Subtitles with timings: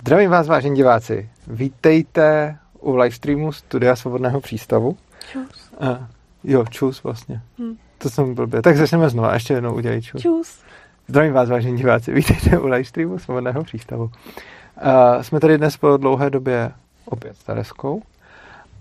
[0.00, 1.30] Zdravím vás, vážení diváci.
[1.46, 4.96] Vítejte u livestreamu Studia Svobodného přístavu.
[5.32, 5.70] Čus.
[5.80, 5.96] Uh,
[6.44, 7.40] jo, čus vlastně.
[7.58, 7.76] Hm.
[7.98, 8.62] To jsem blbě.
[8.62, 10.22] Tak začneme znova, ještě jednou udělej čus.
[10.22, 10.60] Čus.
[11.08, 12.12] Zdravím vás, vážení diváci.
[12.12, 14.04] Vítejte u livestreamu Svobodného přístavu.
[14.04, 16.72] Uh, jsme tady dnes po dlouhé době
[17.04, 18.02] opět s Tereskou.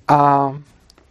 [0.07, 0.52] A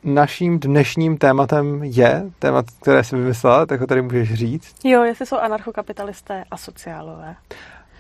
[0.05, 4.75] naším dnešním tématem je témat, které jsi vymyslela, tak ho tady můžeš říct.
[4.85, 7.37] Jo, jestli jsou anarchokapitalisté a sociálové.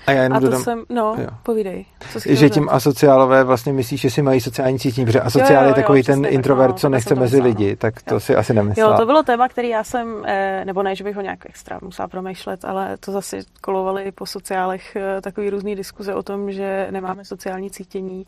[0.06, 1.28] A já jenom A to dodám, jsem, no, Jo.
[1.42, 1.84] povídej.
[2.12, 5.68] Co že tím asociálové vlastně myslíš, že si mají sociální cítění, protože asociál jo, je
[5.68, 8.20] jo, takový ten přesně tak, introvert, no, co nechce mezi myslela, lidi, tak to Jo.
[8.20, 8.90] si asi nemyslela.
[8.90, 11.78] Jo, to bylo téma, který já jsem, eh, nebo ne, že bych ho nějak extra
[11.82, 16.88] musela promýšlet, ale to zase kolovaly po sociálech eh, takový různý diskuze o tom, že
[16.90, 18.26] nemáme sociální cítění.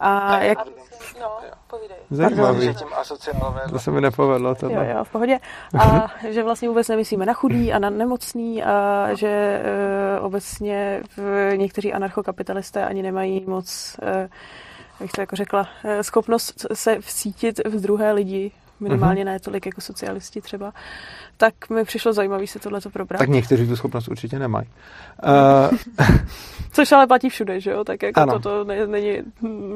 [0.00, 0.58] A jak...
[1.20, 1.38] No,
[1.70, 1.96] povídej.
[2.10, 2.66] Zajímavý.
[2.66, 2.74] Pardon.
[2.74, 3.60] tím asociálové.
[3.70, 4.48] To se mi nepovedlo.
[4.48, 4.90] Jo, Tohle.
[4.90, 5.38] jo, v pohodě.
[5.78, 11.56] A že vlastně vůbec nemyslíme na chudý a na nemocný a že e, obecně v,
[11.56, 14.28] někteří anarchokapitalisté ani nemají moc, e,
[15.00, 19.80] jak to jako řekla, e, schopnost se vcítit v druhé lidi, minimálně ne tolik jako
[19.80, 20.72] socialisti třeba,
[21.36, 23.18] tak mi přišlo zajímavé se tohleto probrat.
[23.18, 24.68] Tak někteří tu schopnost určitě nemají.
[25.68, 25.78] Uh,
[26.72, 27.84] Což ale platí všude, že jo?
[27.84, 28.32] Tak jako Ano.
[28.32, 29.12] toto ne, není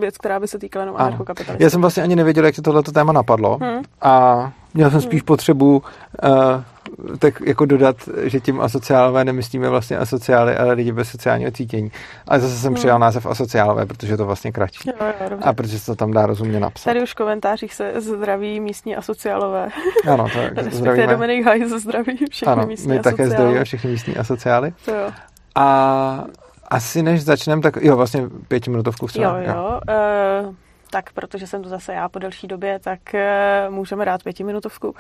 [0.01, 1.07] věc, která by se týkala jenom ano.
[1.07, 1.65] anarchokapitalisté.
[1.65, 3.83] Já jsem vlastně ani nevěděl, jak tě tohleto téma napadlo Hm.
[4.01, 6.63] a měl jsem spíš potřebu uh,
[7.19, 11.93] tak jako dodat, že tím asociálové nemyslíme vlastně asociály, ale lidi bez sociálního cítění.
[12.29, 12.75] Ale zase jsem Hmm.
[12.75, 14.89] přijal název asociálové, protože je to vlastně kratší.
[14.89, 15.49] Jo, jo, dobře.
[15.49, 16.85] A protože se to tam dá rozumně napsat.
[16.85, 19.69] Tady už v komentářích se zdraví místní asociálové.
[20.11, 21.07] Ano, tak Respektive zdravíme.
[21.07, 24.75] Dominik zdraví všechny Ano, místní my také zdravíme všechny místní asociály.
[24.85, 25.11] To jo.
[25.55, 26.25] A
[26.69, 29.21] asi než začneme, tak jo, vlastně pětiminutovku chci.
[29.21, 29.81] Jo, jo.
[30.49, 30.55] Uh,
[30.93, 34.95] tak protože jsem to zase já po delší době, tak uh, můžeme dát pětiminutovku,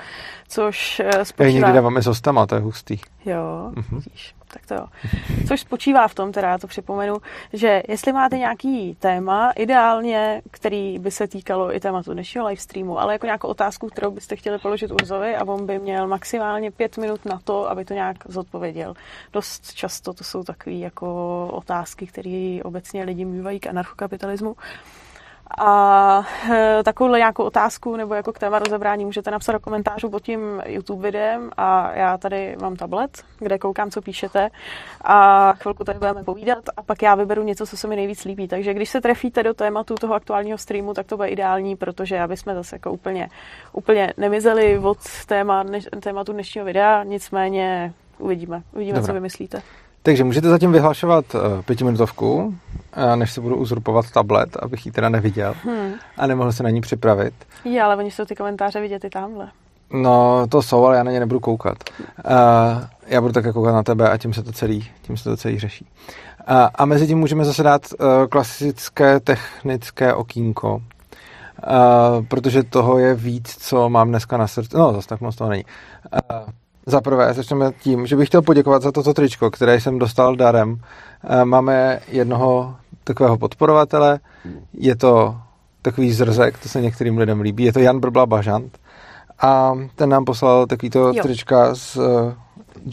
[0.48, 1.50] což uh, Já ji spočívá...
[1.58, 2.98] někdy dáváme s hostama, to je hustý.
[3.24, 4.00] Jo, Mhm.
[4.00, 4.86] vidíš, tak to jo.
[5.48, 7.16] Což spočívá v tom, teda já to připomenu,
[7.52, 13.12] že jestli máte nějaký téma, ideálně, který by se týkalo i tématu dnešního livestreamu, ale
[13.12, 17.24] jako nějakou otázku, kterou byste chtěli položit Urzovi a on by měl maximálně pět minut
[17.24, 18.94] na to, aby to nějak zodpověděl.
[19.32, 24.56] Dost často to jsou takové jako otázky, které obecně lidi mývají k anarchokapitalismu.
[25.58, 30.22] A e, takovouhle nějakou otázku nebo jako k téma rozebrání můžete napsat do komentářů pod
[30.22, 34.48] tím YouTube videem a já tady mám tablet, kde koukám, co píšete
[35.04, 38.48] a chvilku tady budeme povídat a pak já vyberu něco, co se mi nejvíc líbí.
[38.48, 42.36] Takže když se trefíte do tématu toho aktuálního streamu, tak to bude ideální, protože aby
[42.36, 43.28] jsme zase jako úplně,
[43.72, 45.64] úplně nemizeli od téma,
[46.00, 49.06] tématu dnešního videa, nicméně uvidíme, uvidíme, Dobrá.
[49.06, 49.62] co vymyslíte.
[50.02, 55.08] Takže můžete zatím vyhlašovat uh, pětiminutovku, uh, než se budu uzurpovat tablet, abych ji teda
[55.08, 55.92] neviděl Hmm.
[56.18, 57.34] a nemohl se na ní připravit.
[57.64, 59.48] Je, ale oni jsou ty komentáře vidět i tamhle.
[59.92, 61.76] No, to jsou, ale já na ně nebudu koukat.
[62.00, 62.34] Uh,
[63.06, 65.58] já budu také koukat na tebe a tím se to celý, tím se to celý
[65.58, 65.86] řeší.
[66.50, 70.82] Uh, a mezi tím můžeme zase dát uh, klasické technické okýnko, uh,
[72.28, 74.76] protože toho je víc, co mám dneska na srdci.
[74.76, 75.64] No, zase tak moc toho není.
[76.30, 76.48] Uh,
[76.86, 80.72] za prvé začneme tím, že bych chtěl poděkovat za toto tričko, které jsem dostal darem.
[80.72, 84.20] Uh, máme jednoho takového podporovatele,
[84.72, 85.36] je to
[85.82, 88.78] takový zrzek, to se některým lidem líbí, je to Jan Brbla Bažant
[89.40, 91.22] a ten nám poslal takovýto Jo.
[91.22, 92.32] trička s uh,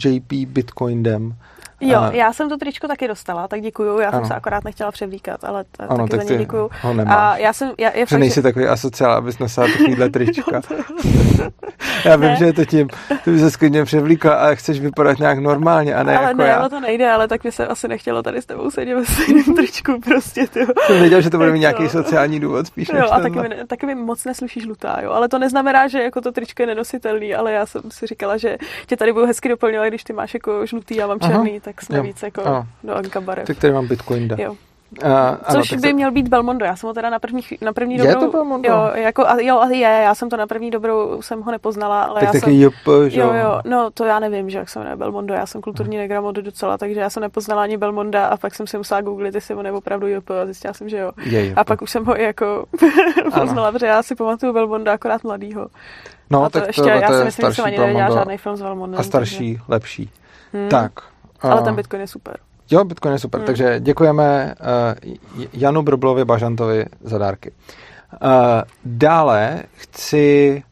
[0.04, 1.34] JP Bitcoinem.
[1.80, 3.98] Jo, A- já jsem to tričko taky dostala, tak děkuju.
[3.98, 4.18] Já Ano.
[4.18, 6.70] jsem se akorát nechtěla převlíkat, ale t- Ano, taky tak za ně děkuju.
[6.82, 7.16] ho nemáš.
[7.18, 10.60] A já jsem, já, je Že fakt, nejsi že- takový asociál, abys nosila takovýhle trička.
[12.04, 12.36] Já vím, Ne.
[12.36, 12.88] že je to tím,
[13.24, 16.48] ty bys se sklidně převlíkla a chceš vypadat nějak normálně a ne ale jako ne,
[16.48, 16.56] já.
[16.56, 19.44] ale to nejde, ale tak mi se asi nechtělo tady s tebou sedět ve stejném
[19.56, 20.66] tričku prostě, ty.
[20.86, 23.86] Jsem věděl, že to bude mít nějaký sociální důvod spíš Jo, a taky mi, taky
[23.86, 25.10] mi moc nesluší žlutá, jo.
[25.10, 28.56] Ale to neznamená, že jako to tričko je nenositelný, ale já jsem si říkala, že
[28.86, 31.96] tě tady budu hezky doplňovat, když ty máš jako žlutý, já mám černý, tak jsme
[31.96, 32.02] Jo.
[32.02, 32.66] víc jako Ano.
[32.84, 33.46] do Anka barev.
[33.46, 34.28] Tak tady mám Bitcoin.
[34.28, 34.36] Da.
[34.38, 34.52] Jo.
[35.04, 36.64] Uh, ano, Což by se- měl být Belmondo.
[36.64, 38.20] Já jsem ho teda na první, na první Je dobrou...
[38.20, 38.68] to Belmondo?
[38.68, 42.02] Jo, jako, a, jo, a je, já jsem to na první dobrou, jsem ho nepoznala,
[42.02, 42.52] ale Tak já taky jsem...
[42.52, 45.60] JP, že Jo, jo, no to já nevím, že jak se jmenuje Belmondo, já jsem
[45.60, 49.34] kulturní negramot docela, takže já jsem nepoznala ani Belmonda a pak jsem si musela googlit,
[49.34, 51.12] jestli on je opravdu JP a zjistila jsem, že jo.
[51.24, 51.58] Je JP.
[51.58, 52.64] A pak už jsem ho i jako
[53.40, 55.66] poznala, protože já si pamatuju Belmonda akorát mladýho.
[56.30, 58.14] no, a to tak ještě, tohle já to si je myslím, že jsem ani Belmondo
[58.14, 59.00] žádný film s Belmondem.
[59.00, 60.06] a starší, lepší.
[60.06, 60.60] Takže...
[60.60, 60.68] Hmm.
[60.68, 60.92] Tak.
[61.42, 62.36] Ale uh, ten Bitcoin je super.
[62.70, 63.40] Jo, Bitcoin je super.
[63.40, 63.46] Hmm.
[63.46, 64.54] Takže děkujeme
[65.04, 65.14] uh,
[65.52, 67.52] Janu Brblovi Bažantovi za dárky.
[68.22, 68.28] Uh,
[68.84, 70.62] dále chci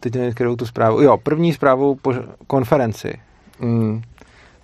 [0.00, 1.00] teď nevím, tu zprávu.
[1.00, 2.14] Jo, první zprávu po
[2.46, 3.20] konferenci.
[3.60, 4.02] Mm.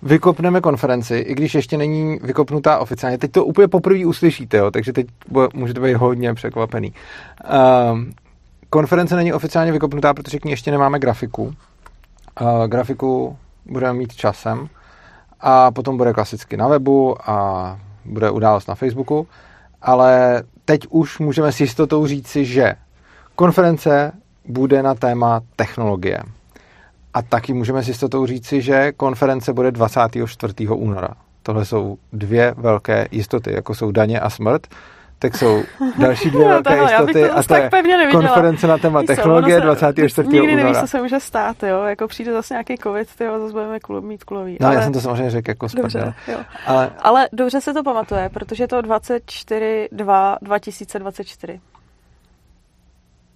[0.01, 3.17] Vykopneme konferenci, i když ještě není vykopnutá oficiálně.
[3.17, 5.07] Teď to úplně poprvé uslyšíte, jo, takže teď
[5.53, 6.93] můžete být hodně překvapený.
[7.91, 8.13] Um,
[8.69, 11.43] konference není oficiálně vykopnutá, protože k ní ještě nemáme grafiku.
[12.41, 14.69] Uh, grafiku budeme mít časem
[15.43, 19.27] a potom bude klasicky na webu a bude událost na Facebooku,
[19.81, 22.75] ale teď už můžeme s jistotou říci, že
[23.35, 24.11] konference
[24.45, 26.19] bude na téma technologie.
[27.13, 30.53] A taky můžeme s jistotou říci, že konference bude 24.
[30.67, 31.09] února.
[31.43, 34.67] Tohle jsou dvě velké jistoty, jako jsou daně a smrt
[35.23, 35.63] tak jsou
[35.97, 37.69] další dvě velké no, jistoty a to je
[38.11, 40.27] konference na téma technologie 24.
[40.27, 40.63] Nikdy února.
[40.63, 41.83] nevíš, co se může stát, jo?
[41.83, 44.57] Jako přijde zase nějaký covid, ty jo, zase budeme kul, mít kulový.
[44.61, 44.75] No, ale...
[44.75, 46.37] já jsem to samozřejmě řekl jako dobře, jo.
[46.65, 46.91] Ale...
[46.99, 49.89] ale dobře se to pamatuje, protože je to 24.
[49.91, 51.59] 2 2024.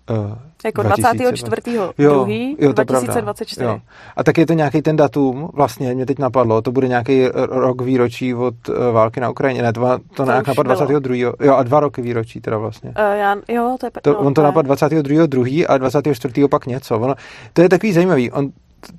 [0.09, 1.77] Uh, jako 24.
[1.97, 2.55] Jo, 2.
[2.59, 3.63] Jo, 2024.
[3.63, 3.79] Jo.
[4.15, 7.81] A tak je to nějaký ten datum, vlastně mě teď napadlo, to bude nějaký rok
[7.81, 11.15] výročí od uh, války na Ukrajině, ne, to, to, to nějak napadlo 22.
[11.15, 12.89] Jo, a dva roky výročí teda vlastně.
[12.89, 15.27] Uh, já, jo, to je to, no, On to napadl 22.
[15.27, 15.45] 2.
[15.67, 16.47] a 24.
[16.47, 16.99] pak něco.
[16.99, 17.15] Ono,
[17.53, 18.31] to je takový zajímavý.
[18.31, 18.51] On,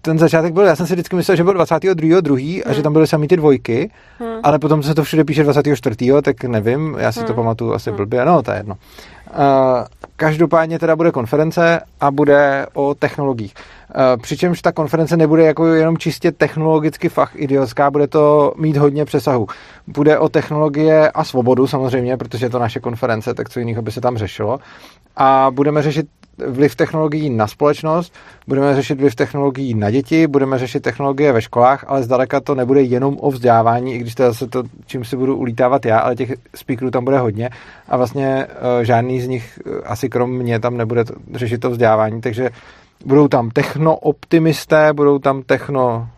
[0.02, 2.20] ten začátek byl, já jsem si vždycky myslel, že byl 22.
[2.20, 2.36] 2.
[2.36, 2.60] Hmm.
[2.66, 2.82] a že hmm.
[2.82, 4.40] tam byly sami ty dvojky, hmm.
[4.42, 5.96] ale potom se to všude píše 24.
[6.22, 7.26] tak nevím, já si hmm.
[7.26, 7.96] to pamatuju asi hmm.
[7.96, 8.74] blbě, no to je jedno.
[9.30, 9.84] Uh,
[10.16, 13.54] každopádně teda bude konference a bude o technologiích.
[13.54, 19.04] Uh, přičemž ta konference nebude jako jenom čistě technologicky fach idiotská, bude to mít hodně
[19.04, 19.46] přesahu.
[19.86, 23.92] Bude o technologie a svobodu samozřejmě, protože je to naše konference, tak co jiného by
[23.92, 24.58] se tam řešilo.
[25.16, 26.06] A budeme řešit
[26.46, 28.14] vliv technologií na společnost,
[28.46, 32.82] budeme řešit vliv technologií na děti, budeme řešit technologie ve školách, ale zdaleka to nebude
[32.82, 36.16] jenom o vzdělávání, i když to je zase to, čím si budu ulítávat já, ale
[36.16, 37.50] těch speakerů tam bude hodně
[37.88, 41.04] a vlastně uh, žádný z nich, uh, asi krom mě, tam nebude
[41.34, 42.50] řešit to vzdělávání, takže
[43.04, 46.08] budou tam techno-optimisté, budou tam techno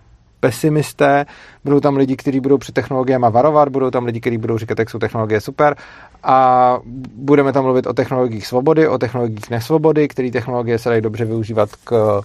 [0.41, 1.27] pesimisté,
[1.65, 4.91] budou tam lidi, kteří budou před technologiemi varovat, budou tam lidi, kteří budou říkat, jak
[4.91, 5.77] jsou technologie super.
[6.23, 6.79] A
[7.15, 11.71] budeme tam mluvit o technologiích svobody, o technologiích nesvobody, které technologie se dají dobře využívat
[11.85, 12.21] k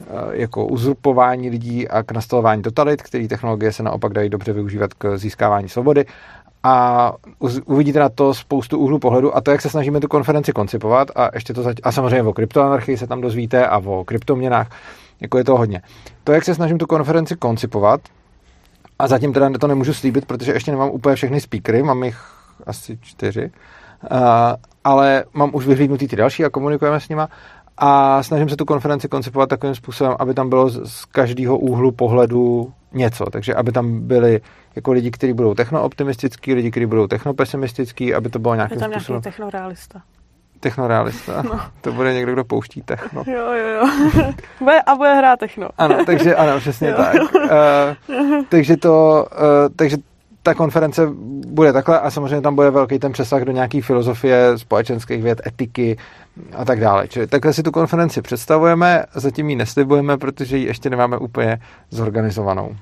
[0.00, 4.94] eh, jako uzurpování lidí a k nastavování totalit, které technologie se naopak dají dobře využívat
[4.94, 6.04] k získávání svobody.
[6.62, 7.12] A
[7.64, 11.30] uvidíte na to spoustu úhlu pohledu a to, jak se snažíme tu konferenci koncipovat a
[11.34, 14.68] ještě to zač- a samozřejmě o kryptoanarchii se tam dozvíte a o kryptoměnách
[15.20, 15.82] jako je to hodně.
[16.24, 18.00] To, jak se snažím tu konferenci koncipovat,
[18.98, 22.18] a zatím teda to nemůžu slíbit, protože ještě nemám úplně všechny speakery, mám jich
[22.66, 23.50] asi čtyři,
[24.10, 24.18] uh,
[24.84, 27.28] ale mám už vyhlídnutý ty další a komunikujeme s nima
[27.78, 32.72] a snažím se tu konferenci koncipovat takovým způsobem, aby tam bylo z každého úhlu pohledu
[32.92, 33.24] něco.
[33.24, 34.40] Takže aby tam byli
[34.76, 39.00] jako lidi, kteří budou technooptimistický, lidi, kteří budou technopesimistický, aby to bylo nějakým způsobem...
[39.00, 40.02] Je tam nějaký technorealista.
[40.60, 41.42] Technorealista.
[41.42, 41.60] No.
[41.80, 43.24] To bude někdo, kdo pouští techno.
[43.26, 43.88] Jo, jo, jo.
[44.60, 45.68] Bude, a bude hrát techno.
[45.78, 46.96] Ano, takže ano, přesně jo.
[46.96, 47.14] tak.
[47.34, 49.96] Uh, takže to, uh, takže
[50.42, 51.08] ta konference
[51.46, 55.96] bude takhle a samozřejmě tam bude velký ten přesah do nějaký filozofie, společenských věd, etiky
[56.56, 57.08] a tak dále.
[57.08, 61.58] Čili takhle si tu konferenci představujeme, zatím ji neslibujeme, protože ji ještě nemáme úplně
[61.90, 62.76] zorganizovanou.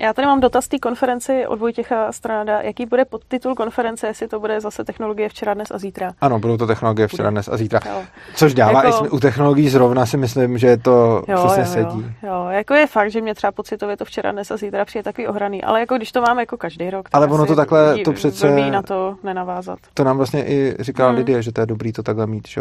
[0.00, 2.60] Já tady mám dotaz té konferenci od Vojtěcha Strada.
[2.60, 6.12] Jaký bude podtitul konference, jestli to bude zase technologie včera, dnes a zítra?
[6.20, 7.80] Ano, budou to technologie včera, dnes a zítra.
[7.86, 8.02] Jo.
[8.34, 9.06] Což dává jako...
[9.06, 12.04] i u technologií zrovna si myslím, že to jo, přesně jo, sedí.
[12.22, 12.28] Jo.
[12.28, 15.26] jo, jako je fakt, že mě třeba pocitově to včera, dnes a zítra přijde takový
[15.26, 18.70] ohraný, ale jako když to máme jako každý rok, ale ono to takhle, to přece
[18.70, 19.78] na to nenavázat.
[19.94, 21.18] To nám vlastně i říkala hmm.
[21.18, 22.60] Lidie, že to je dobrý to takhle mít, že,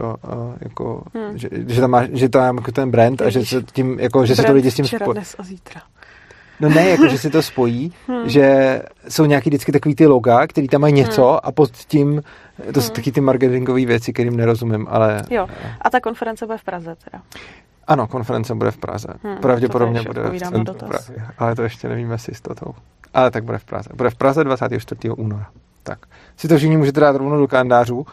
[0.62, 1.38] jako, hmm.
[1.38, 4.36] že, že, tam má, že tam jako ten brand a že se tím, jako, že
[4.36, 5.14] se to lidi s tím spojí.
[5.14, 5.82] dnes a zítra.
[6.60, 8.30] No ne, jako že si to spojí, hmm.
[8.30, 11.40] že jsou nějaký vždycky takový ty loga, který tam mají něco hmm.
[11.44, 12.24] a pod tím,
[12.74, 12.96] to jsou hmm.
[12.96, 15.24] taky ty marketingové věci, kterým nerozumím, ale...
[15.30, 15.48] Jo,
[15.82, 17.24] a ta konference bude v Praze teda.
[17.88, 19.08] Ano, konference bude v Praze.
[19.24, 22.74] Hmm, Pravděpodobně bude v centru Prahy, ale to ještě nevíme s jistotou.
[23.14, 23.90] Ale tak bude v Praze.
[23.96, 25.10] Bude v Praze 24.
[25.10, 25.46] února.
[25.84, 26.00] Tak.
[26.38, 28.06] Si to všichni můžete dát rovnou do kalendářů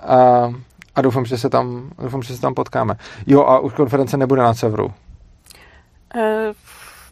[0.00, 0.52] a,
[0.94, 2.94] a doufám, že se tam, doufám, že se tam potkáme.
[3.26, 4.86] Jo, a už konference nebude na Severu.
[4.86, 6.22] Uh,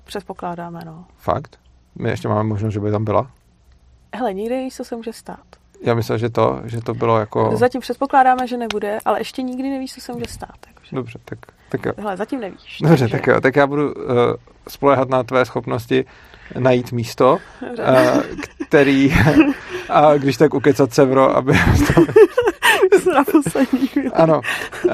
[0.05, 1.05] Předpokládáme, no.
[1.17, 1.59] Fakt?
[1.95, 3.31] My ještě máme možnost, že by tam byla?
[4.15, 5.47] Hele, nikdy nevíš, co se může stát.
[5.83, 7.57] Já myslím, že to, že to bylo jako...
[7.57, 10.57] Zatím předpokládáme, že nebude, ale ještě nikdy nevíš, co se může stát.
[10.67, 10.97] Jakože.
[10.97, 11.93] Dobře, tak, tak jo.
[11.99, 12.79] Hele, zatím nevíš.
[12.83, 13.17] Dobře, takže...
[13.17, 13.41] tak jo.
[13.41, 14.05] Tak já budu uh,
[14.69, 16.05] spolehat na tvé schopnosti
[16.59, 18.23] najít místo, uh,
[18.69, 19.15] který...
[19.89, 21.53] a když tak ukecat Sevro, aby
[23.15, 24.41] na poslední Ano,
[24.85, 24.93] uh,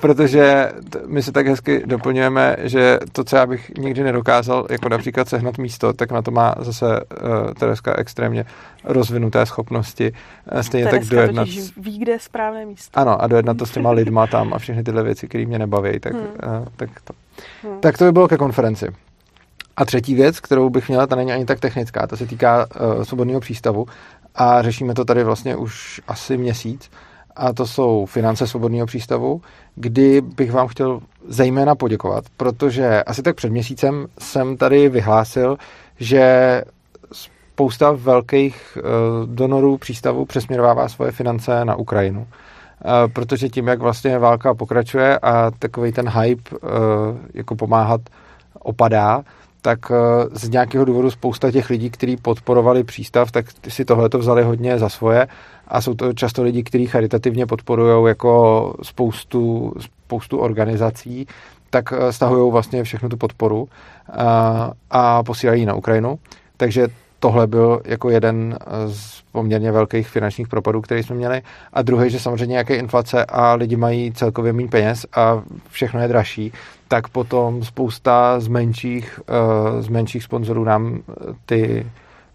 [0.00, 0.72] protože
[1.06, 5.58] my se tak hezky doplňujeme, že to, co já bych nikdy nedokázal, jako například sehnat
[5.58, 8.44] místo, tak na to má zase uh, Tereska extrémně
[8.84, 10.12] rozvinuté schopnosti.
[10.52, 11.48] Uh, stejně Tereska tak dojednat...
[11.76, 13.00] ví, kde je správné místo.
[13.00, 16.00] Ano, a dojednat to s těma lidma tam a všechny tyhle věci, které mě nebaví,
[16.00, 16.22] tak, hmm.
[16.22, 17.12] uh, tak to.
[17.62, 17.80] Hmm.
[17.80, 18.86] Tak to by bylo ke konferenci.
[19.82, 23.02] A třetí věc, kterou bych měla, ta není ani tak technická, ta se týká uh,
[23.02, 23.86] svobodného přístavu
[24.34, 26.90] a řešíme to tady vlastně už asi měsíc
[27.36, 29.42] a to jsou finance svobodného přístavu,
[29.74, 35.56] kdy bych vám chtěl zejména poděkovat, protože asi tak před měsícem jsem tady vyhlásil,
[36.00, 36.62] že
[37.12, 38.78] spousta velkých
[39.26, 42.26] donorů přístavů přesměrovává svoje finance na Ukrajinu.
[43.12, 46.50] Protože tím, jak vlastně válka pokračuje a takový ten hype
[47.34, 48.00] jako pomáhat
[48.58, 49.22] opadá,
[49.62, 49.92] tak
[50.32, 54.78] z nějakého důvodu spousta těch lidí, kteří podporovali přístav, tak si tohle to vzali hodně
[54.78, 55.28] za svoje
[55.68, 61.26] a jsou to často lidi, kteří charitativně podporují jako spoustu, spoustu organizací,
[61.70, 63.68] tak eh, stahují vlastně všechnu tu podporu
[64.12, 66.18] a, eh, a posílají na Ukrajinu.
[66.56, 66.88] Takže
[67.18, 71.42] tohle byl jako jeden z poměrně velkých finančních propadů, který jsme měli.
[71.72, 76.08] A druhý, že samozřejmě jaké inflace a lidi mají celkově méně peněz a všechno je
[76.08, 76.52] dražší,
[76.92, 81.02] tak potom spousta z menších, eh, z menších sponzorů nám
[81.46, 81.86] ty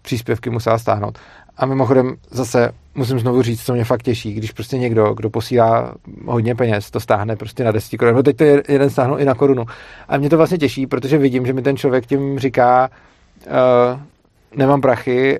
[0.02, 1.18] příspěvky musela stáhnout.
[1.56, 5.94] A mimochodem zase musím znovu říct, co mě fakt těší, když prostě někdo, kdo posílá
[6.26, 8.14] hodně peněz, to stáhne prostě na 10 korun.
[8.14, 9.64] No teď to je jeden stáhnul i na korunu.
[10.08, 12.90] A mě to vlastně těší, protože vidím, že mi ten člověk tím říká,
[13.46, 14.00] uh,
[14.58, 15.38] nemám prachy,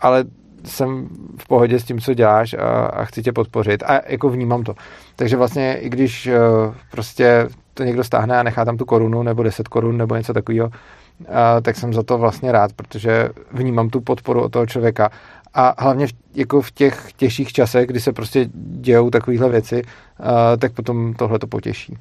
[0.00, 0.24] ale
[0.64, 1.08] jsem
[1.38, 4.74] v pohodě s tím, co děláš a, a chci tě podpořit a jako vnímám to.
[5.16, 9.42] Takže vlastně i když uh, prostě to někdo stáhne a nechá tam tu korunu nebo
[9.42, 10.70] 10 korun nebo něco takového,
[11.62, 15.10] tak jsem za to vlastně rád, protože vnímám tu podporu od toho člověka
[15.54, 19.82] a hlavně v, jako v těch těžších časech, kdy se prostě dějou takovéhle věci,
[20.58, 21.96] tak potom tohle to potěší.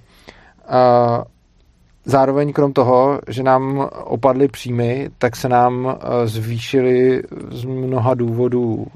[2.07, 5.93] Zároveň krom toho, že nám opadly příjmy, tak se nám uh,
[6.25, 8.87] zvýšily z mnoha důvodů uh,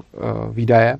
[0.50, 0.96] výdaje.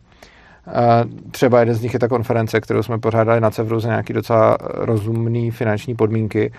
[1.30, 4.56] Třeba jeden z nich je ta konference, kterou jsme pořádali na Cevru za nějaký docela
[4.60, 6.52] rozumný finanční podmínky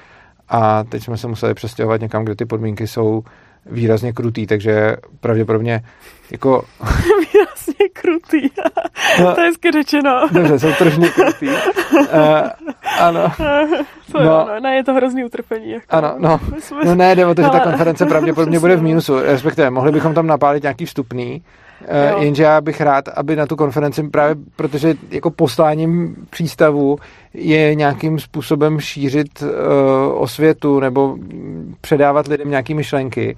[0.49, 3.23] a teď jsme se museli přestěhovat někam, kde ty podmínky jsou
[3.65, 5.81] výrazně krutý, takže pravděpodobně
[6.31, 6.63] jako...
[7.19, 8.49] výrazně krutý.
[9.19, 10.27] no, to je hezky řečeno.
[10.31, 11.47] Dobře, jsou tržně krutý.
[11.47, 12.07] Uh,
[12.99, 13.31] ano.
[14.11, 15.71] To no, no, ne, je to hrozný utrpení.
[15.71, 15.85] Jako.
[15.89, 16.39] Ano, no.
[16.85, 19.19] No ne, jde o to, že ta konference pravděpodobně bude v mínusu.
[19.19, 21.43] Respektive, mohli bychom tam napálit nějaký vstupný,
[22.15, 26.97] Uh, jenže já bych rád, aby na tu konferenci právě, protože jako posláním přístavu
[27.33, 29.49] je nějakým způsobem šířit uh,
[30.13, 31.17] osvětu nebo
[31.81, 33.37] předávat lidem nějaké myšlenky,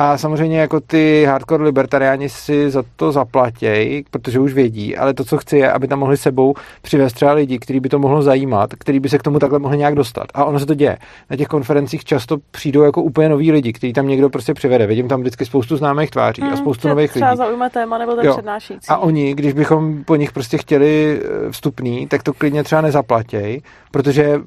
[0.00, 5.24] a samozřejmě jako ty hardcore libertariáni si za to zaplatějí, protože už vědí, ale to,
[5.24, 8.74] co chci, je, aby tam mohli sebou přivést třeba lidi, který by to mohlo zajímat,
[8.78, 10.26] který by se k tomu takhle mohli nějak dostat.
[10.34, 10.98] A ono se to děje.
[11.30, 14.86] Na těch konferencích často přijdou jako úplně noví lidi, který tam někdo prostě přivede.
[14.86, 17.22] Vidím tam vždycky spoustu známých tváří hmm, a spoustu nových lidí.
[17.22, 18.32] Třeba zaujme téma nebo ten jo.
[18.32, 18.88] přednášící.
[18.88, 23.62] A oni, když bychom po nich prostě chtěli eh, vstupný, tak to klidně třeba nezaplatějí,
[23.90, 24.40] protože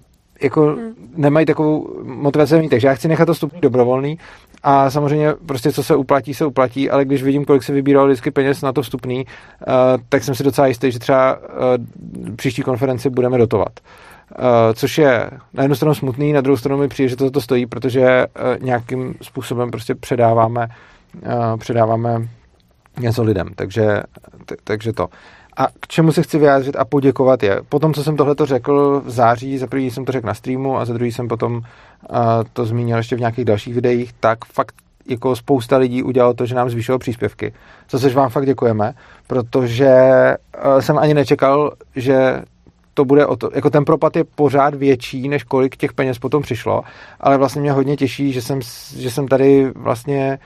[0.44, 0.94] jako hmm.
[1.16, 2.68] nemají takovou motivaci.
[2.70, 4.18] Takže já chci nechat to stupný dobrovolný
[4.64, 8.32] a samozřejmě prostě co se uplatí, se uplatí, ale když vidím, kolik se vybíralo vždycky
[8.32, 9.74] peněz na to vstupný, uh,
[10.10, 13.80] tak jsem si docela jistý, že třeba uh, příští konferenci budeme dotovat.
[14.40, 17.32] Uh, což je na jednu stranu smutný, na druhou stranu mi přijde, že to za
[17.32, 20.68] to stojí, protože uh, nějakým způsobem prostě předáváme,
[21.26, 22.28] uh, předáváme
[23.00, 23.48] něco lidem.
[23.56, 24.04] Takže,
[24.46, 25.08] t- takže to.
[25.58, 27.62] A k čemu se chci vyjádřit a poděkovat je.
[27.70, 30.86] Potom, co jsem tohle řekl v září, za první jsem to řekl na streamu a
[30.86, 31.62] za druhý jsem potom uh,
[32.54, 34.76] to zmínil ještě v nějakých dalších videích, tak fakt
[35.10, 37.54] jako spousta lidí udělalo to, že nám zvýšilo příspěvky.
[37.90, 38.94] Za což vám fakt děkujeme,
[39.28, 39.96] protože
[40.66, 42.42] uh, jsem ani nečekal, že
[42.94, 46.42] to bude o to, jako ten propad je pořád větší, než kolik těch peněz potom
[46.42, 46.82] přišlo,
[47.20, 48.60] ale vlastně mě hodně těší, že jsem,
[48.98, 50.40] že jsem tady vlastně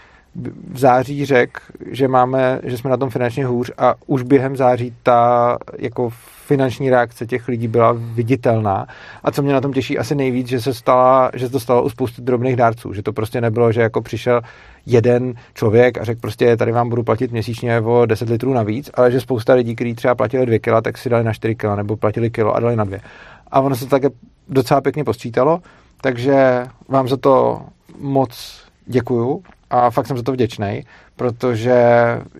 [0.71, 1.61] v září řekl,
[1.91, 6.09] že máme, že jsme na tom finančně hůř a už během září ta jako
[6.45, 8.87] finanční reakce těch lidí byla viditelná.
[9.23, 11.83] A co mě na tom těší asi nejvíc, že se stala, že se to stalo
[11.83, 14.41] u spousty drobných dárců, že to prostě nebylo, že jako přišel
[14.85, 19.11] jeden člověk a řekl prostě tady vám budu platit měsíčně o 10 litrů navíc, ale
[19.11, 21.97] že spousta lidí, kteří třeba platili 2 kila, tak si dali na 4 kila nebo
[21.97, 23.01] platili kilo a dali na dvě.
[23.51, 24.09] A ono se to také
[24.49, 25.59] docela pěkně postřítalo,
[26.01, 27.61] takže vám za to
[27.99, 30.83] moc děkuju a fakt jsem za to vděčný,
[31.15, 31.83] protože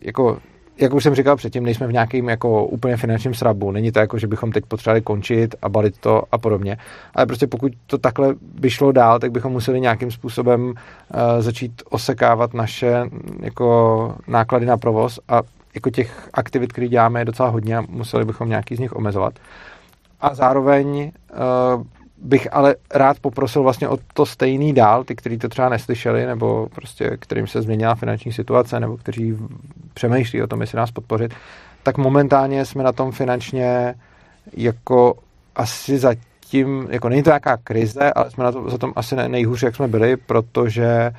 [0.01, 0.37] jako
[0.77, 3.71] jak už jsem říkal předtím, nejsme v nějakým jako úplně finančním srabu.
[3.71, 6.77] Není to jako, že bychom teď potřebovali končit a balit to a podobně.
[7.15, 10.73] Ale prostě pokud to takhle by šlo dál, tak bychom museli nějakým způsobem uh,
[11.39, 13.03] začít osekávat naše
[13.39, 15.41] jako náklady na provoz a
[15.75, 19.33] jako těch aktivit, které děláme, je docela hodně a museli bychom nějaký z nich omezovat.
[20.21, 21.11] A zároveň
[21.77, 21.83] uh,
[22.25, 26.67] bych ale rád poprosil vlastně o to stejný dál, ty, kteří to třeba neslyšeli, nebo
[26.75, 29.37] prostě kterým se změnila finanční situace, nebo kteří
[29.93, 31.33] přemýšlí o tom, jestli nás podpořit,
[31.83, 33.95] tak momentálně jsme na tom finančně
[34.57, 35.13] jako
[35.55, 39.63] asi zatím, jako není to nějaká krize, ale jsme na to, za tom asi nejhůř,
[39.63, 41.11] jak jsme byli, protože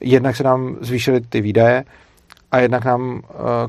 [0.00, 1.84] jednak se nám zvýšily ty výdaje
[2.52, 3.20] a jednak nám uh,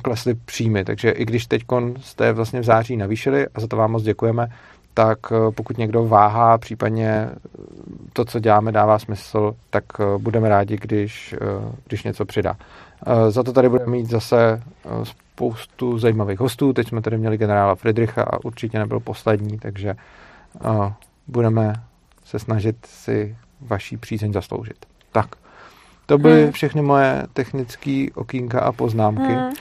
[0.02, 1.62] klesly příjmy, takže i když teď
[2.02, 4.48] jste vlastně v září navýšili a za to vám moc děkujeme,
[4.94, 7.30] tak eh, pokud někdo váhá, případně
[8.14, 9.86] to, co děláme, dává smysl, tak
[10.18, 11.36] budeme rádi, když,
[11.88, 12.58] když něco přidá.
[13.30, 14.62] Za to tady budeme mít zase
[15.04, 16.74] spoustu zajímavých hostů.
[16.74, 19.96] Teď jsme tady měli generála Friedricha a určitě nebyl poslední, takže
[21.28, 21.74] budeme
[22.26, 24.86] se snažit si vaší přízeň zasloužit.
[25.12, 25.41] Tak.
[26.06, 26.52] To byly hmm.
[26.52, 29.34] všechny moje technické okýnka a poznámky.
[29.34, 29.52] Hmm.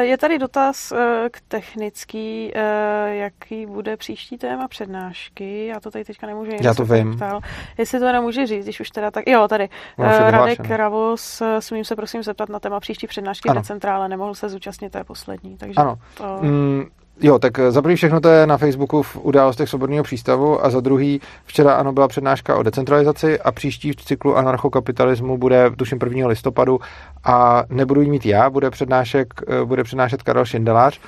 [0.00, 5.66] Je tady dotaz eh, k technický, eh, jaký bude příští téma přednášky.
[5.66, 7.16] Já to tady teďka nemůžu Já to vím.
[7.16, 7.40] Ptal.
[7.78, 9.24] Jestli to nemůže říct, když už teda tak...
[9.26, 9.68] Jo, tady.
[9.98, 13.62] Radek Ravos, smím se prosím zeptat na téma příští přednášky ano.
[13.62, 14.08] centrále.
[14.08, 15.56] Nemohl se zúčastnit té poslední.
[15.56, 15.98] Takže ano.
[16.14, 16.38] To...
[16.40, 16.84] Mm,
[17.22, 20.70] Jo, tak eh, za prvý všechno to je na Facebooku v událostech Svobodného přístavu a
[20.70, 25.98] za druhý včera ano byla přednáška o decentralizaci a příští v cyklu anarchokapitalismu bude tuším
[26.04, 26.28] 1.
[26.28, 26.80] listopadu
[27.24, 31.00] a nebudu jí mít já, bude, přednášek, eh, bude přednášet Karel Šindelář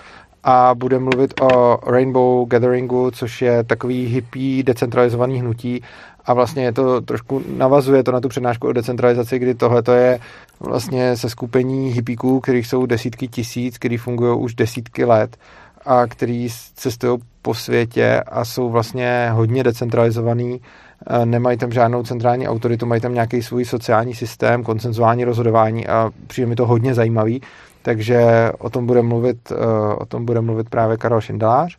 [0.45, 5.83] a bude mluvit o Rainbow Gatheringu, což je takový hippie decentralizovaný hnutí
[6.25, 9.92] a vlastně je to trošku navazuje to na tu přednášku o decentralizaci, kdy tohle to
[9.92, 10.21] je
[10.61, 15.37] vlastně se skupení hippíků, kterých jsou desítky tisíc, který fungují už desítky let
[15.86, 20.60] a který cestují po světě a jsou vlastně hodně decentralizovaný,
[21.06, 26.10] e, nemají tam žádnou centrální autoritu, mají tam nějaký svůj sociální systém, koncenzuální rozhodování a
[26.26, 27.42] přijde mi to hodně zajímavý,
[27.82, 29.54] takže o tom bude mluvit, e,
[29.94, 31.76] o tom bude mluvit právě Karel Šindelář.
[31.76, 31.78] E,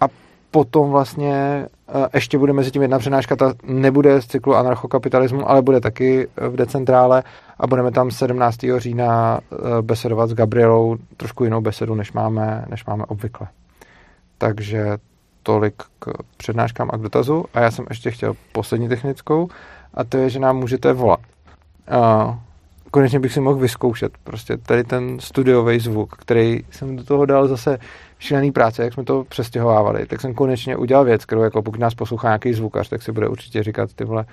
[0.00, 0.08] a
[0.50, 1.66] potom vlastně
[2.14, 6.56] ještě bude mezi tím jedna přednáška, ta nebude z cyklu anarchokapitalismu, ale bude taky v
[6.56, 7.22] decentrále
[7.58, 8.58] a budeme tam 17.
[8.76, 13.46] října eh, besedovat s Gabrielou trošku jinou besedu, než máme, než máme obvykle.
[14.38, 14.98] Takže
[15.42, 17.44] tolik k přednáškám a k dotazu.
[17.54, 19.48] A já jsem ještě chtěl poslední technickou
[19.94, 21.20] a to je, že nám můžete volat.
[21.88, 22.38] A
[22.96, 27.48] konečně bych si mohl vyzkoušet prostě tady ten studiový zvuk, který jsem do toho dal
[27.48, 27.78] zase
[28.18, 31.94] šílený práce, jak jsme to přestěhovávali, tak jsem konečně udělal věc, kterou jako pokud nás
[31.94, 34.24] poslouchá nějaký zvukař, tak si bude určitě říkat, ty vole,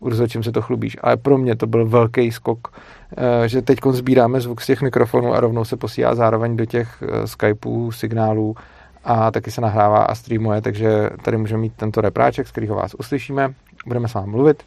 [0.00, 0.96] Urzo, čím se to chlubíš.
[1.00, 2.68] Ale pro mě to byl velký skok,
[3.16, 7.02] eh, že teď sbíráme zvuk z těch mikrofonů a rovnou se posílá zároveň do těch
[7.02, 8.56] eh, Skypeů, signálů
[9.04, 12.94] a taky se nahrává a streamuje, takže tady můžeme mít tento repráček, z kterého vás
[12.94, 13.54] uslyšíme,
[13.86, 14.62] budeme s vámi mluvit,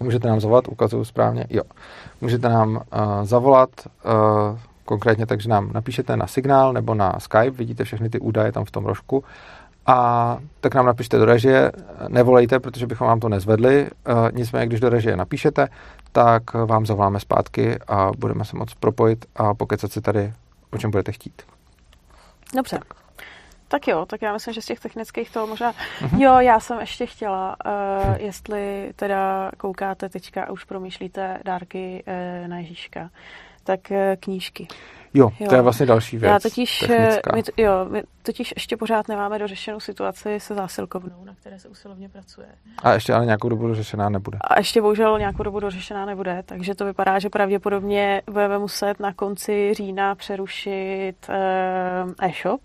[0.00, 1.62] můžete nám zavolat, ukazuju správně, jo,
[2.20, 2.80] můžete nám uh,
[3.22, 3.70] zavolat,
[4.04, 8.64] uh, konkrétně takže nám napíšete na signál nebo na Skype, vidíte všechny ty údaje tam
[8.64, 9.24] v tom rožku
[9.88, 11.72] a tak nám napište do režie,
[12.08, 13.88] nevolejte, protože bychom vám to nezvedli, e,
[14.32, 15.68] nicméně když do režie napíšete,
[16.12, 20.32] tak vám zavoláme zpátky a budeme se moc propojit a pokecat si tady,
[20.70, 21.42] o čem budete chtít.
[22.56, 22.78] Dobře.
[22.78, 23.07] Tak.
[23.68, 25.72] Tak jo, tak já myslím, že z těch technických toho možná...
[25.72, 26.20] Uh-huh.
[26.20, 32.48] Jo, já jsem ještě chtěla, uh, jestli teda koukáte teďka a už promýšlíte dárky uh,
[32.48, 33.10] na Ježíška,
[33.64, 34.68] tak uh, knížky.
[35.14, 36.30] Jo, jo, to je vlastně další věc.
[36.30, 36.88] Já totiž,
[37.34, 42.08] my, jo, my totiž ještě pořád nemáme dořešenou situaci se zásilkovnou, na které se usilovně
[42.08, 42.46] pracuje.
[42.82, 44.38] A ještě ale nějakou dobu dořešená nebude.
[44.40, 49.12] A ještě bohužel nějakou dobu dořešená nebude, takže to vypadá, že pravděpodobně budeme muset na
[49.12, 51.30] konci října přerušit
[52.22, 52.60] e-shop.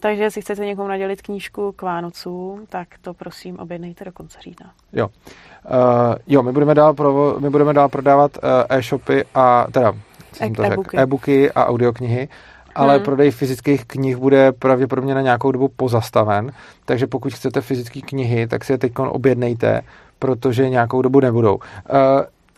[0.00, 4.72] Takže jestli chcete někomu nadělit knížku k Vánocům, tak to prosím objednejte do konce října.
[4.92, 5.08] Jo.
[5.08, 9.92] Uh, jo, my budeme dál, provo- my budeme dál prodávat uh, e-shopy a teda
[10.40, 10.98] e-booky.
[10.98, 12.28] e-booky a audioknihy,
[12.74, 13.04] ale hmm.
[13.04, 16.52] prodej fyzických knih bude pravděpodobně na nějakou dobu pozastaven,
[16.84, 19.82] takže pokud chcete fyzické knihy, tak si je teď objednejte,
[20.18, 21.54] protože nějakou dobu nebudou.
[21.54, 21.60] Uh,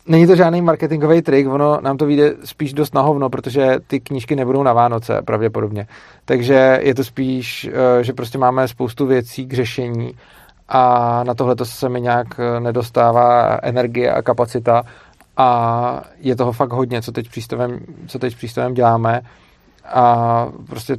[0.07, 4.01] Není to žádný marketingový trik, ono nám to vyjde spíš dost na hovno, protože ty
[4.01, 5.87] knížky nebudou na Vánoce pravděpodobně.
[6.25, 10.15] Takže je to spíš, eh, že prostě máme spoustu věcí k řešení
[10.69, 14.83] a na tohle to se mi nějak eh, nedostává energie a kapacita
[15.37, 19.21] a je toho fakt hodně, co teď přístavem, co teď přístavem děláme
[19.85, 20.97] a prostě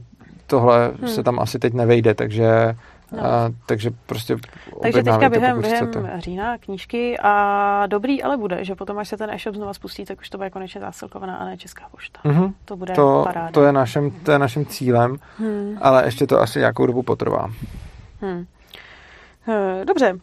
[0.47, 1.07] tohle hmm.
[1.07, 2.75] se tam asi teď nevejde, takže
[3.13, 3.25] No.
[3.25, 4.37] A, takže prostě
[4.81, 9.29] Takže teďka během, během října knížky a dobrý ale bude, že potom, až se ten
[9.29, 12.19] e-shop znova spustí, tak už to bude konečně zásilkovaná a ne Česká pošta.
[12.25, 12.53] Mm-hmm.
[12.65, 13.51] To bude to, paráda.
[13.51, 15.77] To je, našem, to je naším cílem, hmm.
[15.81, 17.51] ale ještě to asi nějakou dobu potrvá.
[18.21, 18.45] Hmm.
[19.83, 20.13] Dobře,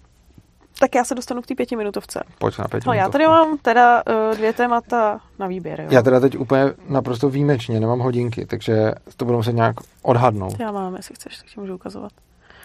[0.81, 2.23] tak já se dostanu k té pětiminutovce.
[2.39, 2.89] Pojď na pětiminutovku.
[2.89, 5.81] No, já tady mám teda uh, dvě témata na výběr.
[5.81, 5.87] Jo.
[5.91, 10.61] Já teda teď úplně naprosto výjimečně nemám hodinky, takže to budu muset nějak odhadnout.
[10.61, 12.13] Já mám, jestli chceš, tak ti můžu ukazovat.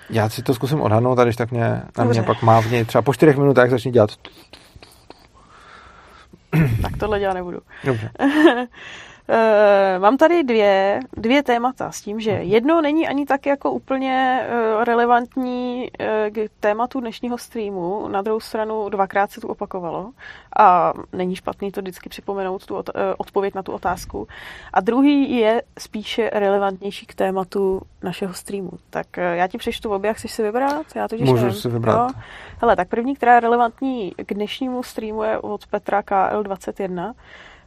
[0.09, 2.19] Já si to zkusím odhadnout, a když tak mě, na Dobře.
[2.19, 4.09] mě pak mávně, třeba po čtyřech minutách začne dělat.
[6.81, 7.59] tak tohle dělat nebudu.
[7.83, 8.09] Dobře.
[8.19, 14.47] Uh, mám tady dvě, dvě témata s tím, že jedno není ani tak jako úplně
[14.47, 20.11] uh, relevantní uh, k tématu dnešního streamu, na druhou stranu dvakrát se tu opakovalo
[20.59, 22.83] a není špatný to vždycky připomenout tu
[23.17, 24.27] odpověď na tu otázku.
[24.73, 28.71] A druhý je spíše relevantnější k tématu našeho streamu.
[28.89, 30.85] Tak já ti přečtu obě, jak chceš si vybrat?
[30.95, 32.11] Já to Můžu si vybrat.
[32.11, 32.21] Jo?
[32.61, 36.01] Hele, tak první, která je relevantní k dnešnímu streamu je od Petra
[36.45, 37.13] KL21.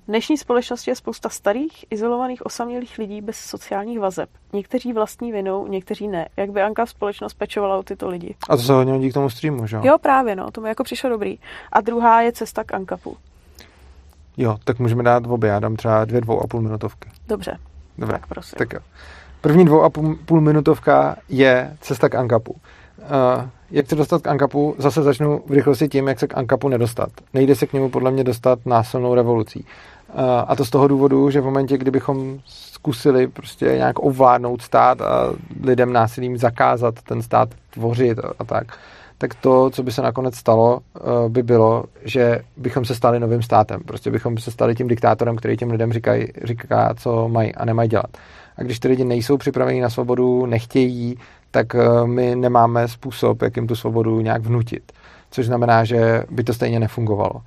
[0.04, 4.28] V dnešní společnosti je spousta starých, izolovaných, osamělých lidí bez sociálních vazeb.
[4.52, 6.28] Někteří vlastní vinou, někteří ne.
[6.36, 8.34] Jak by Anka společnost pečovala o tyto lidi?
[8.48, 9.82] A to se hodně hodí k tomu streamu, že jo?
[9.84, 11.38] Jo, právě, no, to mi jako přišlo dobrý.
[11.72, 13.16] A druhá je cesta k Ankapu.
[14.36, 17.10] Jo, tak můžeme dát obě, já dám třeba dvě dvou a půl minutovky.
[17.28, 17.58] Dobře,
[17.98, 18.12] Dobře.
[18.12, 18.56] tak prosím.
[18.58, 18.80] Tak jo.
[19.40, 19.90] První dvou a
[20.24, 22.56] půl minutovka je cesta k Ankapu.
[22.98, 26.68] Uh, jak se dostat k Ankapu, zase začnu v rychlosti tím, jak se k Ankapu
[26.68, 27.08] nedostat.
[27.34, 29.64] Nejde se k němu podle mě dostat násilnou revolucí.
[30.46, 35.32] A to z toho důvodu, že v momentě, kdybychom zkusili prostě nějak ovládnout stát a
[35.62, 38.66] lidem násilím zakázat ten stát tvořit a, tak,
[39.18, 43.42] tak to, co by se nakonec stalo, eh, by bylo, že bychom se stali novým
[43.42, 43.80] státem.
[43.86, 47.88] Prostě bychom se stali tím diktátorem, který těm lidem říkají, říká, co mají a nemají
[47.88, 48.10] dělat.
[48.58, 51.18] A když ty lidi nejsou připraveni na svobodu, nechtějí,
[51.50, 54.92] tak eh, my nemáme způsob, jak jim tu svobodu nějak vnutit.
[55.30, 57.34] Což znamená, že by to stejně nefungovalo.
[57.34, 57.42] Uh,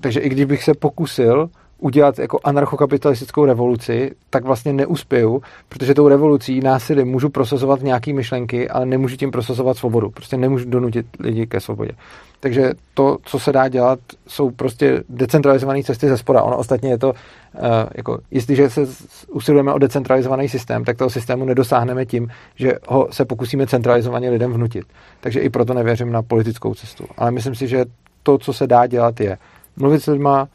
[0.00, 6.08] takže i když bych se pokusil udělat jako anarchokapitalistickou revoluci, tak vlastně neuspěju, protože tou
[6.08, 10.10] revolucí násilím můžu prosazovat nějaké myšlenky, ale nemůžu tím prosazovat svobodu.
[10.10, 11.92] Prostě nemůžu donutit lidi ke svobodě.
[12.40, 16.42] Takže to, co se dá dělat, jsou prostě decentralizované cesty ze spoda.
[16.42, 17.60] Ono ostatně je to, uh,
[17.94, 18.86] jako, jestliže se
[19.28, 24.52] usilujeme o decentralizovaný systém, tak toho systému nedosáhneme tím, že ho se pokusíme centralizovaně lidem
[24.52, 24.84] vnutit.
[25.20, 27.04] Takže i proto nevěřím na politickou cestu.
[27.16, 27.84] Ale myslím si, že
[28.22, 29.38] to, co se dá dělat, je
[29.76, 30.48] mluvit s lidma,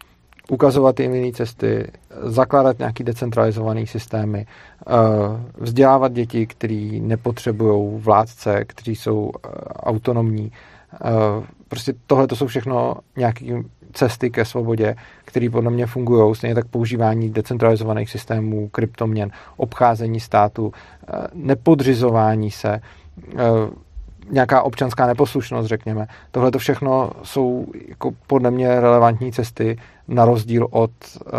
[0.49, 1.87] ukazovat jim jiné cesty,
[2.23, 4.93] zakládat nějaký decentralizované systémy, eh,
[5.57, 10.51] vzdělávat děti, kteří nepotřebují vládce, kteří jsou eh, autonomní.
[10.93, 11.07] Eh,
[11.67, 13.45] prostě tohle to jsou všechno nějaké
[13.93, 16.35] cesty ke svobodě, které podle mě fungují.
[16.35, 20.73] Stejně tak používání decentralizovaných systémů, kryptoměn, obcházení státu,
[21.33, 22.81] nepodřizování se,
[24.31, 26.07] nějaká občanská neposlušnost, řekněme.
[26.31, 30.91] Tohle to všechno jsou jako podle mě relevantní cesty na rozdíl od
[31.25, 31.31] uh,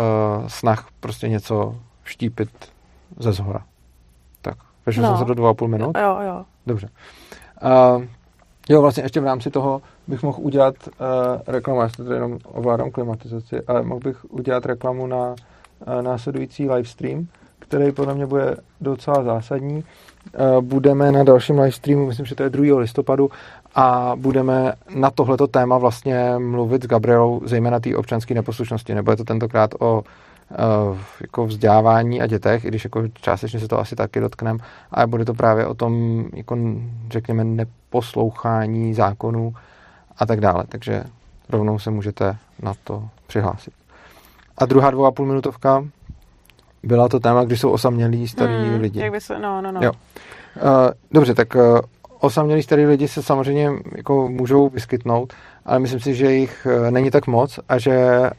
[0.47, 2.49] snah prostě něco štípit
[3.19, 3.63] ze zhora.
[4.41, 5.09] Tak, vešel no.
[5.09, 5.97] jsem se do dvou a půl minut?
[6.01, 6.45] Jo, jo.
[6.65, 6.89] Dobře.
[7.95, 8.03] Uh,
[8.69, 10.95] jo, vlastně ještě v rámci toho bych mohl udělat uh,
[11.47, 15.35] reklamu, já tady jenom ovládám klimatizaci, ale mohl bych udělat reklamu na uh,
[16.01, 17.27] následující livestream,
[17.59, 19.83] který podle mě bude docela zásadní.
[20.39, 22.79] Uh, budeme na dalším livestreamu, myslím, že to je 2.
[22.79, 23.29] listopadu,
[23.75, 28.95] a budeme na tohleto téma vlastně mluvit s Gabrielou, zejména té občanské neposlušnosti.
[28.95, 33.67] Nebo je to tentokrát o uh, jako vzdělávání a dětech, i když jako částečně se
[33.67, 34.59] to asi taky dotknem,
[34.91, 36.57] ale bude to právě o tom, jako
[37.09, 39.53] řekněme, neposlouchání zákonů
[40.17, 40.63] a tak dále.
[40.69, 41.03] Takže
[41.49, 43.73] rovnou se můžete na to přihlásit.
[44.57, 45.83] A druhá dvou a půl minutovka
[46.83, 48.99] byla to téma, když jsou osamělí starý hmm, lidi.
[48.99, 49.79] Jak by se, no, no, no.
[49.83, 49.91] Jo.
[49.91, 51.79] Uh, dobře, tak uh,
[52.21, 55.33] osamělí starý lidi se samozřejmě jako můžou vyskytnout,
[55.65, 58.29] ale myslím si, že jich eh, není tak moc a že eh,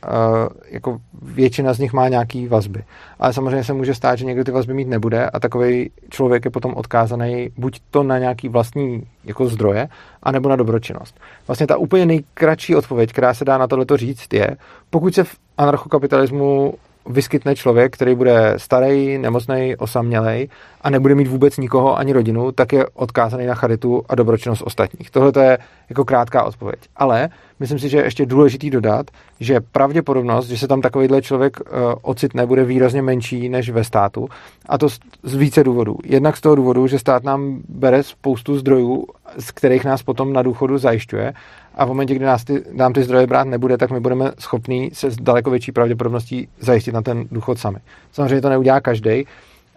[0.71, 2.85] jako většina z nich má nějaký vazby.
[3.19, 6.51] Ale samozřejmě se může stát, že někdo ty vazby mít nebude a takový člověk je
[6.51, 9.89] potom odkázaný buď to na nějaký vlastní jako zdroje,
[10.23, 11.21] anebo na dobročinnost.
[11.47, 14.57] Vlastně ta úplně nejkratší odpověď, která se dá na tohleto říct, je,
[14.91, 16.75] pokud se v anarchokapitalismu
[17.07, 20.49] vyskytne člověk, který bude starý, nemocný, osamělej
[20.81, 25.11] a nebude mít vůbec nikoho ani rodinu, tak je odkázaný na charitu a dobročinnost ostatních.
[25.11, 26.81] Tohle je jako krátká odpověď.
[26.97, 27.29] Ale
[27.61, 29.07] myslím si, že je ještě důležitý dodat,
[29.41, 31.67] že pravděpodobnost, že se tam takovýhle člověk uh,
[32.03, 34.29] ocitne, bude výrazně menší než ve státu.
[34.69, 35.97] A to z, z více důvodů.
[36.05, 39.05] Jednak z toho důvodu, že stát nám bere spoustu zdrojů,
[39.39, 41.33] z kterých nás potom na důchodu zajišťuje
[41.75, 44.91] a v momentě, kdy nás ty, nám ty zdroje brát nebude, tak my budeme schopní
[44.93, 47.79] se s daleko větší pravděpodobností zajistit na ten důchod sami.
[48.13, 49.27] Samozřejmě to neudělá každý,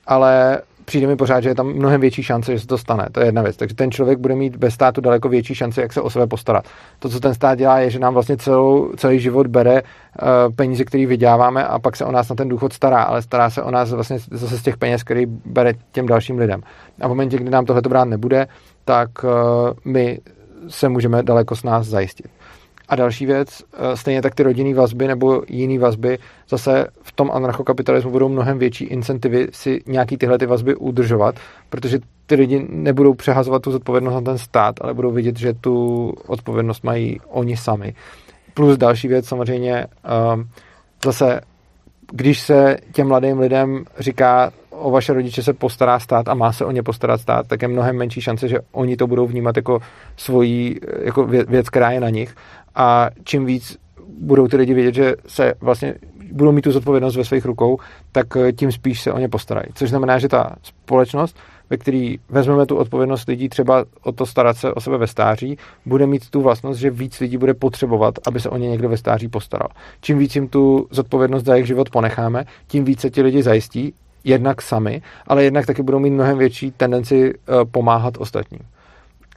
[0.07, 3.07] ale přijde mi pořád, že je tam mnohem větší šance, že se to stane.
[3.11, 3.57] To je jedna věc.
[3.57, 6.65] Takže ten člověk bude mít bez státu daleko větší šance, jak se o sebe postarat.
[6.99, 10.85] To, co ten stát dělá, je, že nám vlastně celou, celý život bere uh, peníze,
[10.85, 13.71] které vyděláváme a pak se o nás na ten důchod stará, ale stará se o
[13.71, 16.61] nás vlastně zase z těch peněz, který bere těm dalším lidem.
[17.01, 18.47] A v momentě, kdy nám tohle brát nebude,
[18.85, 19.29] tak uh,
[19.85, 20.19] my
[20.67, 22.27] se můžeme daleko s nás zajistit.
[22.89, 26.17] A další věc, eh, stejně tak ty rodinné vazby nebo jiné vazby,
[26.49, 31.35] zase v tom anarchokapitalismu budou mnohem větší incentivy si nějaký tyhle ty vazby udržovat,
[31.69, 36.09] protože ty lidi nebudou přehazovat tu zodpovědnost na ten stát, ale budou vidět, že tu
[36.27, 37.95] odpovědnost mají oni sami.
[38.53, 39.85] Plus další věc samozřejmě,
[40.33, 40.49] ehm,
[41.05, 41.41] zase
[42.11, 46.65] když se těm mladým lidem říká, o vaše rodiče se postará stát a má se
[46.65, 49.79] o ně postarat stát, tak je mnohem menší šance, že oni to budou vnímat jako
[50.17, 52.35] svoji jako věc, která je na nich.
[52.75, 53.77] A čím víc
[54.19, 55.95] budou ty lidi vědět, že se vlastně
[56.31, 57.77] budou mít tu zodpovědnost ve svých rukou,
[58.11, 59.67] tak tím spíš se o ně postarají.
[59.73, 61.37] Což znamená, že ta společnost
[61.69, 65.57] ve který vezmeme tu odpovědnost lidí třeba o to starat se o sebe ve stáří,
[65.85, 68.97] bude mít tu vlastnost, že víc lidí bude potřebovat, aby se o ně někdo ve
[68.97, 69.69] stáří postaral.
[70.01, 73.93] Čím víc jim tu zodpovědnost za jejich život ponecháme, tím více ti lidi zajistí,
[74.25, 78.61] jednak sami, ale jednak taky budou mít mnohem větší tendenci eh, pomáhat ostatním.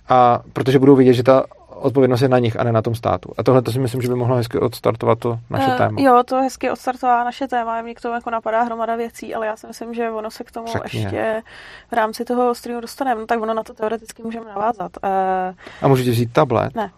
[0.08, 1.44] A protože budou vidět, že ta
[1.80, 3.32] odpovědnost je na nich a ne na tom státu.
[3.38, 6.00] A tohle to si myslím, že by mohlo hezky odstartovat to naše uh, téma.
[6.00, 9.56] Jo, to hezky odstartová naše téma, mě k tomu jako napadá hromada věcí, ale já
[9.56, 11.00] si myslím, že ono se k tomu Řekně.
[11.00, 11.42] ještě
[11.90, 14.92] v rámci toho streamu dostaneme, no, tak ono na to teoreticky můžeme navázat.
[15.04, 15.10] Uh,
[15.82, 16.74] a můžete vzít tablet?
[16.74, 16.90] Ne.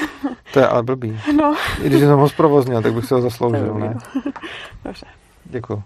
[0.52, 1.20] to je ale blbý.
[1.36, 1.54] No.
[1.82, 3.96] I když jsem ho zprovoznil, tak bych se ho zasloužil, ne?
[4.84, 5.06] Dobře.
[5.44, 5.82] Děkuji.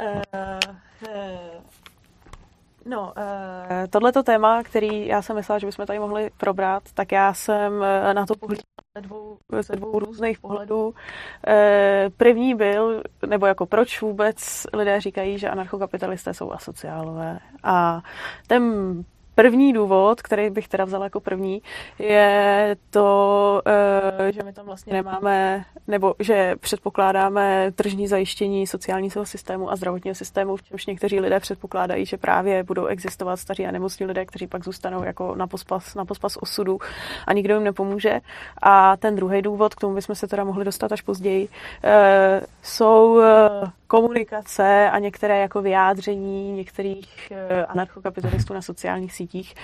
[0.00, 0.22] Uh,
[1.08, 1.62] uh,
[2.86, 7.34] No, uh, tohleto téma, který já jsem myslela, že bychom tady mohli probrat, tak já
[7.34, 8.64] jsem na to pohlídala
[8.96, 10.94] ze dvou, ze dvou různých pohledů.
[12.16, 17.38] První byl, nebo jako proč vůbec lidé říkají, že anarchokapitalisté jsou asociálové.
[17.62, 18.02] A
[18.46, 19.04] ten
[19.38, 21.62] První důvod, který bych teda vzala jako první,
[21.98, 29.70] je to, eh, že my tam vlastně nemáme, nebo že předpokládáme tržní zajištění sociálního systému
[29.70, 34.06] a zdravotního systému, v čemž někteří lidé předpokládají, že právě budou existovat staří a nemocní
[34.06, 36.78] lidé, kteří pak zůstanou jako na pospas, na pospas osudu
[37.26, 38.20] a nikdo jim nepomůže.
[38.62, 41.48] A ten druhý důvod, k tomu bychom se teda mohli dostat až později,
[41.84, 47.32] eh, jsou eh, komunikace a některé jako vyjádření některých
[47.68, 49.54] anarchokapitalistů na sociálních sítích.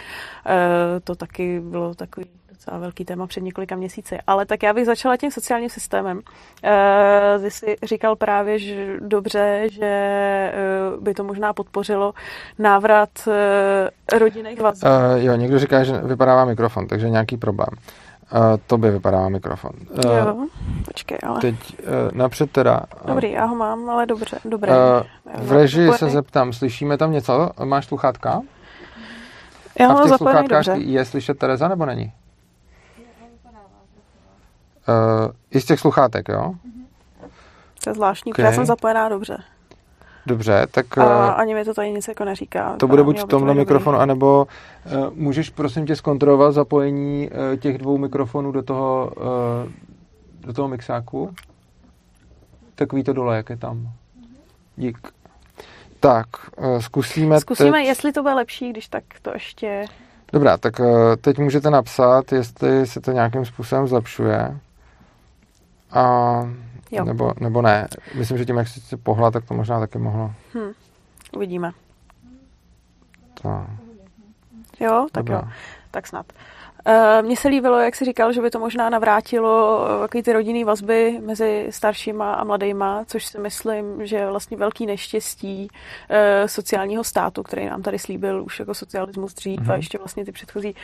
[0.47, 4.19] Eh, to taky bylo takový docela velký téma před několika měsíci.
[4.27, 6.21] Ale tak já bych začala tím sociálním systémem.
[6.65, 10.53] Eh, ty jsi říkal právě, že dobře, že eh,
[11.01, 12.15] by to možná podpořilo
[12.59, 13.29] návrat
[14.19, 14.89] rodinných vazeb.
[14.89, 17.69] Uh, jo, někdo říká, že vypadává mikrofon, takže nějaký problém.
[18.33, 19.71] Uh, to by vypadá mikrofon.
[20.05, 20.47] Uh, jo,
[20.85, 21.41] počkej, ale...
[21.41, 22.81] Teď uh, napřed teda...
[23.01, 24.73] Uh, Dobrý, já ho mám, ale dobře, dobré.
[24.73, 25.03] Uh,
[25.43, 27.51] v režii se zeptám, slyšíme tam něco?
[27.65, 28.43] Máš sluchátka?
[29.81, 32.13] Já a v těch sluchátkách je slyšet Tereza, nebo není?
[34.89, 36.55] Uh, I z těch sluchátek, jo?
[37.85, 38.45] To je zvláštní, okay.
[38.45, 39.39] já jsem zapojená dobře.
[40.27, 40.99] Dobře, tak...
[40.99, 42.77] A uh, ani mi to tady nic jako neříká.
[42.77, 44.47] To bude buď v tomhle mikrofonu, anebo
[44.87, 49.73] uh, můžeš prosím tě zkontrolovat zapojení uh, těch dvou mikrofonů do toho, uh,
[50.47, 51.35] do toho mixáku?
[52.75, 53.89] Takový to dole, jak je tam.
[54.77, 54.99] Dík.
[56.01, 57.87] Tak, uh, zkusíme Zkusíme, teď...
[57.87, 59.85] jestli to bude lepší, když tak to ještě...
[60.33, 60.87] Dobrá, tak uh,
[61.21, 64.59] teď můžete napsat, jestli se to nějakým způsobem zlepšuje.
[65.91, 66.05] A,
[66.95, 67.05] jo.
[67.05, 67.89] Nebo, nebo ne.
[68.15, 70.33] Myslím, že tím, jak jsi pohla, tak to možná taky mohlo.
[70.55, 70.73] Hmm.
[71.37, 71.73] Uvidíme.
[73.43, 73.69] Tak.
[74.81, 75.37] Jo, tak Dobrá.
[75.39, 75.49] jo.
[75.91, 76.27] Tak snad.
[76.87, 80.33] Eh, mně se líbilo, jak si říkal, že by to možná navrátilo eh, takový ty
[80.33, 86.17] rodinný vazby mezi staršíma a mladýma, což si myslím, že je vlastně velký neštěstí uh,
[86.47, 89.71] sociálního státu, který nám tady slíbil už jako socialismus dřív mm-hmm.
[89.71, 89.77] a mhm.
[89.77, 90.75] ještě vlastně ty předchozí,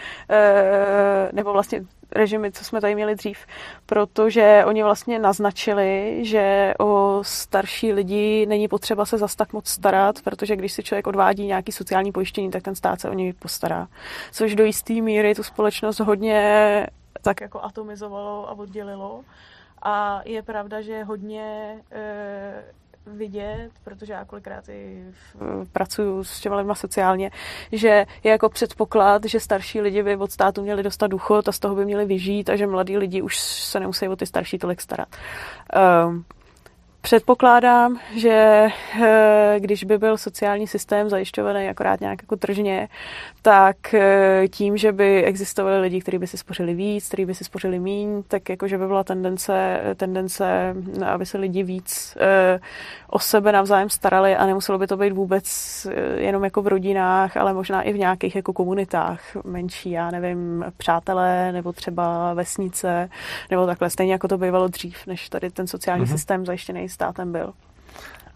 [1.33, 3.39] nebo vlastně režimy, co jsme tady měli dřív,
[3.87, 10.23] protože oni vlastně naznačili, že o starší lidi není potřeba se zas tak moc starat,
[10.25, 13.89] protože když si člověk odvádí nějaký sociální pojištění, tak ten stát se o něj postará.
[14.33, 16.87] Což do jisté míry tu společnost hodně
[17.23, 19.25] tak jako atomizovalo a oddělilo.
[19.83, 22.65] A je pravda, že hodně e,
[23.07, 25.05] vidět, protože já kolikrát i
[25.73, 27.31] pracuju s těma sociálně,
[27.73, 31.59] že je jako předpoklad, že starší lidi by od státu měli dostat důchod a z
[31.59, 34.81] toho by měli vyžít a že mladí lidi už se nemusí o ty starší tolik
[34.81, 35.09] starat.
[36.07, 36.25] Um,
[37.03, 38.69] Předpokládám, že
[39.03, 42.89] eh, když by byl sociální systém zajišťovaný akorát nějak jako tržně,
[43.43, 47.45] tak eh, tím, že by existovali lidi, kteří by si spořili víc, kteří by si
[47.45, 50.75] spořili míň, tak jakože by byla tendence, tendence,
[51.07, 52.61] aby se lidi víc eh,
[53.11, 55.87] o sebe navzájem starali a nemuselo by to být vůbec
[56.17, 61.53] jenom jako v rodinách, ale možná i v nějakých jako komunitách menší, já nevím, přátelé
[61.53, 63.09] nebo třeba vesnice,
[63.51, 66.13] nebo takhle, stejně jako to bývalo dřív, než tady ten sociální mm-hmm.
[66.13, 67.53] systém zajištěný státem byl.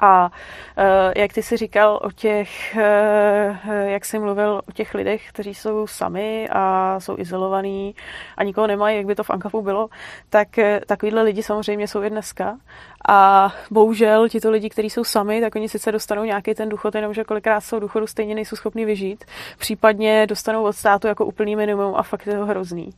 [0.01, 5.29] A uh, jak ty si říkal o těch, uh, jak jsi mluvil o těch lidech,
[5.29, 7.95] kteří jsou sami a jsou izolovaní
[8.37, 9.89] a nikoho nemají, jak by to v Ankafu bylo,
[10.31, 12.57] tak uh, takovýhle lidi samozřejmě jsou i dneska.
[13.09, 17.25] A bohužel tito lidi, kteří jsou sami, tak oni sice dostanou nějaký ten důchod, jenomže
[17.25, 19.25] kolikrát jsou důchodu stejně nejsou schopni vyžít.
[19.59, 22.91] Případně dostanou od státu jako úplný minimum a fakt je to hrozný.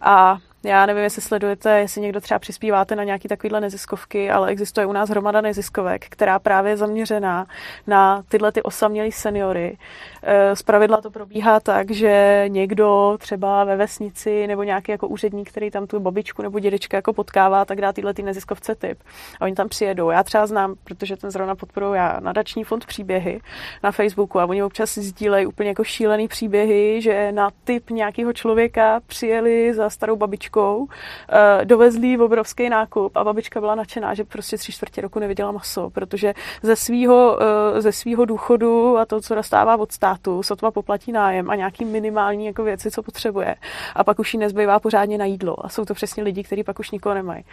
[0.00, 4.86] A Já nevím, jestli sledujete, jestli někdo třeba přispíváte na nějaký takovýhle neziskovky, ale existuje
[4.86, 7.46] u nás hromada neziskovek, která právě je zaměřená
[7.86, 9.78] na tyhle ty osamělý seniory.
[10.22, 15.48] Eh, z pravidla to probíhá tak, že někdo třeba ve vesnici nebo nějaký jako úředník,
[15.48, 18.98] který tam tu babičku nebo dědečka jako potkává, tak dá tyhle ty neziskovce typ.
[19.40, 20.10] A oni tam přijedou.
[20.10, 23.40] Já třeba znám, protože ten zrovna podporuji já, nadační fond příběhy
[23.82, 29.00] na Facebooku a oni občas sdílejí úplně jako šílený příběhy, že na typ nějakého člověka
[29.06, 30.16] přijeli za starou
[30.52, 30.86] babičkou,
[31.28, 35.90] eh, dovezli obrovský nákup a babička byla nadšená, že prostě tři čtvrtě roku neviděla maso,
[35.90, 41.12] protože ze svého eh, ze svýho důchodu a to, co dostává od státu, sotva poplatí
[41.12, 43.56] nájem a nějaký minimální jako věci, co potřebuje.
[43.94, 45.66] A pak už jí nezbývá pořádně na jídlo.
[45.66, 47.44] A jsou to přesně lidi, kteří pak už nikoho nemají.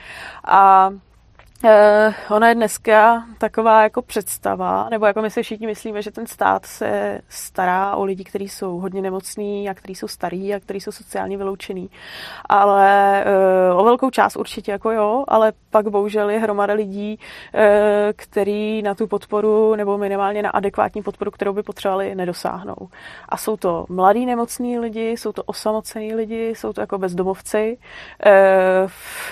[0.44, 0.92] A
[1.64, 6.28] Uh, ona je dneska taková jako představa, nebo jako my si všichni myslíme, že ten
[6.28, 10.82] stát se stará o lidi, kteří jsou hodně nemocní a kteří jsou starí a kteří
[10.82, 11.90] jsou sociálně vyloučený.
[12.46, 13.26] Ale
[13.72, 17.20] uh, o velkou část určitě jako jo, ale pak bohužel je hromada lidí,
[17.54, 17.62] uh,
[18.16, 22.90] který na tu podporu nebo minimálně na adekvátní podporu, kterou by potřebovali, nedosáhnou.
[23.30, 27.78] A jsou to mladí nemocní lidi, jsou to osamocení lidi, jsou to jako bezdomovci.
[28.26, 28.92] Uh,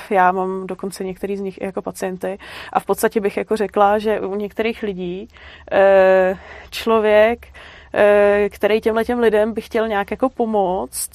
[0.10, 4.00] já mám dokonce některý z nich jako pacient pacienty a v podstatě bych jako řekla,
[4.00, 5.28] že u některých lidí
[5.72, 6.38] eh,
[6.70, 7.48] člověk,
[7.94, 11.10] eh, který těmhle těm lidem by chtěl nějak jako pomoct,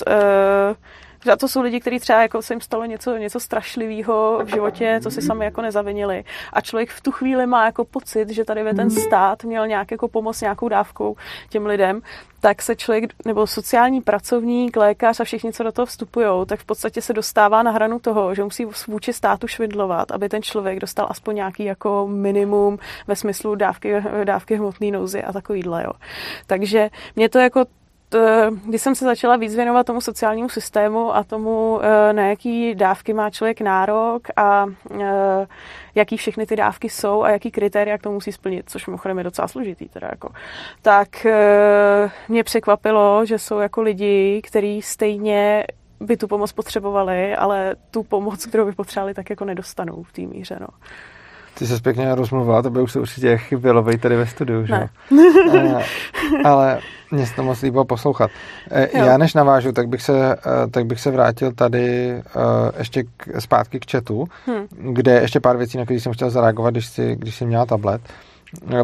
[1.33, 5.01] a to jsou lidi, kteří třeba jako se jim stalo něco, něco strašlivého v životě,
[5.03, 6.25] co si sami jako nezavinili.
[6.53, 10.09] A člověk v tu chvíli má jako pocit, že tady ten stát měl nějak jako
[10.09, 11.17] pomoc nějakou dávkou
[11.49, 12.03] těm lidem,
[12.41, 16.65] tak se člověk, nebo sociální pracovník, lékař a všichni, co do toho vstupují, tak v
[16.65, 21.07] podstatě se dostává na hranu toho, že musí vůči státu švidlovat, aby ten člověk dostal
[21.11, 25.83] aspoň nějaký jako minimum ve smyslu dávky, dávky hmotné nouzy a takovýhle.
[25.85, 25.93] Jo.
[26.47, 27.65] Takže mě to jako
[28.65, 33.13] když jsem se začala víc věnovat tomu sociálnímu systému a tomu, eh, na jaký dávky
[33.13, 34.67] má člověk nárok a
[35.01, 35.47] eh,
[35.95, 39.25] jaký všechny ty dávky jsou a jaký kritéria k tomu musí splnit, což mimochodem je
[39.25, 39.89] docela složitý.
[39.89, 40.29] Teda jako.
[40.83, 41.27] Tak
[42.29, 45.65] mě překvapilo, že jsou jako lidi, kteří stejně
[46.01, 50.23] by tu pomoc potřebovali, ale tu pomoc, kterou by potřebovali, tak jako nedostanou v té
[50.23, 50.57] míře.
[50.61, 50.69] No.
[51.59, 54.89] Ty se pěkně rozmluvila, to by už se určitě chybělo být tady ve studiu, že?
[56.45, 56.79] ale
[57.11, 58.31] mě se to moc líbilo poslouchat.
[58.71, 59.05] E, jo.
[59.05, 60.37] Já než navážu, tak bych se, e,
[60.71, 62.17] tak bych se vrátil tady
[62.79, 64.95] ještě k, zpátky k chatu, hmm.
[64.95, 68.03] kde ještě pár věcí, na které jsem chtěl zareagovat, když jsi, když jsi měla tablet.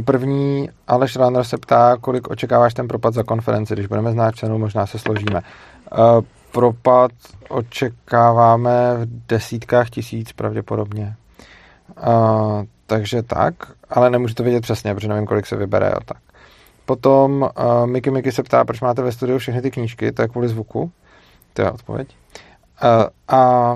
[0.05, 4.59] První, Aleš Runner se ptá, kolik očekáváš ten propad za konferenci, když budeme znát cenu,
[4.59, 5.41] možná se složíme.
[6.53, 7.11] Propad
[7.49, 11.15] očekáváme v desítkách tisíc pravděpodobně.
[12.87, 13.55] Takže tak,
[13.91, 16.19] ale nemůžu to vědět přesně, protože nevím, kolik se vybere a tak.
[16.87, 20.29] Potom uh, Miky Miky se ptá, proč máte ve studiu všechny ty knížky, to je
[20.29, 20.91] kvůli zvuku.
[21.53, 22.09] To je odpověď.
[22.83, 23.75] Uh, a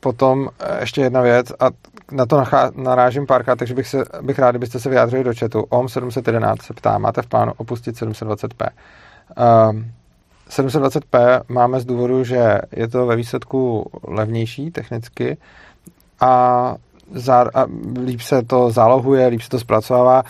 [0.00, 0.48] potom
[0.80, 1.70] ještě jedna věc, a
[2.12, 5.62] na to narážím párkrát, takže bych, se, bych rád, kdybyste se vyjádřili do chatu.
[5.68, 8.68] OM 711 se ptá, máte v plánu opustit 720p?
[9.38, 9.82] Uh,
[10.50, 15.36] 720p máme z důvodu, že je to ve výsledku levnější technicky
[16.20, 16.74] a
[17.14, 17.66] zá, a
[18.04, 20.22] líp se to zálohuje, líp se to zpracovává,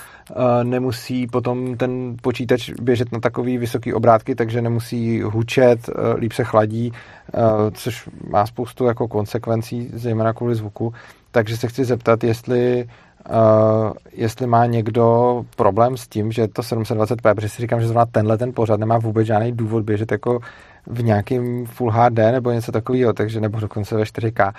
[0.63, 6.45] nemusí potom ten počítač běžet na takový vysoký obrátky, takže nemusí hučet, e, líp se
[6.45, 10.93] chladí, e, což má spoustu jako konsekvencí, zejména kvůli zvuku.
[11.31, 12.89] Takže se chci zeptat, jestli
[13.29, 18.07] Uh, jestli má někdo problém s tím, že to 720p, protože si říkám, že zrovna
[18.07, 20.41] tenhle ten pořad nemá vůbec žádný důvod běžet jako
[20.87, 24.53] v nějakém Full HD nebo něco takového, takže nebo dokonce ve 4K.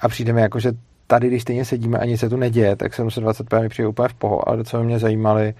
[0.00, 0.72] A přijde mi jako, že
[1.06, 4.14] tady, když stejně sedíme a nic se tu neděje, tak 720p mi přijde úplně v
[4.14, 5.54] poho, ale docela mě zajímaly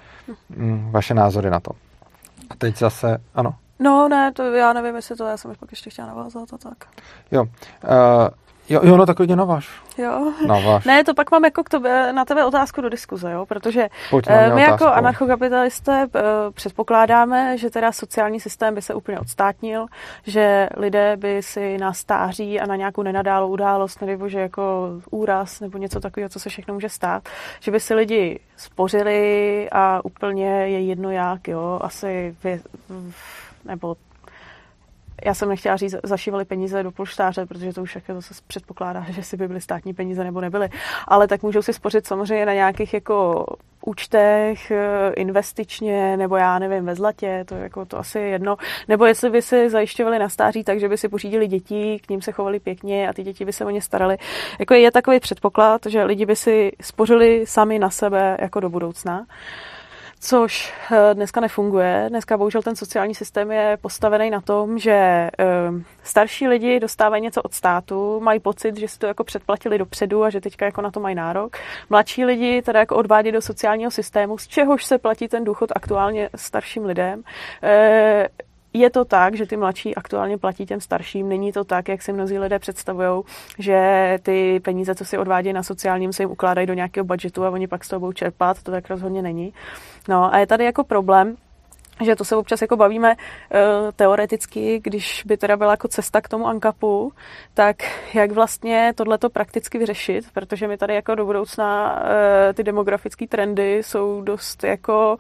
[0.49, 1.71] mm, vaše názory na to.
[2.51, 3.55] A teď zase, ano.
[3.79, 6.85] No ne, to já nevím, jestli to, já jsem pak ještě chtěla navázat a tak.
[7.31, 7.49] Jo, uh,
[8.69, 9.71] Jo, jo, no tak klidně naváž.
[9.99, 10.33] Jo.
[10.47, 10.85] Naváž.
[10.85, 14.21] Ne, to pak mám jako k tobě, na tebe otázku do diskuze, jo, protože uh,
[14.55, 16.21] my jako anarchokapitalisté uh,
[16.55, 19.87] předpokládáme, že teda sociální systém by se úplně odstátnil,
[20.27, 25.61] že lidé by si na stáří a na nějakou nenadálou událost, nebo že jako úraz
[25.61, 27.29] nebo něco takového, co se všechno může stát,
[27.61, 32.61] že by si lidi spořili a úplně je jedno jak, jo, asi vy,
[33.65, 33.97] nebo
[35.25, 39.23] já jsem nechtěla říct, zašívali peníze do polštáře, protože to už jako zase předpokládá, že
[39.23, 40.69] si by byly státní peníze nebo nebyly.
[41.09, 43.47] Ale tak můžou si spořit samozřejmě na nějakých jako
[43.87, 48.57] účtech, eh, investičně, nebo já nevím, ve zlatě, to, jako, to asi je jedno.
[48.89, 52.23] Nebo jestli by si zajišťovali na stáří tak, že by si pořídili děti, k ním
[52.23, 54.19] se chovali pěkně a ty děti by se o ně starali.
[54.59, 59.27] Jako je takový předpoklad, že lidi by si spořili sami na sebe jako do budoucna.
[60.21, 62.07] Což eh, dneska nefunguje.
[62.09, 65.31] Dneska bohužel ten sociální systém je postavený na tom, že eh,
[66.03, 70.31] starší lidi dostávají něco od státu, mají pocit, že si to jako předplatili dopředu a
[70.31, 71.57] že teďka jako na to mají nárok.
[71.91, 76.31] Mladší lidi teda jako odvádí do sociálního systému, z čehož se platí ten důchod aktuálně
[76.35, 77.23] starším lidem
[78.81, 81.29] je to tak, že ty mladší aktuálně platí těm starším.
[81.29, 83.23] Není to tak, jak si mnozí lidé představují,
[83.59, 87.51] že ty peníze, co si odvádějí na sociálním, se jim ukládají do nějakého budžetu a
[87.51, 88.63] oni pak z toho budou čerpat.
[88.63, 89.53] To tak rozhodně není.
[90.09, 91.37] No a je tady jako problém,
[92.05, 96.29] že to se občas jako bavíme uh, teoreticky, když by teda byla jako cesta k
[96.29, 97.13] tomu ankapu,
[97.55, 97.77] tak
[98.15, 103.77] jak vlastně tohleto prakticky vyřešit, protože my tady jako do budoucna uh, ty demografické trendy
[103.77, 105.17] jsou dost jako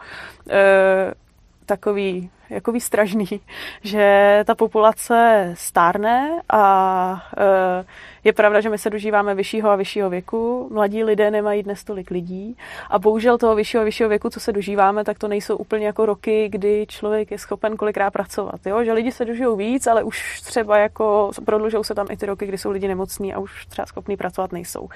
[0.47, 0.53] uh,
[1.67, 3.27] takový jako výstražný,
[3.83, 7.85] že ta populace stárne a e,
[8.25, 10.69] je pravda, že my se dožíváme vyššího a vyššího věku.
[10.73, 12.57] Mladí lidé nemají dnes tolik lidí
[12.91, 16.07] a bohužel toho vyššího a vyššího věku, co se dožíváme, tak to nejsou úplně jako
[16.07, 18.67] roky, kdy člověk je schopen kolikrát pracovat.
[18.67, 18.85] Jo?
[18.85, 22.47] Že lidi se dožijou víc, ale už třeba jako prodlužou se tam i ty roky,
[22.47, 24.89] kdy jsou lidi nemocní a už třeba schopní pracovat nejsou.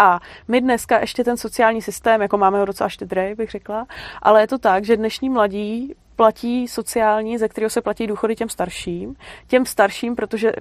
[0.00, 3.86] A my dneska ještě ten sociální systém, jako máme ho docela štědrý, bych řekla,
[4.22, 8.48] ale je to tak, že dnešní mladí platí sociální, ze kterého se platí důchody těm
[8.48, 9.16] starším.
[9.46, 10.52] Těm starším, protože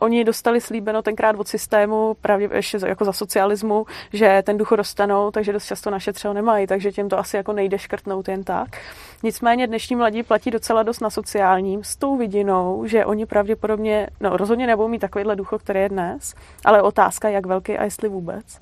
[0.00, 5.30] oni dostali slíbeno tenkrát od systému, právě ještě jako za socialismu, že ten důchod dostanou,
[5.30, 8.68] takže dost často naše třeba nemají, takže těm to asi jako nejde škrtnout jen tak.
[9.22, 14.36] Nicméně dnešní mladí platí docela dost na sociálním s tou vidinou, že oni pravděpodobně, no
[14.36, 16.34] rozhodně nebudou mít takovýhle důchod, který je dnes,
[16.64, 18.60] ale otázka, jak velký a jestli vůbec.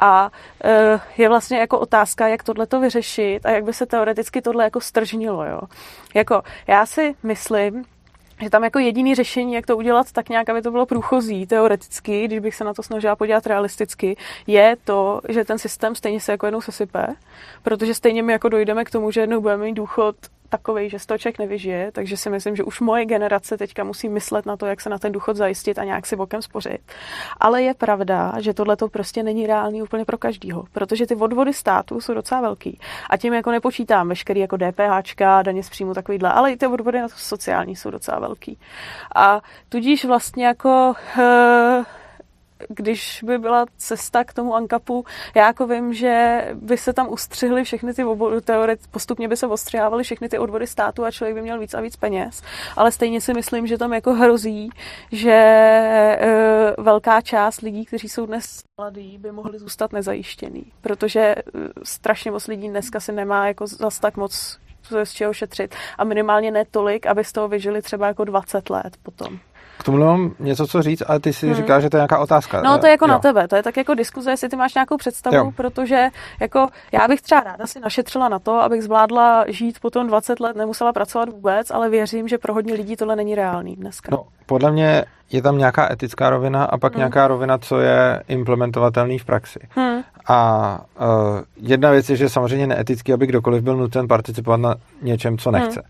[0.00, 0.30] A
[0.64, 4.64] e, je vlastně jako otázka, jak tohle to vyřešit a jak by se teoreticky tohle
[4.64, 5.44] jako stržnilo.
[5.44, 5.60] Jo.
[6.14, 7.84] Jako já si myslím,
[8.42, 12.24] že tam jako jediný řešení, jak to udělat tak nějak, aby to bylo průchozí, teoreticky,
[12.24, 14.16] když bych se na to snažila podívat realisticky,
[14.46, 17.06] je to, že ten systém stejně se jako jednou sesype,
[17.62, 20.16] protože stejně my jako dojdeme k tomu, že jednou budeme mít důchod
[20.48, 24.08] takový, že z toho člověk nevyžije, takže si myslím, že už moje generace teďka musí
[24.08, 26.80] myslet na to, jak se na ten důchod zajistit a nějak si bokem spořit.
[27.40, 31.52] Ale je pravda, že tohle to prostě není reálný úplně pro každýho, protože ty odvody
[31.52, 32.78] státu jsou docela velký.
[33.10, 37.00] A tím jako nepočítám veškerý jako DPH, daně z příjmu takovýhle, ale i ty odvody
[37.00, 38.58] na to sociální jsou docela velký.
[39.14, 41.84] A tudíž vlastně jako uh,
[42.68, 45.04] když by byla cesta k tomu ankapu,
[45.34, 48.02] já jako vím, že by se tam ustřihly všechny ty
[48.44, 51.80] teorie, postupně by se ostřihávaly všechny ty odvody státu a člověk by měl víc a
[51.80, 52.42] víc peněz.
[52.76, 54.70] Ale stejně si myslím, že tam jako hrozí,
[55.12, 60.72] že e, velká část lidí, kteří jsou dnes mladí, by mohli zůstat nezajištěný.
[60.80, 61.42] Protože e,
[61.82, 64.58] strašně moc lidí dneska si nemá jako zas tak moc
[65.04, 68.96] z čeho šetřit a minimálně ne tolik, aby z toho vyžili třeba jako 20 let
[69.02, 69.38] potom.
[69.78, 71.54] K tomu mám něco co říct, ale ty si hmm.
[71.54, 72.62] říkáš, že to je nějaká otázka.
[72.62, 73.08] No to je jako jo.
[73.08, 75.52] na tebe, to je tak jako diskuze, jestli ty máš nějakou představu, jo.
[75.56, 76.08] protože
[76.40, 80.56] jako já bych třeba ráda si našetřila na to, abych zvládla žít potom 20 let,
[80.56, 84.08] nemusela pracovat vůbec, ale věřím, že pro hodně lidí tohle není reálný dneska.
[84.12, 86.98] No, podle mě je tam nějaká etická rovina a pak hmm.
[86.98, 89.58] nějaká rovina, co je implementovatelný v praxi.
[89.70, 90.00] Hmm.
[90.28, 95.38] A uh, jedna věc je, že samozřejmě neetický, aby kdokoliv byl nucen participovat na něčem,
[95.38, 95.82] co nechce.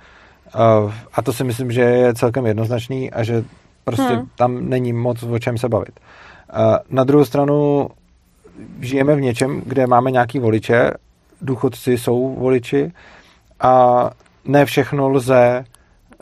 [0.53, 0.84] Hmm.
[0.84, 3.45] Uh, a to si myslím, že je celkem jednoznačný a že
[3.91, 4.28] Prostě hmm.
[4.37, 6.01] tam není moc o čem se bavit.
[6.91, 7.89] Na druhou stranu
[8.80, 10.91] žijeme v něčem, kde máme nějaký voliče,
[11.43, 12.93] důchodci jsou voliči
[13.61, 14.11] a
[14.45, 15.64] ne všechno lze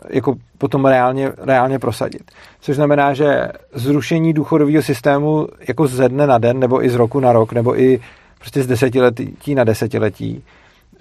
[0.09, 2.31] jako potom reálně, reálně prosadit.
[2.61, 7.19] Což znamená, že zrušení důchodového systému jako ze dne na den, nebo i z roku
[7.19, 7.99] na rok, nebo i
[8.39, 10.43] prostě z desetiletí na desetiletí,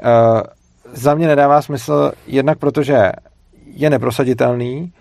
[0.05, 0.41] uh,
[0.93, 3.13] za mě nedává smysl jednak protože
[3.67, 4.93] je neprosaditelný,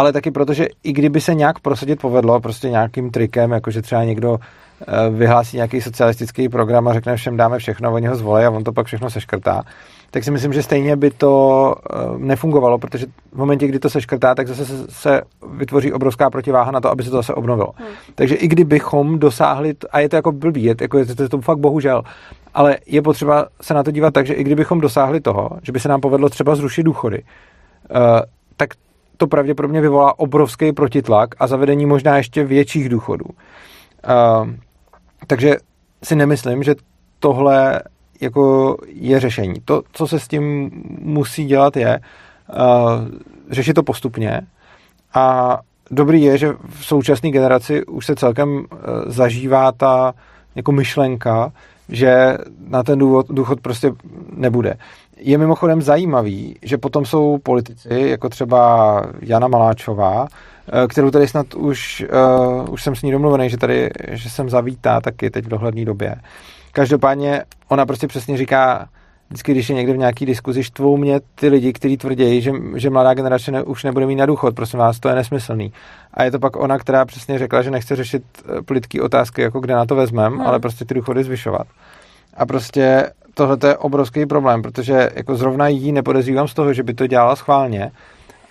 [0.00, 4.38] ale taky protože i kdyby se nějak prosadit povedlo, prostě nějakým trikem, jakože třeba někdo
[4.38, 8.64] eh, vyhlásí nějaký socialistický program a řekne všem dáme všechno, oni ho zvolí a on
[8.64, 9.62] to pak všechno seškrtá,
[10.10, 14.34] tak si myslím, že stejně by to eh, nefungovalo, protože v momentě, kdy to seškrtá,
[14.34, 15.22] tak zase se
[15.52, 17.72] vytvoří obrovská protiváha na to, aby se to zase obnovilo.
[17.76, 17.88] Hmm.
[18.14, 21.40] Takže i kdybychom dosáhli, a je to jako blbý, je to, jako, je to, to
[21.40, 22.02] fakt bohužel,
[22.54, 25.80] ale je potřeba se na to dívat tak, že i kdybychom dosáhli toho, že by
[25.80, 27.98] se nám povedlo třeba zrušit důchody, uh,
[28.56, 28.70] tak
[29.20, 33.24] to pravděpodobně vyvolá obrovský protitlak a zavedení možná ještě větších důchodů.
[33.24, 34.50] Uh,
[35.26, 35.56] takže
[36.02, 36.74] si nemyslím, že
[37.18, 37.82] tohle
[38.20, 39.54] jako je řešení.
[39.64, 42.00] To, co se s tím musí dělat, je
[42.48, 42.56] uh,
[43.50, 44.40] řešit to postupně
[45.14, 45.58] a
[45.90, 48.64] dobrý je, že v současné generaci už se celkem uh,
[49.06, 50.14] zažívá ta
[50.54, 51.52] jako myšlenka,
[51.90, 52.38] že
[52.68, 53.92] na ten důvod, důchod prostě
[54.36, 54.76] nebude
[55.20, 61.54] je mimochodem zajímavý, že potom jsou politici, jako třeba Jana Maláčová, eh, kterou tady snad
[61.54, 65.48] už, uh, už jsem s ní domluvený, že tady, že jsem zavítá taky teď v
[65.48, 66.14] dohledné době.
[66.72, 68.88] Každopádně ona prostě přesně říká,
[69.30, 72.90] vždycky, když je někde v nějaký diskuzi, štvou mě ty lidi, kteří tvrdí, že, že
[72.90, 75.72] mladá generace ne, už nebude mít na důchod, prosím vás, to je nesmyslný.
[76.14, 79.60] A je to pak ona, která přesně řekla, že nechce řešit eh, plitké otázky, jako
[79.60, 80.46] kde na to vezmem, hmm.
[80.46, 81.66] ale prostě ty důchody zvyšovat.
[82.34, 86.94] A prostě tohle je obrovský problém, protože jako zrovna jí nepodezřívám z toho, že by
[86.94, 87.90] to dělala schválně,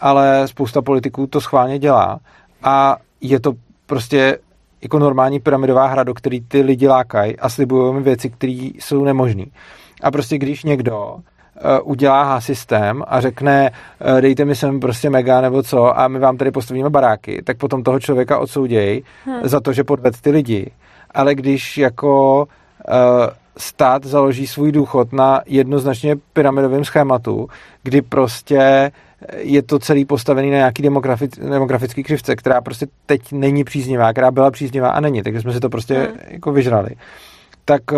[0.01, 2.19] ale spousta politiků to schválně dělá
[2.63, 3.53] a je to
[3.85, 4.37] prostě
[4.81, 9.03] jako normální pyramidová hra, do které ty lidi lákají a slibují mi věci, které jsou
[9.03, 9.45] nemožné.
[10.01, 11.21] A prostě když někdo uh,
[11.83, 13.71] udělá systém a řekne,
[14.11, 17.57] uh, dejte mi sem prostě mega nebo co a my vám tady postavíme baráky, tak
[17.57, 19.39] potom toho člověka odsoudějí hmm.
[19.43, 20.71] za to, že podved ty lidi.
[21.11, 22.43] Ale když jako
[22.87, 22.93] uh,
[23.57, 27.47] stát založí svůj důchod na jednoznačně pyramidovém schématu,
[27.83, 28.91] kdy prostě
[29.37, 34.31] je to celý postavený na nějaký demografic, demografický křivce, která prostě teď není příznivá, která
[34.31, 36.17] byla příznivá a není, takže jsme si to prostě hmm.
[36.27, 36.89] jako vyžrali.
[37.65, 37.97] Tak eh,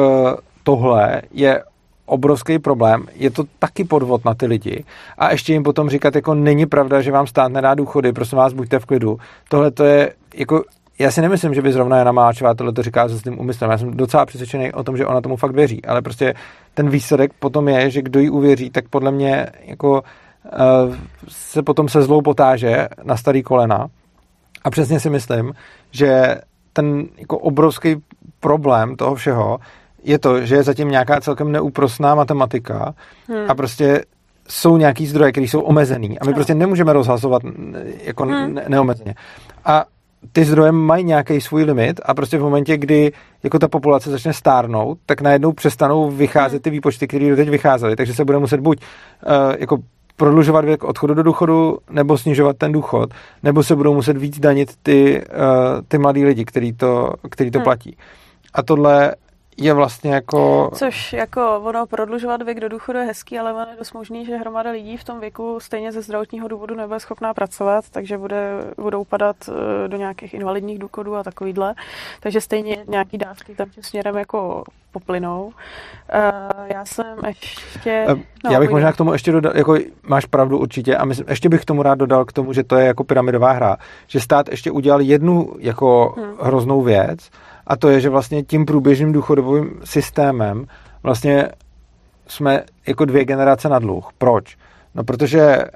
[0.63, 1.63] tohle je
[2.11, 4.83] obrovský problém, je to taky podvod na ty lidi.
[5.17, 8.53] A ještě jim potom říkat, jako není pravda, že vám stát nedá důchody, prosím vás,
[8.53, 9.17] buďte v klidu.
[9.49, 10.63] Tohle to je jako
[10.99, 13.71] já si nemyslím, že by zrovna Jana Máčová tohle to říká se tím úmyslem.
[13.71, 16.33] Já jsem docela přesvědčený o tom, že ona tomu fakt věří, ale prostě
[16.73, 20.95] ten výsledek potom je, že kdo jí uvěří, tak podle mě jako uh,
[21.27, 23.87] se potom se zlou potáže na starý kolena.
[24.63, 25.53] A přesně si myslím,
[25.91, 26.37] že
[26.73, 27.95] ten jako obrovský
[28.39, 29.59] problém toho všeho
[30.03, 32.93] je to, že je zatím nějaká celkem neúprostná matematika
[33.27, 33.45] hmm.
[33.47, 34.03] a prostě
[34.47, 37.41] jsou nějaký zdroje, které jsou omezený a my prostě nemůžeme rozhazovat
[38.03, 38.59] jako hmm.
[38.67, 39.15] neomezeně.
[39.65, 39.85] A
[40.31, 43.11] ty zdroje mají nějaký svůj limit a prostě v momentě, kdy
[43.43, 46.61] jako ta populace začne stárnout, tak najednou přestanou vycházet hmm.
[46.61, 47.95] ty výpočty, které do teď vycházely.
[47.95, 49.77] Takže se bude muset buď uh, jako
[50.15, 54.69] prodlužovat věk odchodu do důchodu, nebo snižovat ten důchod, nebo se budou muset víc danit
[54.83, 57.63] ty, uh, ty mladí lidi, který to, který to hmm.
[57.63, 57.97] platí.
[58.53, 59.15] A tohle
[59.57, 60.71] je vlastně jako...
[60.73, 64.37] Což jako ono prodlužovat věk do důchodu je hezký, ale ono je dost možný, že
[64.37, 69.03] hromada lidí v tom věku stejně ze zdravotního důvodu nebude schopná pracovat, takže bude, budou
[69.03, 71.73] padat eh, do nějakých invalidních důchodů a takovýhle.
[72.19, 75.45] Takže stejně nějaký dávky tam tím směrem jako poplynou.
[75.45, 75.51] Uh,
[76.73, 78.05] já jsem ještě...
[78.07, 81.25] Eh, no, já bych možná k tomu ještě dodal, jako máš pravdu určitě, a myslím,
[81.29, 83.77] ještě bych k tomu rád dodal k tomu, že to je jako pyramidová hra,
[84.07, 86.33] že stát ještě udělal jednu jako hmm.
[86.41, 87.29] hroznou věc,
[87.71, 90.65] a to je, že vlastně tím průběžným důchodovým systémem
[91.03, 91.49] vlastně
[92.27, 94.09] jsme jako dvě generace na dluh.
[94.17, 94.57] Proč?
[94.95, 95.67] No protože e,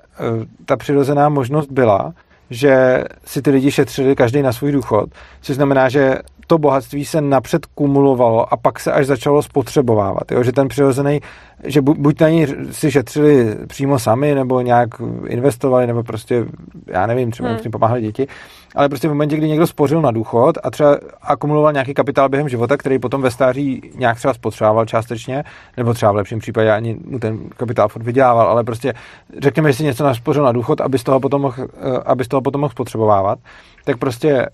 [0.66, 2.14] ta přirozená možnost byla,
[2.50, 5.10] že si ty lidi šetřili každý na svůj důchod,
[5.42, 6.16] což znamená, že
[6.48, 10.32] to bohatství se napřed kumulovalo a pak se až začalo spotřebovávat.
[10.32, 10.44] Jo?
[10.44, 11.20] Že ten přirozený,
[11.64, 14.90] že buď na ní si šetřili přímo sami, nebo nějak
[15.28, 16.46] investovali, nebo prostě,
[16.88, 17.72] já nevím, třeba hmm.
[17.72, 18.28] pomáhali děti,
[18.76, 22.50] ale prostě v momentě, kdy někdo spořil na důchod a třeba akumuloval nějaký kapitál během
[22.50, 25.44] života, který potom ve stáří nějak třeba spotřeboval částečně,
[25.78, 28.94] nebo třeba v lepším případě ani ten kapitál furt vydělával, ale prostě
[29.42, 32.28] řekněme, že si něco naspořil na důchod, aby z toho potom mohl, eh, aby z
[32.28, 33.40] toho potom mohl spotřebovávat,
[33.86, 34.48] tak prostě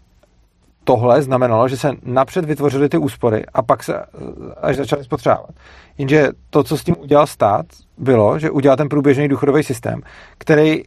[0.91, 4.05] tohle znamenalo, že se napřed vytvořily ty úspory a pak se eh,
[4.61, 5.49] až začaly spotřebovat.
[5.97, 7.65] Jenže to, co s tím udělal stát,
[7.97, 10.01] bylo, že udělal ten průběžný důchodový systém,
[10.37, 10.83] který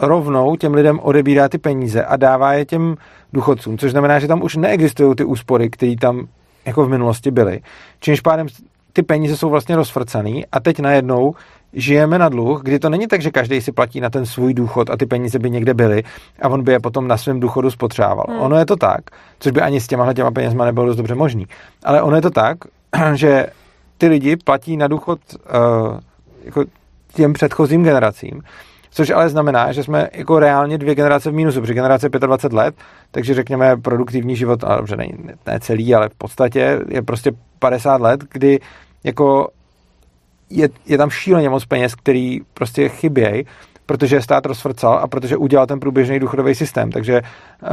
[0.00, 2.96] rovnou těm lidem odebírá ty peníze a dává je těm
[3.32, 6.26] důchodcům, což znamená, že tam už neexistují ty úspory, které tam
[6.66, 7.60] jako v minulosti byly.
[8.00, 8.46] Čímž pádem
[8.92, 11.34] ty peníze jsou vlastně rozfrcaný a teď najednou
[11.76, 14.90] žijeme na dluh, kdy to není tak, že každý si platí na ten svůj důchod
[14.90, 16.02] a ty peníze by někde byly
[16.42, 18.24] a on by je potom na svém důchodu spotřeboval.
[18.28, 18.40] Hmm.
[18.40, 19.00] Ono je to tak,
[19.38, 21.46] což by ani s těma těma penězma nebylo dost dobře možný.
[21.84, 22.58] Ale ono je to tak,
[23.14, 23.46] že
[23.98, 25.98] ty lidi platí na důchod uh,
[26.44, 26.64] jako
[27.14, 28.42] těm předchozím generacím,
[28.90, 32.74] což ale znamená, že jsme jako reálně dvě generace v mínusu, protože generace 25 let,
[33.10, 35.06] takže řekněme produktivní život, ale dobře, ne,
[35.46, 38.60] ne celý, ale v podstatě je prostě 50 let, kdy
[39.04, 39.48] jako
[40.50, 43.46] je, je tam šíleně moc peněz, který prostě chybějí,
[43.86, 46.92] protože stát rozfrcal a protože udělal ten průběžný důchodový systém.
[46.92, 47.68] Takže uh,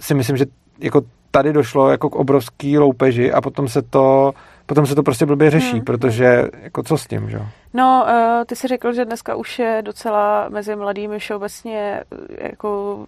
[0.00, 0.44] si myslím, že
[0.78, 1.00] jako
[1.30, 4.32] tady došlo jako k obrovský loupeži a potom se to
[4.66, 5.84] potom se to prostě blbě řeší, hmm.
[5.84, 7.40] protože jako co s tím, že?
[7.74, 12.02] No, uh, ty jsi řekl, že dneska už je docela mezi mladými všeobecně
[12.38, 12.98] jako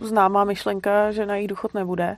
[0.00, 2.16] známá myšlenka, že na jejich důchod nebude.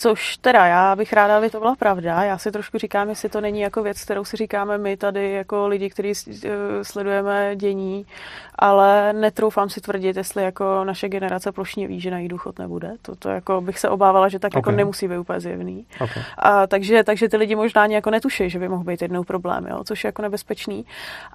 [0.00, 2.22] Což teda já bych ráda, aby to byla pravda.
[2.22, 5.66] Já si trošku říkám, jestli to není jako věc, kterou si říkáme my tady jako
[5.68, 6.12] lidi, kteří
[6.44, 6.50] eh,
[6.82, 8.06] sledujeme dění,
[8.54, 12.92] ale netroufám si tvrdit, jestli jako naše generace plošně ví, že na její důchod nebude.
[13.02, 14.72] To, to jako bych se obávala, že tak jako okay.
[14.72, 15.86] jako nemusí být úplně zjevný.
[16.00, 16.22] Okay.
[16.38, 19.66] A takže, takže ty lidi možná ani jako netuší, že by mohl být jednou problém,
[19.66, 19.84] jo?
[19.84, 20.86] což je jako nebezpečný.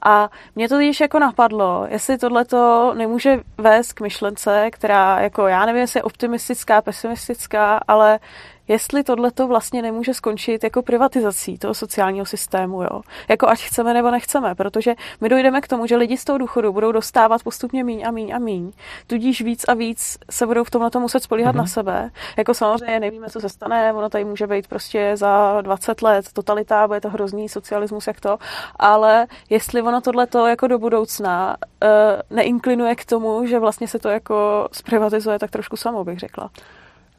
[0.06, 5.48] A mě to již jako napadlo, jestli tohle to nemůže vést k myšlence, která jako
[5.48, 8.20] já nevím, jestli je optimistická, pesimistická, ale
[8.68, 13.02] jestli tohle to vlastně nemůže skončit jako privatizací toho sociálního systému, jo.
[13.30, 16.74] Jako ať chceme nebo nechceme, protože my dojdeme k tomu, že lidi z toho důchodu
[16.74, 18.72] budou dostávat postupně míň a míň a míň.
[19.08, 21.58] Tudíž víc a víc se budou v tomhle muset spolíhat mm-hmm.
[21.58, 22.12] na sebe.
[22.38, 26.88] Jako samozřejmě nevíme, co se stane, ono tady může být prostě za 20 let totalita,
[26.88, 28.38] bude to hrozný socialismus, jak to,
[28.76, 31.90] ale jestli ono tohle to jako do budoucna uh,
[32.38, 36.50] neinklinuje k tomu, že vlastně se to jako zprivatizuje, tak trošku samo bych řekla.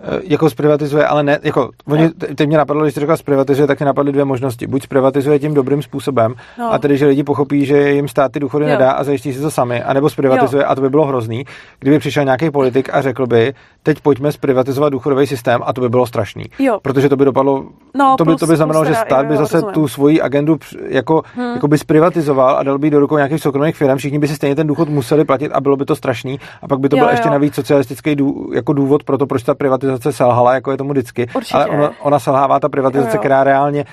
[0.07, 3.79] Eh, jako zprivatizuje, ale ne, jako, oni, teď mě napadlo, když jsi řekla zprivatizuje, tak
[3.79, 4.67] mě napadly dvě možnosti.
[4.67, 6.73] Buď zprivatizuje tím dobrým způsobem, no.
[6.73, 8.71] a tedy, že lidi pochopí, že jim stát ty důchody jo.
[8.71, 10.69] nedá a zajistí si to sami, anebo zprivatizuje, jo.
[10.69, 11.45] a to by bylo hrozný,
[11.79, 15.89] kdyby přišel nějaký politik a řekl by, teď pojďme zprivatizovat důchodový systém, a to by
[15.89, 16.45] bylo strašný.
[16.59, 16.79] Jo.
[16.83, 19.37] Protože to by dopadlo, no, to, by, plus, to by znamenalo, že stát jo, by
[19.37, 19.75] zase rozumím.
[19.75, 21.55] tu svoji agendu jako, hmm.
[21.55, 24.57] jako by zprivatizoval a dal by do rukou nějakých soukromých firm, všichni by si stejně
[24.57, 27.09] ten důchod museli platit a bylo by to strašný, a pak by to jo, byl
[27.09, 27.13] jo.
[27.13, 30.91] ještě navíc socialistický dů, jako důvod pro to, proč ta privatizace selhala, jako je tomu
[30.91, 31.27] vždycky.
[31.35, 31.55] Určitě.
[31.55, 33.21] Ale ona, ona selhává ta privatizace, jo, jo.
[33.21, 33.85] která reálně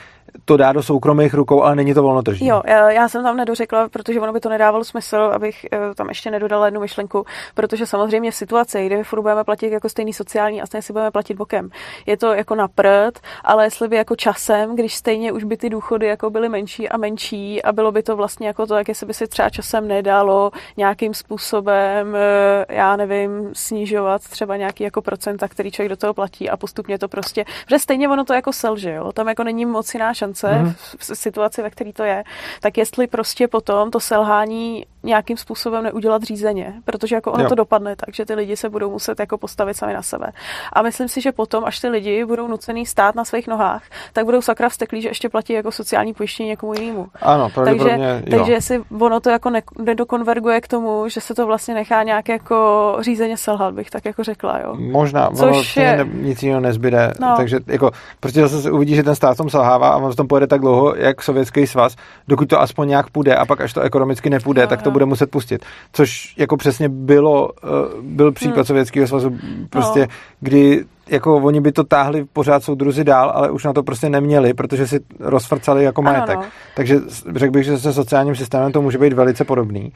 [0.52, 2.48] to dá do soukromých rukou, ale není to volnotržní.
[2.48, 6.32] Jo, já jsem tam nedořekla, protože ono by to nedávalo smysl, abych eh, tam ještě
[6.32, 10.62] nedodala jednu myšlenku, protože samozřejmě v situaci, kde my furt budeme platit jako stejný sociální
[10.62, 11.70] a stejně si budeme platit bokem,
[12.06, 15.70] je to jako na prd, ale jestli by jako časem, když stejně už by ty
[15.70, 19.08] důchody jako byly menší a menší a bylo by to vlastně jako to, jak jestli
[19.08, 25.48] by si třeba časem nedalo nějakým způsobem, eh, já nevím, snižovat třeba nějaký jako procenta,
[25.48, 28.94] který člověk do toho platí a postupně to prostě, protože stejně ono to jako selže,
[28.94, 29.12] jo?
[29.12, 30.74] tam jako není moc jiná šance mm.
[30.74, 32.24] v, v situaci, ve které to je,
[32.60, 37.50] tak jestli prostě potom to selhání nějakým způsobem neudělat řízeně, protože jako ono jo.
[37.50, 40.32] to dopadne tak, že ty lidi se budou muset jako postavit sami na sebe.
[40.74, 43.84] A myslím si, že potom, až ty lidi budou nucený stát na svých nohách,
[44.14, 47.08] tak budou sakra vsteklí, že ještě platí jako sociální pojištění někomu jinému.
[47.22, 48.38] Ano, takže, jo.
[48.38, 52.30] takže jestli ono to jako ne, nedokonverguje k tomu, že se to vlastně nechá nějak
[52.30, 54.76] jako řízeně selhat, bych tak jako řekla, jo.
[54.76, 55.98] Možná, Což ono je...
[55.98, 57.34] ne, nic jiného nezbyde, no.
[57.38, 60.28] takže jako prostě zase se uvidí, že ten stát tom selhává a on v tom
[60.28, 61.96] pojede tak dlouho, jak Sovětský svaz,
[62.28, 64.94] dokud to aspoň nějak půjde a pak až to ekonomicky nepůjde, jo, tak to jo.
[64.94, 65.66] bude muset pustit.
[65.94, 68.66] Což jako přesně bylo, uh, byl případ hmm.
[68.66, 69.38] Sovětského svazu,
[69.70, 70.08] prostě, no.
[70.40, 74.54] kdy jako oni by to táhli pořád soudruzi dál, ale už na to prostě neměli,
[74.54, 76.38] protože si rozfrcali jako majetek.
[76.38, 76.52] Ano, no.
[76.76, 77.00] Takže
[77.36, 79.94] řekl bych, že se sociálním systémem to může být velice podobný.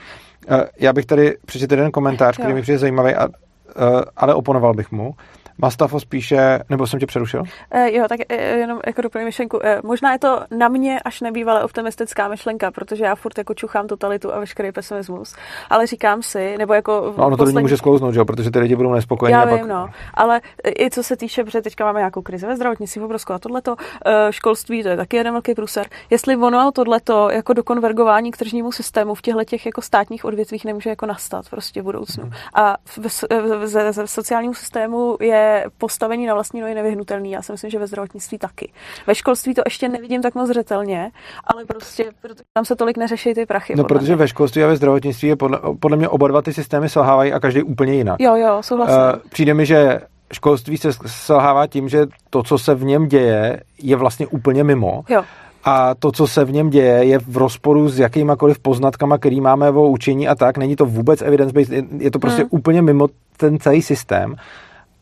[0.52, 2.56] Uh, já bych tady přečetl jeden komentář, který jo.
[2.56, 3.32] mi přijde zajímavý, a, uh,
[4.18, 5.14] ale oponoval bych mu.
[5.58, 7.44] Mastafo spíše, nebo jsem tě přerušil?
[7.72, 9.66] E, jo, tak e, jenom jako doplním myšlenku.
[9.66, 13.88] E, možná je to na mě až nebývalé optimistická myšlenka, protože já furt jako čuchám
[13.88, 15.36] totalitu a veškerý pesimismus,
[15.70, 17.14] ale říkám si, nebo jako...
[17.18, 17.62] No ono to poslední...
[17.62, 19.34] může sklouznout, že jo, protože ty lidi budou nespokojení.
[19.34, 19.68] Já vím, pak...
[19.68, 20.42] no, ale
[20.80, 23.76] i co se týče, protože teďka máme nějakou krizi ve zdravotnictví, obrovskou a tohleto,
[24.30, 25.86] školství, to je taky jeden velký průser.
[26.10, 30.66] Jestli ono tohleto jako do konvergování k tržnímu systému v těchto těch jako státních odvětvích
[30.66, 32.24] nemůže jako nastat prostě v budoucnu.
[32.24, 32.34] Hmm.
[32.54, 35.45] A v, v, v, v, v sociálním systému je
[35.78, 37.32] postavení na vlastní nohy nevyhnutelný.
[37.32, 38.72] Já si myslím, že ve zdravotnictví taky.
[39.08, 41.12] Ve školství to ještě nevidím tak moc zřetelně,
[41.44, 42.06] ale prostě
[42.54, 43.76] tam se tolik neřeší ty prachy.
[43.76, 44.16] No, protože mě.
[44.16, 47.40] ve školství a ve zdravotnictví je podle, podle mě oba dva ty systémy selhávají a
[47.40, 48.16] každý úplně jinak.
[48.20, 48.96] Jo, jo, souhlasím.
[48.96, 50.00] Uh, přijde mi, že
[50.34, 55.04] školství se selhává tím, že to, co se v něm děje, je vlastně úplně mimo.
[55.10, 55.24] Jo
[55.66, 59.70] a to, co se v něm děje, je v rozporu s jakýmakoliv poznatkama, který máme
[59.70, 60.58] o učení a tak.
[60.58, 62.50] Není to vůbec evidence-based, je to prostě hmm.
[62.52, 64.36] úplně mimo ten celý systém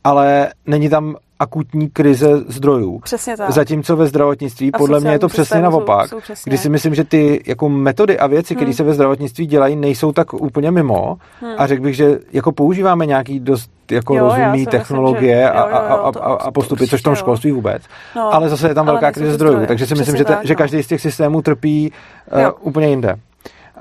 [0.04, 3.00] ale není tam akutní krize zdrojů.
[3.00, 3.52] Přesně tak.
[3.52, 6.10] Zatímco ve zdravotnictví, a podle mě je to přesně naopak.
[6.10, 6.50] Jsou, jsou přesně.
[6.50, 8.74] Kdy si myslím, že ty jako metody a věci, které hmm.
[8.74, 11.18] se ve zdravotnictví dělají, nejsou tak úplně mimo.
[11.42, 11.56] Hmm.
[11.58, 15.70] A řekl bych, že jako používáme nějaký dost jako jo, rozumný technologie myslím, že, a,
[15.70, 17.84] jo, jo, jo, a, a, a postupy, což v tom školství vůbec.
[18.16, 20.54] No, ale zase je tam velká krize zdrojů, takže si myslím, že, te, tak, že
[20.54, 20.58] no.
[20.58, 21.92] každý z těch systémů trpí
[22.32, 23.16] uh, úplně jinde.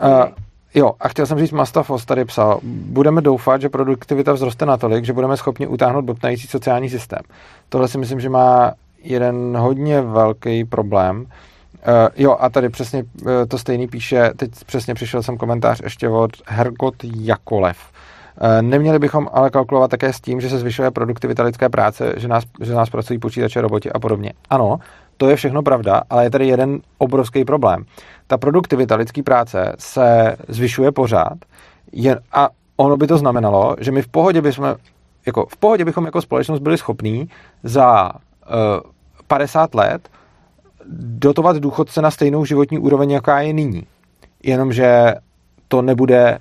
[0.02, 0.24] Uh,
[0.74, 5.12] Jo, a chtěl jsem říct, Mastafos tady psal, budeme doufat, že produktivita vzroste natolik, že
[5.12, 7.20] budeme schopni utáhnout bobtnající sociální systém.
[7.68, 11.20] Tohle si myslím, že má jeden hodně velký problém.
[11.20, 11.26] Uh,
[12.16, 16.30] jo, a tady přesně uh, to stejný píše, teď přesně přišel jsem komentář ještě od
[16.46, 17.78] Hergot Jakolev.
[18.40, 22.28] Uh, neměli bychom ale kalkulovat také s tím, že se zvyšuje produktivita lidské práce, že
[22.28, 24.32] nás, že nás pracují počítače, roboti a podobně.
[24.50, 24.78] Ano,
[25.16, 27.84] to je všechno pravda, ale je tady jeden obrovský problém.
[28.32, 31.38] Ta produktivita lidské práce se zvyšuje pořád
[31.92, 34.76] jen, a ono by to znamenalo, že my v pohodě bychom,
[35.26, 37.28] jako v pohodě bychom jako společnost byli schopní
[37.62, 38.18] za uh,
[38.78, 40.08] eh, 50 let
[40.96, 43.86] dotovat důchodce na stejnou životní úroveň, jaká je nyní.
[44.42, 45.14] Jenomže
[45.68, 46.38] to nebude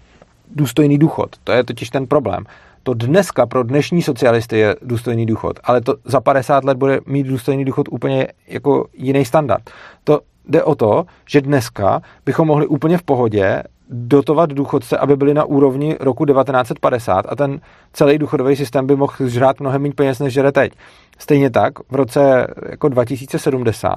[0.56, 1.30] důstojný důchod.
[1.44, 2.46] To je totiž ten problém
[2.84, 7.28] to dneska pro dnešní socialisty je důstojný důchod, ale to za 50 let bude mít
[7.28, 9.70] důstojný důchod úplně jako jiný standard.
[10.04, 15.34] To jde o to, že dneska bychom mohli úplně v pohodě dotovat důchodce, aby byli
[15.34, 17.60] na úrovni roku 1950 a ten
[17.94, 20.74] celý důchodový systém by mohl žrát mnohem méně peněz, než žere teď.
[21.20, 23.94] Stejně tak v roce jako 2070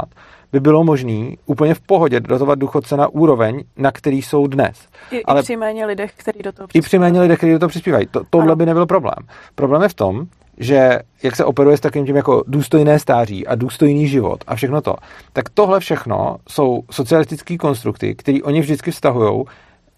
[0.52, 4.88] by bylo možné úplně v pohodě dotovat důchodce na úroveň, na který jsou dnes.
[5.10, 6.84] I, Ale i při méně lidech, kteří do toho přispívají.
[6.84, 8.06] I při méně lidech, kteří do toho přispívají.
[8.06, 8.56] To, tohle ano.
[8.56, 9.18] by nebyl problém.
[9.54, 10.26] Problém je v tom,
[10.58, 14.80] že jak se operuje s takovým tím jako důstojné stáří a důstojný život a všechno
[14.80, 14.96] to,
[15.32, 19.44] tak tohle všechno jsou socialistické konstrukty, které oni vždycky vztahují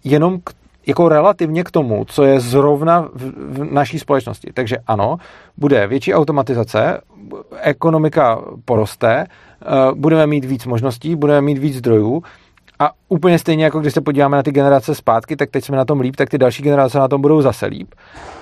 [0.04, 0.50] jenom k,
[0.86, 4.50] jako relativně k tomu, co je zrovna v, v naší společnosti.
[4.54, 5.16] Takže ano,
[5.57, 7.00] bude větší automatizace,
[7.61, 12.22] ekonomika poroste, eh, budeme mít víc možností, budeme mít víc zdrojů,
[12.79, 15.85] a úplně stejně, jako když se podíváme na ty generace zpátky, tak teď jsme na
[15.85, 17.95] tom líp, tak ty další generace na tom budou zase líp.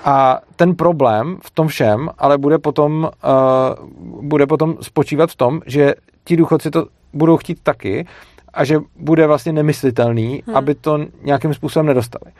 [0.05, 3.89] A ten problém v tom všem, ale bude potom, uh,
[4.21, 8.07] bude potom spočívat v tom, že ti důchodci to budou chtít taky
[8.53, 10.55] a že bude vlastně nemyslitelný, hmm.
[10.55, 12.31] aby to nějakým způsobem nedostali.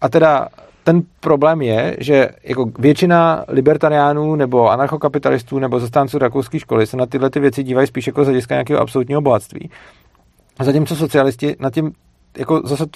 [0.00, 0.48] A teda
[0.84, 7.06] ten problém je, že jako většina libertariánů nebo anarchokapitalistů nebo zastánců rakouské školy se na
[7.06, 9.70] tyhle ty věci dívají spíš jako z hlediska nějakého absolutního bohatství.
[10.60, 11.92] Zatímco socialisti nad tím
[12.38, 12.86] jako zase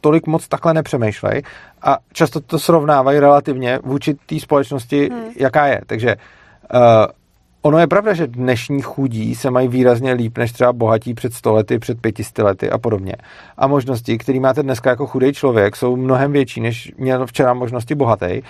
[0.00, 1.42] tolik moc takhle nepřemýšlejí
[1.82, 5.24] a často to srovnávají relativně vůči té společnosti, hmm.
[5.36, 5.80] jaká je.
[5.86, 6.16] Takže
[6.74, 6.80] uh,
[7.62, 11.78] ono je pravda, že dnešní chudí se mají výrazně líp než třeba bohatí před stolety,
[11.78, 13.12] před pětisty lety a podobně.
[13.56, 17.94] A možnosti, které máte dneska jako chudý člověk, jsou mnohem větší, než měl včera možnosti
[17.94, 18.42] bohatý.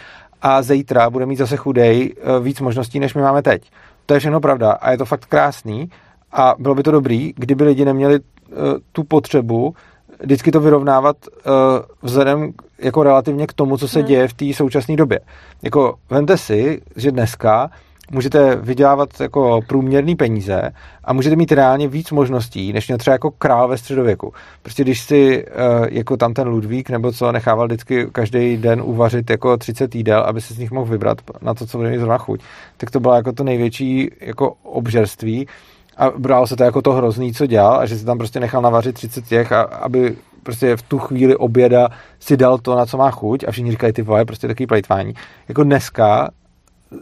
[0.43, 3.71] A zítra bude mít zase chudej uh, víc možností, než my máme teď.
[4.07, 5.91] To je všechno pravda a je to fakt krásný
[6.33, 8.36] a bylo by to dobrý, kdyby lidi neměli Eh,
[8.93, 9.75] tu potřebu
[10.21, 11.53] vždycky to vyrovnávat uh,
[12.03, 14.09] vzhledem jako relativně k tomu, co se hmm.
[14.09, 15.21] děje v té současné době.
[15.63, 17.71] Jako vemte si, že dneska
[18.11, 20.71] můžete vydělávat jako průměrný peníze
[21.05, 24.33] a můžete mít reálně víc možností, než měl třeba jako král ve středověku.
[24.63, 29.31] Prostě když si uh, jako tam ten Ludvík nebo co nechával vždycky každý den uvařit
[29.31, 32.19] jako 30 jídel, aby se z nich mohl vybrat na to, co bude mít zrovna
[32.19, 32.41] chuť,
[32.77, 35.47] tak to bylo jako to největší jako obžerství
[35.97, 38.63] a bral se to jako to hrozný, co dělal a že si tam prostě nechal
[38.63, 41.89] navařit 30 těch, a, aby prostě v tu chvíli oběda
[42.21, 45.15] si dal to, na co má chuť a všichni říkají, ty vole, prostě takový plejtvání.
[45.49, 46.31] Jako dneska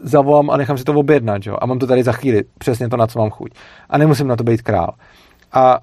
[0.03, 1.57] zavolám a nechám si to objednat, jo?
[1.61, 3.51] a mám to tady za chvíli, přesně to, na co mám chuť.
[3.91, 4.95] A nemusím na to být král.
[5.53, 5.81] A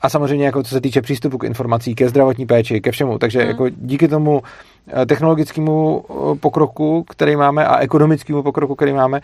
[0.00, 3.18] a samozřejmě jako co se týče přístupu k informací, ke zdravotní péči, ke všemu.
[3.18, 3.48] Takže hmm.
[3.48, 4.42] jako díky tomu
[4.88, 9.20] eh, technologickému eh, pokroku, který máme a ekonomickému pokroku, který máme,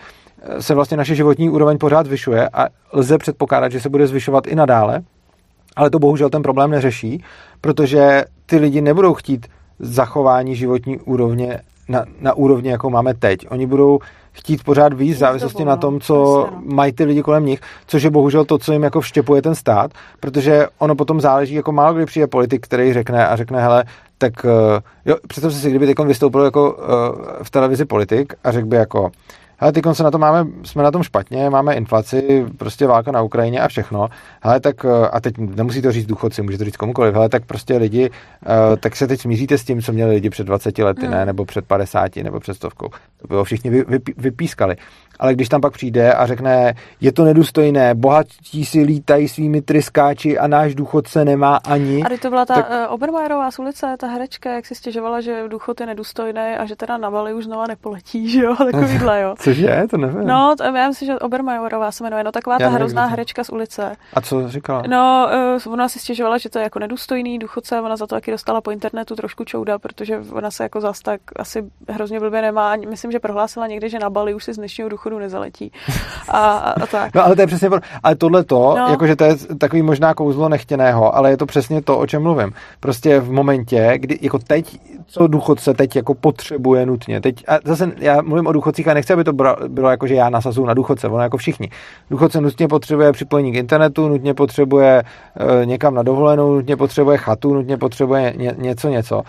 [0.61, 4.55] se vlastně naše životní úroveň pořád zvyšuje a lze předpokládat, že se bude zvyšovat i
[4.55, 5.03] nadále,
[5.77, 7.25] ale to bohužel ten problém neřeší,
[7.61, 9.47] protože ty lidi nebudou chtít
[9.79, 13.47] zachování životní úrovně na, na úrovni, jako máme teď.
[13.51, 13.99] Oni budou
[14.33, 18.11] chtít pořád víc v závislosti na tom, co mají ty lidi kolem nich, což je
[18.11, 19.91] bohužel to, co jim jako vštěpuje ten stát,
[20.21, 23.85] protože ono potom záleží, jako málo kdy přijde politik, který řekne a řekne, hele,
[24.19, 28.67] tak eh, jo, představ si, kdyby teď vystoupil jako eh, v televizi politik a řekl
[28.67, 29.11] by jako,
[29.57, 33.23] hele, teď se na to máme, jsme na tom špatně, máme inflaci, prostě válka na
[33.23, 34.09] Ukrajině a všechno.
[34.43, 37.45] Hele, tak, eh, a teď nemusí to říct důchodci, může to říct komukoliv, hele, tak
[37.47, 41.07] prostě lidi, uh, tak se teď smíříte s tím, co měli lidi před 20 lety,
[41.07, 41.13] mm.
[41.13, 42.89] ne, nebo před 50, nebo před stovkou.
[43.23, 44.77] To bylo všichni vy, vy, vypískali
[45.19, 50.39] ale když tam pak přijde a řekne, je to nedůstojné, bohatí si lítají svými tryskáči
[50.39, 52.03] a náš důchodce nemá ani.
[52.03, 52.67] A to byla ta tak...
[52.71, 56.77] Eh, Obermajerová z ulice, ta herečka, jak si stěžovala, že důchod je nedůstojný a že
[56.77, 59.35] teda na Bali už znova nepoletí, že jo, takovýhle, jo.
[59.39, 60.27] Cože, to nevím.
[60.27, 63.45] No, to, já myslím, že Obermajerová se jmenuje, no taková já ta hrozná nevím, herečka
[63.45, 63.97] z ulice.
[64.15, 64.83] A co říkala?
[64.89, 65.29] No,
[65.67, 68.61] uh, ona si stěžovala, že to je jako nedůstojný důchodce, ona za to taky dostala
[68.61, 72.77] po internetu trošku čouda, protože ona se jako zas tak asi hrozně blbě nemá.
[72.77, 75.73] Myslím, že prohlásila někde, že na Bali už si z dnešního důchodu nezaletí.
[76.29, 77.15] A, a tak.
[77.15, 77.69] No ale to je přesně,
[78.03, 78.89] ale tohle to, no.
[78.89, 82.53] jakože to je takový možná kouzlo nechtěného, ale je to přesně to, o čem mluvím.
[82.81, 87.21] Prostě v momentě, kdy jako teď, co důchodce teď jako potřebuje nutně.
[87.21, 90.15] Teď, a zase já mluvím o důchodcích a nechci, aby to bylo, bylo jako, že
[90.15, 91.71] já nasazuju na důchodce, ono jako všichni.
[92.11, 95.03] Důchodce nutně potřebuje připojení k internetu, nutně potřebuje
[95.63, 99.23] e, někam na dovolenou, nutně potřebuje chatu, nutně potřebuje ně, něco, něco.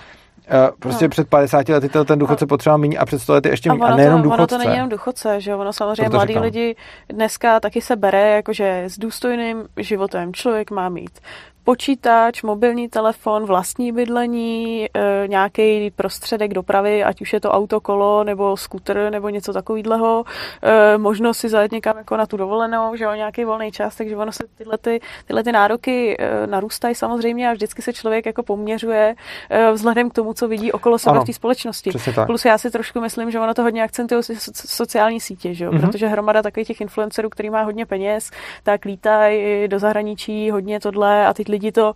[0.51, 1.09] Uh, prostě no.
[1.09, 3.81] před 50 lety ten důchodce potřeba méně a před 100 lety ještě méně.
[3.81, 4.41] A, a nejenom to, důchodce.
[4.41, 6.43] Ono to není jenom důchodce, že ono samozřejmě mladí říkám.
[6.43, 6.75] lidi
[7.09, 11.19] dneska taky se bere, jakože s důstojným životem člověk má mít
[11.65, 18.23] počítač, mobilní telefon, vlastní bydlení, e, nějaký prostředek dopravy, ať už je to auto, kolo
[18.23, 20.23] nebo skuter nebo něco takového,
[20.61, 24.15] e, možnost si zajet někam jako na tu dovolenou, že jo, nějaký volný čas, takže
[24.15, 28.43] ono se tyhle, ty, tyhle ty nároky e, narůstají samozřejmě a vždycky se člověk jako
[28.43, 29.15] poměřuje
[29.49, 31.91] e, vzhledem k tomu, co vidí okolo sebe ano, v té společnosti.
[32.25, 34.21] Plus já si trošku myslím, že ono to hodně akcentuje
[34.53, 35.81] sociální sítě, že jo, mm-hmm.
[35.81, 38.31] protože hromada takových těch influencerů, který má hodně peněz,
[38.63, 41.95] tak lítají do zahraničí hodně tohle a teď lidi to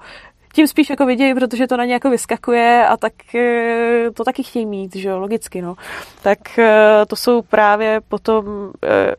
[0.53, 4.43] tím spíš jako vidějí, protože to na ně jako vyskakuje a tak eh, to taky
[4.43, 5.75] chtějí mít, že jo, logicky, no.
[6.21, 9.13] Tak eh, to jsou právě potom, eh,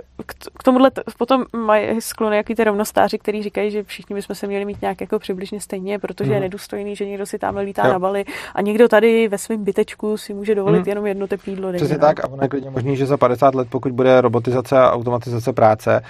[0.56, 4.64] k tomuhle potom mají sklony jaký ty rovnostáři, kteří říkají, že všichni bychom se měli
[4.64, 6.30] mít nějak jako přibližně stejně, protože mm.
[6.30, 6.42] je mhm.
[6.42, 7.92] nedůstojný, že někdo si tam lítá jo.
[7.92, 8.24] na bali
[8.54, 10.88] a někdo tady ve svém bytečku si může dovolit mm.
[10.88, 11.72] jenom jedno teplé jídlo.
[11.72, 14.92] Přesně tak a ono je klidně možný, že za 50 let, pokud bude robotizace a
[14.92, 16.02] automatizace práce,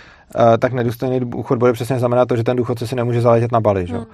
[0.59, 3.87] tak nedůstojný důchod bude přesně znamenat to, že ten důchodce si nemůže zaletět na bali,
[3.87, 3.99] že?
[3.99, 4.05] Mm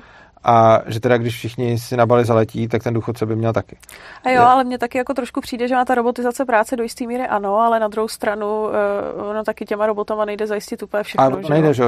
[0.44, 3.76] a že teda když všichni si na Bali zaletí, tak ten důchodce by měl taky.
[4.24, 7.06] A jo, ale mně taky jako trošku přijde, že má ta robotizace práce do jisté
[7.06, 11.26] míry ano, ale na druhou stranu uh, ono taky těma robotama nejde zajistit úplně všechno.
[11.26, 11.84] A to nejde, že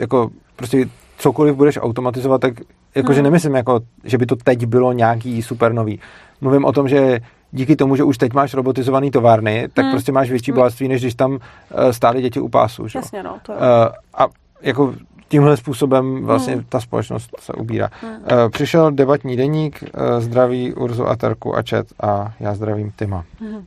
[0.00, 0.86] jako prostě
[1.18, 2.54] cokoliv budeš automatizovat, tak
[2.94, 3.24] jakože hmm.
[3.24, 6.00] nemyslím, jako, že by to teď bylo nějaký super nový.
[6.40, 7.18] Mluvím o tom, že
[7.50, 9.92] díky tomu, že už teď máš robotizovaný továrny, tak hmm.
[9.92, 10.56] prostě máš větší hmm.
[10.56, 11.38] bohatství, než když tam uh,
[11.90, 12.88] stály děti u pásu.
[12.88, 12.98] Že?
[12.98, 13.38] Jasně, no.
[13.42, 13.58] To je.
[13.58, 13.64] Uh,
[14.14, 14.26] a
[14.62, 14.94] jako
[15.34, 16.64] tímhle způsobem vlastně hmm.
[16.68, 17.90] ta společnost se ubírá.
[18.00, 18.16] Hmm.
[18.26, 23.24] Eh, přišel debatní deník, eh, zdraví Urzu a Terku a Čet a já zdravím Tima.
[23.40, 23.66] Hmm.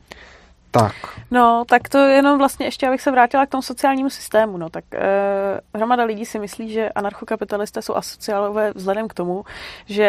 [0.70, 0.92] Tak.
[1.30, 4.56] No, tak to jenom vlastně ještě, abych se vrátila k tomu sociálnímu systému.
[4.56, 9.44] No, tak eh, hromada lidí si myslí, že anarchokapitalisté jsou asociálové vzhledem k tomu,
[9.86, 10.04] že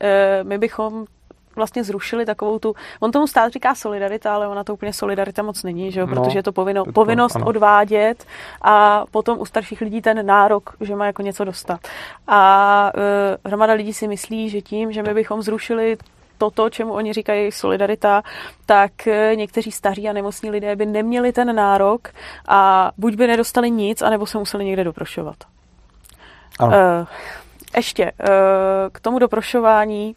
[0.00, 1.06] eh, my bychom
[1.56, 5.62] vlastně zrušili takovou tu, on tomu stát říká solidarita, ale ona to úplně solidarita moc
[5.62, 6.06] není, že jo?
[6.06, 7.46] No, protože je to povinno, to, povinnost ano.
[7.46, 8.24] odvádět
[8.62, 11.80] a potom u starších lidí ten nárok, že má jako něco dostat.
[12.26, 13.02] A uh,
[13.44, 15.96] hromada lidí si myslí, že tím, že my bychom zrušili
[16.38, 18.22] toto, čemu oni říkají solidarita,
[18.66, 22.08] tak e, někteří staří a nemocní lidé by neměli ten nárok
[22.48, 25.36] a buď by nedostali nic, anebo se museli někde doprošovat.
[26.58, 26.76] Ano.
[26.76, 27.06] Uh,
[27.76, 28.28] ještě uh,
[28.92, 30.14] k tomu doprošování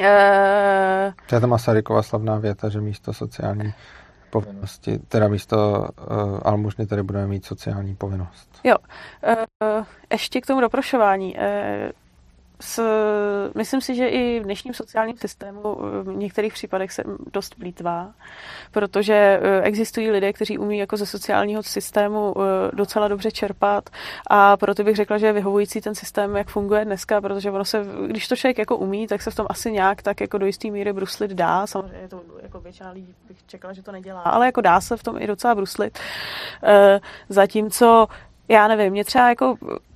[0.00, 3.74] Uh, to je ta Masarykova slavná věta, že místo sociální
[4.30, 8.60] povinnosti, teda místo uh, almužny tady budeme mít sociální povinnost.
[8.64, 8.76] Jo.
[9.26, 11.36] Uh, ještě k tomu doprošování.
[11.36, 11.42] Uh,
[12.60, 12.82] s,
[13.54, 17.02] myslím si, že i v dnešním sociálním systému v některých případech se
[17.32, 18.12] dost plítvá,
[18.70, 23.90] protože eh, existují lidé, kteří umí jako ze sociálního systému eh, docela dobře čerpat
[24.30, 27.84] a proto bych řekla, že je vyhovující ten systém, jak funguje dneska, protože ono se,
[28.06, 30.70] když to člověk jako umí, tak se v tom asi nějak tak jako do jisté
[30.70, 31.66] míry bruslit dá.
[31.66, 35.02] Samozřejmě to jako většina lidí bych čekala, že to nedělá, ale jako dá se v
[35.02, 35.98] tom i docela bruslit.
[36.62, 38.06] Eh, zatímco
[38.48, 39.89] já nevím, mě třeba jako Eh,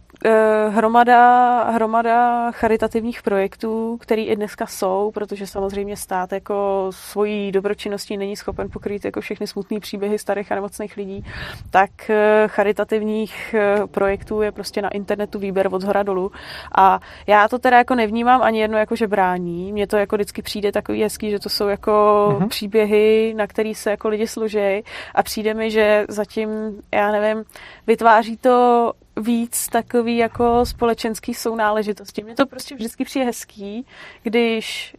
[0.69, 8.37] hromada, hromada charitativních projektů, které i dneska jsou, protože samozřejmě stát jako svojí dobročinností není
[8.37, 11.25] schopen pokrýt jako všechny smutné příběhy starých a nemocných lidí,
[11.71, 16.33] tak eh, charitativních eh, projektů je prostě na internetu výběr od zhora dolů.
[16.77, 19.73] A já to teda jako nevnímám ani jedno jako že brání.
[19.73, 22.49] Mně to jako vždycky přijde takový hezký, že to jsou jako uh-huh.
[22.49, 24.83] příběhy, na který se jako lidi služí
[25.15, 26.49] a přijde mi, že zatím,
[26.95, 27.45] já nevím,
[27.87, 32.23] vytváří to víc takový jako společenský sounáležitosti.
[32.23, 33.87] Mně to prostě vždycky přijde hezký,
[34.23, 34.97] když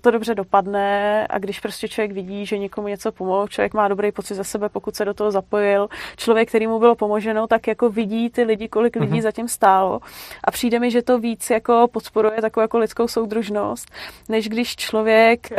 [0.00, 4.12] to dobře dopadne a když prostě člověk vidí, že někomu něco pomohl, člověk má dobrý
[4.12, 7.90] pocit za sebe, pokud se do toho zapojil, člověk, který mu bylo pomoženo, tak jako
[7.90, 9.22] vidí ty lidi, kolik lidí mm-hmm.
[9.22, 10.00] zatím stálo
[10.44, 13.90] a přijde mi, že to víc jako podporuje takovou jako lidskou soudružnost,
[14.28, 15.58] než když člověk uh,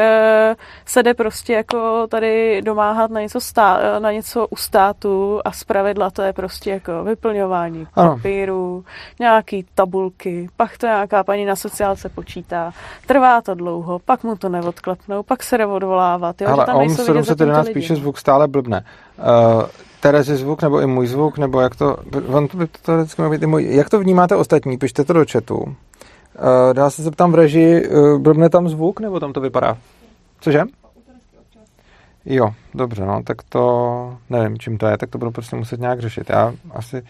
[0.85, 6.09] se jde prostě jako tady domáhat na něco, stá, na něco u státu a zpravidla
[6.09, 8.85] to je prostě jako vyplňování papíru,
[9.19, 12.73] nějaký tabulky, pak to nějaká paní na sociálce počítá,
[13.05, 13.64] trvá to dlouho,
[14.05, 16.41] pak mu to neodklepnou, pak se jde odvolávat.
[16.41, 16.47] Jo?
[16.47, 18.85] Ale že tam on 711 píše zvuk stále blbne.
[19.17, 19.63] Uh,
[19.99, 21.97] Terezy zvuk, nebo i můj zvuk, nebo jak to,
[22.27, 25.25] on to by to vždycky být i můj, jak to vnímáte ostatní, pište to do
[25.31, 25.55] chatu.
[25.55, 25.73] Uh,
[26.73, 29.77] dá se zeptám v režii, uh, blbne tam zvuk, nebo tam to vypadá?
[30.41, 30.61] Cože?
[32.25, 35.99] Jo, dobře, no, tak to nevím, čím to je, tak to budu prostě muset nějak
[35.99, 36.29] řešit.
[36.29, 37.03] Já asi...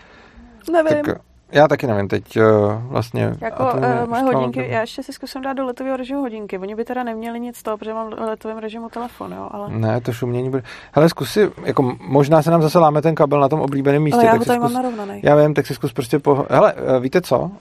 [0.72, 1.04] Nevím.
[1.04, 1.18] Tak,
[1.56, 2.44] já taky nevím, teď uh,
[2.88, 3.36] vlastně...
[3.42, 6.58] Jako uh, moje hodinky, já ještě si zkusím dát do letového režimu hodinky.
[6.58, 9.70] Oni by teda neměli nic toho, protože mám v letovém režimu telefon, jo, ale...
[9.70, 10.64] Ne, to šumění bude...
[10.92, 14.18] Hele, zkus si, jako možná se nám zase láme ten kabel na tom oblíbeném místě.
[14.18, 15.22] Ale já tak ho tady zkus, mám narovnaný.
[15.24, 16.46] Já vím, tak si zkus prostě po...
[16.50, 17.40] Hele, uh, víte co?
[17.40, 17.52] Uh,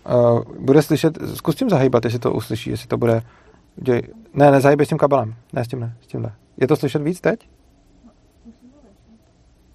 [0.58, 3.22] bude slyšet, zkus tím zahýbat, jestli to uslyší, jestli to bude...
[3.76, 4.02] Děj...
[4.34, 5.34] Ne, nezahýbej s tím kabelem.
[5.52, 6.32] Ne, s tím ne, s tímhle.
[6.56, 7.40] Je to slyšet víc teď?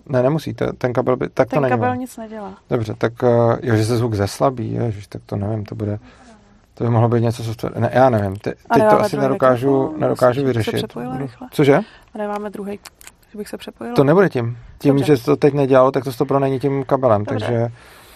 [0.10, 1.70] Ne, nemusí, to, ten kabel by, tak ten to není.
[1.70, 2.54] Ten kabel nic nedělá.
[2.70, 3.30] Dobře, tak uh,
[3.62, 6.00] jo, že se zvuk zeslabí, ježiš, tak to nevím, to bude,
[6.74, 10.00] to by mohlo být něco, co ne, já nevím, te, teď to asi nedokážu, mikrofon,
[10.00, 10.86] nedokážu vyřešit.
[11.52, 11.80] Cože?
[12.14, 12.80] A nemáme druhý,
[13.32, 13.96] že bych se přepojila.
[13.96, 14.58] To nebude tím.
[14.80, 15.16] Tím, Dobře.
[15.16, 17.46] že to teď nedělalo, tak to stopro není tím kabelem, Dobře.
[17.46, 17.68] takže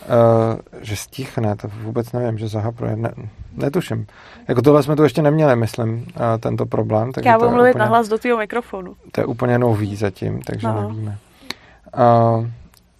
[0.04, 3.14] Uh, že stichne, to vůbec nevím, že zahapruje, ne,
[3.58, 4.08] netuším.
[4.48, 6.04] Jako tohle jsme tu ještě neměli, myslím, uh,
[6.40, 7.12] tento problém.
[7.12, 8.96] Tak já budu mluvit úplně, nahlas do tvého mikrofonu.
[9.12, 10.90] To je úplně nový zatím, takže no.
[10.90, 11.18] nevíme.
[11.98, 12.48] Uh,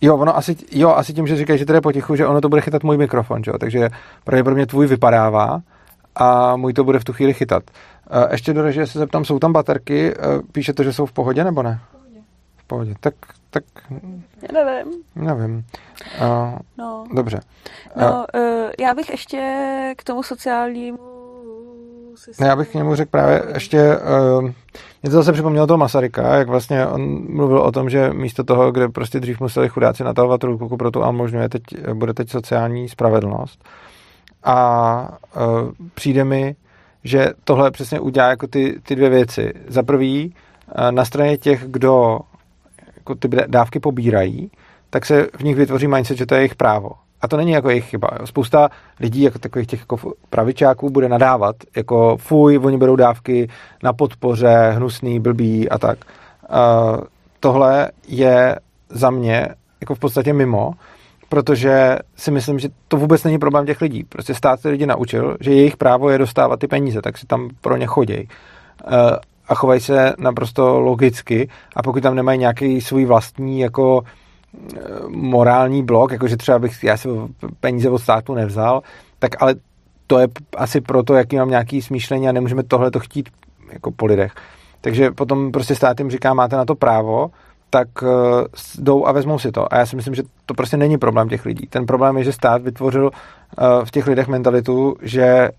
[0.02, 2.50] jo, ono asi, jo, asi tím, že říkají, že to je potichu, že ono to
[2.50, 3.58] bude chytat můj mikrofon, že jo?
[3.58, 3.90] takže
[4.24, 5.62] pravděpodobně tvůj vypadává
[6.16, 7.64] a můj to bude v tu chvíli chytat.
[8.16, 11.14] Uh, ještě do režie se zeptám, jsou tam baterky, uh, píše to, že jsou v
[11.14, 11.80] pohodě nebo ne?
[12.58, 12.94] V pohodě.
[13.00, 13.14] Tak,
[13.50, 13.64] tak...
[14.42, 14.94] Já nevím.
[15.16, 15.66] Nevím.
[16.22, 17.06] Uh, no.
[17.14, 17.40] Dobře.
[17.96, 18.42] No, uh,
[18.80, 21.13] já bych ještě k tomu sociálnímu.
[22.40, 23.98] Já bych k němu řekl právě ještě...
[24.38, 24.50] Uh,
[25.04, 28.72] mě to zase připomnělo toho Masaryka, jak vlastně on mluvil o tom, že místo toho,
[28.72, 33.64] kde prostě dřív museli chudáci natahovat ruku pro tu almožňuje, teď, bude teď sociální spravedlnost.
[34.44, 36.56] A uh, přijde mi,
[37.04, 39.54] že tohle přesně udělá jako ty, ty dvě věci.
[39.68, 40.36] Za prvý,
[40.78, 42.20] uh, na straně těch, kdo
[42.98, 44.52] jako ty dávky pobírají,
[44.90, 46.92] tak se v nich vytvoří mindset, že to je jejich právo.
[47.24, 48.10] A to není jako jejich chyba.
[48.26, 48.70] Spousta
[49.00, 53.50] lidí, jako takových těch jako pravičáků, bude nadávat, jako fuj, oni berou dávky
[53.84, 55.98] na podpoře, hnusný, blbý a tak.
[56.50, 57.02] Uh,
[57.40, 58.56] tohle je
[58.90, 59.48] za mě
[59.82, 60.72] jako v podstatě mimo,
[61.30, 64.04] protože si myslím, že to vůbec není problém těch lidí.
[64.04, 67.50] Prostě stát ty lidi naučil, že jejich právo je dostávat ty peníze, tak si tam
[67.62, 68.28] pro ně chodí.
[68.88, 68.92] Uh,
[69.48, 74.04] a chovají se naprosto logicky a pokud tam nemají nějaký svůj vlastní jako
[75.08, 77.10] morální blok, jakože třeba bych já si
[77.60, 78.82] peníze od státu nevzal,
[79.20, 79.56] tak ale
[80.08, 80.28] to je
[80.58, 83.30] asi proto, jaký mám nějaký smýšlení a nemůžeme tohle to chtít
[83.74, 84.34] jako po lidech.
[84.82, 87.32] Takže potom prostě stát jim říká, máte na to právo,
[87.70, 88.10] tak uh,
[88.80, 89.74] jdou a vezmou si to.
[89.74, 91.68] A já si myslím, že to prostě není problém těch lidí.
[91.68, 95.50] Ten problém je, že stát vytvořil uh, v těch lidech mentalitu, že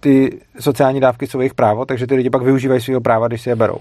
[0.00, 3.48] ty sociální dávky jsou jejich právo, takže ty lidi pak využívají svého práva, když si
[3.48, 3.78] je berou.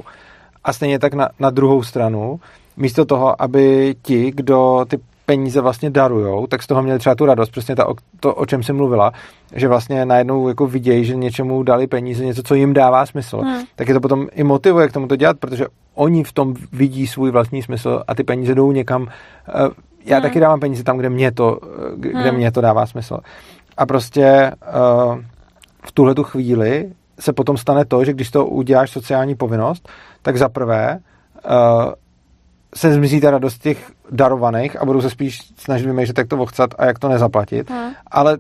[0.64, 2.40] A stejně tak na, na druhou stranu,
[2.78, 7.26] místo toho, aby ti, kdo ty peníze vlastně darujou, tak z toho měli třeba tu
[7.26, 7.88] radost, přesně ta,
[8.20, 9.12] to, o čem jsem mluvila,
[9.56, 13.64] že vlastně najednou jako vidějí, že něčemu dali peníze, něco, co jim dává smysl, hmm.
[13.76, 15.66] tak je to potom i motivuje k tomu to dělat, protože
[15.96, 19.08] oni v tom vidí svůj vlastní smysl a ty peníze jdou někam.
[19.08, 19.70] Eh,
[20.06, 20.24] já hmm.
[20.24, 21.60] taky dávám peníze tam, kde mě to,
[21.96, 22.36] kde hmm.
[22.36, 23.18] mě to dává smysl.
[23.78, 24.52] A prostě
[25.08, 25.20] uh,
[25.86, 29.90] v tuhle tu chvíli se potom stane to, že když to uděláš sociální povinnost,
[30.22, 31.00] tak za prvé
[32.78, 36.70] se zmizí ta radost těch darovaných a budou se spíš snažit vymýšlet, jak to ochcat
[36.78, 37.70] a jak to nezaplatit.
[37.70, 37.92] Hmm.
[38.12, 38.38] Ale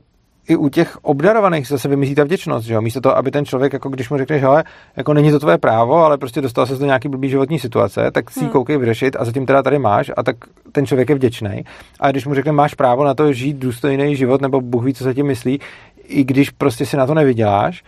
[0.48, 2.82] i u těch obdarovaných zase vymizí ta vděčnost, že jo?
[2.82, 4.64] Místo toho, aby ten člověk, jako když mu řekneš, hele,
[4.96, 8.32] jako není to tvoje právo, ale prostě dostal se do nějaký blbý životní situace, tak
[8.32, 8.50] si hmm.
[8.50, 10.36] koukej vyřešit a zatím teda tady máš a tak
[10.72, 11.64] ten člověk je vděčný.
[12.00, 15.04] A když mu řekne, máš právo na to žít důstojný život, nebo Bůh ví, co
[15.04, 15.60] se tím myslí,
[16.04, 17.84] i když prostě si na to nevyděláš,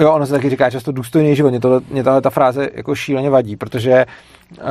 [0.00, 1.50] jo, ono se taky říká často důstojný život.
[1.50, 4.06] Mě, to, mě tahle ta fráze jako šíleně vadí, protože
[4.58, 4.66] uh,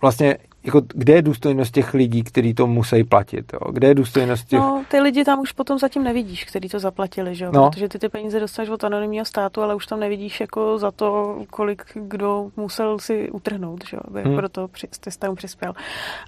[0.00, 3.52] vlastně jako, kde je důstojnost těch lidí, kteří to musí platit?
[3.52, 3.72] Jo?
[3.72, 4.60] Kde je důstojnost těch...
[4.60, 7.50] No, ty lidi tam už potom zatím nevidíš, kteří to zaplatili, že jo?
[7.54, 7.70] No.
[7.70, 11.38] Protože ty ty peníze dostaneš od anonymního státu, ale už tam nevidíš jako za to,
[11.50, 14.00] kolik kdo musel si utrhnout, že jo?
[14.08, 14.36] Aby hmm.
[14.36, 15.72] proto při, systému přispěl.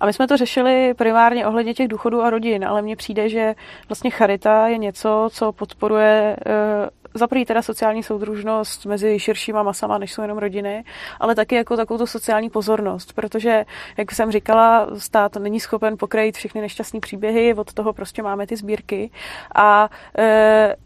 [0.01, 3.55] A my jsme to řešili primárně ohledně těch důchodů a rodin, ale mně přijde, že
[3.89, 9.99] vlastně charita je něco, co podporuje uh, za prvý teda sociální soudružnost mezi širšíma masama,
[9.99, 10.85] než jsou jenom rodiny,
[11.21, 13.65] ale taky jako takovou sociální pozornost, protože,
[13.97, 18.57] jak jsem říkala, stát není schopen pokrýt všechny nešťastné příběhy, od toho prostě máme ty
[18.57, 19.11] sbírky
[19.55, 20.77] a e,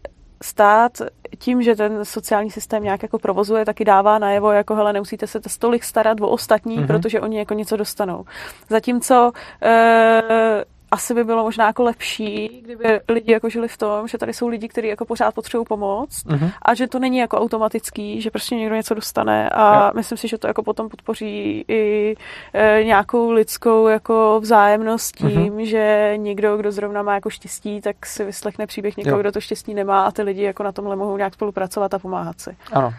[0.43, 0.91] stát
[1.37, 5.39] tím, že ten sociální systém nějak jako provozuje, taky dává najevo, jako hele, nemusíte se
[5.59, 6.87] tolik starat o ostatní, mm-hmm.
[6.87, 8.25] protože oni jako něco dostanou.
[8.69, 10.65] Zatímco e,
[10.95, 14.47] asi by bylo možná jako lepší, kdyby lidi jako žili v tom, že tady jsou
[14.47, 16.51] lidi, kteří jako pořád potřebují pomoc uh-huh.
[16.61, 19.91] a že to není jako automatický, že prostě někdo něco dostane a jo.
[19.95, 22.15] myslím si, že to jako potom podpoří i
[22.53, 25.65] e, nějakou lidskou jako vzájemnost tím, uh-huh.
[25.65, 29.21] že někdo, kdo zrovna má jako štěstí, tak si vyslechne příběh někoho, jo.
[29.21, 32.41] kdo to štěstí nemá a ty lidi jako na tomhle mohou nějak spolupracovat a pomáhat
[32.41, 32.55] si.
[32.71, 32.93] Ano.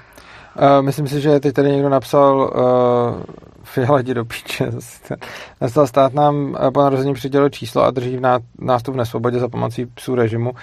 [0.57, 3.22] Uh, myslím si, že teď tady někdo napsal uh,
[3.64, 4.70] Fiala do píče.
[5.61, 8.20] Nastal stát nám po narození přidělil číslo a drží v
[8.59, 10.57] nás tu v nesvobodě za pomocí psů režimu, uh,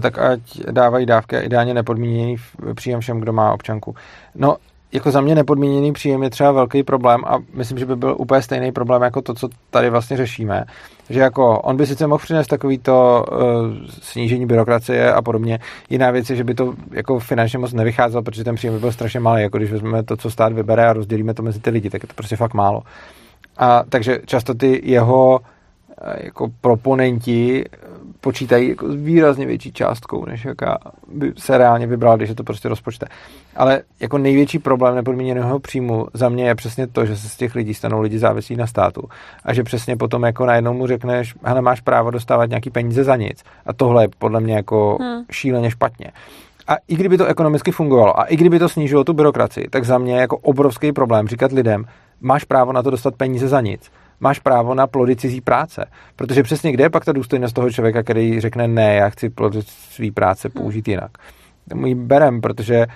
[0.00, 2.36] tak ať dávají dávky a ideálně nepodmíněný
[2.74, 3.94] příjem všem, kdo má občanku.
[4.34, 4.56] No,
[4.92, 8.42] jako za mě nepodmíněný příjem je třeba velký problém a myslím, že by byl úplně
[8.42, 10.64] stejný problém jako to, co tady vlastně řešíme.
[11.10, 13.38] Že jako on by sice mohl přinést takovýto uh,
[14.02, 15.58] snížení byrokracie a podobně.
[15.90, 18.92] Jiná věc je, že by to jako finančně moc nevycházelo, protože ten příjem by byl
[18.92, 19.42] strašně malý.
[19.42, 22.08] Jako když vezmeme to, co stát vybere a rozdělíme to mezi ty lidi, tak je
[22.08, 22.82] to prostě fakt málo.
[23.58, 25.59] A takže často ty jeho Eh,
[26.22, 27.76] jako proponenti eh,
[28.20, 30.78] počítají jako s výrazně větší částkou, než jaká
[31.12, 33.06] by se reálně vybral, když je to prostě rozpočte.
[33.56, 37.54] Ale jako největší problém nepodmíněného příjmu za mě je přesně to, že se z těch
[37.54, 39.02] lidí stanou lidi závislí na státu
[39.44, 43.16] a že přesně potom jako najednou mu řekneš, hele, máš právo dostávat nějaký peníze za
[43.16, 43.44] nic.
[43.66, 45.24] A tohle je podle mě jako hmm.
[45.30, 46.06] šíleně špatně.
[46.68, 49.98] A i kdyby to ekonomicky fungovalo a i kdyby to snížilo tu byrokracii, tak za
[49.98, 51.84] mě je jako obrovský problém říkat lidem,
[52.20, 53.90] máš právo na to dostat peníze za nic
[54.20, 55.84] máš právo na plody cizí práce.
[56.16, 59.62] Protože přesně kde je pak ta důstojnost toho člověka, který řekne ne, já chci plody
[59.64, 61.10] své práce použít jinak.
[61.74, 62.86] mu ji berem, protože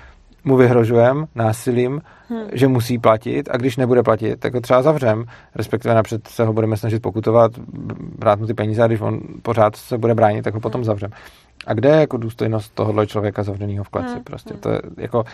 [0.45, 2.43] mu vyhrožujem násilím, hmm.
[2.53, 6.53] že musí platit a když nebude platit, tak ho třeba zavřem, respektive napřed se ho
[6.53, 7.53] budeme snažit pokutovat,
[8.18, 10.85] brát mu ty peníze a když on pořád se bude bránit, tak ho potom hmm.
[10.85, 11.11] zavřem.
[11.66, 14.14] A kde je jako důstojnost tohohle člověka zavřeného v kleci?
[14.14, 14.25] Hmm.
[14.25, 15.25] Prostě to je jako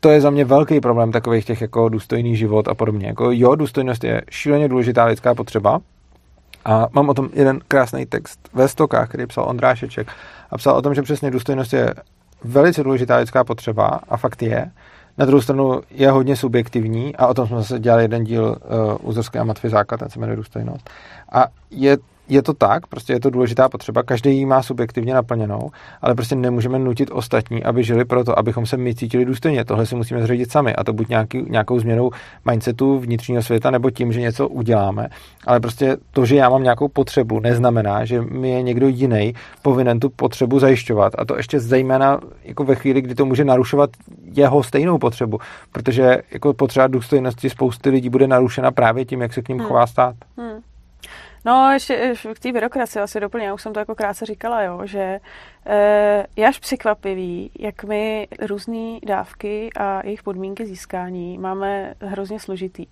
[0.00, 3.06] to je za mě velký problém takových těch jako důstojný život a podobně.
[3.06, 5.80] Jako jo, důstojnost je šíleně důležitá lidská potřeba,
[6.64, 10.08] a mám o tom jeden krásný text ve stokách, který psal Ondrášeček
[10.50, 11.94] a psal o tom, že přesně důstojnost je
[12.44, 14.70] velice důležitá lidská potřeba a fakt je.
[15.18, 18.44] Na druhou stranu je hodně subjektivní a o tom jsme zase dělali jeden díl
[19.00, 20.90] uh, u Zorské a Matvizáka, ten se jmenuje důstojnost.
[21.32, 21.96] A je
[22.28, 25.70] je to tak, prostě je to důležitá potřeba, každý ji má subjektivně naplněnou,
[26.02, 29.64] ale prostě nemůžeme nutit ostatní, aby žili proto, abychom se my cítili důstojně.
[29.64, 32.10] Tohle si musíme zředit sami a to buď nějaký, nějakou změnou
[32.50, 35.08] mindsetu vnitřního světa nebo tím, že něco uděláme.
[35.46, 40.00] Ale prostě to, že já mám nějakou potřebu, neznamená, že mi je někdo jiný povinen
[40.00, 41.12] tu potřebu zajišťovat.
[41.18, 43.90] A to ještě zejména jako ve chvíli, kdy to může narušovat
[44.34, 45.38] jeho stejnou potřebu,
[45.72, 49.66] protože jako potřeba důstojnosti spousty lidí bude narušena právě tím, jak se k ním hmm.
[49.66, 50.14] chová stát.
[50.36, 50.67] Hmm.
[51.44, 54.80] No, ještě k té byrokracii asi doplně, já už jsem to jako krátce říkala, jo,
[54.84, 55.20] že
[55.70, 62.86] Eh, je až překvapivý, jak my různé dávky a jejich podmínky získání máme hrozně složitý.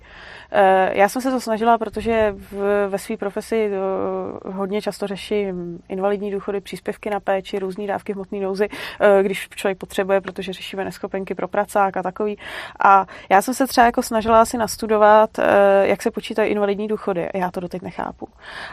[0.52, 5.78] Eh, já jsem se to snažila, protože v, ve své profesi eh, hodně často řeším
[5.88, 8.68] invalidní důchody, příspěvky na péči, různé dávky hmotné nouzy,
[9.22, 12.38] když člověk potřebuje, protože řešíme neschopenky pro pracák a takový.
[12.84, 15.30] A já jsem se třeba jako snažila si nastudovat,
[15.82, 17.28] jak se počítají invalidní důchody.
[17.34, 18.28] Já to doteď nechápu.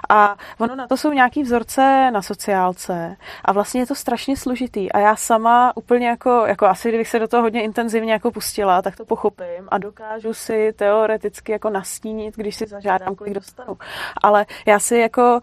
[0.10, 4.92] A ono na to jsou nějaký vzorce na sociálce a vlastně je to strašně složitý
[4.92, 8.82] a já sama úplně jako, jako asi kdybych se do toho hodně intenzivně jako pustila,
[8.82, 13.78] tak to pochopím a dokážu si teoreticky jako nastínit, když si zažádám, kolik dostanu.
[14.24, 15.42] Ale já si jako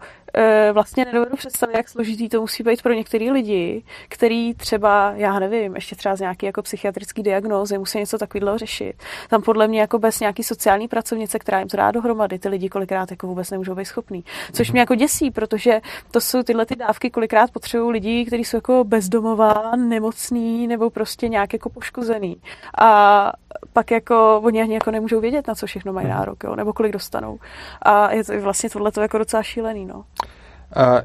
[0.73, 5.75] vlastně nedovedu představit, jak složitý to musí být pro některý lidi, který třeba, já nevím,
[5.75, 8.93] ještě třeba z nějaký jako psychiatrický diagnózy musí něco takového řešit.
[9.29, 12.69] Tam podle mě jako bez nějaký sociální pracovnice, která jim to dá dohromady, ty lidi
[12.69, 14.23] kolikrát jako vůbec nemůžou být schopný.
[14.53, 18.57] Což mě jako děsí, protože to jsou tyhle ty dávky kolikrát potřebují lidi, kteří jsou
[18.57, 22.37] jako bezdomová, nemocný nebo prostě nějak jako poškozený.
[22.77, 23.31] A
[23.73, 26.91] pak jako oni ani jako nemůžou vědět, na co všechno mají nárok, jo, nebo kolik
[26.93, 27.39] dostanou.
[27.81, 30.03] A je to vlastně tohle to jako docela šílený, no.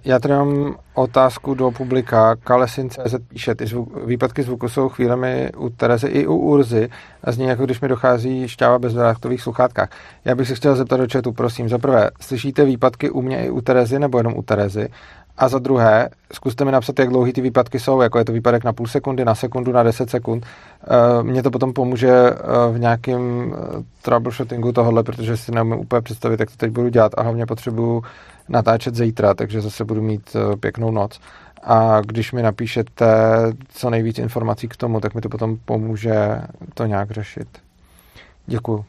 [0.04, 2.36] Já tady mám otázku do publika.
[2.36, 6.88] Kalesin.cz píše, ty zvuk, výpadky zvuku jsou chvílemi u Terezy i u Urzy
[7.24, 9.88] a zní jako když mi dochází šťáva bez v sluchátkách.
[10.24, 11.68] Já bych se chtěl zeptat do chatu, prosím.
[11.68, 14.88] Za prvé, slyšíte výpadky u mě i u Terezy nebo jenom u Terezy?
[15.38, 18.64] A za druhé, zkuste mi napsat, jak dlouhý ty výpadky jsou, jako je to výpadek
[18.64, 20.46] na půl sekundy, na sekundu, na 10 sekund.
[20.46, 22.34] Eh, mně to potom pomůže eh,
[22.72, 27.12] v nějakém eh, troubleshootingu tohohle, protože si neumím úplně představit, jak to teď budu dělat
[27.16, 28.02] a hlavně potřebuju
[28.48, 31.20] natáčet zítra, takže zase budu mít pěknou noc.
[31.62, 33.06] A když mi napíšete
[33.68, 36.42] co nejvíc informací k tomu, tak mi to potom pomůže
[36.74, 37.48] to nějak řešit.
[38.46, 38.84] Děkuju.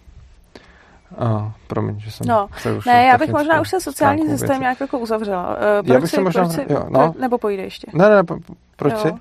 [1.18, 2.48] A, promiň, že jsem no,
[2.86, 5.50] Ne, já bych možná už se sociální systém nějak jako uzavřela.
[5.50, 5.56] Uh,
[5.86, 7.14] proč já bych si, možná, si, jo, no.
[7.20, 7.88] Nebo pojde ještě.
[7.94, 8.24] Ne, ne, ne
[8.76, 9.00] proč jo.
[9.00, 9.14] si?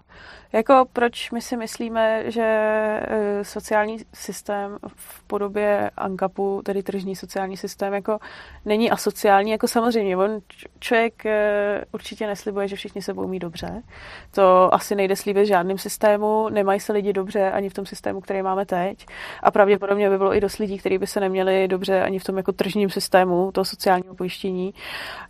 [0.56, 7.56] Jako proč my si myslíme, že e, sociální systém v podobě ANKAPu, tedy tržní sociální
[7.56, 8.18] systém, jako
[8.64, 10.16] není asociální, jako samozřejmě.
[10.16, 10.40] On
[10.78, 13.82] člověk e, určitě neslibuje, že všichni se budou mít dobře.
[14.30, 18.42] To asi nejde slíbit žádným systému, nemají se lidi dobře ani v tom systému, který
[18.42, 19.06] máme teď.
[19.42, 22.36] A pravděpodobně by bylo i dost lidí, kteří by se neměli dobře ani v tom
[22.36, 24.74] jako tržním systému toho sociálního pojištění.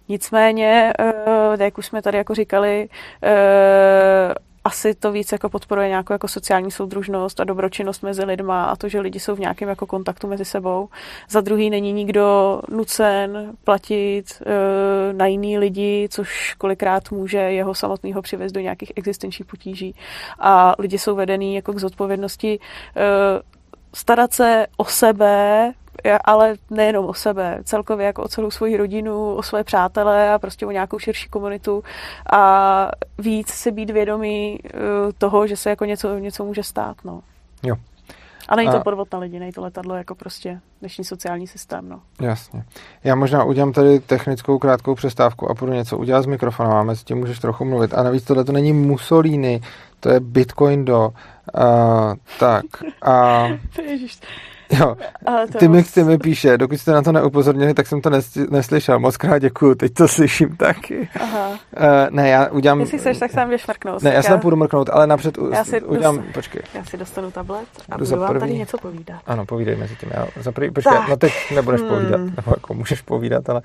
[0.09, 2.89] Nicméně, e, jak už jsme tady jako říkali,
[4.67, 8.89] asi to víc jako podporuje nějakou jako sociální soudružnost a dobročinnost mezi lidma a to,
[8.89, 10.89] že lidi jsou v nějakém jako kontaktu mezi sebou.
[11.29, 18.23] Za druhý není nikdo nucen platit e, na jiný lidi, což kolikrát může jeho samotného
[18.23, 19.95] přivést do nějakých existenčních potíží.
[20.39, 22.61] A lidi jsou vedený jako k zodpovědnosti e,
[23.95, 25.73] starat se o sebe,
[26.25, 30.67] ale nejenom o sebe, celkově jako o celou svoji rodinu, o své přátele a prostě
[30.67, 31.85] o nějakou širší komunitu
[32.33, 34.71] a víc si být vědomý eh,
[35.19, 37.21] toho, že se jako něco, něco může stát, no.
[37.63, 37.77] Jo.
[38.49, 38.85] A není to a...
[38.85, 42.01] podvod na lidi, není to letadlo jako prostě dnešní sociální systém, no.
[42.21, 42.65] Jasně.
[43.05, 47.05] Já možná udělám tady technickou krátkou přestávku a budu něco udělat s mikrofonem a mezi
[47.05, 47.95] tím můžeš trochu mluvit.
[47.95, 49.61] A navíc tohle to není Mussolini,
[50.01, 51.09] to je Bitcoin do.
[51.09, 52.65] Uh, tak.
[53.03, 53.47] A...
[53.83, 54.21] Ježiš.
[54.71, 54.97] Jo,
[55.59, 58.11] ty mi, ty mi píše, dokud jste na to neupozornili, tak jsem to
[58.51, 58.99] neslyšel.
[58.99, 61.09] Moc krát děkuju, teď to slyším taky.
[61.21, 61.49] Aha.
[61.51, 61.57] Uh,
[62.11, 62.81] ne, já udělám...
[62.81, 64.03] Jestli chceš, tak sám jdeš mrknout.
[64.03, 66.17] Ne, já se tam půjdu mrknout, ale napřed já si udělám...
[66.17, 66.33] Dost...
[66.35, 66.63] Počkej.
[66.75, 69.23] Já si dostanu tablet a budu vám tady něco povídat.
[69.27, 70.11] Ano, povídej mezi tím.
[70.13, 71.09] Já za prvý, počkej, tak.
[71.09, 71.91] no teď nebudeš hmm.
[71.91, 73.63] povídat, nebo jako můžeš povídat, ale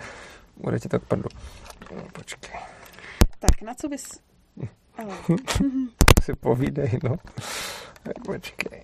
[0.58, 1.30] bude ti to k prdu.
[2.14, 2.60] Počkej.
[3.40, 4.04] Tak, na co bys...
[6.22, 7.16] si povídej, no.
[8.26, 8.82] Počkej.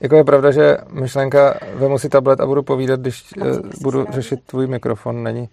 [0.00, 4.44] Jako je pravda, že myšlenka, vemu si tablet a budu povídat, když uh, budu řešit
[4.46, 5.48] tvůj mikrofon, není.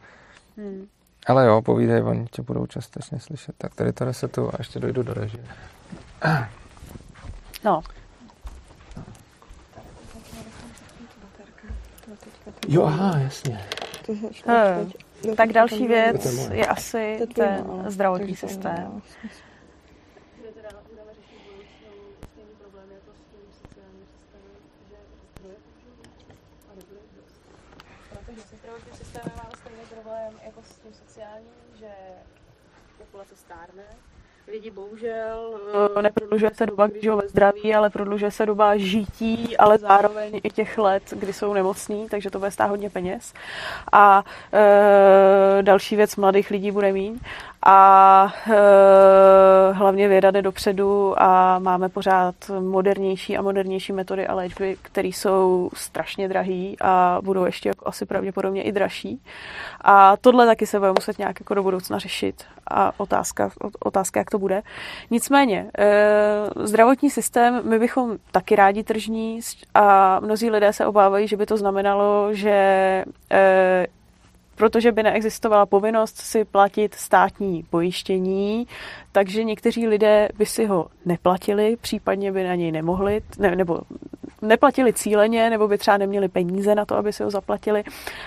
[0.58, 0.88] Hmm.
[1.28, 3.56] Ale jo, povídej, oni tě budou částečně slyšet.
[3.58, 5.44] Tak tady to resetu a ještě dojdu do režie.
[7.64, 7.82] No.
[12.68, 13.66] Jo, aha, jasně.
[14.46, 14.92] Hmm.
[15.36, 19.02] Tak další věc je asi ten zdravotní systém.
[34.48, 35.60] Lidi bohužel
[35.98, 40.42] eh, neprodlužuje se doba, když žijou ve zdraví, ale prodlužuje se doba žití, ale zároveň
[40.44, 43.34] i těch let, kdy jsou nemocní, takže to bude stát hodně peněz.
[43.92, 44.24] A
[44.54, 47.22] e, další věc mladých lidí bude mít
[47.66, 54.78] a e, hlavně věda jde dopředu a máme pořád modernější a modernější metody a léčby,
[54.82, 59.22] které jsou strašně drahý a budou ještě asi pravděpodobně i dražší.
[59.82, 64.30] A tohle taky se bude muset nějak jako do budoucna řešit a otázka, otázka jak
[64.30, 64.62] to bude.
[65.12, 69.40] Nicméně, e, zdravotní systém, my bychom taky rádi tržní
[69.74, 72.50] a mnozí lidé se obávají, že by to znamenalo, že
[73.32, 73.88] e,
[74.58, 78.68] protože by neexistovala povinnost si platit státní pojištění,
[79.12, 83.80] takže někteří lidé by si ho neplatili, případně by na něj nemohli, ne, nebo
[84.42, 87.84] neplatili cíleně, nebo by třeba neměli peníze na to, aby si ho zaplatili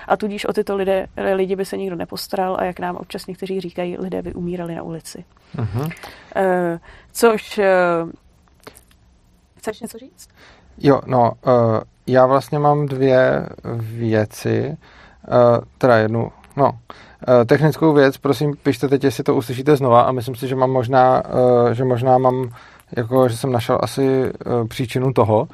[0.07, 3.61] a tudíž o tyto lidé, lidi by se nikdo nepostaral a jak nám občas někteří
[3.61, 5.25] říkají, lidé by umírali na ulici.
[5.57, 5.83] Uh-huh.
[5.83, 5.91] Uh,
[7.11, 7.57] což...
[7.57, 8.11] Uh,
[9.57, 10.29] chceš něco říct?
[10.77, 13.47] Jo, no, uh, já vlastně mám dvě
[13.79, 14.77] věci.
[15.27, 20.11] Uh, teda jednu, no, uh, technickou věc, prosím, pište teď, jestli to uslyšíte znova a
[20.11, 22.49] myslím si, že mám možná, uh, že možná mám,
[22.97, 24.31] jako, že jsem našel asi
[24.67, 25.47] příčinu toho.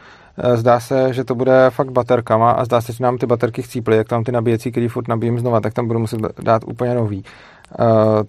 [0.53, 3.97] Zdá se, že to bude fakt baterkama a zdá se, že nám ty baterky chcíply,
[3.97, 7.23] jak tam ty nabíjecí, který furt nabíjím znova, tak tam budu muset dát úplně nový.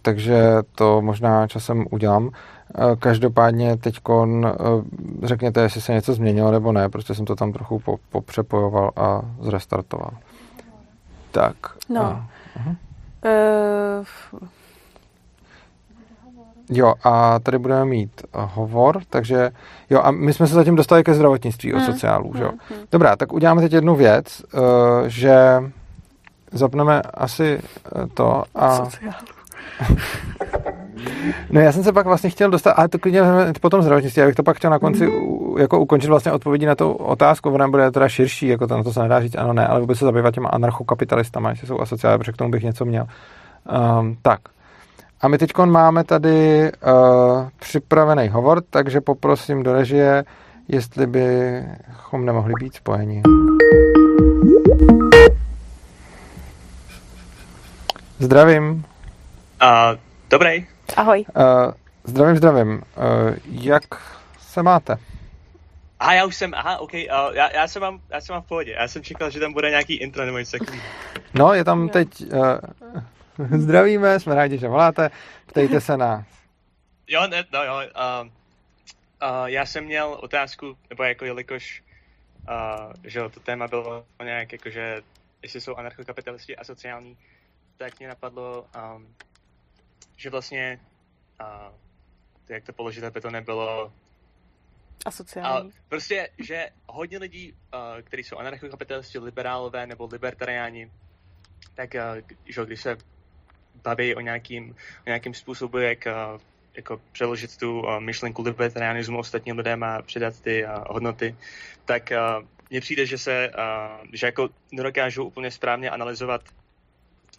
[0.03, 2.31] Takže to možná časem udělám.
[2.99, 3.99] Každopádně teď
[5.23, 10.11] řekněte, jestli se něco změnilo nebo ne, prostě jsem to tam trochu popřepojoval a zrestartoval.
[11.39, 11.57] Tak.
[11.89, 12.25] No.
[12.57, 12.75] Uh,
[14.43, 14.49] uh,
[16.71, 19.51] Jo, a tady budeme mít hovor, takže
[19.91, 21.83] jo, a my jsme se zatím dostali ke zdravotnictví hmm.
[21.83, 22.49] o sociálu, že jo.
[22.49, 22.87] Hmm, hmm.
[22.93, 24.61] Dobrá, tak uděláme teď jednu věc, uh,
[25.07, 25.63] že
[26.53, 27.61] zapneme asi
[28.15, 28.77] to a...
[28.77, 29.15] Sociálu.
[31.51, 33.21] No já jsem se pak vlastně chtěl dostat, ale to klidně
[33.61, 35.13] potom zdravotnictví, já bych to pak chtěl na konci
[35.59, 38.93] jako ukončit vlastně odpovědí na tu otázku, ona bude teda širší, jako to, na to
[38.93, 42.33] se nedá říct ano, ne, ale vůbec se zabývat těma anarchokapitalistama, jestli jsou asociály, protože
[42.33, 43.07] k tomu bych něco měl.
[44.01, 44.41] Um, tak.
[45.21, 50.25] A my teď máme tady uh, připravený hovor, takže poprosím do režie,
[50.69, 53.23] jestli bychom nemohli být spojeni.
[58.19, 58.85] Zdravím.
[59.63, 59.99] Uh,
[60.31, 60.78] dobrý.
[60.97, 61.25] Ahoj.
[61.37, 61.73] Uh,
[62.05, 62.69] zdravím, zdravím.
[62.69, 63.83] Uh, jak
[64.39, 64.99] se máte?
[66.01, 67.01] A já už jsem, aha, ok, uh,
[67.33, 68.73] já, já, jsem mám, já jsem mám v pohodě.
[68.73, 70.83] Já jsem čekal, že tam bude nějaký intro nebo něco takový.
[71.35, 72.59] No, je tam teď, uh,
[73.59, 75.11] zdravíme, jsme rádi, že voláte,
[75.47, 76.27] ptejte se nás.
[77.09, 81.83] Jo, ne, no jo, uh, uh, já jsem měl otázku, nebo jako jelikož,
[82.49, 85.03] uh, že to téma bylo nějak jako, že
[85.43, 87.17] jestli jsou anarchokapitalisti a sociální,
[87.77, 88.65] tak mě napadlo,
[88.97, 89.07] um,
[90.19, 90.81] že vlastně,
[91.41, 91.75] uh,
[92.49, 93.93] jak to položit, aby to nebylo
[95.07, 95.73] Asociální.
[95.89, 100.91] prostě, že hodně lidí, uh, kteří jsou anarchokapitalisti, liberálové nebo libertariáni,
[101.75, 102.97] tak uh, že když se
[103.83, 104.71] baví o nějakým,
[105.07, 106.41] o nějakým způsobu, jak uh,
[106.75, 111.37] jako přeložit tu uh, myšlenku libertarianismu ostatním lidem a předat ty uh, hodnoty,
[111.85, 116.43] tak uh, mně přijde, že se, uh, že jako nedokážu úplně správně analyzovat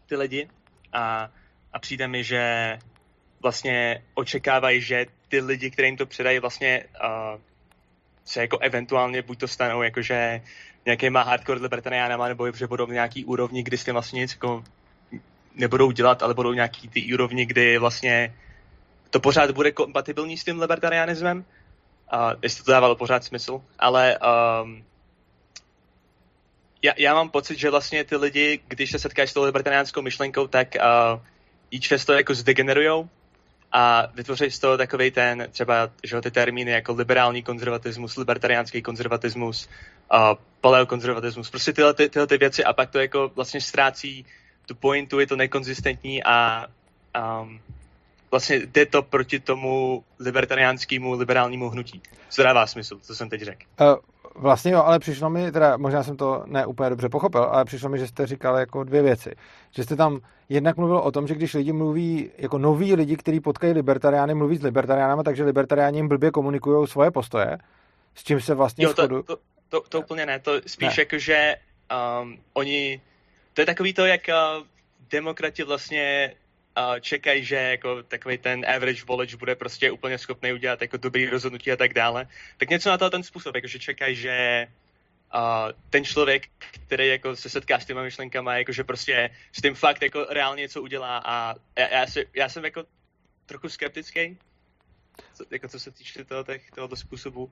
[0.05, 0.49] ty lidi
[0.93, 1.29] a,
[1.73, 2.77] a přijde mi, že
[3.41, 7.41] vlastně očekávají, že ty lidi, kterým to předají, vlastně uh,
[8.25, 10.41] se jako eventuálně buď to stanou jakože
[10.85, 14.63] nějakýma hardcore libertariánama, nebo že budou v nějaký úrovni, kdy s tím vlastně nic jako
[15.55, 18.35] nebudou dělat, ale budou nějaký ty úrovni, kdy vlastně
[19.09, 21.45] to pořád bude kompatibilní s tím libertarianismem,
[22.13, 24.19] uh, jestli to dávalo pořád smysl, ale
[24.63, 24.83] um,
[26.81, 30.47] já, já mám pocit, že vlastně ty lidi, když se setkáš s tou libertariánskou myšlenkou,
[30.47, 31.19] tak uh,
[31.71, 33.09] ji často jako zdegenerujou
[33.71, 39.69] a vytvoří z toho takový ten, třeba že ty termíny jako liberální konzervatismus, libertariánský konzervatismus,
[40.13, 40.19] uh,
[40.61, 44.25] paleokonzervatismus, prostě tyhle, ty, tyhle ty věci a pak to jako vlastně ztrácí
[44.65, 46.67] tu pointu, je to nekonzistentní a
[47.41, 47.61] um,
[48.31, 52.01] vlastně jde to proti tomu libertariánskému liberálnímu hnutí.
[52.29, 53.61] Co dává smysl, co jsem teď řekl.
[53.81, 53.95] Uh,
[54.35, 57.89] vlastně jo, ale přišlo mi, teda možná jsem to ne úplně dobře pochopil, ale přišlo
[57.89, 59.35] mi, že jste říkali jako dvě věci.
[59.71, 60.19] Že jste tam
[60.49, 64.57] jednak mluvil o tom, že když lidi mluví, jako noví lidi, kteří potkají libertariány, mluví
[64.57, 67.57] s libertariánama, takže libertariáni jim blbě komunikují svoje postoje,
[68.15, 69.37] s čím se vlastně jo, to, to, to,
[69.69, 71.01] to, to úplně ne, to spíš ne.
[71.01, 71.55] jako, že
[72.21, 73.01] um, oni,
[73.53, 74.65] to je takový to, jak uh,
[75.09, 76.33] demokrati vlastně
[76.99, 81.71] čekají, že jako takový ten average volič bude prostě úplně schopný udělat jako dobrý rozhodnutí
[81.71, 82.27] a tak dále.
[82.57, 84.67] Tak něco na to ten způsob, jako že čekají, že
[85.35, 89.75] uh, ten člověk, který jako se setká s těma myšlenkama, jako že prostě s tím
[89.75, 92.83] fakt jako reálně něco udělá a já, já, si, já jsem jako
[93.45, 94.37] trochu skeptický,
[95.33, 96.45] co, jako co se týče toho,
[96.75, 97.51] tohoto způsobu.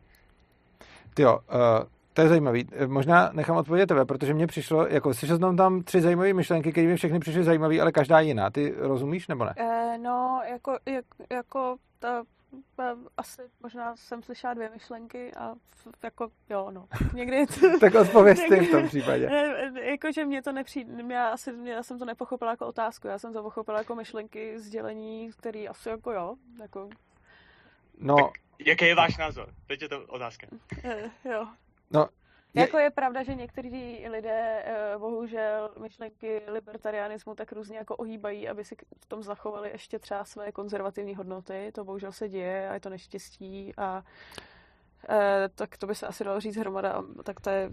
[1.19, 2.67] Jo, uh, to je zajímavý.
[2.71, 6.71] Eh, možná nechám odpovědět tebe, protože mně přišlo, jako slyšel jsem tam tři zajímavé myšlenky,
[6.71, 8.49] které mi všechny přišly zajímavé, ale každá jiná.
[8.49, 9.53] Ty rozumíš nebo ne?
[9.59, 12.23] Uh, no, jako, jak, jako ta,
[13.17, 15.53] asi možná jsem slyšela dvě myšlenky a
[16.03, 16.87] jako jo, no.
[17.13, 17.45] Někdy...
[17.79, 19.29] tak odpověz ty v tom případě.
[19.81, 23.43] Jakože mě to nepřijde, já, asi, já jsem to nepochopila jako otázku, já jsem to
[23.43, 26.89] pochopila jako myšlenky, sdělení, který asi jako jo, jako...
[27.99, 28.31] No, tak
[28.65, 29.53] jaký je váš názor?
[29.67, 30.47] Teď je to otázka.
[31.25, 31.47] Jo,
[31.91, 32.07] No,
[32.53, 32.61] je...
[32.61, 38.65] Jako je pravda, že někteří lidé eh, bohužel myšlenky libertarianismu tak různě jako ohýbají, aby
[38.65, 41.71] si v tom zachovali ještě třeba své konzervativní hodnoty.
[41.73, 44.03] To bohužel se děje a je to neštěstí a
[45.09, 47.71] eh, tak to by se asi dalo říct hromada, tak to je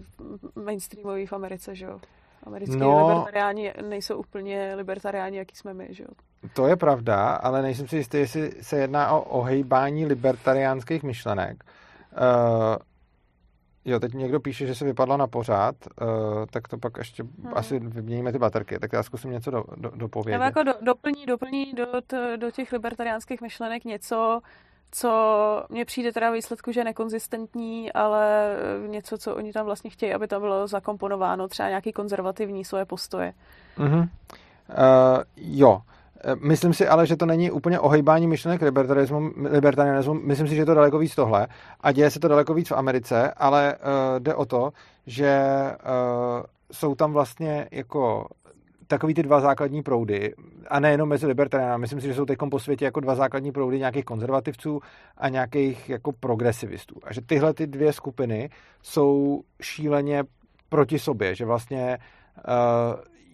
[0.55, 1.99] mainstreamový v Americe, že jo.
[2.43, 6.09] Americký no, libertariáni nejsou úplně libertariáni, jaký jsme my, že jo.
[6.53, 11.63] To je pravda, ale nejsem si jistý, jestli se jedná o ohejbání libertariánských myšlenek.
[12.13, 12.75] Uh,
[13.85, 16.07] Jo, teď někdo píše, že se vypadla na pořád, uh,
[16.51, 17.53] tak to pak ještě hmm.
[17.53, 20.39] asi vyměníme ty baterky, tak já zkusím něco do, do, dopovědět.
[20.39, 24.41] Já jako do, doplní, doplní do, to, do těch libertariánských myšlenek něco,
[24.91, 25.09] co
[25.69, 28.55] mně přijde teda výsledku, že je nekonzistentní, ale
[28.87, 33.33] něco, co oni tam vlastně chtějí, aby tam bylo zakomponováno, třeba nějaký konzervativní svoje postoje.
[33.77, 33.99] Mm-hmm.
[33.99, 35.81] Uh, jo.
[36.23, 40.13] Eh, myslím si ale, že to není úplně ohejbání myšlenek libertarismu, libertarianismu.
[40.13, 41.47] Myslím si, že je to daleko víc tohle.
[41.81, 44.71] A děje se to daleko víc v Americe, ale uh, jde o to,
[45.07, 48.27] že uh, jsou tam vlastně jako
[48.87, 50.33] takový ty dva základní proudy,
[50.67, 53.79] a nejenom mezi libertariány, myslím si, že jsou teď po světě jako dva základní proudy
[53.79, 54.79] nějakých konzervativců
[55.17, 56.95] a nějakých jako progresivistů.
[57.03, 58.49] A že tyhle ty dvě skupiny
[58.81, 60.23] jsou šíleně
[60.69, 61.97] proti sobě, že vlastně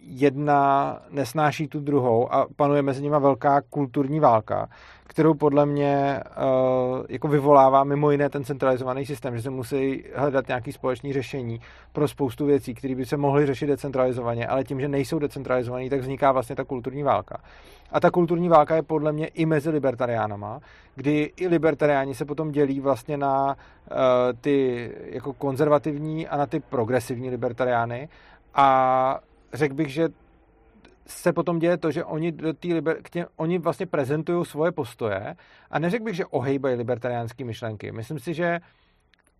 [0.06, 4.68] jedna nesnáší tu druhou a panuje mezi nimi velká kulturní válka,
[5.06, 10.48] kterou podle mě uh, jako vyvolává mimo jiné ten centralizovaný systém, že se musí hledat
[10.48, 11.60] nějaké společné řešení
[11.92, 16.00] pro spoustu věcí, které by se mohly řešit decentralizovaně, ale tím, že nejsou decentralizované, tak
[16.00, 17.40] vzniká vlastně ta kulturní válka.
[17.92, 20.60] A ta kulturní válka je podle mě i mezi libertariánama,
[20.94, 23.96] kdy i libertariáni se potom dělí vlastně na uh,
[24.40, 28.08] ty jako konzervativní a na ty progresivní libertariány
[28.54, 29.18] a
[29.52, 30.08] řekl bych, že
[31.06, 35.36] se potom děje to, že oni, do liber, k tě, oni vlastně prezentují svoje postoje
[35.70, 37.92] a neřekl bych, že ohejbají libertariánské myšlenky.
[37.92, 38.60] Myslím si, že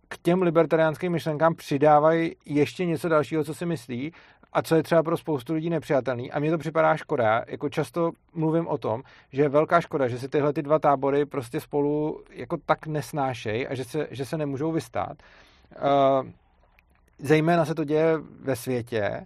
[0.07, 4.13] k těm libertariánským myšlenkám přidávají ještě něco dalšího, co si myslí
[4.53, 6.31] a co je třeba pro spoustu lidí nepřijatelný.
[6.31, 7.43] A mně to připadá škoda.
[7.47, 11.25] Jako často mluvím o tom, že je velká škoda, že si tyhle ty dva tábory
[11.25, 15.17] prostě spolu jako tak nesnášejí a že se, že se nemůžou vystát.
[15.75, 16.29] Uh,
[17.19, 19.25] zejména se to děje ve světě,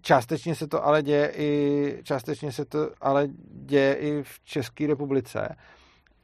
[0.00, 3.28] Částečně se to ale děje i, částečně se to ale
[3.66, 5.56] děje i v České republice.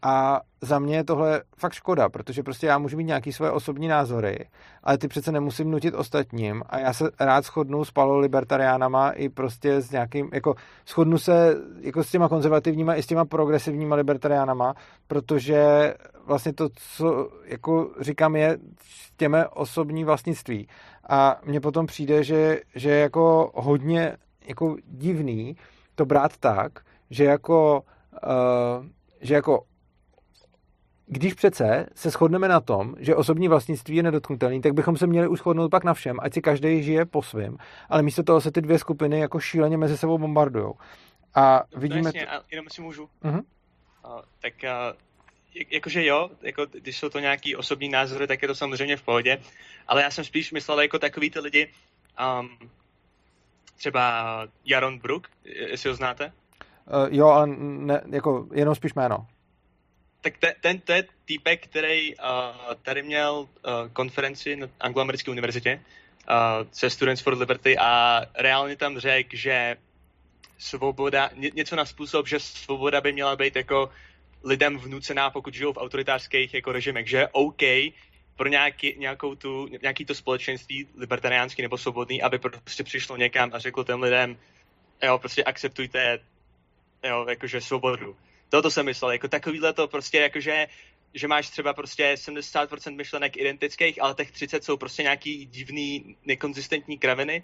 [0.07, 3.89] A za mě je tohle fakt škoda, protože prostě já můžu mít nějaký svoje osobní
[3.89, 4.49] názory,
[4.83, 9.81] ale ty přece nemusím nutit ostatním a já se rád shodnu s palolibertariánama i prostě
[9.81, 10.55] s nějakým, jako
[10.89, 14.75] shodnu se jako s těma konzervativníma i s těma progresivníma libertariánama,
[15.07, 15.95] protože
[16.27, 18.59] vlastně to, co jako říkám, je
[19.17, 20.69] těme osobní vlastnictví.
[21.09, 24.17] A mně potom přijde, že, že je jako hodně
[24.49, 25.57] jako divný
[25.95, 26.73] to brát tak,
[27.11, 27.83] že jako,
[28.27, 28.87] uh,
[29.21, 29.65] že jako
[31.07, 35.29] když přece se shodneme na tom, že osobní vlastnictví je nedotknutelný, tak bychom se měli
[35.29, 37.57] už shodnout pak na všem, ať si každý žije po svém,
[37.89, 40.73] ale místo toho se ty dvě skupiny jako šíleně mezi sebou bombardují.
[41.35, 42.03] A vidíme...
[42.03, 43.09] No jasně, a jenom si můžu.
[43.25, 43.43] Uh-huh.
[44.05, 44.97] Uh, tak uh,
[45.71, 49.39] jakože jo, jako, když jsou to nějaký osobní názory, tak je to samozřejmě v pohodě,
[49.89, 51.73] ale já jsem spíš myslel jako takový ty lidi,
[52.41, 52.71] um,
[53.77, 56.33] třeba Jaron Brook, jestli ho znáte?
[56.87, 59.27] Uh, jo, ale ne, jako jenom spíš jméno.
[60.21, 62.25] Tak te, ten, to je týpek, který uh,
[62.83, 63.49] tady měl uh,
[63.93, 65.81] konferenci na Angloamerické univerzitě
[66.31, 69.77] uh, se Students for Liberty a reálně tam řekl, že
[70.59, 73.91] svoboda, ně, něco na způsob, že svoboda by měla být jako
[74.45, 77.63] lidem vnucená, pokud žijou v autoritářských jako režimech, že OK
[78.37, 83.59] pro nějaký, nějakou tu, nějaký to společenství libertariánský nebo svobodný, aby prostě přišlo někam a
[83.59, 84.37] řeklo těm lidem,
[85.03, 86.19] jo, prostě akceptujte,
[87.05, 88.17] jo, jakože svobodu.
[88.49, 90.67] Toto jsem myslel, jako takovýhle to prostě, jakože
[91.15, 96.99] že máš třeba prostě 70% myšlenek identických, ale těch 30 jsou prostě nějaký divný, nekonzistentní
[96.99, 97.43] kraviny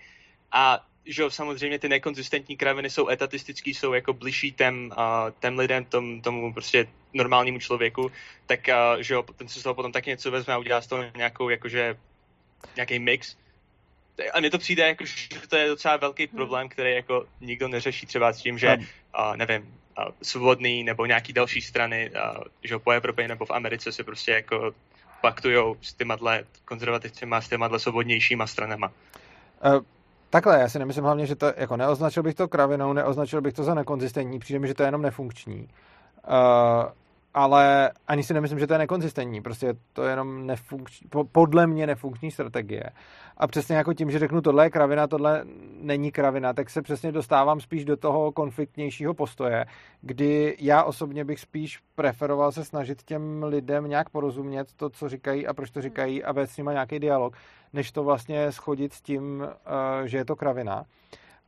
[0.52, 5.84] a že samozřejmě ty nekonzistentní kraviny jsou etatistický, jsou jako bližší těm, uh, těm lidem,
[5.84, 8.12] tom, tomu prostě normálnímu člověku,
[8.46, 10.86] tak uh, že jo, ten se z toho potom tak něco vezme a udělá z
[10.86, 11.96] toho nějakou, jakože,
[12.76, 13.36] nějaký mix.
[14.32, 16.36] A mně to přijde, jako, že to je docela velký hmm.
[16.36, 21.32] problém, který jako nikdo neřeší třeba s tím, že, uh, nevím, uh, svobodný nebo nějaký
[21.32, 24.74] další strany, uh, že po Evropě nebo v Americe se prostě jako
[25.20, 26.18] paktujou s těma
[26.64, 28.92] konzervativcima, s těma svobodnějšíma stranama.
[29.64, 29.82] Uh
[30.30, 33.64] Takhle, já si nemyslím hlavně, že to, jako neoznačil bych to kravinou, neoznačil bych to
[33.64, 35.68] za nekonzistentní, přijde mi, že to je jenom nefunkční.
[36.28, 36.92] Uh,
[37.34, 41.86] ale ani si nemyslím, že to je nekonzistentní, prostě to je jenom nefunkční, podle mě
[41.86, 42.84] nefunkční strategie.
[43.36, 45.44] A přesně jako tím, že řeknu, tohle je kravina, tohle
[45.80, 49.64] není kravina, tak se přesně dostávám spíš do toho konfliktnějšího postoje,
[50.00, 55.46] kdy já osobně bych spíš preferoval se snažit těm lidem nějak porozumět to, co říkají
[55.46, 57.36] a proč to říkají a vést s nimi nějaký dialog,
[57.72, 60.84] než to vlastně schodit s tím, eh, že je to kravina.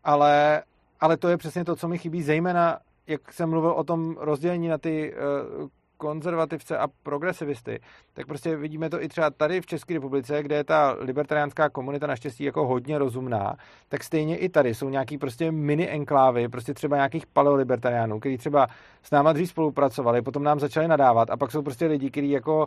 [0.05, 0.63] Ale,
[1.01, 4.69] ale to je přesně to, co mi chybí, zejména jak jsem mluvil o tom rozdělení
[4.69, 5.15] na ty
[5.61, 7.81] uh, konzervativce a progresivisty,
[8.13, 12.07] tak prostě vidíme to i třeba tady v České republice, kde je ta libertariánská komunita
[12.07, 13.57] naštěstí jako hodně rozumná,
[13.89, 18.67] tak stejně i tady jsou nějaký prostě mini enklávy, prostě třeba nějakých paleolibertariánů, kteří třeba
[19.03, 22.67] s náma dřív spolupracovali, potom nám začali nadávat a pak jsou prostě lidi, kteří jako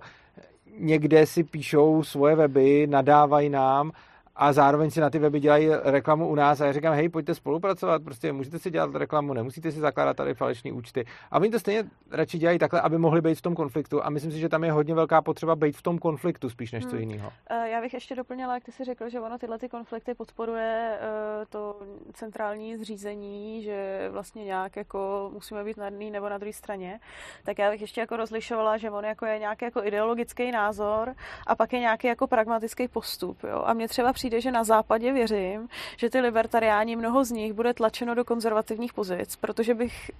[0.80, 3.92] někde si píšou svoje weby, nadávají nám
[4.36, 7.36] a zároveň si na ty weby dělají reklamu u nás a já říkám, hej, pojďte
[7.36, 11.06] spolupracovat, prostě můžete si dělat reklamu, nemusíte si zakládat tady falešné účty.
[11.32, 14.32] A oni to stejně radši dělají takhle, aby mohli být v tom konfliktu a myslím
[14.32, 16.92] si, že tam je hodně velká potřeba být v tom konfliktu spíš než hmm.
[16.92, 17.34] co jiného.
[17.50, 20.98] Eh, já bych ještě doplnila, jak ty si řekl, že ono tyhle ty konflikty podporuje
[21.00, 21.80] eh, to
[22.14, 27.00] centrální zřízení, že vlastně nějak jako musíme být na jedné nebo na druhé straně,
[27.44, 31.16] tak já bych ještě jako rozlišovala, že on jako je nějaký jako ideologický názor
[31.48, 33.44] a pak je nějaký jako pragmatický postup.
[33.44, 33.64] Jo?
[33.66, 37.74] A mě třeba přijde, že na západě věřím, že ty libertariáni, mnoho z nich bude
[37.74, 40.12] tlačeno do konzervativních pozic, protože bych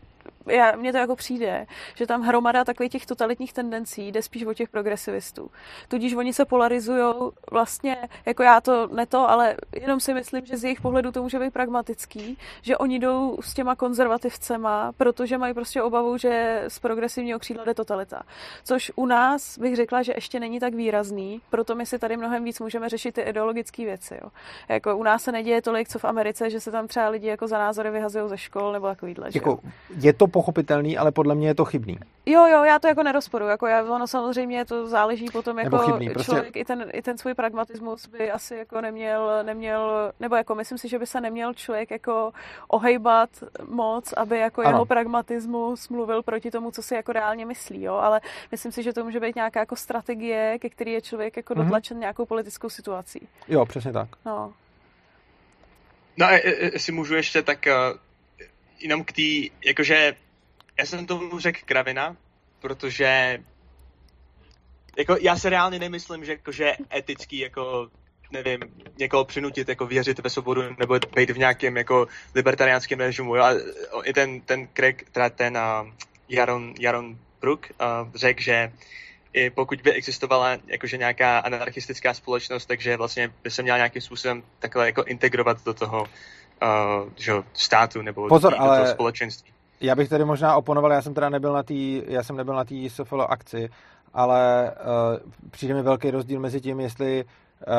[0.48, 1.66] já, mně to jako přijde,
[1.96, 5.52] že tam hromada takových těch totalitních tendencí jde spíš o těch progresivistů.
[5.88, 7.14] Tudíž oni se polarizují
[7.52, 11.24] vlastně, jako já to ne to, ale jenom si myslím, že z jejich pohledu to
[11.24, 16.80] může být pragmatický, že oni jdou s těma konzervativcema, protože mají prostě obavu, že z
[16.80, 18.22] progresivního křídla jde totalita.
[18.64, 22.44] Což u nás bych řekla, že ještě není tak výrazný, proto my si tady mnohem
[22.44, 24.20] víc můžeme řešit ty ideologické věci.
[24.24, 24.30] Jo.
[24.70, 27.48] Jako u nás se neděje tolik, co v Americe, že se tam třeba lidi jako
[27.48, 29.30] za názory vyhazují ze škol nebo takovýhle.
[29.36, 29.60] Jako,
[30.00, 31.98] je to pochopitelný, ale podle mě je to chybný.
[32.26, 33.48] Jo, jo, já to jako nerozporu.
[33.48, 36.32] Jako já, ono samozřejmě to záleží potom, jako chybný, prostě...
[36.32, 40.78] člověk i ten, i ten svůj pragmatismus by asi jako neměl, neměl, nebo jako myslím
[40.78, 42.32] si, že by se neměl člověk jako
[42.68, 43.30] ohejbat
[43.70, 44.70] moc, aby jako ano.
[44.70, 48.22] jeho pragmatismus mluvil proti tomu, co si jako reálně myslí, jo, ale
[48.52, 51.64] myslím si, že to může být nějaká jako strategie, ke který je člověk jako mm-hmm.
[51.64, 53.28] dotlačen nějakou politickou situací.
[53.48, 54.10] Jo, přesně tak.
[54.26, 54.54] No.
[56.18, 56.28] No,
[56.74, 57.98] jestli můžu ještě, tak uh,
[58.86, 60.16] jenom k té, jakože
[60.80, 62.18] já jsem tomu řekl kravina,
[62.60, 63.40] protože
[64.98, 67.90] jako já se reálně nemyslím, že jakože etický jako
[68.32, 68.60] nevím,
[68.98, 73.36] někoho přinutit jako věřit ve svobodu nebo být v nějakém jako libertariánském režimu.
[73.36, 73.44] Jo?
[73.44, 73.54] A
[74.04, 75.94] i ten, ten Craig, teda ten uh,
[76.30, 78.72] Jaron, Jaron Brook uh, řekl, že
[79.34, 84.44] i pokud by existovala jakože nějaká anarchistická společnost, takže vlastně by se měla nějakým způsobem
[84.60, 86.08] takhle jako integrovat do toho
[86.62, 88.78] uh, že, státu nebo Pozor, do ale...
[88.78, 89.52] toho společenství.
[89.82, 91.74] Já bych tady možná oponoval, já jsem teda nebyl na té,
[92.08, 93.70] já jsem nebyl na té SFL akci,
[94.14, 97.74] ale uh, přijde mi velký rozdíl mezi tím, jestli uh,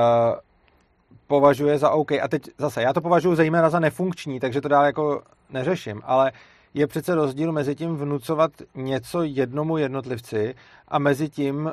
[1.27, 2.13] považuje za OK.
[2.13, 6.33] A teď zase, já to považuji zejména za nefunkční, takže to dál jako neřeším, ale
[6.75, 10.55] je přece rozdíl mezi tím vnucovat něco jednomu jednotlivci
[10.89, 11.73] a mezi tím uh,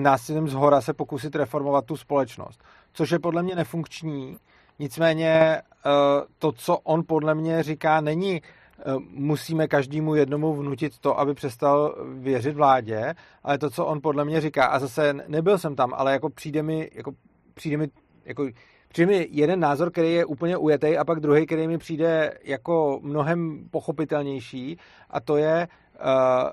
[0.00, 2.60] násilím z hora se pokusit reformovat tu společnost.
[2.92, 4.38] Což je podle mě nefunkční,
[4.78, 5.92] nicméně uh,
[6.38, 8.42] to, co on podle mě říká, není
[8.84, 14.24] Eh, musíme každému jednomu vnutit to, aby přestal věřit vládě, ale to, co on podle
[14.24, 17.12] mě říká, a zase nebyl jsem tam, ale jako přijde mi, jako
[17.54, 17.88] přijde mi,
[18.24, 18.48] jako
[18.88, 23.00] přijde mi jeden názor, který je úplně ujetý a pak druhý, který mi přijde jako
[23.02, 24.78] mnohem pochopitelnější
[25.10, 26.50] a to je, uh,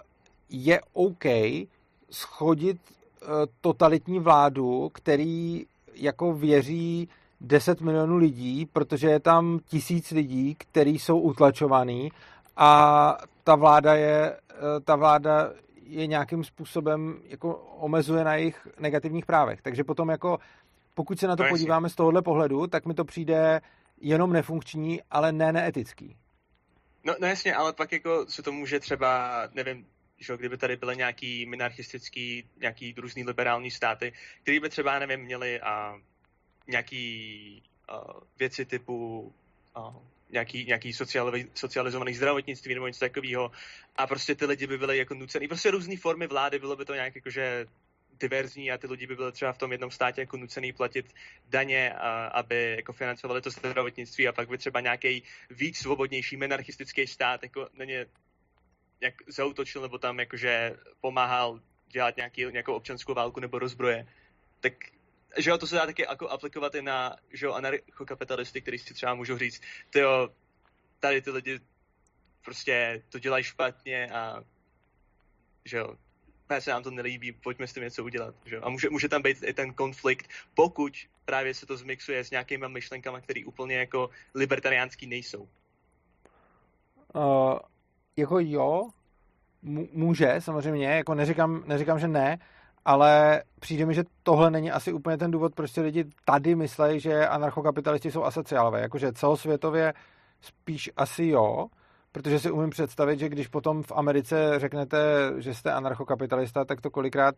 [0.50, 1.26] je OK
[2.10, 2.78] schodit
[3.62, 5.66] totalitní vládu, který
[5.96, 7.10] jako věří
[7.42, 12.12] 10 milionů lidí, protože je tam tisíc lidí, kteří jsou utlačovaný
[12.58, 15.52] a ta vláda je, uh, ta vláda
[15.84, 19.62] je nějakým způsobem jako omezuje na jejich negativních právech.
[19.62, 20.40] Takže potom jako,
[20.94, 23.62] pokud se na to no, podíváme z tohohle pohledu, tak mi to přijde
[24.02, 26.16] jenom nefunkční, ale ne neetický.
[27.04, 29.86] No, no jasně, ale pak jako se to může třeba, nevím,
[30.18, 35.62] že kdyby tady byly nějaký minarchistický, nějaký různý liberální státy, který by třeba, nevím, měli
[35.62, 36.00] a,
[36.70, 38.04] nějaký a,
[38.40, 39.34] věci typu
[39.76, 39.96] a,
[40.30, 40.94] nějaký, nějaký
[41.54, 43.52] socializovaný zdravotnictví nebo něco takového
[43.96, 46.94] a prostě ty lidi by byly jako nucený, prostě různé formy vlády, bylo by to
[46.94, 47.66] nějak jakože
[48.20, 51.14] diverzní a ty lidi by byly třeba v tom jednom státě jako nucený platit
[51.50, 57.08] daně, a, aby jako financovali to zdravotnictví a pak by třeba nějaký víc svobodnější minarchistický
[57.08, 58.06] stát jako na ně
[59.02, 64.08] jak zautočil nebo tam jakože pomáhal dělat nějaký, nějakou občanskou válku nebo rozbroje,
[64.60, 64.74] tak
[65.38, 68.94] že jo, to se dá taky jako aplikovat i na, že jo, anarchokapitalisty, kteří si
[68.94, 69.62] třeba můžou říct,
[69.96, 70.30] jo,
[71.00, 71.60] tady ty lidi
[72.46, 74.44] prostě to dělají špatně a
[75.66, 75.96] že jo,
[76.60, 78.36] se nám to nelíbí, pojďme s tím něco udělat.
[78.46, 78.58] Že?
[78.58, 80.94] A může, může tam být i ten konflikt, pokud
[81.26, 85.50] právě se to zmixuje s nějakýma myšlenkama, které úplně jako libertariánský nejsou.
[87.16, 87.60] Uh,
[88.18, 88.90] jako jo,
[89.94, 92.40] může samozřejmě, jako neříkám, neříkám, že ne,
[92.90, 97.00] ale přijde mi, že tohle není asi úplně ten důvod, proč si lidi tady myslejí,
[97.00, 98.82] že anarchokapitalisti jsou asociálové.
[98.82, 99.94] Jakože celosvětově
[100.42, 101.68] spíš asi jo,
[102.12, 104.98] protože si umím představit, že když potom v Americe řeknete,
[105.38, 107.36] že jste anarchokapitalista, tak to kolikrát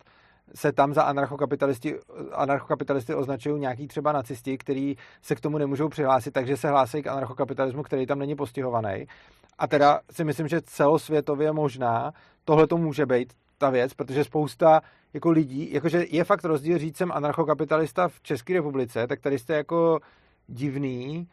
[0.56, 1.96] se tam za anarchokapitalisti,
[2.34, 7.08] anarchokapitalisty označují nějaký třeba nacisti, kteří se k tomu nemůžou přihlásit, takže se hlásí k
[7.08, 9.06] anarchokapitalismu, který tam není postihovaný.
[9.60, 12.14] A teda si myslím, že celosvětově možná
[12.46, 14.82] tohle to může být ta věc, protože spousta
[15.14, 19.54] jako lidí, jakože je fakt rozdíl říct jsem anarchokapitalista v České republice, tak tady jste
[19.54, 20.00] jako
[20.48, 21.28] divný,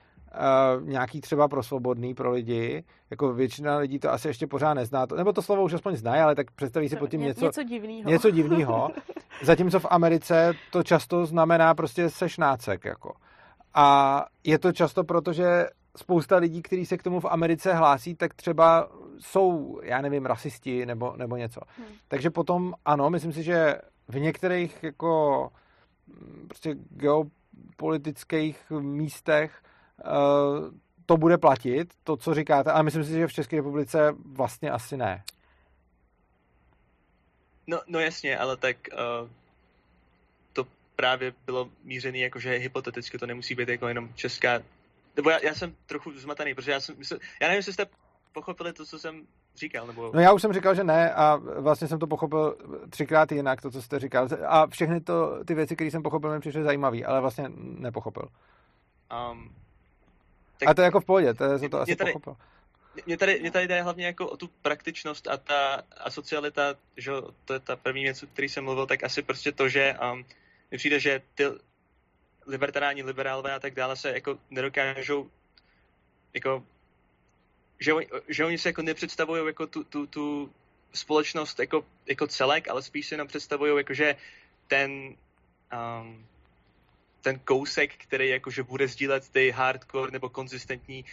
[0.80, 5.06] Uh, nějaký třeba pro svobodný pro lidi, jako většina lidí to asi ještě pořád nezná,
[5.06, 7.62] to, nebo to slovo už aspoň znají, ale tak představí si pod tím něco, něco
[7.62, 8.10] divného.
[8.10, 8.90] Něco divného.
[9.42, 13.14] Zatímco v Americe to často znamená prostě sešnácek, jako.
[13.74, 18.14] A je to často proto, že spousta lidí, kteří se k tomu v Americe hlásí,
[18.14, 18.88] tak třeba
[19.20, 21.61] jsou, já nevím, rasisti nebo, nebo něco.
[21.78, 21.86] Hmm.
[22.09, 25.51] Takže potom ano, myslím si, že v některých jako
[26.07, 29.62] mm, prostě geopolitických místech
[30.05, 30.11] uh,
[31.07, 34.97] to bude platit, to, co říkáte, ale myslím si, že v České republice vlastně asi
[34.97, 35.23] ne.
[37.66, 39.28] No, no jasně, ale tak uh,
[40.53, 40.66] to
[40.97, 44.62] právě bylo mířené jako, že hypoteticky to nemusí být jako jenom česká
[45.19, 47.86] nebo já, já jsem trochu zmatený, protože já jsem myslel, já nevím, jestli jste
[48.39, 50.10] pochopili to, co jsem říkal, nebo...
[50.15, 52.56] No já už jsem říkal, že ne a vlastně jsem to pochopil
[52.90, 54.28] třikrát jinak, to, co jste říkal.
[54.47, 58.28] A všechny to, ty věci, které jsem pochopil, mi přišly zajímavé, ale vlastně nepochopil.
[59.32, 59.55] Um,
[60.59, 62.36] tak a to je jako v pohodě, to je, to asi tady, pochopil.
[63.06, 67.12] Mě tady, mě tady jde hlavně jako o tu praktičnost a ta asocialita, že
[67.44, 70.24] to je ta první věc, o který jsem mluvil, tak asi prostě to, že um,
[70.70, 71.44] mi přijde, že ty
[72.47, 75.31] libertariáni, liberálové a tak dále se jako nedokážou
[76.35, 76.62] jako
[77.80, 80.50] že, oni, že oni se jako nepředstavují jako tu, tu, tu
[80.92, 84.16] společnost jako, jako celek, ale spíš se jenom představují jako, že
[84.68, 85.14] ten
[86.00, 86.26] um,
[87.20, 91.05] ten kousek, který jakože bude sdílet ty hardcore nebo konzistentní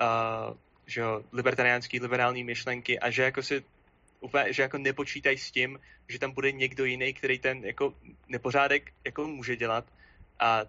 [0.00, 0.56] uh,
[0.86, 3.64] že jo, libertariánský, liberální myšlenky a že jako si
[4.20, 7.94] úplně, že jako nepočítají s tím, že tam bude někdo jiný, který ten jako
[8.28, 9.84] nepořádek jako může dělat
[10.40, 10.62] a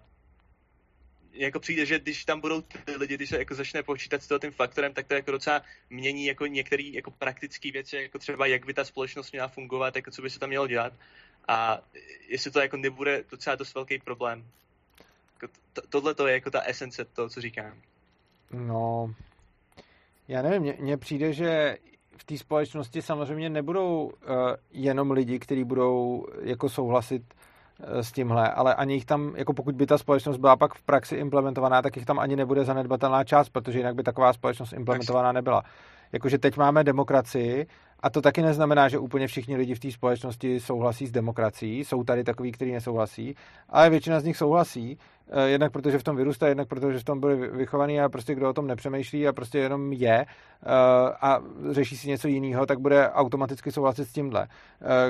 [1.36, 4.50] jako přijde, že když tam budou ty lidi, když se jako začne počítat s tím
[4.50, 8.74] faktorem, tak to jako docela mění jako některé jako praktické věci, jako třeba jak by
[8.74, 10.92] ta společnost měla fungovat, jako co by se tam mělo dělat.
[11.48, 11.80] A
[12.28, 14.44] jestli to jako nebude docela dost velký problém.
[15.34, 17.82] Jako to, tohle to je jako ta esence toho, co říkám.
[18.50, 19.14] No,
[20.28, 21.78] já nevím, mně přijde, že
[22.16, 24.12] v té společnosti samozřejmě nebudou uh,
[24.70, 27.22] jenom lidi, kteří budou jako souhlasit
[27.80, 31.16] s tímhle, ale ani jich tam, jako pokud by ta společnost byla pak v praxi
[31.16, 35.62] implementovaná, tak jich tam ani nebude zanedbatelná část, protože jinak by taková společnost implementovaná nebyla.
[36.12, 37.66] Jakože teď máme demokracii
[38.00, 41.84] a to taky neznamená, že úplně všichni lidi v té společnosti souhlasí s demokracií.
[41.84, 43.34] Jsou tady takový, kteří nesouhlasí,
[43.68, 44.98] ale většina z nich souhlasí,
[45.28, 48.50] eh, jednak protože v tom vyrůstá, jednak protože v tom byli vychovaný a prostě kdo
[48.50, 50.26] o tom nepřemýšlí a prostě jenom je eh,
[51.20, 51.40] a
[51.70, 54.48] řeší si něco jiného, tak bude automaticky souhlasit s tímhle.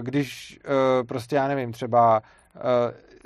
[0.01, 0.59] Když
[1.07, 2.45] prostě, já nevím, třeba Eh,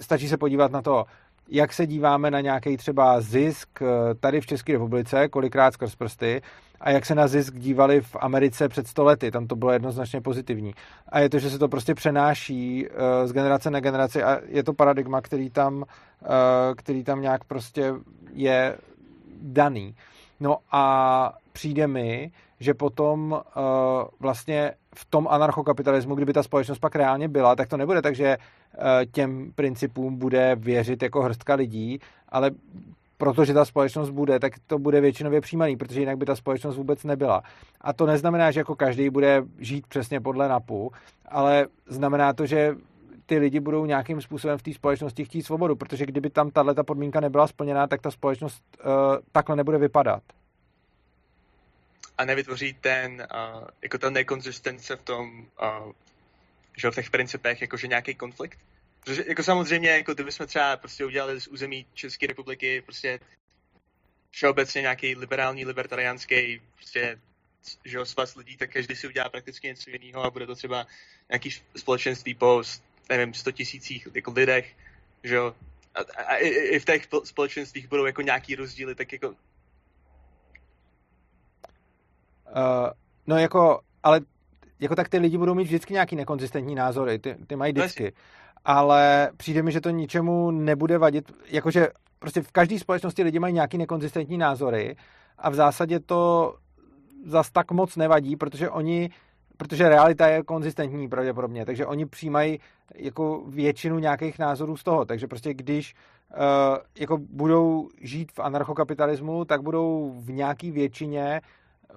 [0.01, 1.05] stačí se podívat na to,
[1.51, 6.43] jak se díváme na nějaký třeba zisk eh, tady v České republice, kolikrát skrz prsty,
[6.81, 10.75] a jak se na zisk dívali v Americe před stolety, tam to bylo jednoznačně pozitivní.
[11.09, 14.63] A je to, že se to prostě přenáší eh, z generace na generaci a je
[14.63, 15.85] to paradigma, který tam,
[16.77, 17.95] který tam nějak prostě
[18.33, 18.77] je
[19.43, 19.95] daný.
[20.41, 22.31] No a přijde mi,
[22.61, 23.41] že potom
[24.21, 28.37] vlastně v tom anarchokapitalismu, kdyby ta společnost pak reálně byla, tak to nebude tak, že
[28.37, 28.45] uh,
[29.13, 32.51] těm principům bude věřit jako hrstka lidí, ale
[33.21, 37.05] protože ta společnost bude, tak to bude většinově přijímaný, protože jinak by ta společnost vůbec
[37.05, 37.43] nebyla.
[37.81, 40.93] A to neznamená, že jako každý bude žít přesně podle NAPu,
[41.29, 42.75] ale znamená to, že
[43.27, 46.83] ty lidi budou nějakým způsobem v té společnosti chtít svobodu, protože kdyby tam tahle ta
[46.83, 48.91] podmínka nebyla splněná, tak ta společnost uh,
[49.33, 50.23] takhle nebude vypadat.
[52.19, 55.93] A nevytvoří ten, uh, jako ta nekonzistence v tom, uh,
[56.77, 58.59] že v těch principech, jakože nějaký konflikt?
[59.01, 63.21] Protože jako samozřejmě, jako kdybychom třeba prostě udělali z území České republiky prostě
[64.31, 67.19] všeobecně nějaký liberální, libertariánský prostě
[67.85, 70.87] že jo, svaz lidí, tak každý si udělá prakticky něco jiného a bude to třeba
[71.29, 72.63] nějaký společenství po,
[73.09, 74.77] nevím, 100 tisících jako lidech,
[75.25, 75.55] že jo.
[75.95, 79.29] A, a, a i, v těch společenstvích budou jako nějaký rozdíly, tak jako...
[79.29, 79.37] Uh,
[83.27, 84.21] no jako, ale
[84.81, 88.13] jako tak ty lidi budou mít vždycky nějaký nekonzistentní názory, ty, ty mají no vždycky.
[88.65, 91.89] Ale přijde mi, že to ničemu nebude vadit, jakože
[92.19, 94.97] prostě v každé společnosti lidi mají nějaký nekonzistentní názory
[95.39, 96.55] a v zásadě to
[97.27, 99.11] zas tak moc nevadí, protože oni,
[99.57, 102.59] protože realita je konzistentní pravděpodobně, takže oni přijímají
[102.95, 105.95] jako většinu nějakých názorů z toho, takže prostě když
[106.31, 106.37] uh,
[106.99, 111.41] jako budou žít v anarchokapitalismu, tak budou v nějaký většině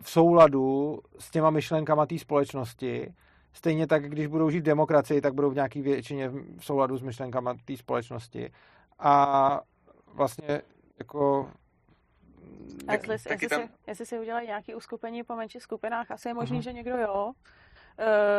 [0.02, 3.14] v souladu s těma myšlenkama té společnosti.
[3.54, 7.02] Stejně tak, když budou žít v demokracii, tak budou v nějaký většině v souladu s
[7.02, 8.52] myšlenkama té společnosti.
[9.00, 9.62] A
[10.14, 10.62] vlastně
[11.00, 11.50] jako
[12.88, 13.62] a jestli, jestli, tam...
[13.62, 16.64] si, jestli si udělají nějaké uskupení po menších skupinách, asi je možný, uh-huh.
[16.64, 17.34] že někdo jo,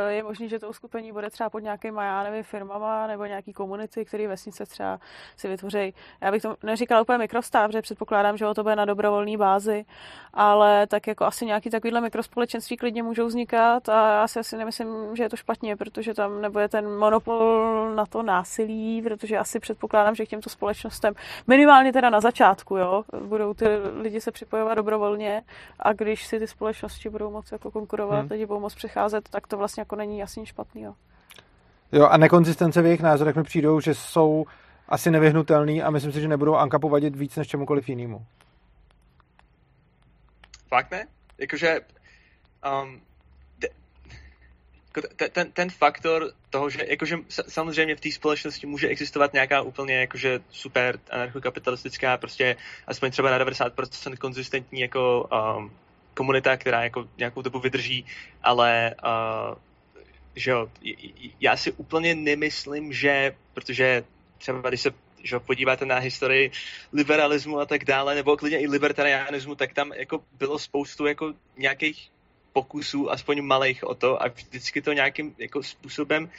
[0.08, 4.04] je možný, že to uskupení bude třeba pod nějakýma, já nevím, firmama nebo nějaký komunity,
[4.04, 4.98] které vesnice třeba
[5.36, 5.94] si vytvoří.
[6.20, 9.84] Já bych to neříkala úplně mikrostáv, protože předpokládám, že to bude na dobrovolné bázi,
[10.34, 15.16] ale tak jako asi nějaký takovýhle mikrospolečenství klidně můžou vznikat a já si asi nemyslím,
[15.16, 20.14] že je to špatně, protože tam nebude ten monopol na to násilí, protože asi předpokládám,
[20.14, 21.14] že k těmto společnostem
[21.46, 23.66] minimálně teda na začátku, jo, budou ty
[24.00, 25.42] lidi se připojovat dobrovolně
[25.78, 28.28] a když si ty společnosti budou moci jako konkurovat, hmm.
[28.30, 30.82] lidi budou moct přecházet, tak tak to vlastně jako není jasně špatný.
[30.82, 30.94] Jo.
[31.92, 34.44] jo a nekonzistence v jejich názorech mi přijdou, že jsou
[34.88, 38.26] asi nevyhnutelný a myslím si, že nebudou Ankapu vadit víc než čemukoliv jinému.
[40.68, 41.06] Fakt ne?
[41.38, 41.80] Jakože
[42.82, 43.00] um,
[44.96, 49.62] jako ten, ten, ten faktor toho, že jakože samozřejmě v té společnosti může existovat nějaká
[49.62, 52.56] úplně jakože super anarchokapitalistická, prostě
[52.86, 55.70] aspoň třeba na 90% konzistentní jako um,
[56.14, 58.06] komunita, která jako nějakou dobu vydrží,
[58.42, 59.58] ale uh,
[60.36, 60.70] že jo,
[61.40, 64.04] já si úplně nemyslím, že, protože
[64.38, 64.90] třeba když se
[65.24, 66.50] že podíváte na historii
[66.92, 72.10] liberalismu a tak dále, nebo klidně i libertarianismu, tak tam jako bylo spoustu jako nějakých
[72.52, 76.30] pokusů, aspoň malých o to a vždycky to nějakým jako způsobem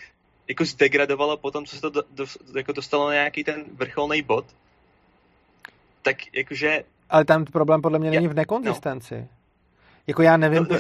[0.48, 2.26] jako zdegradovalo potom, co se to do, do,
[2.58, 4.46] jako dostalo na nějaký ten vrcholný bod.
[6.02, 6.84] Tak jakože...
[7.10, 9.16] Ale tam problém podle mě není v nekonzistenci.
[9.16, 9.28] No.
[10.08, 10.68] Jako já nevím.
[10.70, 10.78] No,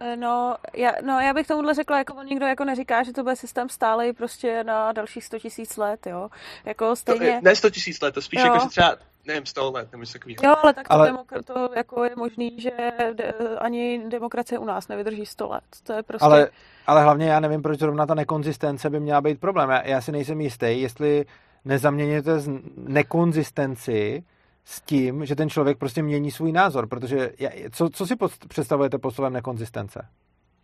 [0.00, 3.22] uh, no, já, no, já bych tomuhle řekla, jako on nikdo jako neříká, že to
[3.22, 6.28] bude systém stálej prostě na dalších 100 tisíc let, jo.
[6.64, 7.34] Jako stejně...
[7.34, 8.46] To, ne 100 tisíc let, to spíš jo.
[8.46, 8.96] jako, že třeba
[9.28, 10.36] nevím, 100 let nebo něco takového.
[10.44, 11.12] Jo, ale tak to, ale...
[11.12, 12.70] Demok- to jako je možný, že
[13.12, 15.64] de- ani demokracie u nás nevydrží 100 let.
[15.82, 16.24] To je prostě...
[16.24, 16.50] Ale,
[16.86, 19.70] ale hlavně já nevím, proč zrovna ta nekonzistence by měla být problém.
[19.70, 21.26] Já, já si nejsem jistý, jestli
[21.64, 24.24] nezaměníte z nekonzistenci
[24.70, 27.32] s tím, že ten člověk prostě mění svůj názor, protože
[27.72, 28.14] co, co si
[28.48, 30.08] představujete pod slovem nekonzistence?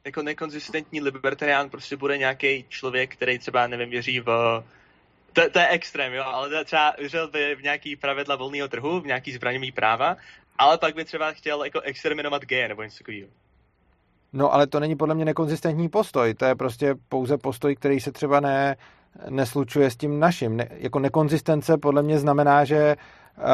[0.04, 4.62] Jako nekonzistentní libertarián prostě bude nějaký člověk, který třeba, nevím, věří v
[5.32, 9.06] to, to je extrém, jo, ale třeba věřil by v nějaký pravidla volného trhu, v
[9.06, 10.16] nějaký zbraňový práva,
[10.58, 13.28] ale pak by třeba chtěl jako exterminovat geje nebo něco takového.
[14.32, 18.12] No, ale to není podle mě nekonzistentní postoj, to je prostě pouze postoj, který se
[18.12, 18.76] třeba ne,
[19.28, 20.56] neslučuje s tím naším.
[20.56, 22.96] Ne, jako nekonzistence podle mě znamená, že
[23.36, 23.44] uh,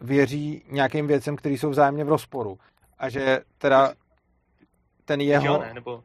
[0.00, 2.58] věří nějakým věcem, které jsou vzájemně v rozporu.
[2.98, 3.92] A že teda
[5.04, 5.46] ten jeho...
[5.46, 6.02] Jo, ne, nebo...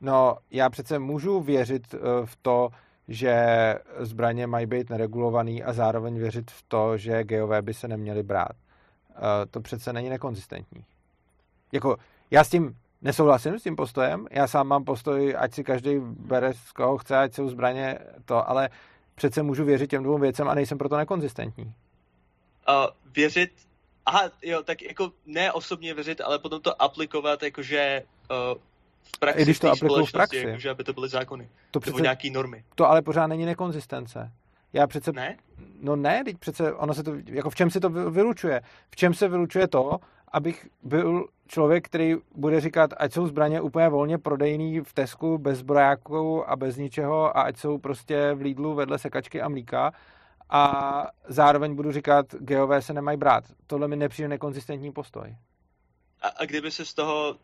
[0.00, 2.68] No, já přece můžu věřit uh, v to,
[3.08, 3.34] že
[3.98, 8.52] zbraně mají být neregulovaný a zároveň věřit v to, že geové by se neměli brát.
[8.52, 9.18] Uh,
[9.50, 10.84] to přece není nekonzistentní.
[11.72, 11.96] Jako,
[12.30, 16.54] já s tím nesouhlasím s tím postojem, já sám mám postoj, ať si každý bere
[16.54, 18.70] z koho chce, ať jsou zbraně to, ale
[19.14, 21.74] přece můžu věřit těm dvou věcem a nejsem proto nekonzistentní
[22.68, 22.74] uh,
[23.14, 23.50] věřit,
[24.06, 28.58] aha, jo, tak jako ne osobně věřit, ale potom to aplikovat jakože uh,
[29.02, 30.36] v praxi, I když to aplikuju v praxi.
[30.36, 31.48] Jakože, aby to byly zákony.
[31.70, 32.64] To přece, nebo nějaký normy.
[32.74, 34.32] To ale pořád není nekonzistence.
[34.72, 35.12] Já přece...
[35.12, 35.36] Ne?
[35.80, 38.62] No ne, teď přece ono se to, jako v čem se to vylučuje?
[38.90, 39.98] V čem se vylučuje to,
[40.32, 45.58] abych byl člověk, který bude říkat, ať jsou zbraně úplně volně prodejný v Tesku bez
[45.58, 49.92] zbrojáků a bez ničeho a ať jsou prostě v Lidlu vedle sekačky a mlíka
[50.50, 53.44] a zároveň budu říkat, geové se nemají brát.
[53.66, 55.36] Tohle mi nepřijde nekonzistentní postoj.
[56.22, 57.36] A, a kdyby se z toho uh,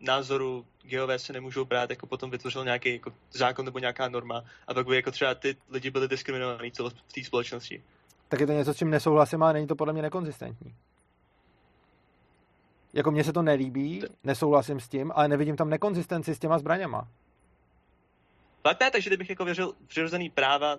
[0.00, 4.74] názoru geové se nemůžou brát, jako potom vytvořil nějaký jako zákon nebo nějaká norma a
[4.74, 6.70] pak by jako třeba ty lidi byli diskriminovaní
[7.06, 7.82] v té společnosti.
[8.28, 10.74] Tak je to něco, s čím nesouhlasím, ale není to podle mě nekonzistentní.
[12.94, 17.08] Jako mně se to nelíbí, nesouhlasím s tím, ale nevidím tam nekonzistenci s těma zbraněma.
[18.62, 20.76] Tak ne, takže kdybych jako věřil přirozený práva,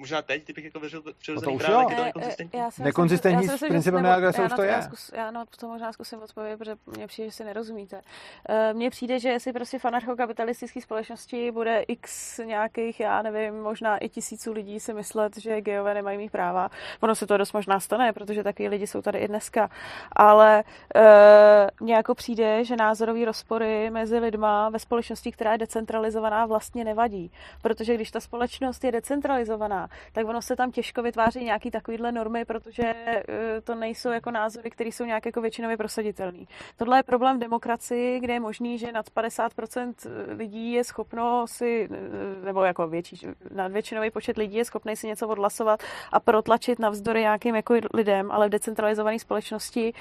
[0.00, 1.88] možná teď, kdybych jako věřil přirozený No to už práva, jo.
[1.88, 2.58] tak je to nekonzistentní.
[2.60, 4.70] já si myslím, Nekonzistentní s principem nebo- neagrese já už to je.
[4.70, 8.00] Já, zkus, já na to možná zkusím odpovědět, protože mně přijde, že si nerozumíte.
[8.48, 13.98] Eh, Mně přijde, že jestli prostě v anarchokapitalistické společnosti bude x nějakých, já nevím, možná
[13.98, 16.70] i tisíců lidí si myslet, že geové nemají mít práva.
[17.00, 19.70] Ono se to dost možná stane, protože takový lidi jsou tady i dneska.
[20.12, 20.64] Ale
[20.96, 26.84] eh, mně jako přijde, že názorový rozpory mezi lidma ve společnosti, která je decentralizovaná, vlastně
[26.84, 27.32] nevadí.
[27.62, 32.44] Protože když ta společnost je decentralizovaná, tak ono se tam těžko vytváří nějaký takovýhle normy,
[32.44, 33.24] protože eh,
[33.64, 36.44] to nejsou jako názory, které jsou nějak jako většinově prosaditelné.
[36.76, 39.94] Tohle je problém v demokracii, kde je možný, že nad 50%
[40.36, 45.06] lidí je schopno si, eh, nebo jako větší, nad většinový počet lidí je schopný si
[45.06, 49.92] něco odhlasovat a protlačit navzdory nějakým jako lidem, ale v decentralizované společnosti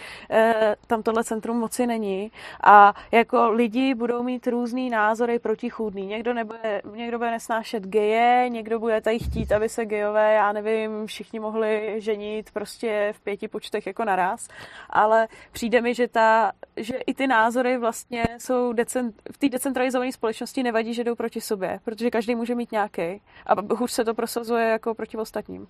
[0.88, 2.32] tam tohle centrum moci není
[2.64, 6.06] a jako lidi budou mít různý názory protichůdný.
[6.06, 11.08] Někdo, nebude, někdo bude nesnášet geje, někdo bude tady chtít, aby se gejové, já nevím,
[11.08, 14.48] všichni mohli ženit prostě v pěti počtech jako naraz,
[14.90, 20.12] ale přijde mi, že, ta, že i ty názory vlastně jsou decent, v té decentralizované
[20.12, 24.14] společnosti nevadí, že jdou proti sobě, protože každý může mít nějaký a hůř se to
[24.14, 25.68] prosazuje jako proti ostatním.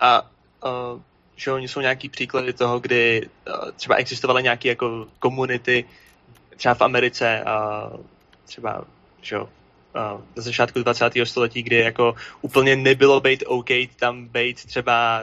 [0.00, 1.00] A uh,
[1.36, 5.84] že oni jsou nějaký příklady toho, kdy uh, třeba existovaly nějaké jako komunity,
[6.56, 8.00] třeba v Americe, uh,
[8.44, 8.84] třeba,
[9.22, 9.48] že jo,
[10.36, 11.12] na začátku 20.
[11.24, 15.22] století, kdy jako úplně nebylo být OK tam být třeba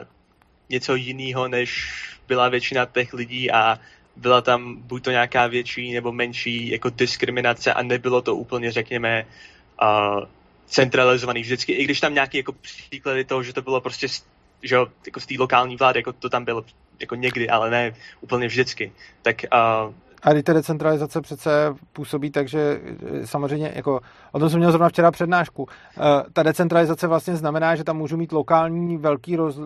[0.70, 1.94] něco jiného, než
[2.28, 3.78] byla většina těch lidí a
[4.16, 9.26] byla tam buď to nějaká větší nebo menší jako diskriminace a nebylo to úplně, řekněme,
[9.82, 10.24] uh,
[10.66, 14.08] centralizovaný vždycky, i když tam nějaký jako příklady toho, že to bylo prostě
[14.62, 16.64] že jo, jako z té lokální vlády, jako to tam bylo
[17.00, 18.92] jako někdy, ale ne úplně vždycky.
[19.22, 19.94] Tak uh,
[20.26, 22.80] a ta decentralizace přece působí tak, že
[23.22, 24.00] eh, samozřejmě, jako,
[24.32, 25.68] o tom jsem měl zrovna včera přednášku, uh,
[26.32, 29.58] ta decentralizace vlastně znamená, že tam můžu mít lokální velký roz,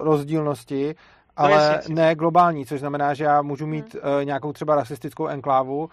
[0.00, 0.94] rozdílnosti,
[1.36, 4.12] ale no ne globální, což znamená, že já můžu mít hmm.
[4.14, 5.88] uh, nějakou třeba rasistickou enklávu, uh,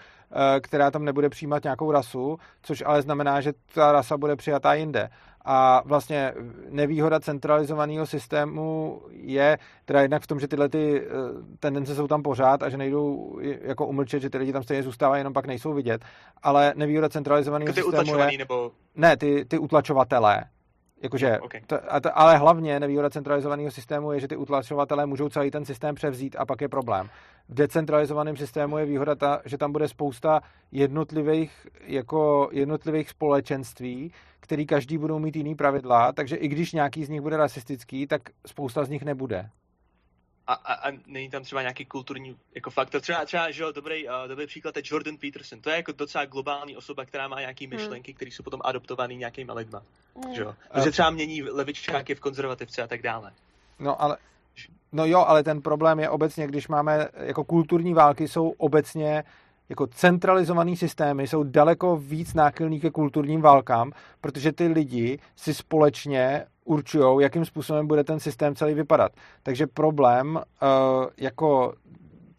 [0.62, 5.10] která tam nebude přijímat nějakou rasu, což ale znamená, že ta rasa bude přijatá jinde.
[5.46, 6.34] A vlastně
[6.70, 11.08] nevýhoda centralizovaného systému je teda jednak v tom, že tyhle ty
[11.60, 15.20] tendence jsou tam pořád a že nejdou jako umlčet, že ty lidi tam stejně zůstávají,
[15.20, 16.06] jenom pak nejsou vidět.
[16.44, 18.38] Ale nevýhoda centralizovaného ty systému je...
[18.38, 18.72] Nebo...
[18.96, 20.44] Ne, ty, ty utlačovatelé.
[21.02, 21.62] Jakože, no, okay.
[21.68, 25.66] to, a to, ale hlavně nevýhoda centralizovaného systému je, že ty utlačovatelé můžou celý ten
[25.66, 27.10] systém převzít a pak je problém.
[27.50, 34.66] V decentralizovaném systému je výhoda ta, že tam bude spousta jednotlivých, jako jednotlivých společenství, který
[34.66, 38.84] každý budou mít jiný pravidla, takže i když nějaký z nich bude rasistický, tak spousta
[38.84, 39.50] z nich nebude.
[40.50, 43.02] A, a, a není tam třeba nějaký kulturní jako faktor?
[43.02, 45.62] Třeba, třeba že jo, dobrý, uh, dobrý příklad je Jordan Peterson.
[45.62, 48.16] To je jako docela globální osoba, která má nějaké myšlenky, hmm.
[48.16, 49.84] které jsou potom adoptované nějakými lidma.
[50.24, 50.36] Hmm.
[50.36, 50.56] Že jo?
[50.74, 53.32] Protože třeba mění levičáky v konzervativce a tak dále.
[53.80, 54.18] No ale
[54.92, 59.24] No jo, ale ten problém je obecně, když máme jako kulturní války, jsou obecně
[59.70, 63.92] jako centralizované systémy jsou daleko víc náchylný ke kulturním válkám,
[64.22, 69.12] protože ty lidi si společně určují, jakým způsobem bude ten systém celý vypadat.
[69.44, 70.42] Takže problém uh,
[71.18, 71.74] jako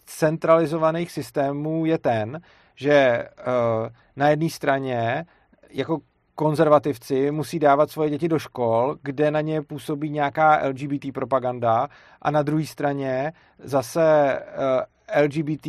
[0.06, 2.40] centralizovaných systémů je ten,
[2.74, 5.24] že uh, na jedné straně
[5.70, 5.98] jako
[6.34, 11.88] konzervativci musí dávat svoje děti do škol, kde na ně působí nějaká LGBT propaganda
[12.22, 14.82] a na druhé straně zase uh,
[15.22, 15.66] LGBT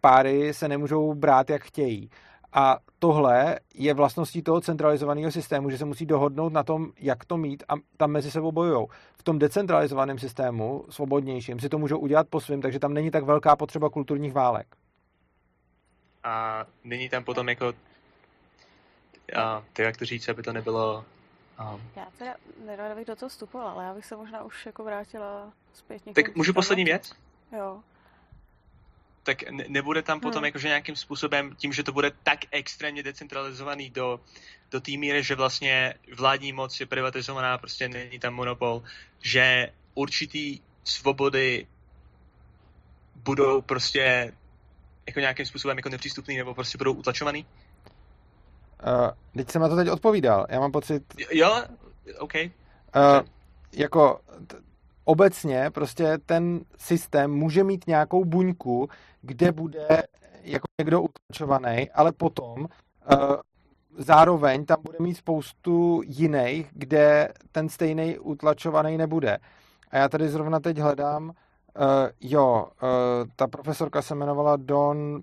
[0.00, 2.10] páry se nemůžou brát, jak chtějí.
[2.52, 7.36] A tohle je vlastností toho centralizovaného systému, že se musí dohodnout na tom, jak to
[7.36, 8.86] mít a tam mezi sebou bojují.
[9.18, 13.24] V tom decentralizovaném systému, svobodnějším, si to můžou udělat po svým, takže tam není tak
[13.24, 14.66] velká potřeba kulturních válek.
[16.24, 17.72] A není tam potom jako
[19.36, 21.04] a ty jak to říct, aby to nebylo...
[21.74, 21.80] Um...
[21.96, 22.34] Já teda
[22.66, 26.36] nerada bych do toho vstupovala, ale já bych se možná už jako vrátila zpět Tak
[26.36, 27.12] můžu poslední věc?
[27.58, 27.80] Jo.
[29.30, 30.44] Tak ne- nebude tam potom hmm.
[30.44, 34.20] jakože nějakým způsobem, tím, že to bude tak extrémně decentralizovaný do,
[34.70, 38.82] do té míry, že vlastně vládní moc je privatizovaná, prostě není tam monopol,
[39.22, 41.66] že určitý svobody
[43.14, 44.32] budou prostě
[45.06, 47.46] jako nějakým způsobem jako nepřístupný nebo prostě budou utlačovaný?
[48.82, 50.46] Uh, teď jsem na to teď odpovídal.
[50.48, 51.02] Já mám pocit...
[51.30, 51.62] Jo,
[52.18, 52.34] OK.
[52.34, 52.50] Uh,
[53.72, 54.56] jako t-
[55.04, 58.88] obecně prostě ten systém může mít nějakou buňku,
[59.22, 60.02] kde bude
[60.42, 62.66] jako někdo utlačovaný, ale potom uh,
[63.98, 69.38] zároveň tam bude mít spoustu jiných, kde ten stejný utlačovaný nebude.
[69.90, 71.32] A já tady zrovna teď hledám, uh,
[72.20, 72.88] jo, uh,
[73.36, 75.22] ta profesorka se jmenovala Don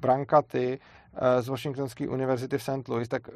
[0.00, 0.78] Brancaty
[1.12, 2.88] uh, z Washingtonské univerzity v St.
[2.88, 3.34] Louis, tak uh,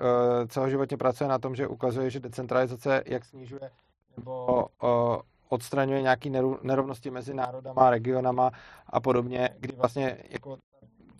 [0.48, 3.70] celoživotně pracuje na tom, že ukazuje, že decentralizace jak snižuje
[4.16, 5.16] nebo uh,
[5.48, 6.31] odstraňuje nějaké
[6.62, 8.51] nerovnosti mezi národama, regionama
[8.86, 10.59] a podobně, kdy vlastně jako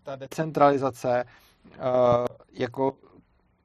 [0.03, 1.25] ta decentralizace
[1.65, 2.97] uh, jako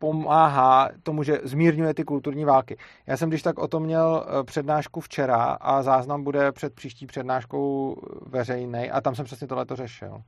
[0.01, 2.77] pomáhá tomu, že zmírňuje ty kulturní války.
[3.07, 7.05] Já jsem když tak o tom měl eh, přednášku včera a záznam bude před příští
[7.05, 10.21] přednáškou veřejný a tam jsem přesně tohle to řešil.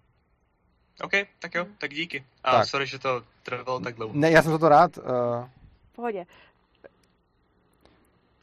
[1.04, 2.24] OK, tak jo, tak díky.
[2.44, 2.68] A tak.
[2.68, 4.14] sorry, že to trvalo tak dlouho.
[4.16, 4.98] Ne, já jsem za to rád.
[4.98, 5.04] Uh...
[5.96, 6.26] Pohodě.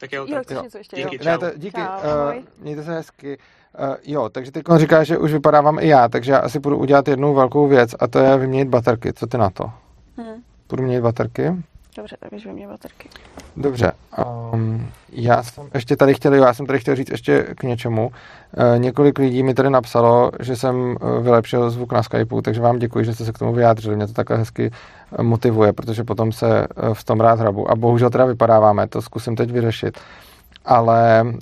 [0.01, 0.63] Tak jo, tak jo.
[0.63, 1.21] Něco ještě, díky, jo.
[1.25, 3.37] Ne, to, díky, čau, uh, mějte se hezky.
[3.79, 7.07] Uh, jo, takže teď říká, že už vypadávám i já, takže já asi budu udělat
[7.07, 9.13] jednu velkou věc a to je vyměnit baterky.
[9.13, 9.71] Co ty na to?
[10.17, 10.43] Hmm.
[10.69, 11.53] Budu měnit baterky?
[11.95, 13.09] Dobře, tak už vyměnit baterky.
[13.57, 13.91] Dobře.
[14.53, 18.07] Um, já jsem ještě tady chtěl, já jsem tady chtěl říct ještě k něčemu.
[18.07, 23.05] Uh, několik lidí mi tady napsalo, že jsem vylepšil zvuk na Skypeu, takže vám děkuji,
[23.05, 23.95] že jste se k tomu vyjádřili.
[23.95, 24.71] Mě to takhle hezky
[25.21, 27.71] motivuje, protože potom se v tom rád hrabu.
[27.71, 29.99] A bohužel teda vypadáváme, to zkusím teď vyřešit.
[30.65, 31.33] Ale uh,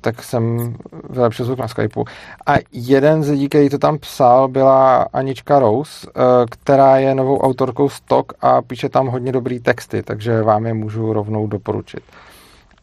[0.00, 0.74] tak jsem
[1.10, 2.04] vylepšil zvuk na Skypeu.
[2.46, 7.38] A jeden z lidí, který to tam psal, byla Anička Rose, uh, která je novou
[7.38, 12.02] autorkou Stock a píše tam hodně dobrý texty, takže vám je můžu rovnou doporučit.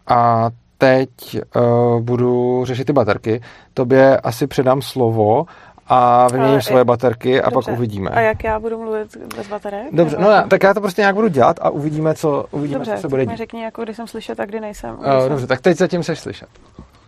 [0.08, 3.41] A teď uh, budu řešit ty baterky.
[3.74, 5.45] Tobě asi předám slovo
[5.88, 7.72] a vyměním svoje baterky a Dobře.
[7.72, 8.10] pak uvidíme.
[8.10, 9.88] A jak já budu mluvit bez baterek?
[9.92, 12.96] Dobře, no já, tak já to prostě nějak budu dělat a uvidíme, co, uvidíme, Dobře,
[12.96, 13.38] co se bude dít.
[13.38, 14.96] řekni, jako kdy jsem slyšet a kdy nejsem.
[14.96, 15.30] Kdy uh, jsem...
[15.30, 16.50] Dobře, tak teď zatím seš slyšet.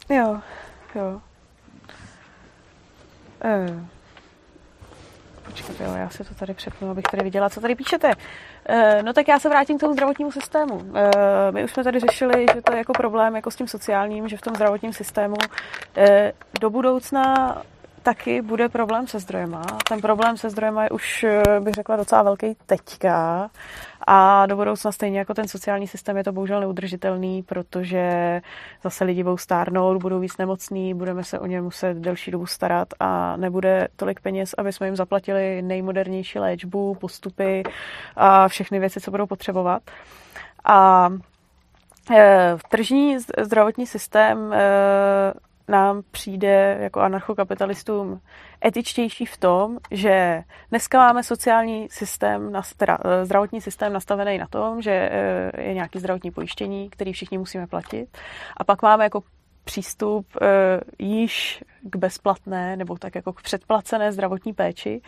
[0.10, 0.38] Jo,
[0.96, 1.22] jo.
[3.46, 3.80] Uh.
[5.46, 8.08] Počkat, jo, já si to tady přepnu, abych tady viděla, co tady píšete.
[8.08, 10.76] Uh, no tak já se vrátím k tomu zdravotnímu systému.
[10.76, 10.92] Uh,
[11.52, 14.38] my už jsme tady řešili, že to je jako problém jako s tím sociálním, že
[14.38, 16.04] v tom zdravotním systému uh,
[16.62, 17.56] do budoucna
[18.06, 19.62] taky bude problém se zdrojema.
[19.90, 23.50] Ten problém se zdrojema je už, eh, bych řekla, docela velký teďka.
[24.08, 28.42] A do budoucna stejně jako ten sociální systém je to bohužel neudržitelný, protože
[28.84, 32.88] zase lidi budou stárnout, budou víc nemocní, budeme se o ně muset delší dobu starat
[33.00, 37.64] a nebude tolik peněz, aby jsme jim zaplatili nejmodernější léčbu, postupy
[38.16, 39.82] a všechny věci, co budou potřebovat.
[40.66, 41.10] A
[42.16, 45.34] eh, tržní zdravotní systém eh,
[45.68, 48.22] nám přijde jako anarchokapitalistům
[48.66, 55.10] etičtější v tom, že dneska máme sociální systém, eh, zdravotní systém nastavený na tom, že
[55.12, 58.18] eh, je nějaký zdravotní pojištění, který všichni musíme platit.
[58.58, 59.24] A pak máme jako
[59.66, 60.48] přístup uh,
[61.00, 65.02] již k bezplatné nebo tak jako k předplacené zdravotní péči.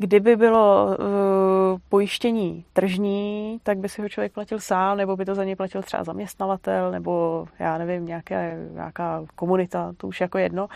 [0.00, 5.34] Kdyby bylo uh, pojištění tržní, tak by si ho člověk platil sám, nebo by to
[5.34, 10.68] za něj platil třeba zaměstnavatel, nebo já nevím, nějaké, nějaká komunita, to už jako jedno.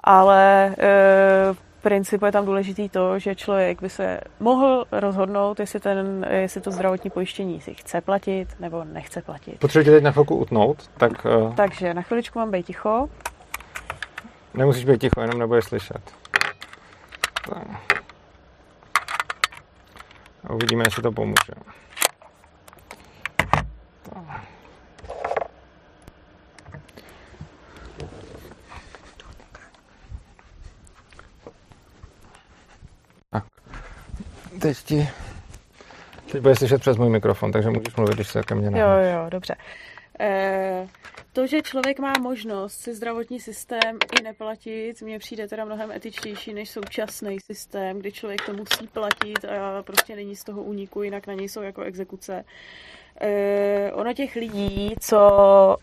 [0.00, 0.74] Ale
[1.50, 6.60] uh, principu je tam důležitý to, že člověk by se mohl rozhodnout, jestli, ten, jestli
[6.60, 9.58] to zdravotní pojištění si chce platit nebo nechce platit.
[9.58, 11.12] Potřebujete teď na chvilku utnout, tak...
[11.24, 11.54] Uh...
[11.54, 13.08] Takže na chviličku mám být ticho.
[14.54, 16.02] Nemusíš být ticho, jenom nebudeš slyšet.
[17.48, 18.03] Tak.
[20.46, 21.52] A uvidíme, jestli to pomůže.
[24.10, 24.44] Tak.
[34.64, 35.08] teď ti...
[36.32, 39.26] Teď bude slyšet přes můj mikrofon, takže můžeš mluvit, když se ke mně Jo, jo,
[39.28, 39.54] dobře.
[40.20, 40.86] E,
[41.34, 46.54] to, že člověk má možnost si zdravotní systém i neplatit, mně přijde teda mnohem etičtější
[46.54, 51.26] než současný systém, kdy člověk to musí platit a prostě není z toho úniku, jinak
[51.26, 52.44] na něj jsou jako exekuce.
[53.20, 55.76] E, ono těch lidí, co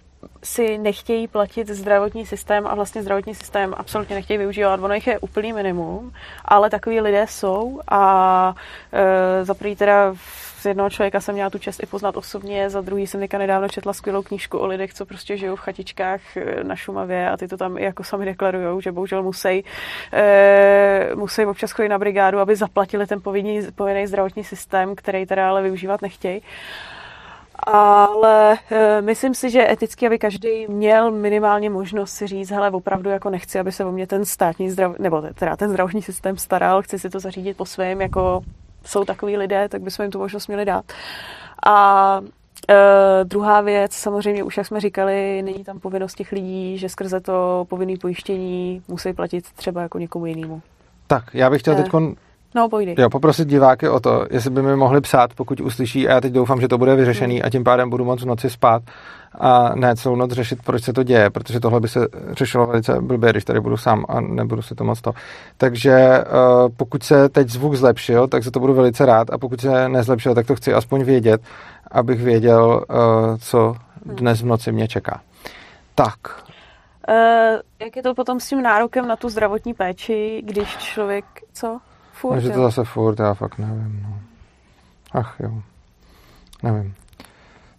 [0.44, 4.80] si nechtějí platit zdravotní systém a vlastně zdravotní systém absolutně nechtějí využívat.
[4.84, 6.14] Ono jich je úplný minimum,
[6.46, 8.56] ale takový lidé jsou a
[8.94, 10.14] e, za teda
[10.62, 13.70] z jednoho člověka jsem měla tu čest i poznat osobně, za druhý jsem teďka nedávno
[13.70, 17.48] četla skvělou knížku o lidech, co prostě žijou v chatičkách e, na Šumavě a ty
[17.48, 19.64] to tam i jako sami deklarujou, že bohužel musí,
[20.14, 25.50] e, musí občas chodit na brigádu, aby zaplatili ten povinný, povinný zdravotní systém, který teda
[25.50, 26.42] ale využívat nechtějí.
[27.68, 33.10] ale e, myslím si, že eticky, aby každý měl minimálně možnost si říct, hele, opravdu
[33.10, 36.82] jako nechci, aby se o mě ten státní zdrav, nebo teda ten zdravotní systém staral,
[36.82, 38.42] chci si to zařídit po svém, jako
[38.86, 40.86] jsou takový lidé, tak bychom jim tu možnost měli dát.
[41.66, 42.22] A
[42.70, 47.20] Uh, druhá věc, samozřejmě už jak jsme říkali, není tam povinnost těch lidí, že skrze
[47.20, 50.62] to povinné pojištění musí platit třeba jako někomu jinému.
[51.08, 51.92] Tak, já bych chtěl uh, teď
[52.56, 52.96] No, pojdi.
[52.98, 56.34] Jo, poprosit diváky o to, jestli by mi mohli psát, pokud uslyší, a já teď
[56.34, 57.46] doufám, že to bude vyřešený hmm.
[57.46, 58.82] a tím pádem budu moc v noci spát
[59.40, 63.02] a ne celou noc řešit, proč se to děje, protože tohle by se řešilo velice
[63.02, 65.12] blbě, když tady budu sám a nebudu si to moc to.
[65.58, 69.62] Takže uh, pokud se teď zvuk zlepšil, tak za to budu velice rád a pokud
[69.62, 71.42] se nezlepšil, tak to chci aspoň vědět,
[71.92, 73.76] abych věděl, uh, co
[74.06, 75.22] dnes v noci mě čeká.
[75.96, 76.18] Tak.
[77.10, 81.80] Uh, jak je to potom s tím nárokem na tu zdravotní péči, když člověk, co?
[82.14, 84.00] Furt, no, že to zase furt, já fakt nevím.
[84.04, 84.20] No.
[85.14, 85.52] Ach jo,
[86.64, 86.94] nevím.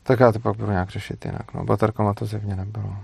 [0.02, 1.54] Tak já to pak budu nějak řešit jinak.
[1.54, 2.96] No, baterkama to zjevně nebylo.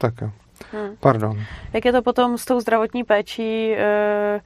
[0.00, 0.30] Tak jo.
[0.72, 0.96] Hmm.
[1.00, 1.44] Pardon.
[1.72, 3.74] Jak je to potom s tou zdravotní péčí?
[3.74, 4.40] E-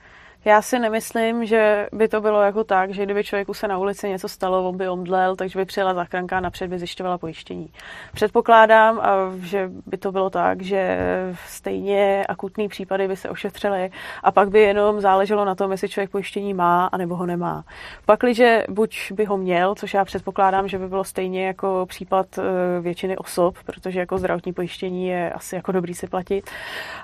[0.46, 4.08] já si nemyslím, že by to bylo jako tak, že kdyby člověku se na ulici
[4.08, 7.68] něco stalo, on by omdlel, takže by přijela záchranka a napřed by zjišťovala pojištění.
[8.14, 9.00] Předpokládám,
[9.38, 10.98] že by to bylo tak, že
[11.46, 13.90] stejně akutní případy by se ošetřily
[14.22, 17.64] a pak by jenom záleželo na tom, jestli člověk pojištění má a nebo ho nemá.
[18.06, 22.42] Pakliže buď by ho měl, což já předpokládám, že by bylo stejně jako případ e,
[22.80, 26.50] většiny osob, protože jako zdravotní pojištění je asi jako dobrý si platit.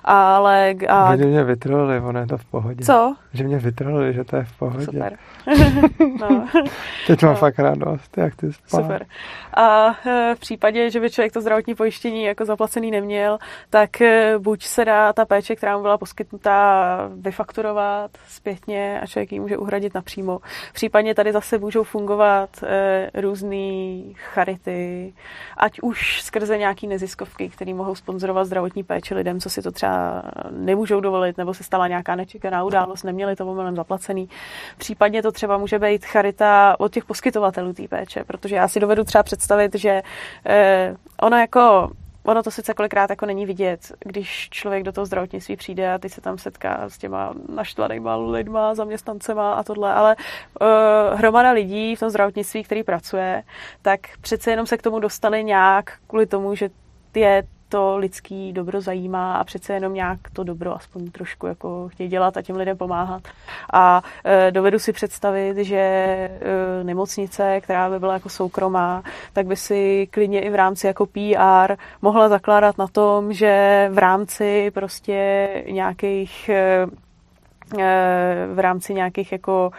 [0.04, 0.74] Ale...
[0.88, 1.16] A...
[1.16, 2.84] mě vytroli, ono je to v pohodě.
[2.84, 3.14] Co?
[3.34, 4.84] Že mě vytrhli, že to je v pohodě.
[4.84, 5.18] Super.
[6.20, 6.48] no.
[7.06, 7.38] Teď mám no.
[7.38, 8.82] fakt radost, jak ty spát.
[8.82, 9.06] Super.
[9.54, 13.38] A e, v případě, že by člověk to zdravotní pojištění jako zaplacený neměl,
[13.70, 19.32] tak e, buď se dá ta péče, která mu byla poskytnutá, vyfakturovat zpětně a člověk
[19.32, 20.40] ji může uhradit napřímo.
[20.72, 25.12] Případně tady zase můžou fungovat e, různé charity,
[25.56, 30.22] ať už skrze nějaký neziskovky, které mohou sponzorovat zdravotní péči lidem, co si to třeba
[30.50, 34.28] nemůžou dovolit, nebo se stala nějaká nečekaná událost, neměli neměli to omylem zaplacený.
[34.78, 39.04] Případně to třeba může být charita od těch poskytovatelů té péče, protože já si dovedu
[39.04, 40.02] třeba představit, že
[40.46, 41.90] eh, ono jako
[42.24, 46.12] Ono to sice kolikrát jako není vidět, když člověk do toho zdravotnictví přijde a teď
[46.12, 52.00] se tam setká s těma naštvanýma lidma, zaměstnancema a tohle, ale uh, hromada lidí v
[52.00, 53.42] tom zdravotnictví, který pracuje,
[53.82, 56.70] tak přece jenom se k tomu dostali nějak kvůli tomu, že
[57.14, 57.42] je
[57.72, 62.36] to lidský dobro zajímá a přece jenom nějak to dobro aspoň trošku jako chtějí dělat
[62.36, 63.22] a těm lidem pomáhat.
[63.72, 66.30] A e, dovedu si představit, že e,
[66.82, 71.74] nemocnice, která by byla jako soukromá, tak by si klidně i v rámci jako PR
[72.02, 76.86] mohla zakládat na tom, že v rámci prostě nějakých e,
[78.54, 79.70] v rámci nějakých jako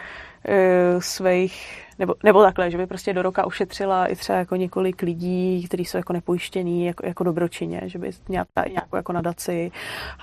[1.00, 5.66] svých nebo, nebo takhle, že by prostě do roka ušetřila i třeba jako několik lidí,
[5.68, 9.72] kteří jsou jako nepojištění, jako, jako dobročině, že by měla nějakou jako nadaci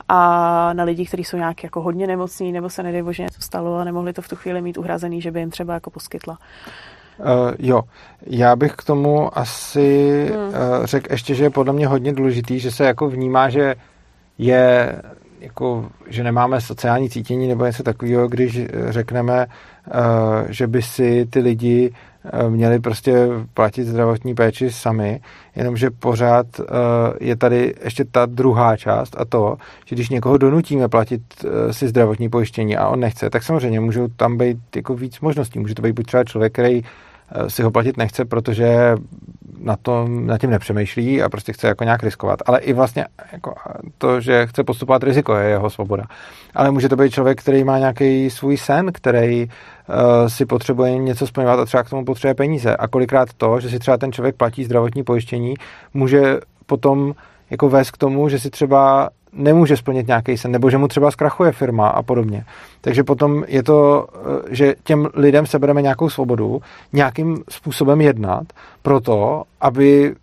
[0.08, 3.76] a na lidi, kteří jsou nějak jako hodně nemocní, nebo se nedej že něco stalo
[3.76, 6.38] a nemohli to v tu chvíli mít uhrazený, že by jim třeba jako poskytla.
[7.18, 7.26] Uh,
[7.58, 7.82] jo,
[8.26, 10.48] já bych k tomu asi hmm.
[10.48, 13.74] uh, řekl ještě, že je podle mě hodně důležitý, že se jako vnímá, že
[14.38, 14.94] je
[15.40, 19.52] jako, že nemáme sociální cítění nebo něco takového, když řekneme, eh,
[20.48, 21.92] že by si ty lidi
[22.24, 25.20] eh, měli prostě platit zdravotní péči sami,
[25.56, 26.64] jenomže pořád eh,
[27.20, 31.22] je tady ještě ta druhá část a to, že když někoho donutíme platit
[31.70, 35.58] si zdravotní pojištění a on nechce, tak samozřejmě můžou tam být jako víc možností.
[35.58, 36.82] Může to být buď třeba člověk, který
[37.48, 38.94] si ho platit nechce, protože
[39.62, 42.38] na, tom, na tím nepřemýšlí a prostě chce jako nějak riskovat.
[42.46, 43.54] Ale i vlastně jako
[43.98, 46.04] to, že chce postupovat riziko, je jeho svoboda.
[46.54, 51.26] Ale může to být člověk, který má nějaký svůj sen, který uh, si potřebuje něco
[51.26, 52.76] splňovat a třeba k tomu potřebuje peníze.
[52.76, 55.54] A kolikrát to, že si třeba ten člověk platí zdravotní pojištění,
[55.94, 57.14] může potom
[57.50, 61.10] jako vést k tomu, že si třeba nemůže splnit nějaký sen, nebo že mu třeba
[61.10, 62.44] zkrachuje firma a podobně.
[62.80, 66.60] Takže potom je to, eh, že těm lidem sebereme nějakou svobodu,
[66.92, 68.46] nějakým způsobem jednat,
[68.82, 70.14] proto, aby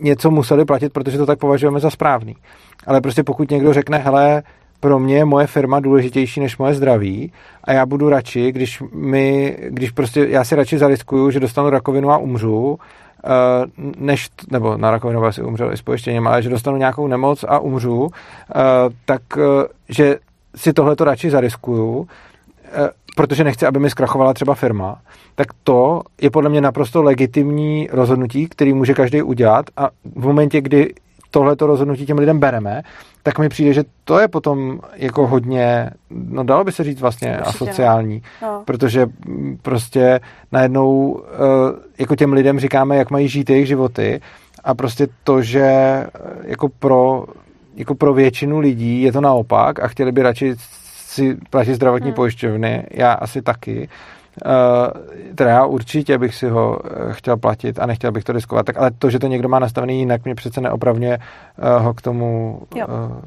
[0.00, 2.36] něco museli platit, protože to tak považujeme za správný.
[2.86, 4.42] Ale prostě pokud někdo řekne, hele,
[4.80, 7.32] pro mě je moje firma důležitější než moje zdraví
[7.64, 12.10] a já budu radši, když mi, když prostě já si radši zariskuju, že dostanu rakovinu
[12.10, 12.78] a umřu,
[13.98, 17.58] než, nebo na rakovinu asi umřel i s pojištěním, ale že dostanu nějakou nemoc a
[17.58, 18.54] umřu, eh,
[19.04, 20.16] tak eh, že
[20.56, 22.08] si tohle to radši zariskuju,
[23.16, 24.98] protože nechci, aby mi zkrachovala třeba firma,
[25.34, 30.60] tak to je podle mě naprosto legitimní rozhodnutí, který může každý udělat a v momentě,
[30.60, 30.94] kdy
[31.34, 32.82] tohleto rozhodnutí těm lidem bereme,
[33.22, 37.28] tak mi přijde, že to je potom jako hodně, no dalo by se říct vlastně
[37.28, 38.62] Určitě, asociální, no.
[38.64, 39.06] protože
[39.62, 40.20] prostě
[40.52, 41.36] najednou eh,
[41.98, 44.20] jako těm lidem říkáme, jak mají žít jejich životy
[44.64, 46.08] a prostě to, že eh,
[46.42, 47.26] jako pro,
[47.76, 52.14] jako pro většinu lidí je to naopak a chtěli by radši si platit zdravotní hmm.
[52.14, 53.88] pojišťovny, já asi taky,
[55.34, 58.78] teda já určitě bych si ho eh, chtěl platit a nechtěl bych to riskovat, tak
[58.78, 62.60] ale to, že to někdo má nastavený jinak, mě přece neopravně uh, ho k tomu
[62.76, 62.82] uh,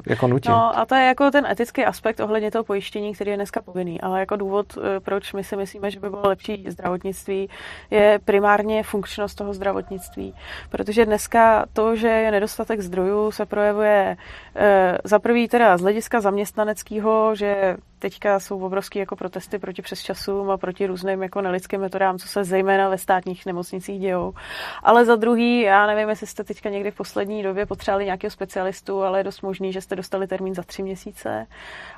[0.06, 0.48] jako nutí.
[0.48, 4.00] No a to je jako ten etický aspekt ohledně toho pojištění, který je dneska povinný,
[4.00, 7.48] ale jako důvod, proč my si myslíme, že by bylo lepší zdravotnictví,
[7.90, 10.34] je primárně funkčnost toho zdravotnictví,
[10.70, 14.16] protože dneska to, že je nedostatek zdrojů, se projevuje
[14.56, 14.62] uh,
[15.04, 20.56] za prvý teda z hlediska zaměstnaneckého, že teďka jsou obrovské jako protesty proti přesčasům a
[20.56, 24.34] proti různým jako nelidským metodám, co se zejména ve státních nemocnicích dějou.
[24.82, 29.02] Ale za druhý, já nevím, jestli jste teďka někdy v poslední době potřebovali nějakého specialistu,
[29.02, 31.46] ale je dost možný, že jste dostali termín za tři měsíce.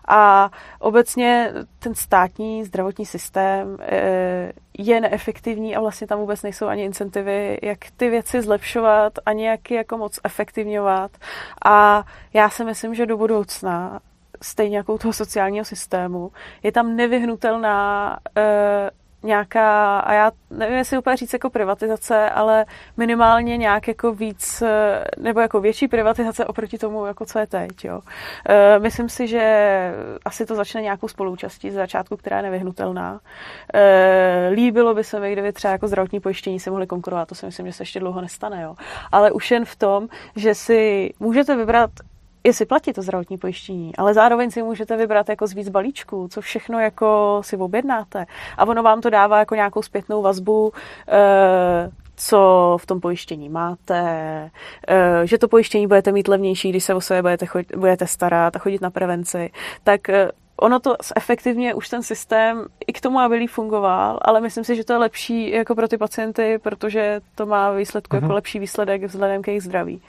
[0.08, 6.84] A obecně ten státní zdravotní systém eh, je neefektivní a vlastně tam vůbec nejsou ani
[6.84, 11.10] incentivy, jak ty věci zlepšovat a nějaký jako moc efektivňovat.
[11.64, 12.04] A
[12.34, 14.00] já si myslím, že do budoucna
[14.42, 18.90] stejně jako u toho sociálního systému, je tam nevyhnutelná e,
[19.22, 22.64] nějaká, a já nevím, jestli úplně říct jako privatizace, ale
[22.96, 27.84] minimálně nějak jako víc, eh, nebo jako větší privatizace oproti tomu, jako co je teď.
[27.84, 28.00] Jo.
[28.48, 29.94] E, myslím si, že
[30.24, 33.20] asi to začne nějakou spolúčastí z začátku, která je nevyhnutelná.
[33.74, 37.46] E, líbilo by se mi, kdyby třeba jako zdravotní pojištění si mohli konkurovat, to si
[37.46, 38.62] myslím, že se ještě dlouho nestane.
[38.62, 38.74] Jo.
[39.12, 41.90] Ale už jen v tom, že si můžete vybrat
[42.50, 46.40] si platí to zdravotní pojištění, ale zároveň si můžete vybrat jako z víc balíčků, co
[46.40, 48.26] všechno jako si objednáte.
[48.56, 50.72] A ono vám to dává jako nějakou zpětnou vazbu,
[51.08, 54.50] eh, co v tom pojištění máte,
[54.88, 58.56] eh, že to pojištění budete mít levnější, když se o sebe budete, chodit, budete starat
[58.56, 59.50] a chodit na prevenci,
[59.84, 64.40] tak eh, ono to efektivně už ten systém i k tomu, aby líp fungoval, ale
[64.40, 68.22] myslím si, že to je lepší jako pro ty pacienty, protože to má výsledku uh-huh.
[68.22, 70.02] jako lepší výsledek vzhledem k jejich zdraví.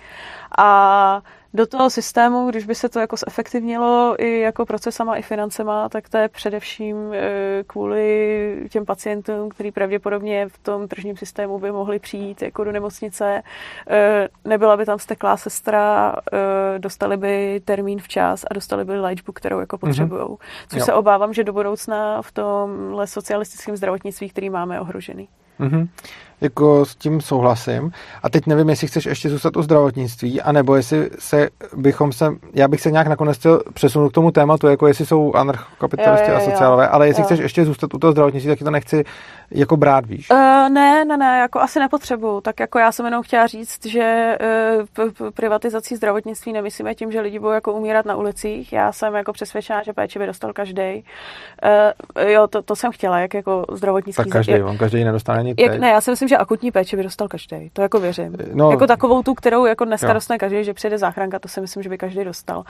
[0.58, 1.22] A
[1.54, 6.10] do toho systému, když by se to jako zefektivnilo i jako procesama, i financema, tak
[6.10, 12.00] to je především e, kvůli těm pacientům, který pravděpodobně v tom tržním systému by mohli
[12.00, 13.44] přijít jako do nemocnice,
[13.90, 19.32] e, nebyla by tam steklá sestra, e, dostali by termín včas a dostali by léčbu,
[19.32, 19.80] kterou jako mhm.
[19.80, 20.22] potřebují.
[20.22, 20.38] Mm-hmm.
[20.68, 20.86] Což jo.
[20.86, 25.28] se obávám, že do budoucna v tomhle socialistickém zdravotnictví, který máme, ohrožený.
[25.60, 25.88] Mm-hmm
[26.42, 27.92] jako s tím souhlasím.
[28.24, 32.68] A teď nevím, jestli chceš ještě zůstat u zdravotnictví, anebo jestli se bychom se, já
[32.68, 36.88] bych se nějak nakonec chtěl přesunout k tomu tématu, jako jestli jsou anarchokapitalisti a sociálové,
[36.88, 37.26] ale jestli jo.
[37.26, 39.04] chceš ještě zůstat u toho zdravotnictví, tak to nechci
[39.52, 40.30] jako brát, víš?
[40.30, 40.38] Uh,
[40.70, 42.42] ne, ne, ne, jako asi nepotřebuju.
[42.42, 44.38] Tak jako já jsem jenom chtěla říct, že
[45.00, 48.74] uh, privatizací zdravotnictví nemyslíme tím, že lidi budou jako umírat na ulicích.
[48.74, 51.04] Já jsem jako přesvědčená, že péči by dostal každý.
[52.16, 54.24] Uh, jo, to, to jsem chtěla, jak jako zdravotnický.
[54.24, 55.56] Tak každý, on každý nedostane nic.
[55.60, 57.70] Jak, ne, já si myslím, že akutní péči by dostal každý.
[57.74, 58.38] To jako věřím.
[58.54, 61.84] No, jako takovou tu, kterou jako dneska dostane každý, že přijde záchranka, to si myslím,
[61.84, 62.64] že by každý dostal.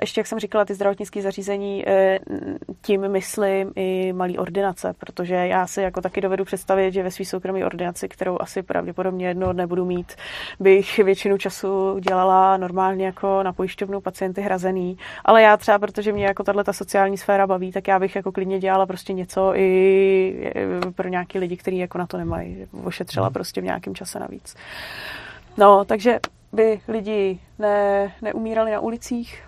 [0.00, 1.84] Ještě jak jsem říkala, ty zdravotnické zařízení,
[2.82, 7.24] tím myslím i malý ordinace, protože já si jako taky dovedu představit, že ve své
[7.24, 10.12] soukromé ordinaci, kterou asi pravděpodobně jedno nebudu mít,
[10.60, 14.98] bych většinu času dělala normálně jako na pojišťovnu pacienty hrazený.
[15.24, 18.32] Ale já třeba, protože mě jako tahle ta sociální sféra baví, tak já bych jako
[18.32, 20.52] klidně dělala prostě něco i
[20.94, 22.66] pro nějaký lidi, kteří jako na to nemají.
[23.12, 23.32] Hmm.
[23.32, 24.56] prostě v nějakém čase navíc.
[25.56, 26.18] No, takže
[26.52, 29.42] by lidi ne, neumírali na ulicích,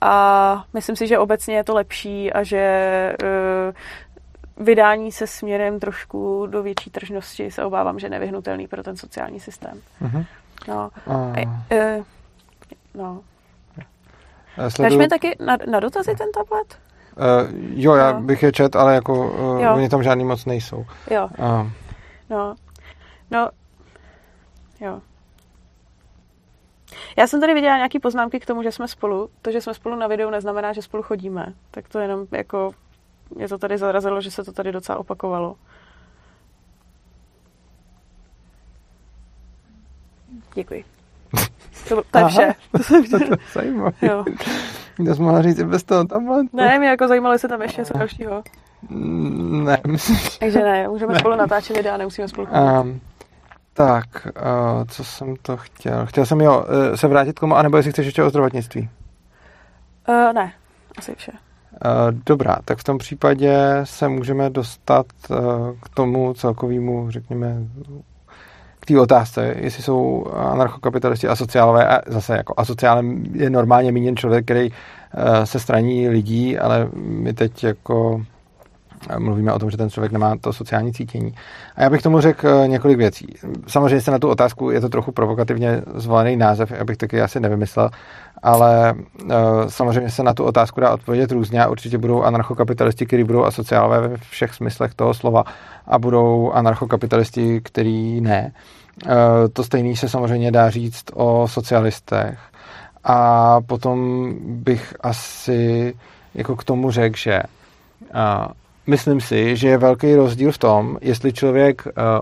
[0.00, 6.46] a myslím si, že obecně je to lepší a že uh, vydání se směrem trošku
[6.46, 9.80] do větší tržnosti se obávám, že nevyhnutelný pro ten sociální systém.
[10.02, 10.26] Uh-huh.
[10.68, 10.90] No.
[11.06, 11.34] Uh.
[11.70, 12.02] E,
[12.94, 13.20] no.
[14.68, 14.98] Sleduju...
[14.98, 16.78] Dáš mi taky na, na dotazy ten tablet?
[17.16, 18.20] Uh, jo, já no.
[18.20, 20.86] bych je čet, ale jako uh, oni tam žádný moc nejsou.
[21.10, 21.28] Jo.
[21.38, 21.70] Uh.
[22.30, 22.54] No.
[23.30, 23.48] No.
[24.80, 25.00] Jo.
[27.16, 29.30] Já jsem tady viděla nějaké poznámky k tomu, že jsme spolu.
[29.42, 31.54] To, že jsme spolu na videu, neznamená, že spolu chodíme.
[31.70, 32.70] Tak to jenom jako
[33.34, 35.56] mě to tady zarazilo, že se to tady docela opakovalo.
[40.54, 40.84] Děkuji.
[41.88, 42.54] To, to je Aha, vše.
[42.72, 43.92] To, to, to zajímavé.
[44.02, 44.24] Jo.
[45.14, 46.48] Jsi mohla říct i bez toho tabletu.
[46.52, 48.42] Ne, mě jako zajímalo, jestli tam ještě něco dalšího.
[48.90, 50.16] Ne, myslím.
[50.40, 51.18] Takže ne, můžeme ne.
[51.18, 52.46] spolu natáčet videa, nemusíme spolu
[52.80, 53.00] um,
[53.78, 56.06] Tak, uh, co jsem to chtěl?
[56.06, 58.90] Chtěl jsem jo, uh, se vrátit k tomu, anebo jestli chceš ještě o zdravotnictví?
[60.08, 60.52] Uh, ne,
[60.98, 61.32] asi vše.
[61.84, 65.34] Eh, dobrá, tak v tom případě se můžeme dostat eh,
[65.82, 67.56] k tomu celkovému, řekněme,
[68.80, 74.44] k té otázce, jestli jsou anarchokapitalisti asociálové a zase jako asociálem je normálně míněn člověk,
[74.44, 78.24] který eh, se straní lidí, ale my teď jako
[79.18, 81.34] mluvíme o tom, že ten člověk nemá to sociální cítění.
[81.76, 83.26] A já bych tomu řekl eh, několik věcí.
[83.66, 87.90] Samozřejmě se na tu otázku, je to trochu provokativně zvolený název, abych taky asi nevymyslel,
[88.42, 89.30] ale uh,
[89.68, 94.08] samozřejmě se na tu otázku dá odpovědět různě a určitě budou anarchokapitalisti, kteří budou asociálové
[94.08, 95.44] ve všech smyslech toho slova
[95.86, 98.52] a budou anarchokapitalisti, který ne.
[99.06, 99.12] Uh,
[99.52, 102.38] to stejný se samozřejmě dá říct o socialistech.
[103.04, 105.94] A potom bych asi
[106.34, 107.42] jako k tomu řekl, že
[108.88, 112.20] myslím si, že je velký rozdíl v tom, jestli člověk, eh,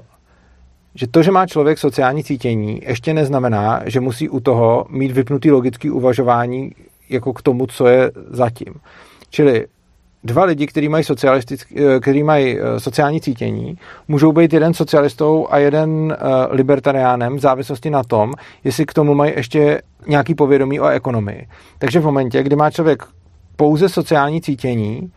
[0.94, 5.50] že to, že má člověk sociální cítění, ještě neznamená, že musí u toho mít vypnutý
[5.50, 6.72] logický uvažování
[7.08, 8.74] jako k tomu, co je zatím.
[9.30, 9.66] Čili
[10.24, 11.04] dva lidi, kteří mají,
[11.76, 13.78] eh, který mají eh, sociální cítění,
[14.08, 16.16] můžou být jeden socialistou a jeden
[16.50, 18.32] libertariánem v závislosti na tom,
[18.64, 21.46] jestli k tomu mají ještě nějaký povědomí o ekonomii.
[21.78, 23.02] Takže v momentě, kdy má člověk
[23.56, 25.12] pouze sociální cítění,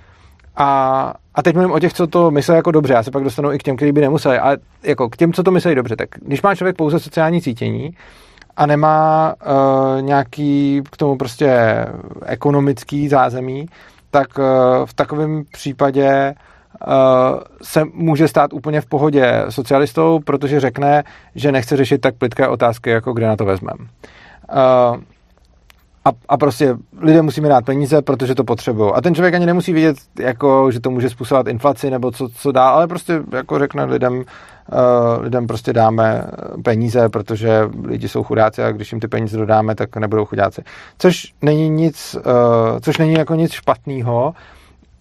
[0.59, 3.51] a, a teď mluvím o těch, co to myslí jako dobře, já se pak dostanu
[3.53, 6.09] i k těm, kteří by nemuseli, ale jako k těm, co to myslí dobře, tak
[6.21, 7.91] když má člověk pouze sociální cítění
[8.57, 11.85] a nemá uh, nějaký k tomu prostě
[12.25, 13.65] ekonomický zázemí,
[14.11, 14.45] tak uh,
[14.85, 16.35] v takovém případě
[16.87, 16.93] uh,
[17.61, 21.03] se může stát úplně v pohodě socialistou, protože řekne,
[21.35, 23.79] že nechce řešit tak plitké otázky, jako kde na to vezmeme.
[23.79, 25.01] Uh,
[26.05, 28.91] a, a prostě lidé musí dát peníze, protože to potřebují.
[28.95, 32.51] A ten člověk ani nemusí vědět, jako, že to může způsobovat inflaci nebo co, co
[32.51, 34.23] dá, ale prostě jako řekne lidem, uh,
[35.23, 36.23] lidem prostě dáme
[36.63, 40.61] peníze, protože lidi jsou chudáci a když jim ty peníze dodáme, tak nebudou chudáci.
[40.97, 44.33] Což není nic, uh, což není jako nic špatného,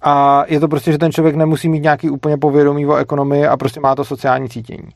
[0.03, 3.57] a je to prostě, že ten člověk nemusí mít nějaký úplně povědomí o ekonomii a
[3.57, 4.89] prostě má to sociální cítění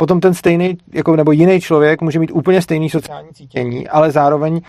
[0.00, 4.54] potom ten stejný, jako, nebo jiný člověk může mít úplně stejný sociální cítění, ale zároveň
[4.54, 4.60] uh,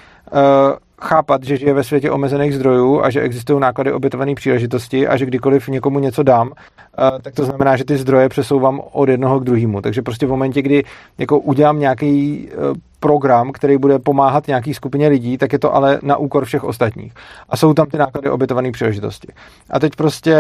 [1.01, 5.25] chápat, že žije ve světě omezených zdrojů a že existují náklady obětované příležitosti a že
[5.25, 9.43] kdykoliv někomu něco dám, uh, tak to znamená, že ty zdroje přesouvám od jednoho k
[9.43, 9.81] druhému.
[9.81, 10.83] Takže prostě v momentě, kdy
[11.17, 15.99] jako udělám nějaký uh, program, který bude pomáhat nějaký skupině lidí, tak je to ale
[16.03, 17.13] na úkor všech ostatních.
[17.49, 19.27] A jsou tam ty náklady obětované příležitosti.
[19.69, 20.35] A teď prostě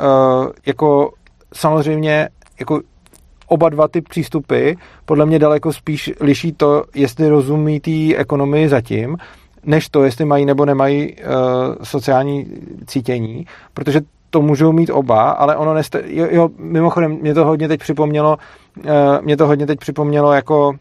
[0.00, 1.12] uh, jako
[1.52, 2.28] samozřejmě
[2.60, 2.80] jako
[3.46, 4.72] oba dva ty přístupy
[5.04, 9.16] podle mě daleko spíš liší to, jestli rozumí té ekonomii zatím,
[9.66, 11.22] než to, jestli mají nebo nemají uh,
[11.82, 12.46] sociální
[12.86, 14.00] cítění, protože
[14.30, 16.02] to můžou mít oba, ale ono neste...
[16.06, 18.36] Jo, jo, mimochodem, mě to hodně teď připomnělo,
[18.76, 18.92] uh,
[19.22, 20.72] mě to hodně teď připomnělo jako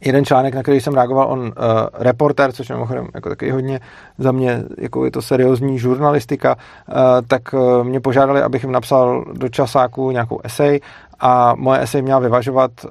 [0.00, 1.52] jeden článek, na který jsem reagoval, on uh,
[1.94, 3.80] reporter, což mimochodem jako taky hodně
[4.18, 6.96] za mě, jako je to seriózní žurnalistika, uh,
[7.28, 10.80] tak uh, mě požádali, abych jim napsal do časáku nějakou esej
[11.24, 12.90] a moje esej měla vyvažovat uh,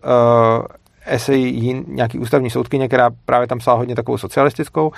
[1.06, 4.92] esej jin, nějaký ústavní soudkyně, která právě tam psala hodně takovou socialistickou.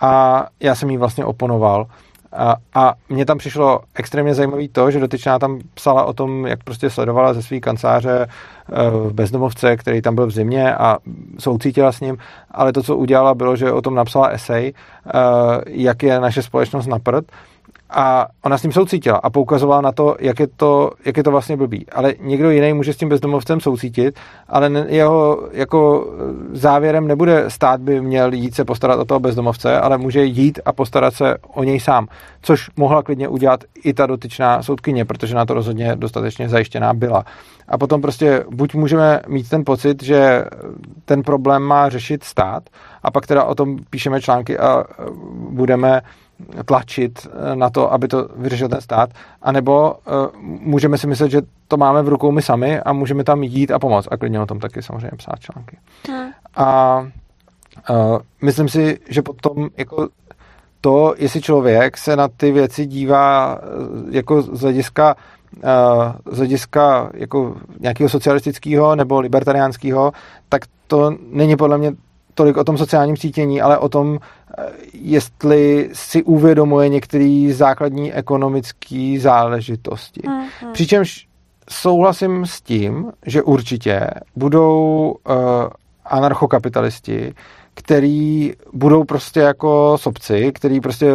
[0.00, 1.86] A já jsem jí vlastně oponoval.
[2.32, 6.64] A, a mně tam přišlo extrémně zajímavé to, že dotyčná tam psala o tom, jak
[6.64, 8.26] prostě sledovala ze své kanceláře
[8.90, 10.98] v bezdomovce, který tam byl v zimě a
[11.38, 12.18] soucítila s ním,
[12.50, 14.74] ale to, co udělala, bylo, že o tom napsala esej,
[15.66, 17.24] jak je naše společnost na prd
[17.90, 21.30] a ona s tím soucítila a poukazovala na to, jak je to, jak je to
[21.30, 21.86] vlastně blbý.
[21.92, 26.08] Ale někdo jiný může s tím bezdomovcem soucítit, ale jeho jako
[26.52, 30.72] závěrem nebude stát by měl jít se postarat o toho bezdomovce, ale může jít a
[30.72, 32.06] postarat se o něj sám.
[32.42, 37.24] Což mohla klidně udělat i ta dotyčná soudkyně, protože na to rozhodně dostatečně zajištěná byla.
[37.68, 40.44] A potom prostě buď můžeme mít ten pocit, že
[41.04, 42.62] ten problém má řešit stát,
[43.02, 44.84] a pak teda o tom píšeme články a
[45.50, 46.00] budeme
[46.64, 49.10] tlačit eh, na to, aby to vyřešil ten stát,
[49.42, 53.42] anebo uh, můžeme si myslet, že to máme v rukou my sami a můžeme tam
[53.42, 55.78] jít a pomoct a klidně o tom taky samozřejmě psát články.
[56.08, 56.30] Hmm.
[56.56, 57.00] A
[57.90, 60.08] uh, myslím si, že potom jako
[60.80, 63.58] to, jestli člověk se na ty věci dívá
[64.10, 65.16] jako z hlediska
[66.30, 70.12] z hlediska jako nějakého socialistického nebo libertariánského,
[70.48, 71.92] tak to není podle mě
[72.34, 74.18] tolik o tom sociálním cítění, ale o tom,
[74.58, 74.62] eh,
[74.92, 80.20] jestli si uvědomuje některé základní ekonomické záležitosti.
[80.20, 80.72] Mm-hmm.
[80.72, 81.26] Přičemž
[81.70, 85.34] souhlasím s tím, že určitě budou uh,
[86.04, 87.34] anarchokapitalisti,
[87.74, 91.14] který budou prostě jako sobci, který prostě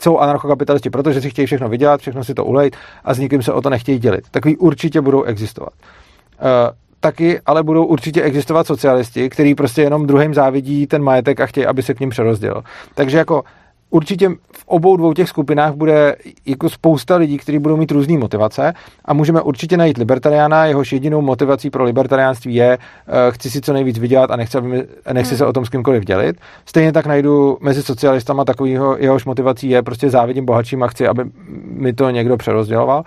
[0.00, 3.52] jsou anarchokapitalisti, protože si chtějí všechno vydělat, všechno si to ulejt a s nikým se
[3.52, 4.24] o to nechtějí dělit.
[4.30, 5.72] Takový určitě budou existovat.
[5.72, 11.46] Uh, taky ale budou určitě existovat socialisti, kteří prostě jenom druhým závidí ten majetek a
[11.46, 12.62] chtějí, aby se k ním přerozděl.
[12.94, 13.42] Takže jako
[13.90, 16.16] určitě v obou dvou těch skupinách bude
[16.46, 21.20] jako spousta lidí, kteří budou mít různé motivace a můžeme určitě najít libertariána, jehož jedinou
[21.20, 25.38] motivací pro libertariánství je uh, chci si co nejvíc vydělat a nechci, aby nechci hmm.
[25.38, 26.36] se o tom s kýmkoliv dělit.
[26.66, 31.24] Stejně tak najdu mezi socialistama takovýho, jehož motivací je prostě závidím bohatším a chci, aby
[31.64, 33.04] mi to někdo přerozděloval.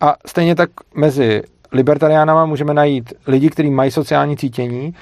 [0.00, 1.42] A stejně tak mezi
[1.72, 4.94] libertariánama můžeme najít lidi, kteří mají sociální cítění,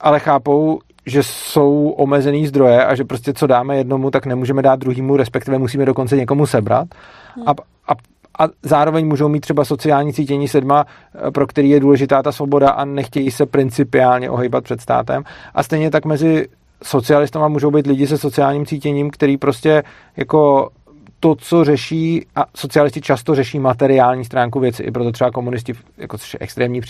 [0.00, 4.78] ale chápou, že jsou omezený zdroje a že prostě co dáme jednomu, tak nemůžeme dát
[4.78, 6.88] druhému, respektive musíme dokonce někomu sebrat.
[7.46, 7.50] A,
[7.88, 7.94] a,
[8.38, 10.86] a zároveň můžou mít třeba sociální cítění sedma,
[11.34, 15.22] pro který je důležitá ta svoboda a nechtějí se principiálně ohýbat před státem.
[15.54, 16.46] A stejně tak mezi
[16.82, 19.82] socialistama můžou být lidi se sociálním cítěním, který prostě
[20.16, 20.68] jako
[21.24, 26.18] to, co řeší, a socialisti často řeší materiální stránku věci, i proto třeba komunisti, jako
[26.18, 26.80] což je extrémní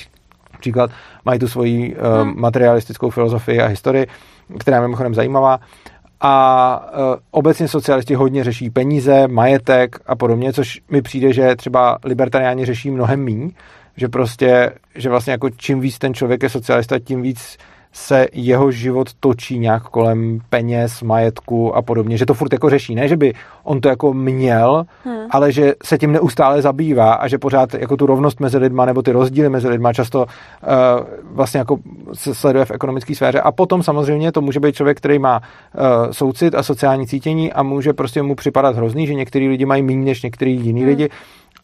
[0.61, 0.91] příklad,
[1.25, 2.41] mají tu svoji uh, hmm.
[2.41, 4.07] materialistickou filozofii a historii,
[4.59, 5.59] která je mimochodem zajímavá.
[6.21, 11.99] A uh, obecně socialisti hodně řeší peníze, majetek a podobně, což mi přijde, že třeba
[12.05, 13.51] libertariáni řeší mnohem míň,
[13.97, 17.59] že prostě, že vlastně jako čím víc ten člověk je socialista, tím víc
[17.97, 22.95] se jeho život točí nějak kolem peněz, majetku a podobně, že to furt jako řeší.
[22.95, 23.33] Ne, že by
[23.65, 25.27] on to jako měl, hmm.
[25.31, 29.03] ale že se tím neustále zabývá a že pořád jako tu rovnost mezi lidma nebo
[29.03, 30.27] ty rozdíly mezi lidma často uh,
[31.25, 31.77] vlastně jako
[32.13, 33.41] se sleduje v ekonomické sféře.
[33.41, 37.63] A potom samozřejmě to může být člověk, který má uh, soucit a sociální cítění a
[37.63, 40.89] může prostě mu připadat hrozný, že některý lidi mají méně než některý jiný hmm.
[40.89, 41.09] lidi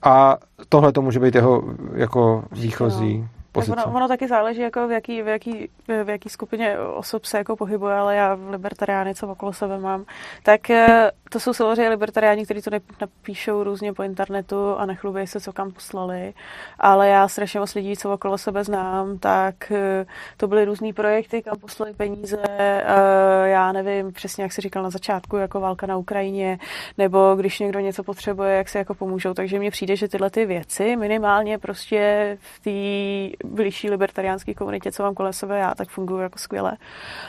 [0.03, 0.37] a
[0.69, 1.63] tohle to může být jeho
[1.95, 3.19] jako výchozí.
[3.19, 3.77] No pozice.
[3.77, 5.69] Tak ono, ono taky záleží, jako v, jaký, v, jaký,
[6.05, 10.05] v jaký skupině osob se jako pohybuje, ale já libertariány, co okolo sebe mám,
[10.43, 12.71] tak eh, to jsou samozřejmě libertariáni, kteří to
[13.01, 16.35] napíšou různě po internetu a nechlubí se, co kam poslali,
[16.79, 20.07] ale já strašně moc lidí, co okolo sebe znám, tak eh,
[20.37, 24.91] to byly různý projekty, kam poslali peníze, eh, já nevím přesně, jak se říkal na
[24.91, 26.59] začátku, jako válka na Ukrajině,
[26.99, 30.47] nebo když někdo něco potřebuje, jak se jako pomůžou, takže mně přijde, že tyhle ty
[30.47, 36.23] věci minimálně prostě v té blížší libertariánské komunitě, co mám kolem sebe já, tak fungují
[36.23, 36.77] jako skvěle.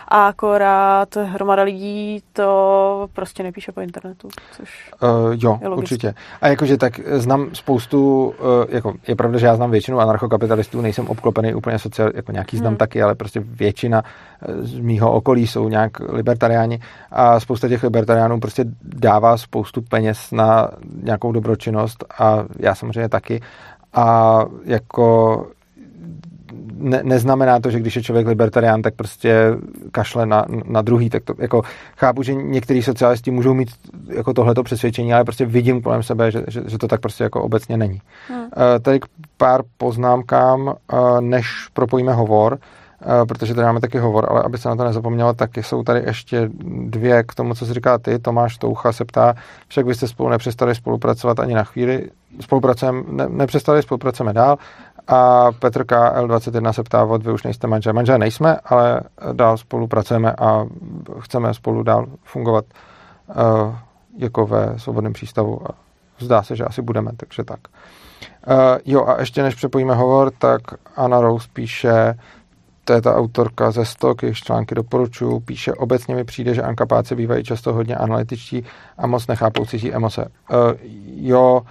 [0.08, 6.14] A akorát hromada lidí to prostě nepíše po internetu, což uh, Jo, je určitě.
[6.42, 8.34] A jakože tak znám spoustu, uh,
[8.70, 12.72] jako je pravda, že já znám většinu anarchokapitalistů, nejsem obklopený úplně sociál, jako nějaký znám
[12.72, 12.78] hmm.
[12.78, 14.04] taky, ale prostě většina
[14.42, 16.80] eh, z mýho okolí jsou nějak libertariáni
[17.12, 20.72] a spousta těch libertariánů prostě dává spoustu peněz na
[21.04, 23.42] nějakou dobročinnost a já samozřejmě taky
[23.94, 25.48] a jako
[26.82, 29.45] ne, neznamená to, že když je člověk libertarián, tak prostě
[29.91, 31.10] kašle na, na druhý.
[31.10, 31.62] Tak to, jako,
[31.98, 33.70] chápu, že některý socialisti můžou mít
[34.08, 37.44] jako tohleto přesvědčení, ale prostě vidím kolem sebe, že, že, že to tak prostě jako
[37.44, 38.02] obecně není.
[38.30, 38.41] Hmm.
[38.41, 38.48] Uh,
[38.82, 39.06] tady k
[39.38, 44.70] pár poznámkám, uh, než propojíme hovor, uh, protože tady máme taky hovor, ale aby se
[44.70, 46.49] na to nezapomnělo, tak jsou tady ještě
[46.86, 48.20] dvě k tomu, co jsi říká ty.
[48.20, 49.36] Tomáš Toucha se ptá,
[49.68, 52.10] však byste spolu nepřestali spolupracovat ani na chvíli.
[52.40, 54.58] Spolupracujeme, ne, nepřestali, spolupracujeme dál.
[55.12, 57.94] A Petr KL21 se ptá, od vy už nejste manžel.
[57.94, 59.02] Manžel nejsme, ale
[59.34, 60.66] dál spolupracujeme a
[61.20, 62.66] chceme spolu dál fungovat
[63.28, 63.76] uh,
[64.18, 65.72] jako ve svobodném přístavu.
[65.72, 65.76] A
[66.20, 67.60] zdá se, že asi budeme, takže tak.
[68.48, 68.56] Uh,
[68.86, 70.62] jo, a ještě než přepojíme hovor, tak
[70.96, 72.14] Anna Rose píše,
[72.86, 77.16] to je ta autorka ze Stok, jejichž články doporučuju, píše, obecně mi přijde, že ankapáci
[77.16, 78.66] bývají často hodně analytičtí
[78.98, 80.32] a moc nechápou cizí emoce.
[80.52, 80.58] Uh,
[81.16, 81.62] jo,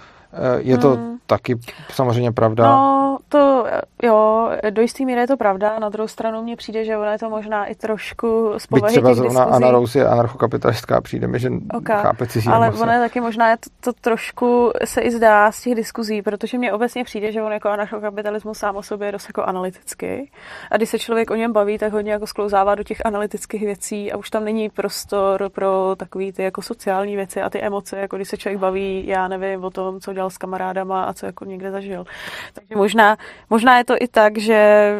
[0.57, 1.17] je to hmm.
[1.31, 1.59] Taky
[1.89, 2.63] samozřejmě pravda.
[2.63, 3.65] No, to
[4.03, 5.79] jo, do jisté míry je to pravda.
[5.79, 8.91] Na druhou stranu mně přijde, že ona je to možná i trošku z povahy Byť
[8.91, 9.55] třeba zrovna diskuzí.
[9.55, 12.01] Anna Rose je anarchokapitalistka, přijde mi, že okay.
[12.01, 12.83] chápe cizí Ale emoce.
[12.83, 16.57] ona je taky možná je to, to, trošku se i zdá z těch diskuzí, protože
[16.57, 20.31] mně obecně přijde, že on jako anarchokapitalismus sám o sobě je dost jako analytický.
[20.71, 24.11] A když se člověk o něm baví, tak hodně jako sklouzává do těch analytických věcí
[24.11, 28.15] a už tam není prostor pro takové ty jako sociální věci a ty emoce, jako
[28.15, 31.45] když se člověk baví, já nevím, o tom, co dělal s kamarádama a co jako
[31.45, 32.05] někde zažil.
[32.53, 33.17] Takže možná,
[33.49, 34.91] možná je to i tak, že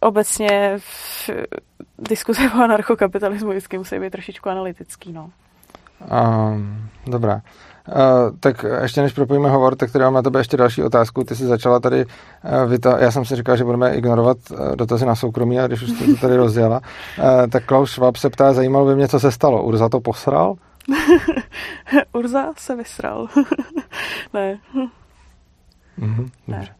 [0.00, 1.30] obecně v
[1.98, 5.30] diskuze o anarchokapitalismu vždycky musí být trošičku analytický, no.
[6.00, 7.34] Um, dobrá.
[7.88, 11.24] Uh, tak ještě než propojíme hovor, tak tady mám na tebe ještě další otázku.
[11.24, 15.06] Ty jsi začala tady, uh, vyta- já jsem si říkal, že budeme ignorovat uh, dotazy
[15.06, 16.80] na soukromí, a když už jste to tady rozjela,
[17.18, 19.62] uh, tak Klaus Schwab se ptá, zajímalo by mě, co se stalo.
[19.62, 20.54] Urza to posral?
[22.12, 23.28] Urza se vysral.
[24.34, 24.58] ne.
[25.98, 26.74] Mm-hmm, ne.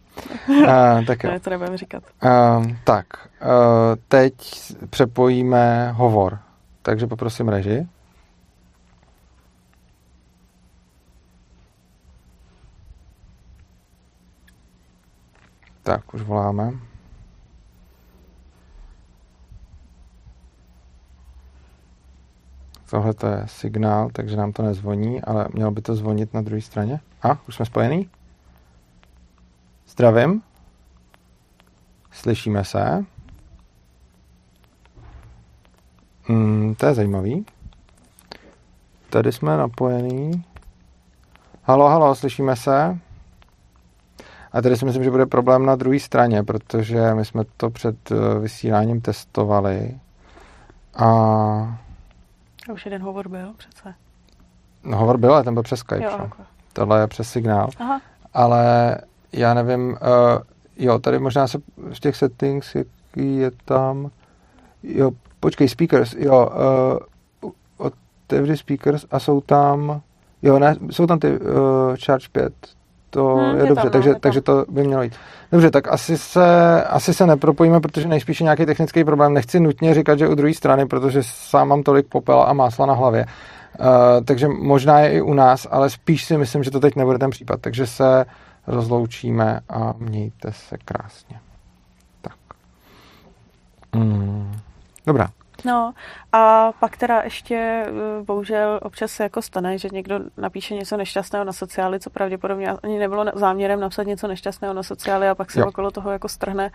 [0.49, 1.31] Uh, tak jo.
[1.31, 2.03] Ne, to nebudeme říkat.
[2.25, 3.07] Uh, tak,
[3.43, 3.49] uh,
[4.09, 4.35] teď
[4.91, 6.39] přepojíme hovor.
[6.83, 7.87] Takže poprosím reži.
[15.83, 16.73] Tak, už voláme.
[22.93, 26.61] tohle to je signál, takže nám to nezvoní, ale mělo by to zvonit na druhé
[26.61, 27.01] straně.
[27.23, 28.09] A, už jsme spojení?
[29.93, 30.43] Zdravím.
[32.11, 33.05] Slyšíme se.
[36.25, 37.47] Hmm, to je zajímavý.
[39.11, 40.45] Tady jsme napojení.
[41.63, 42.99] Halo, halo, slyšíme se?
[44.53, 48.11] A tady si myslím, že bude problém na druhé straně, protože my jsme to před
[48.11, 50.01] eh, vysíláním testovali.
[50.95, 51.07] A...
[52.69, 53.95] A už jeden hovor byl přece.
[54.85, 56.05] No, hovor byl, ale ten byl přes Skype.
[56.05, 56.47] Jo, Jo, okay.
[56.73, 57.69] Tohle je přes signál.
[57.79, 58.01] Aha.
[58.35, 58.97] Ale
[59.33, 59.97] já nevím, uh,
[60.77, 61.59] jo, tady možná se
[61.93, 64.11] v těch settings, jaký je tam,
[64.83, 65.11] jo,
[65.41, 66.51] počkej, speakers, jo,
[67.43, 70.01] uh, otevři speakers a jsou tam,
[70.43, 71.39] jo, ne, jsou tam ty uh,
[72.05, 72.53] Charge 5,
[73.13, 75.15] to Hmm, je, je dobře, tam, no, takže, je takže to by mělo jít.
[75.53, 79.35] Dobře, tak asi se, asi se nepropojíme, protože nejspíš je nějaký technický problém.
[79.35, 82.95] Nechci nutně říkat, že u druhé strany, protože sám mám tolik popela a másla na
[82.95, 83.27] hlavě.
[83.81, 83.87] Uh,
[84.25, 87.31] takže možná je i u nás, ale spíš si myslím, že to teď nebude ten
[87.31, 87.61] případ.
[87.61, 88.25] Takže se
[88.67, 91.41] rozloučíme a mějte se krásně.
[92.21, 92.37] Tak.
[93.95, 94.61] Mm.
[95.07, 95.29] Dobrá.
[95.65, 95.93] No
[96.33, 97.55] a pak teda ještě
[97.87, 97.93] eh,
[98.25, 102.99] bohužel občas se jako stane, že někdo napíše něco nešťastného na sociály, co pravděpodobně ani
[102.99, 105.67] nebylo záměrem napsat něco nešťastného na sociály a pak se Jo.
[105.67, 106.71] okolo toho jako strhne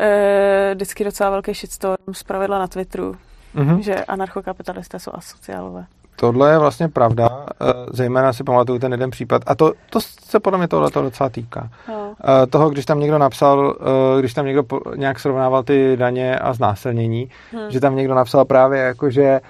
[0.00, 3.16] eh, vždycky docela velký shitstorm z pravidla na Twitteru,
[3.54, 3.82] Mhm.
[3.82, 5.86] že anarchokapitalisté jsou asociálové.
[6.20, 10.40] Tohle je vlastně pravda, eh, zejména si pamatuju ten jeden případ, a to, to se
[10.40, 11.68] podle mě tohle to docela týká.
[11.88, 12.14] No.
[12.42, 13.76] Eh, toho, když tam někdo napsal,
[14.16, 14.62] eh, když tam někdo
[14.96, 17.70] nějak srovnával ty daně a znásilnění, Hmm.
[17.70, 19.40] že tam někdo napsal právě jako, že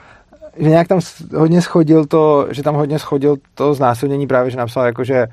[0.57, 1.01] že nějak tam
[1.37, 5.27] hodně schodil to, že tam hodně schodil to znásilnění právě, že napsal jako, že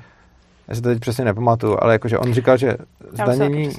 [0.68, 2.76] já si to teď přesně nepamatuju, ale jakože on říkal, že
[3.14, 3.70] se zdanění,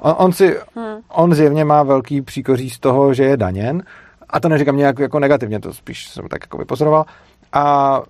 [0.00, 0.96] on, on si, Hmm.
[1.08, 3.82] on zjevně má velký příkoří z toho, že je daněn
[4.30, 7.04] a to neříkám nějak jako negativně, to spíš jsem tak jako vypozoroval
[7.52, 8.02] a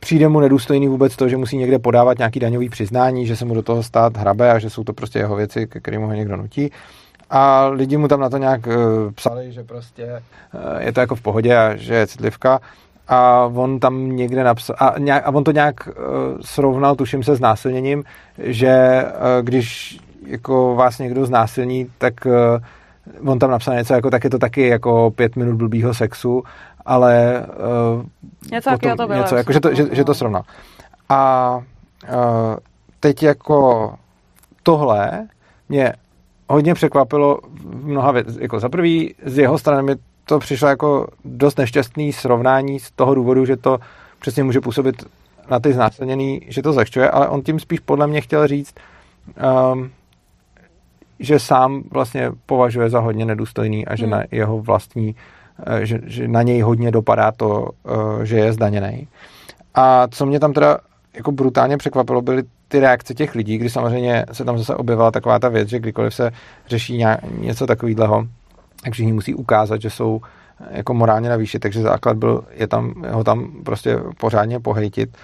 [0.00, 3.54] přijde mu nedůstojný vůbec to, že musí někde podávat nějaký daňový přiznání, že se mu
[3.54, 6.36] do toho stát hrabe a že jsou to prostě jeho věci, ke kterým ho někdo
[6.36, 6.70] nutí.
[7.30, 8.74] A lidi mu tam na to nějak uh,
[9.14, 10.22] psali, že prostě
[10.54, 12.60] uh, je to jako v pohodě a že je citlivka.
[13.08, 15.94] A on tam někde napsal, a, nějak, a on to nějak uh,
[16.40, 18.04] srovnal, tuším se, s násilněním,
[18.38, 19.04] že
[19.42, 22.14] když jako vás někdo znásilní, tak
[23.26, 26.42] on tam napsal něco jako, tak je to taky jako pět minut blbýho sexu,
[26.84, 27.46] ale
[27.96, 28.04] uh,
[28.52, 30.42] Něco takového to bylo, něco, jako, že, to, že, že to srovnal.
[31.08, 32.56] A uh,
[33.00, 33.92] teď jako
[34.62, 35.28] tohle
[35.68, 35.92] mě
[36.48, 38.36] hodně překvapilo v mnoha věc.
[38.40, 43.14] Jako za prvý z jeho strany mi to přišlo jako dost nešťastný srovnání z toho
[43.14, 43.78] důvodu, že to
[44.20, 45.04] přesně může působit
[45.50, 48.74] na ty znásilněný, že to zlehčuje, ale on tím spíš podle mě chtěl říct,
[49.72, 49.90] um,
[51.20, 54.10] že sám vlastně považuje za hodně nedůstojný a že Hmm.
[54.10, 55.14] na jeho vlastní,
[55.66, 59.08] eh, že, že na něj hodně dopadá to, eh, že je zdaněný.
[59.74, 60.78] A co mě tam teda
[61.14, 65.38] jako brutálně překvapilo, byly ty reakce těch lidí, kdy samozřejmě se tam zase objevila taková
[65.38, 66.30] ta věc, že kdykoliv se
[66.66, 67.04] řeší
[67.38, 68.26] něco takového,
[68.84, 70.20] tak všichni musí ukázat, že jsou
[70.60, 75.16] eh, jako morálně na výši, takže základ byl je tam, ho tam prostě pořádně pohejtit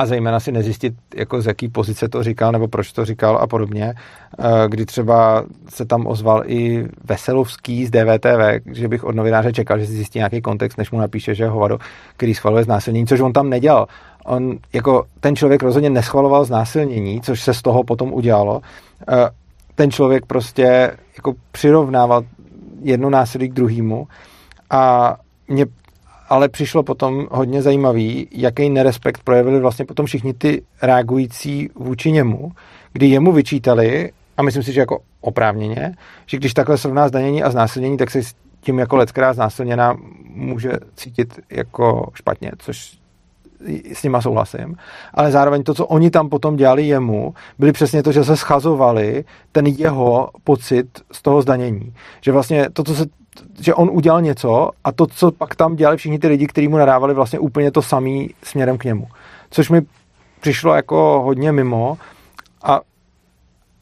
[0.00, 3.46] a, zejména si nezjistit, jako z jaký pozice to říkal, nebo proč to říkal a
[3.46, 3.94] podobně,
[4.38, 9.78] A kdy třeba se tam ozval i Veselovský z DVTV, že bych od novináře čekal,
[9.78, 11.78] že si zjistí nějaký kontext, než mu napíše, že hovado,
[12.16, 13.86] který schvaluje znásilnění, což on tam nedělal.
[14.24, 18.60] On, jako ten člověk rozhodně neschvaloval znásilnění, což se z toho potom udělalo.
[19.08, 19.30] A
[19.74, 22.22] ten člověk prostě jako přirovnával
[22.82, 24.08] jedno násilí k druhému
[24.70, 25.16] a
[25.48, 25.66] mě
[26.30, 32.52] ale přišlo potom hodně zajímavý, jaký nerespekt projevili vlastně potom všichni ty reagující vůči němu,
[32.92, 35.94] kdy jemu vyčítali, a myslím si, že jako oprávněně,
[36.26, 39.96] že když takhle srovná zdanění a znásilnění, tak se s tím jako leckrát znásilněná
[40.34, 43.00] může cítit jako špatně, což
[43.92, 44.76] s nima souhlasím,
[45.14, 49.24] ale zároveň to, co oni tam potom dělali jemu, byly přesně to, že se schazovali
[49.52, 51.94] ten jeho pocit z toho zdanění.
[52.20, 53.06] Že vlastně to, co se
[53.60, 56.76] že on udělal něco a to, co pak tam dělali všichni ty lidi, kteří mu
[56.76, 59.06] nadávali vlastně úplně to samý směrem k němu.
[59.50, 59.82] Což mi
[60.40, 61.98] přišlo jako hodně mimo,
[62.62, 62.80] a,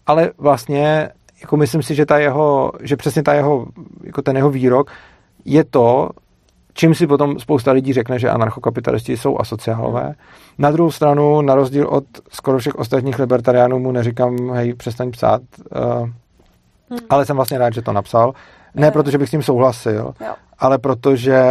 [0.07, 1.11] ale vlastně
[1.41, 3.67] jako myslím si, že, ta jeho, že přesně ta jeho,
[4.05, 4.91] jako ten jeho výrok
[5.45, 6.11] je to,
[6.75, 10.15] čím si potom spousta lidí řekne, že anarchokapitalisti jsou asociálové.
[10.59, 15.43] Na druhou stranu, na rozdíl od skoro všech ostatních libertariánů mu neříkám, hej, přestaň psát,
[16.01, 16.09] uh,
[16.91, 16.99] Hmm.
[17.11, 18.33] ale jsem vlastně rád, že to napsal.
[18.75, 18.91] Ne Eh.
[18.91, 20.35] protože bych s tím souhlasil, Jo.
[20.59, 21.43] ale protože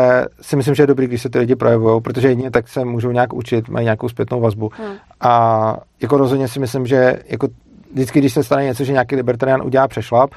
[0.41, 3.11] si myslím, že je dobrý, když se ty lidi projevují, protože jedině tak se můžou
[3.11, 4.69] nějak učit, mají nějakou zpětnou vazbu.
[4.77, 4.95] Hmm.
[5.21, 7.47] A jako rozhodně si myslím, že jako
[7.93, 10.31] vždycky, když se stane něco, že nějaký libertarián udělá přešlap,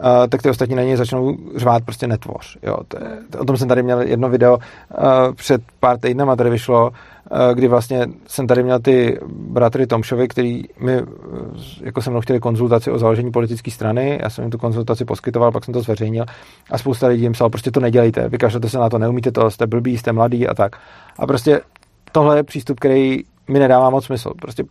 [0.00, 2.58] uh, tak ty ostatní na něj začnou řvát prostě netvoř.
[2.62, 2.76] Jo.
[2.88, 6.50] To je, to, o tom jsem tady měl jedno video uh, před pár týdnama, tady
[6.50, 11.02] vyšlo, uh, kdy vlastně jsem tady měl ty bratry Tomšovi, který mi
[11.82, 15.52] jako se mnou chtěli konzultaci o založení politické strany, já jsem jim tu konzultaci poskytoval,
[15.52, 16.24] pak jsem to zveřejnil
[16.70, 19.66] a spousta lidí jim psal, prostě to nedělejte, vykažete se na to, neumíte to, jste
[19.66, 20.76] blbí, jste mladý a tak.
[21.18, 21.60] A prostě
[22.12, 23.18] tohle je přístup, který
[23.48, 24.30] mi nedává moc smysl.
[24.40, 24.64] Prostě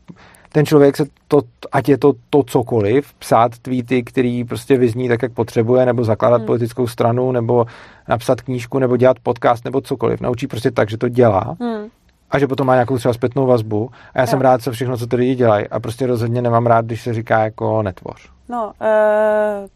[0.56, 1.42] ten člověk se to,
[1.72, 6.38] ať je to to cokoliv, psát tweety, který prostě vyzní tak, jak potřebuje, nebo zakládat
[6.38, 6.46] hmm.
[6.46, 7.66] politickou stranu, nebo
[8.08, 10.22] napsat knížku, nebo dělat podcast, nebo cokoliv.
[10.22, 11.56] Naučí prostě tak, že to dělá.
[11.60, 11.88] Hmm.
[12.32, 13.90] A že potom má nějakou třeba zpětnou vazbu.
[14.14, 15.68] A já jsem rád se všechno, co ty lidi dělají.
[15.68, 18.30] A prostě rozhodně nemám rád, když se říká jako netvoř.
[18.50, 19.68] No, uh,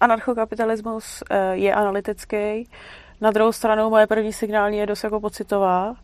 [0.00, 2.68] anarchokapitalismus uh, je analytický.
[3.20, 5.94] Na druhou stranu moje první signální je dost jako pocitová.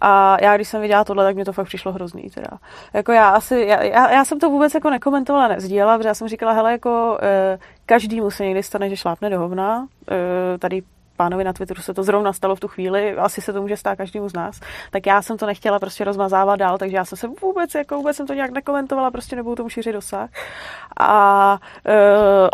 [0.00, 2.30] A já, když jsem viděla tohle, tak mi to fakt přišlo hrozný.
[2.30, 2.58] Teda.
[2.92, 6.28] Jako já, asi, já, já, já, jsem to vůbec jako nekomentovala, nezdílela, protože já jsem
[6.28, 9.86] říkala, hele, jako e, každýmu se někdy stane, že šlápne do hovna.
[10.10, 10.82] E, tady
[11.18, 13.96] pánovi na Twitteru se to zrovna stalo v tu chvíli, asi se to může stát
[13.98, 14.60] každému z nás,
[14.90, 18.16] tak já jsem to nechtěla prostě rozmazávat dál, takže já jsem se vůbec, jako vůbec
[18.16, 20.30] jsem to nějak nekomentovala, prostě nebudu tomu šířit dosah.
[21.00, 21.96] A e,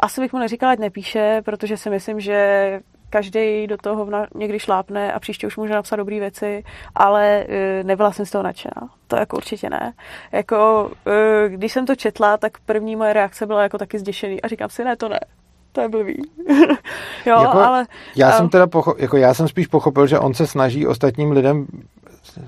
[0.03, 2.81] asi bych mu neříkala, ať nepíše, protože si myslím, že
[3.15, 6.65] každý do toho někdy šlápne a příště už může napsat dobré věci,
[6.95, 8.89] ale uh, nebyla jsem z toho nadšená.
[9.07, 9.93] To jako určitě ne.
[10.33, 14.49] Jako, uh, když jsem to četla, tak první moje reakce byla jako taky zděšený a
[14.49, 15.21] říkám si, ne, to ne.
[15.73, 16.23] To je blbý.
[17.27, 17.87] jo, jako, ale...
[18.17, 21.67] Já jsem teda pocho- jako já jsem spíš pochopil, že on se snaží ostatním lidem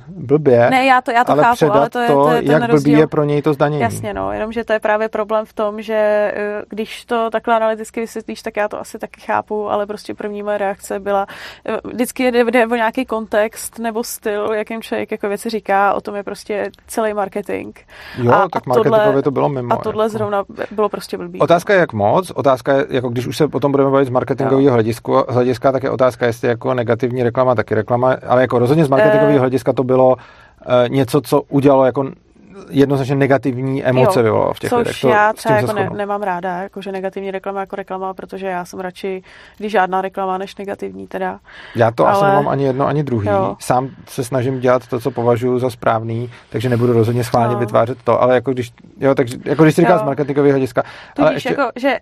[0.08, 2.70] blbě, ne, já to, já to ale chápu, ale to je, to, je ten jak
[2.70, 2.92] rozdíl.
[2.92, 3.82] blbý je pro něj to zdanění.
[3.82, 8.00] Jasně, no, jenomže to je právě problém v tom, že eh, když to takhle analyticky
[8.00, 11.26] vysvětlíš, tak já to asi taky chápu, ale prostě první moje reakce byla,
[11.68, 16.00] eh, vždycky jde, jde o nějaký kontext nebo styl, jakým člověk jako věci říká, o
[16.00, 17.76] tom je prostě celý marketing.
[18.18, 19.74] Jo, a, tak marketingově to bylo mimo.
[19.74, 20.12] A tohle jako.
[20.12, 21.40] zrovna bylo prostě blbý.
[21.40, 24.10] Otázka je jak moc, otázka je, jako když už se o tom budeme bavit z
[24.10, 28.84] marketingového hlediska, hlediska, tak je otázka, jestli jako negativní reklama, taky reklama, ale jako rozhodně
[28.84, 30.16] z marketingového eh, hlediska to bylo
[30.68, 32.10] Eh, něco, co udělalo jako
[32.70, 35.00] jednoznačně negativní emoce jo, v těch což lidech.
[35.00, 38.80] To, já třeba jako ne, nemám ráda, jakože negativní reklama jako reklama, protože já jsem
[38.80, 39.22] radši,
[39.58, 41.38] když žádná reklama, než negativní teda.
[41.76, 42.16] Já to Ale...
[42.16, 43.28] asi nemám ani jedno, ani druhý.
[43.28, 43.56] Jo.
[43.58, 47.60] Sám se snažím dělat to, co považuji za správný, takže nebudu rozhodně schválně no.
[47.60, 50.82] vytvářet to, ale jako když, jo, takže, jako když si říkal z marketingového hlediska.
[51.14, 51.48] Tudíž ale ještě...
[51.48, 51.98] jako, že,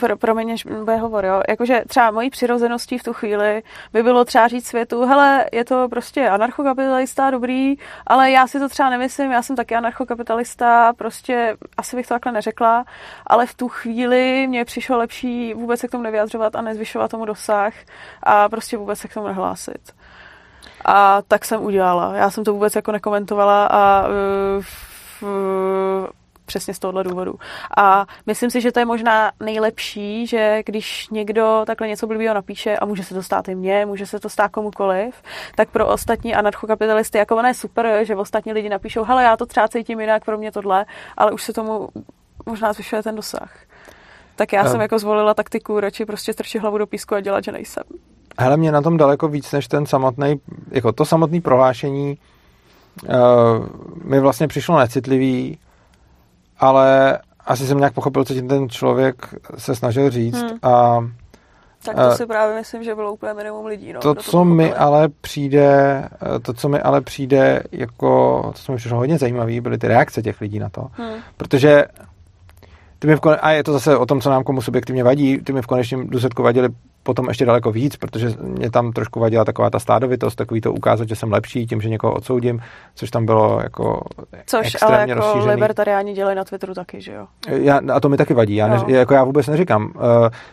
[0.00, 0.54] pro, pro mě
[0.84, 5.06] bude hovor, jo, jakože třeba mojí přirozeností v tu chvíli by bylo třeba říct světu,
[5.06, 7.74] hele, je to prostě anarchokapitalista, dobrý,
[8.06, 12.32] ale já si to třeba nemyslím, já jsem taky anarchokapitalista, prostě asi bych to takhle
[12.32, 12.84] neřekla,
[13.26, 17.24] ale v tu chvíli mě přišlo lepší vůbec se k tomu nevyjadřovat a nezvyšovat tomu
[17.24, 17.74] dosah
[18.22, 19.94] a prostě vůbec se k tomu nehlásit.
[20.84, 22.14] A tak jsem udělala.
[22.14, 26.06] Já jsem to vůbec jako nekomentovala a uh,
[26.52, 27.34] přesně z tohohle důvodu.
[27.76, 32.76] A myslím si, že to je možná nejlepší, že když někdo takhle něco blbýho napíše
[32.76, 35.22] a může se to stát i mně, může se to stát komukoliv,
[35.56, 39.46] tak pro ostatní anarchokapitalisty, jako ono je super, že ostatní lidi napíšou, hele, já to
[39.46, 40.84] třeba cítím jinak, pro mě tohle,
[41.16, 41.88] ale už se tomu
[42.46, 43.56] možná zvyšuje ten dosah.
[44.36, 47.52] Tak já jsem jako zvolila taktiku, radši prostě strčit hlavu do písku a dělat, že
[47.52, 47.84] nejsem.
[48.38, 52.18] Hele, mě na tom daleko víc než ten samotný, jako to samotné prohlášení
[53.08, 53.16] uh,
[54.04, 55.58] mi vlastně přišlo necitlivý,
[56.62, 60.58] ale asi jsem nějak pochopil, co tím ten člověk se snažil říct hmm.
[60.62, 61.04] a
[61.84, 63.92] tak to si právě myslím, že bylo úplně minimum lidí.
[63.92, 66.08] No, to, co mi ale přijde,
[66.42, 70.22] to, co mi ale přijde jako, to, co mi přišlo hodně zajímavé, byly ty reakce
[70.22, 70.86] těch lidí na to.
[70.92, 71.14] Hmm.
[71.36, 71.84] Protože
[72.98, 75.38] ty mi v kone- a je to zase o tom, co nám komu subjektivně vadí,
[75.38, 76.68] ty mi v konečném důsledku vadili
[77.02, 81.08] potom ještě daleko víc, protože mě tam trošku vadila taková ta stádovitost, takový to ukázat,
[81.08, 82.60] že jsem lepší tím, že někoho odsoudím,
[82.94, 84.00] což tam bylo jako
[84.46, 85.50] Což extrémně ale jako rozšířený.
[85.54, 87.26] libertariáni dělají na Twitteru taky, že jo?
[87.48, 89.84] Já, a to mi taky vadí, já, ne, jako já vůbec neříkám.
[89.84, 89.90] Uh,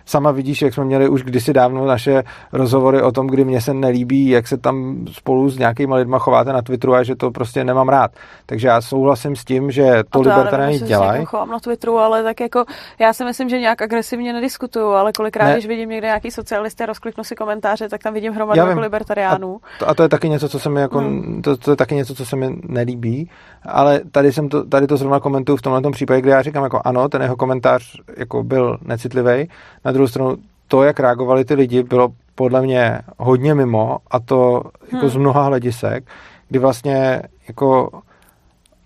[0.05, 2.23] sama vidíš, jak jsme měli už kdysi dávno naše
[2.53, 6.53] rozhovory o tom, kdy mě se nelíbí, jak se tam spolu s nějakýma lidma chováte
[6.53, 8.11] na Twitteru a že to prostě nemám rád.
[8.45, 11.25] Takže já souhlasím s tím, že to, to libertariáni dělají.
[11.25, 12.65] chovám na Twitteru, ale tak jako
[12.99, 15.53] já si myslím, že nějak agresivně nediskutuju, ale kolikrát, ne.
[15.53, 19.59] když vidím někde nějaký socialisty a rozkliknu si komentáře, tak tam vidím hromadu jako libertariánů.
[19.63, 21.41] A to, a to je taky něco, co se mi jako, hmm.
[21.41, 23.29] to, to, je taky něco, co se mi nelíbí,
[23.65, 26.81] ale tady jsem to, tady to zrovna komentuju v tomhle případě, kde já říkám jako
[26.85, 29.49] ano, ten jeho komentář jako byl necitlivý.
[29.85, 30.37] Na druhou stranu
[30.67, 35.09] to, jak reagovali ty lidi, bylo podle mě hodně mimo a to jako hmm.
[35.09, 36.03] z mnoha hledisek,
[36.49, 37.89] kdy vlastně jako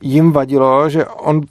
[0.02, 1.42] jim vadilo, že on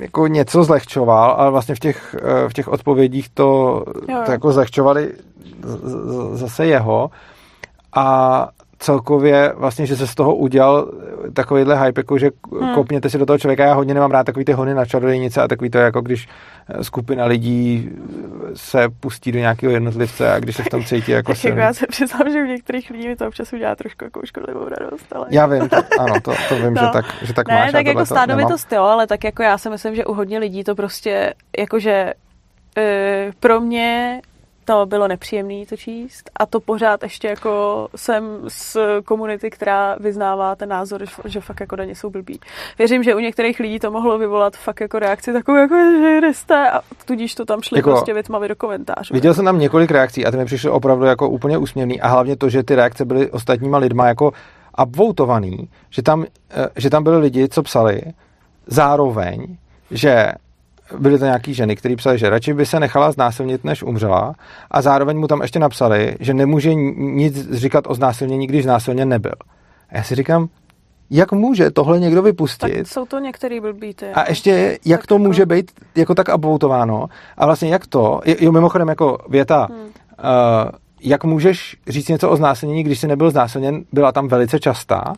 [0.00, 3.82] jako něco zlehčoval, ale vlastně v těch, eh, v těch odpovědích to,
[4.26, 5.12] to jako zlehčovali
[6.32, 7.10] zase jeho.
[7.96, 8.48] A
[8.82, 10.92] celkově vlastně, že se z toho udělal
[11.32, 12.74] takovýhle hype, jako že hmm.
[12.74, 13.64] kopněte si do toho člověka.
[13.64, 16.28] Já hodně nemám rád takový ty hony na čarodějnice a takový to, jako když
[16.82, 17.90] skupina lidí
[18.54, 21.74] se pustí do nějakého jednotlivce a když se v tom cítí jako tak jako já
[21.74, 25.12] se přiznám, že u některých lidí mi to občas udělá trošku jako škodlivou radost.
[25.12, 25.26] Ale...
[25.30, 26.82] Já vím, to, ano, to, to vím, no.
[26.82, 27.72] že tak, že tak ne, máš.
[27.72, 30.74] tak jako stádovitost jo, ale tak jako já si myslím, že u hodně lidí to
[30.74, 32.12] prostě, jakože
[32.78, 34.20] e, pro mě
[34.72, 40.56] to bylo nepříjemné to číst a to pořád ještě jako jsem z komunity, která vyznává
[40.56, 42.40] ten názor, že fakt jako daně jsou blbý.
[42.78, 45.74] Věřím, že u některých lidí to mohlo vyvolat fakt jako reakci takovou, jako
[46.20, 49.14] že jste a tudíž to tam šli jako, prostě větmavě do komentářů.
[49.14, 52.36] Viděl jsem tam několik reakcí a ty mi přišly opravdu jako úplně úsměvný a hlavně
[52.36, 54.32] to, že ty reakce byly ostatníma lidma jako
[54.82, 58.02] upvotovaný, že tam, eh, že tam byli lidi, co psali
[58.66, 59.56] zároveň,
[59.90, 60.32] že
[60.98, 64.34] byly to nějaký ženy, které psali, že radši by se nechala znásilnit, než umřela
[64.70, 69.34] a zároveň mu tam ještě napsali, že nemůže nic říkat o znásilnění, když znásilněn nebyl.
[69.88, 70.48] A já si říkám,
[71.10, 72.76] jak může tohle někdo vypustit?
[72.76, 74.06] Tak jsou to některý blbý ty.
[74.06, 75.24] A ještě, jak tak to jako...
[75.24, 77.06] může být jako tak upvoutováno?
[77.36, 79.80] A vlastně jak to, jo mimochodem jako věta, hmm.
[79.80, 79.90] uh,
[81.02, 85.14] jak můžeš říct něco o znásilnění, když jsi nebyl znásilněn, byla tam velice častá.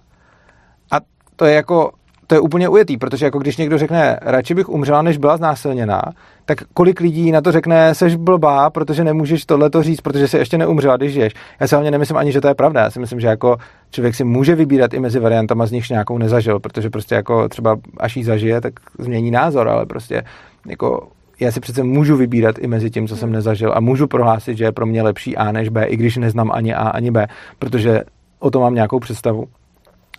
[0.90, 0.96] A
[1.36, 1.90] to je jako,
[2.26, 6.02] to je úplně ujetý, protože jako když někdo řekne, radši bych umřela, než byla znásilněná,
[6.44, 10.38] tak kolik lidí na to řekne, seš blbá, protože nemůžeš tohle to říct, protože se
[10.38, 11.32] ještě neumřela, když žiješ.
[11.60, 12.80] Já si hlavně nemyslím ani, že to je pravda.
[12.80, 13.56] Já si myslím, že jako
[13.90, 17.76] člověk si může vybírat i mezi variantama, z nichž nějakou nezažil, protože prostě jako třeba
[18.00, 20.22] až jí zažije, tak změní názor, ale prostě
[20.66, 21.08] jako
[21.40, 24.64] já si přece můžu vybírat i mezi tím, co jsem nezažil a můžu prohlásit, že
[24.64, 27.26] je pro mě lepší A než B, i když neznám ani A, ani B,
[27.58, 28.02] protože
[28.38, 29.44] o tom mám nějakou představu.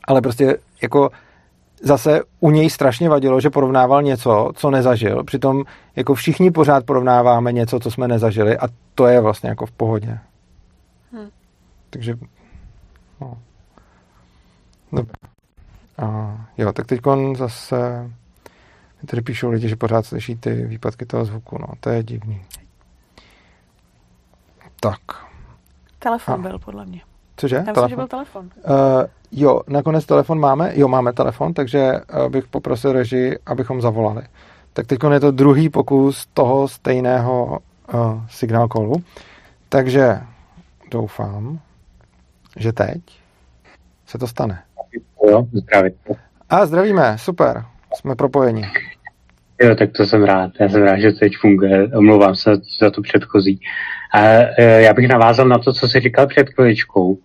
[0.08, 1.10] Ale prostě jako
[1.84, 5.24] zase u něj strašně vadilo, že porovnával něco, co nezažil.
[5.24, 5.64] Přitom
[5.96, 10.20] jako všichni pořád porovnáváme něco, co jsme nezažili a to je vlastně jako v pohodě.
[11.12, 11.30] Hmm.
[11.90, 12.16] Takže
[13.22, 13.38] no.
[14.92, 15.14] Dobře.
[15.98, 17.02] A, jo, tak teď
[17.38, 18.12] zase
[19.06, 21.58] tady píšou lidi, že pořád slyší ty výpadky toho zvuku.
[21.62, 22.42] No, to je divný.
[24.80, 25.00] Tak.
[26.00, 26.38] Telefon a.
[26.38, 27.02] byl, podle mě.
[27.38, 27.56] Cože?
[27.56, 27.90] Tam telefon?
[27.90, 28.46] že byl telefon.
[28.46, 28.72] Uh,
[29.36, 30.72] jo, nakonec telefon máme.
[30.76, 34.22] Jo, máme telefon, takže uh, bych poprosil režii, abychom zavolali.
[34.74, 37.60] Tak teď je to druhý pokus toho stejného
[37.94, 39.04] uh, signál callu.
[39.70, 40.20] Takže
[40.92, 41.60] doufám,
[42.58, 43.02] že teď
[44.06, 44.62] se to stane.
[45.30, 45.94] Jo, zdravím.
[46.50, 48.64] A zdravíme, super, jsme propojeni.
[49.62, 50.52] Jo, tak to jsem rád.
[50.60, 51.88] Já jsem rád, že to teď funguje.
[51.88, 52.52] Omlouvám se
[52.82, 53.60] za to předchozí.
[54.14, 54.22] A
[54.58, 57.18] e, já bych navázal na to, co jsi říkal před chviličkou,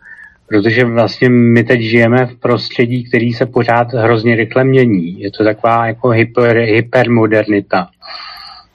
[0.50, 5.20] protože vlastně my teď žijeme v prostředí, který se pořád hrozně rychle mění.
[5.20, 7.88] Je to taková jako hyper, hypermodernita.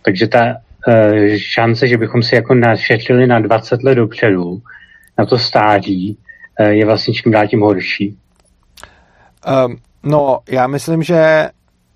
[0.02, 0.56] Takže ta
[0.88, 4.62] e, šance, že bychom si jako našetřili na 20 let dopředu,
[5.18, 6.18] na to stáří,
[6.60, 8.18] e, je vlastně čím dál tím horší.
[9.66, 11.50] Um, no, já myslím, že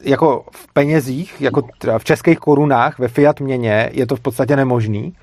[0.03, 1.61] jako v penězích, jako
[1.97, 5.13] v českých korunách, ve fiat měně, je to v podstatě nemožný,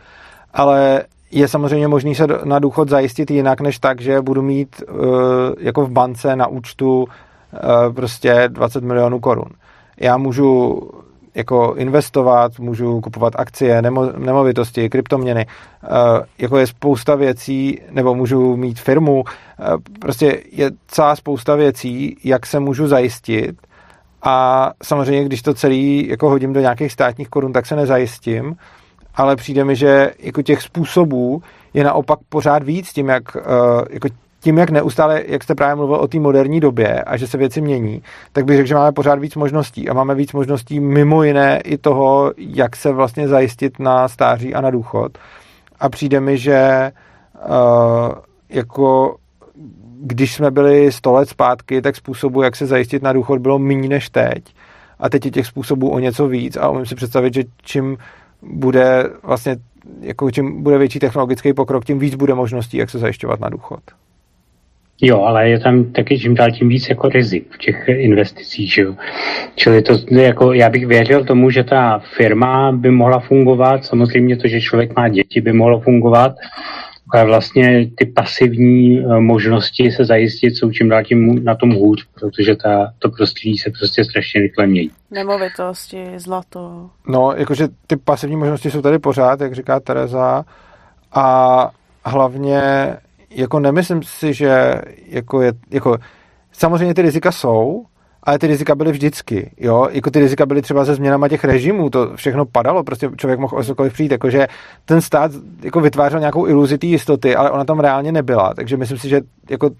[0.54, 4.96] ale je samozřejmě možný se na důchod zajistit jinak, než tak, že budu mít uh,
[5.58, 9.48] jako v bance na účtu uh, prostě 20 milionů korun.
[10.00, 10.80] Já můžu
[11.34, 15.46] jako investovat, můžu kupovat akcie, nemo, nemovitosti, kryptoměny,
[15.82, 15.90] uh,
[16.38, 19.24] jako je spousta věcí, nebo můžu mít firmu, uh,
[20.00, 23.56] prostě je celá spousta věcí, jak se můžu zajistit
[24.22, 28.56] a samozřejmě, když to celý jako hodím do nějakých státních korun, tak se nezajistím,
[29.16, 31.42] ale přijde mi, že jako těch způsobů
[31.74, 33.42] je naopak pořád víc tím, jak, uh,
[33.90, 34.08] jako
[34.40, 37.60] tím, jak neustále, jak jste právě mluvil o té moderní době a že se věci
[37.60, 41.60] mění, tak bych řekl, že máme pořád víc možností a máme víc možností mimo jiné
[41.60, 45.18] i toho, jak se vlastně zajistit na stáří a na důchod.
[45.80, 46.90] A přijde mi, že
[47.48, 48.12] uh,
[48.48, 49.16] jako
[50.00, 53.88] když jsme byli 100 let zpátky, tak způsobu, jak se zajistit na důchod, bylo méně
[53.88, 54.44] než teď.
[54.98, 57.96] A teď je těch způsobů o něco víc a umím si představit, že čím
[58.50, 59.56] bude vlastně,
[60.00, 63.80] jako čím bude větší technologický pokrok, tím víc bude možností, jak se zajišťovat na důchod.
[65.02, 68.82] Jo, ale je tam taky čím dál tím víc jako rizik v těch investicích, že
[68.82, 68.94] jo.
[69.56, 74.48] Čili to jako, já bych věřil tomu, že ta firma by mohla fungovat, samozřejmě to,
[74.48, 76.32] že člověk má děti, by mohlo fungovat,
[77.24, 82.56] vlastně ty pasivní eh, možnosti se zajistit jsou čím dál tím na tom hůř, protože
[82.56, 84.90] ta, to prostředí se prostě strašně rychle mění.
[85.10, 86.90] Nemovitosti, zlato.
[87.08, 90.44] No, jakože ty pasivní možnosti jsou tady pořád, jak říká Tereza,
[91.12, 91.70] a
[92.04, 92.60] hlavně
[93.30, 94.74] jako nemyslím si, že
[95.06, 95.98] jako je, jako
[96.52, 97.84] samozřejmě ty rizika jsou,
[98.26, 101.90] ale ty rizika byly vždycky, jo, jako ty rizika byly třeba se změnama těch režimů,
[101.90, 104.46] to všechno padalo, prostě člověk mohl o cokoliv přijít, jakože
[104.84, 105.30] ten stát
[105.62, 109.20] jako vytvářel nějakou iluzi té jistoty, ale ona tam reálně nebyla, takže myslím si, že
[109.50, 109.70] jako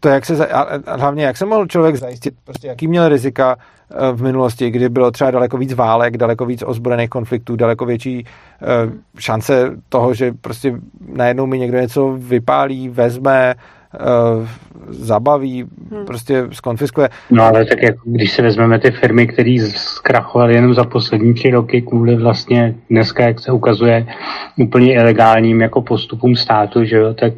[0.00, 3.56] to, jak se, a hlavně jak se mohl člověk zajistit, prostě jaký měl rizika
[3.90, 8.24] eh, v minulosti, kdy bylo třeba daleko víc válek, daleko víc ozbrojených konfliktů, daleko větší
[8.24, 10.80] uh, šance toho, že prostě
[11.12, 13.54] najednou mi někdo něco vypálí, vezme,
[14.88, 16.06] zabaví, hmm.
[16.06, 17.08] prostě skonfiskuje.
[17.30, 21.50] No ale tak jako když se vezmeme ty firmy, které zkrachovaly jenom za poslední tři
[21.50, 24.06] roky kvůli vlastně dneska, jak se ukazuje,
[24.58, 27.32] úplně ilegálním jako postupům státu, že jo, tak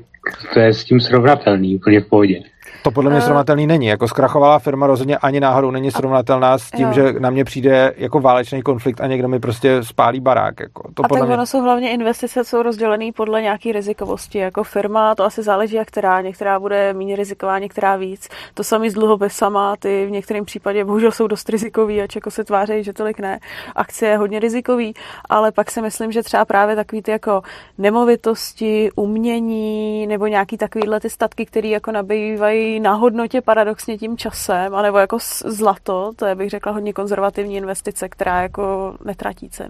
[0.55, 2.41] to je s tím srovnatelný, úplně v pohodě.
[2.83, 3.87] To podle mě uh, srovnatelný není.
[3.87, 6.93] Jako zkrachovalá firma rozhodně ani náhodou není srovnatelná s tím, jo.
[6.93, 10.61] že na mě přijde jako válečný konflikt a někdo mi prostě spálí barák.
[10.61, 10.83] Jako.
[10.95, 11.37] To a podle tak mě...
[11.37, 14.39] ono jsou hlavně investice, jsou rozdělené podle nějaké rizikovosti.
[14.39, 16.21] Jako firma, to asi záleží, jak která.
[16.21, 18.29] Některá bude méně riziková, některá víc.
[18.55, 22.45] To samý s dluhopisama, ty v některém případě bohužel jsou dost rizikový, ač jako se
[22.45, 23.39] tváří, že tolik ne.
[23.77, 24.95] Akcie je hodně rizikový,
[25.29, 27.43] ale pak si myslím, že třeba právě takový ty jako
[27.79, 34.75] nemovitosti, umění nebo nějaký takovýhle ty statky, které jako nabývají na hodnotě paradoxně tím časem,
[34.75, 39.69] anebo jako zlato, to je bych řekla hodně konzervativní investice, která jako netratí cenu.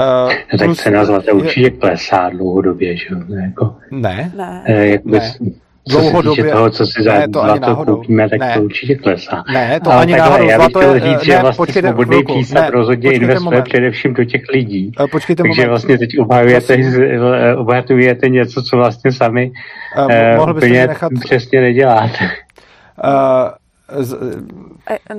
[0.00, 3.18] Uh, no, tak cena zlata určitě klesá dlouhodobě, že jo?
[3.42, 4.32] Jako, ne.
[4.36, 4.62] Ne.
[4.66, 5.34] Eh, jak ne.
[5.90, 6.00] Co
[6.34, 8.54] se toho, co si za ne, to zlato koupíme, tak ne.
[8.54, 9.44] to určitě klesá.
[9.52, 10.50] Ne, to Ale ani takhle, náhodou.
[10.50, 13.62] Já bych chtěl říct, že vlastně počkejte, svobodný přístav rozhodně investuje moment.
[13.62, 14.92] především do těch lidí.
[15.00, 15.68] Uh, počkejte Takže moment.
[15.68, 16.76] vlastně teď obhajujete,
[17.56, 19.50] obhajujete něco, co vlastně sami
[19.98, 21.12] uh, uh, úplně nechat...
[21.20, 22.18] přesně neděláte.
[23.04, 24.16] Uh, z,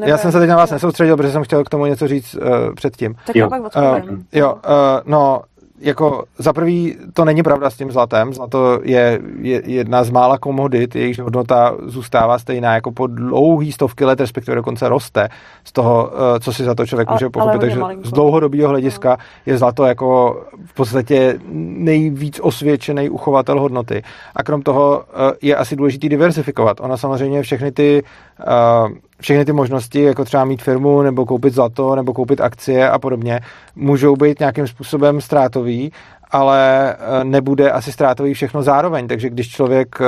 [0.05, 2.73] já jsem se teď na vás nesoustředil, protože jsem chtěl k tomu něco říct uh,
[2.75, 3.15] předtím.
[3.27, 3.49] Tak jo.
[3.49, 4.59] pak uh, jo, uh,
[5.05, 5.41] no,
[5.79, 8.33] jako za prvý to není pravda s tím zlatem.
[8.33, 14.05] Zlato je, je jedna z mála komodit, jejichž hodnota zůstává stejná jako po dlouhý stovky
[14.05, 15.29] let, respektive dokonce roste
[15.63, 17.61] z toho, eh, co si za to člověk může pochopit.
[17.61, 21.39] Takže z dlouhodobého hlediska je zlato jako v podstatě
[21.77, 24.03] nejvíc osvědčený uchovatel hodnoty.
[24.35, 26.81] A krom toho eh, je asi důležitý diversifikovat.
[26.81, 28.03] Ona samozřejmě všechny ty
[28.39, 32.99] uh, všechny ty možnosti, jako třeba mít firmu, nebo koupit zlato, nebo koupit akcie a
[32.99, 33.39] podobně,
[33.75, 35.91] můžou být nějakým způsobem ztrátový,
[36.31, 39.07] ale eh, nebude asi ztrátový všechno zároveň.
[39.07, 40.07] Takže když člověk, eh,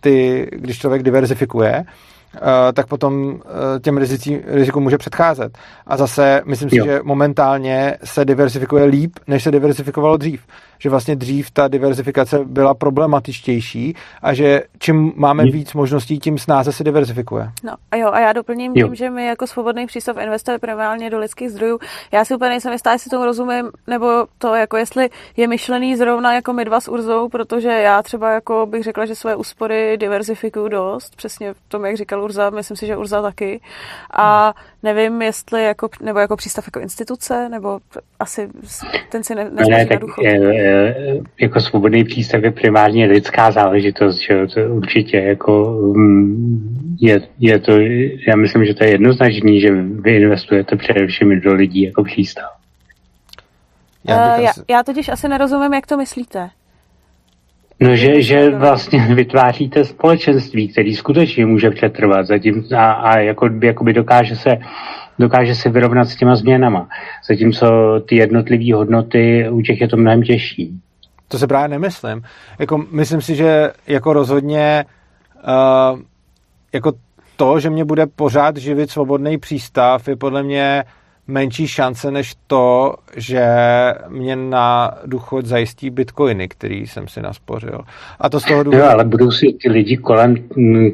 [0.00, 1.84] ty, když člověk diverzifikuje,
[2.36, 3.40] Eh, tak potom
[3.82, 5.58] těm rizicí, riziku může předcházet.
[5.86, 6.84] A zase myslím si, jo.
[6.84, 10.42] že momentálně se diversifikuje líp, než se diversifikovalo dřív.
[10.78, 15.52] Že vlastně dřív ta diversifikace byla problematičtější a že čím máme hmm.
[15.52, 17.50] víc možností, tím snáze se diversifikuje.
[17.64, 18.86] No a jo, a já doplním jo.
[18.86, 21.78] tím, že my jako svobodný přístav investujeme primárně do lidských zdrojů.
[22.12, 26.34] Já si úplně nejsem jistá, jestli tomu rozumím, nebo to jako jestli je myšlený zrovna
[26.34, 30.68] jako my dva s Urzou, protože já třeba jako bych řekla, že své úspory diversifikuju
[30.68, 33.60] dost, přesně v tom, jak říkal Urza, myslím si, že Urza taky.
[34.12, 37.80] A nevím, jestli jako, nebo jako přístav jako instituce, nebo
[38.20, 38.48] asi
[39.08, 40.94] ten si ne, ne, tak je, je,
[41.40, 47.72] jako svobodný přístav je primárně lidská záležitost, že to určitě jako mm, je, je to,
[48.28, 52.50] já myslím, že to je jednoznačný, že vy investujete především do lidí jako přístav.
[54.04, 56.50] Já, uh, já, já totiž asi nerozumím, jak to myslíte.
[57.80, 63.92] No, že, že vlastně vytváříte společenství, který skutečně může přetrvat zatím a, a jako, jakoby
[63.92, 64.58] dokáže se,
[65.18, 66.88] dokáže se vyrovnat s těma změnama.
[67.28, 67.66] Zatímco
[68.08, 70.80] ty jednotlivé hodnoty u těch je to mnohem těžší.
[71.28, 72.22] To se právě nemyslím.
[72.58, 74.84] Jako, myslím si, že jako rozhodně
[75.36, 76.00] uh,
[76.72, 76.92] jako
[77.36, 80.84] to, že mě bude pořád živit svobodný přístav, je podle mě
[81.28, 83.46] menší šance než to, že
[84.08, 87.80] mě na důchod zajistí bitcoiny, který jsem si naspořil.
[88.20, 88.82] A to z toho důvodu...
[88.82, 90.34] Jo, ale budou si ty lidi kolem,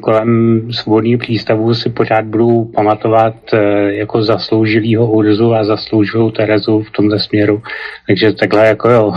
[0.01, 6.91] kolem svobodného přístavu si pořád budou pamatovat eh, jako zasloužilýho Urzu a zasloužilou Terezu v
[6.91, 7.61] tomto směru.
[8.07, 9.13] Takže takhle jako jo.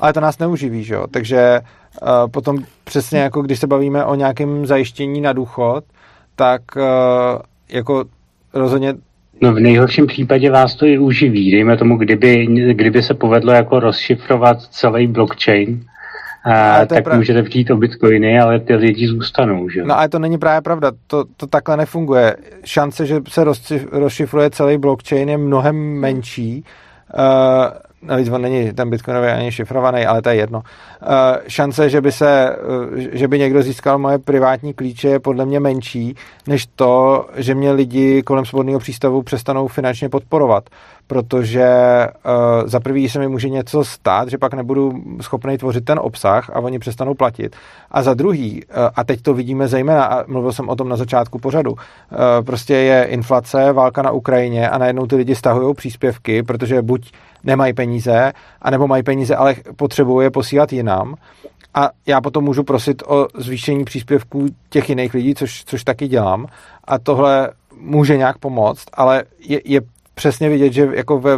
[0.00, 1.06] Ale to nás neuživí, že jo?
[1.10, 1.60] Takže
[2.02, 5.84] uh, potom přesně jako když se bavíme o nějakém zajištění na důchod,
[6.36, 6.82] tak uh,
[7.68, 8.04] jako
[8.54, 8.94] rozhodně
[9.40, 11.50] No v nejhorším případě vás to i uživí.
[11.50, 15.84] Dejme tomu, kdyby, kdyby se povedlo jako rozšifrovat celý blockchain,
[16.44, 17.16] a, tak prav...
[17.16, 19.68] můžete přijít o bitcoiny, ale ty lidi zůstanou.
[19.68, 19.84] Že?
[19.84, 20.92] No ale to není právě pravda.
[21.06, 22.36] To, to takhle nefunguje.
[22.64, 23.44] Šance, že se
[23.92, 26.64] rozšifruje celý blockchain je mnohem menší.
[27.14, 27.22] Uh,
[28.02, 30.62] navíc on není ten bitcoinový ani šifrovaný, ale to je jedno.
[31.02, 31.06] Eh,
[31.48, 32.56] šance, že by, se,
[32.96, 36.14] eh, že by někdo získal moje privátní klíče je podle mě menší,
[36.46, 40.70] než to, že mě lidi kolem svobodného přístavu přestanou finančně podporovat
[41.06, 41.68] protože
[42.06, 46.50] uh, za prvý se mi může něco stát, že pak nebudu schopný tvořit ten obsah
[46.50, 47.56] a oni přestanou platit.
[47.90, 50.96] A za druhý, uh, a teď to vidíme zejména, a mluvil jsem o tom na
[50.96, 51.78] začátku pořadu, uh,
[52.46, 57.12] prostě je inflace, válka na Ukrajině a najednou ty lidi stahují příspěvky, protože buď
[57.44, 61.14] nemají peníze, anebo mají peníze, ale potřebují je posílat jinam
[61.76, 66.46] a já potom můžu prosit o zvýšení příspěvků těch jiných lidí, což, což taky dělám
[66.84, 69.80] a tohle může nějak pomoct, ale je, je
[70.18, 71.30] přesně vidět, že jako ve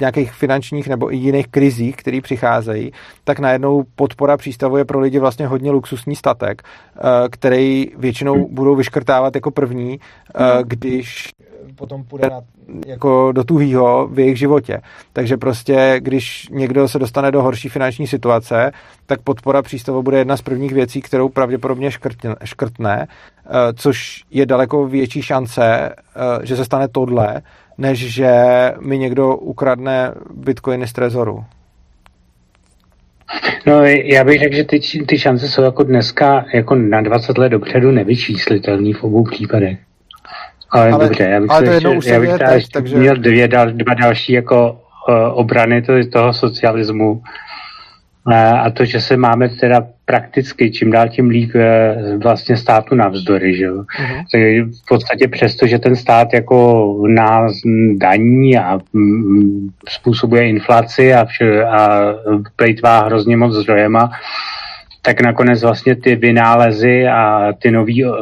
[0.00, 2.92] nějakých finančních nebo i jiných krizích, které přicházejí,
[3.24, 8.76] tak najednou podpora přístavu je pro lidi vlastně hodně luxusní statek, eh, který většinou budou
[8.76, 11.28] vyškrtávat jako první, eh, když
[11.76, 12.40] potom půjde na,
[12.86, 14.80] jako do tuhýho v jejich životě.
[15.12, 18.72] Takže prostě, když někdo se dostane do horší finanční situace,
[19.06, 24.46] tak podpora přístavu bude jedna z prvních věcí, kterou pravděpodobně škrtne, škrtne eh, což je
[24.46, 25.94] daleko větší šance,
[26.42, 27.42] že se stane tohle,
[27.78, 28.32] než že
[28.80, 31.44] mi někdo ukradne bitcoiny z trezoru.
[33.66, 37.48] No, já bych řekl, že ty, ty šance jsou jako dneska jako na 20 let
[37.48, 39.78] dopředu nevyčíslitelný v obou případech.
[40.70, 42.96] Ale, ale dobře, já bych, ale to ještě, já bych teď, takže...
[42.96, 44.72] měl dvě, dva další jako
[45.08, 47.22] uh, obrany to, toho socialismu,
[48.34, 53.56] a to, že se máme teda prakticky čím dál tím líp eh, vlastně státu navzdory,
[53.56, 53.74] že jo.
[53.74, 54.70] Uh-huh.
[54.70, 57.52] v podstatě přesto, že ten stát jako nás
[57.96, 62.14] daní a mm, způsobuje inflaci a, vše, a
[62.56, 64.10] plejtvá hrozně moc zdrojema,
[65.02, 68.14] tak nakonec vlastně ty vynálezy a ty nový uh,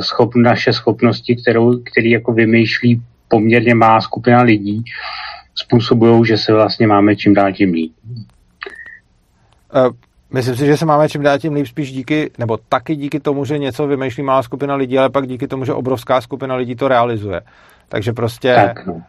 [0.00, 4.84] schop, naše schopnosti, kterou, který jako vymýšlí poměrně má skupina lidí,
[5.54, 7.92] způsobují, že se vlastně máme čím dál tím líp.
[9.76, 9.92] Uh,
[10.30, 13.44] myslím si, že se máme čím dál tím líp spíš díky, nebo taky díky tomu,
[13.44, 16.88] že něco vymýšlí malá skupina lidí, ale pak díky tomu, že obrovská skupina lidí to
[16.88, 17.40] realizuje.
[17.88, 18.94] Takže prostě, tak, no.
[18.94, 19.00] uh,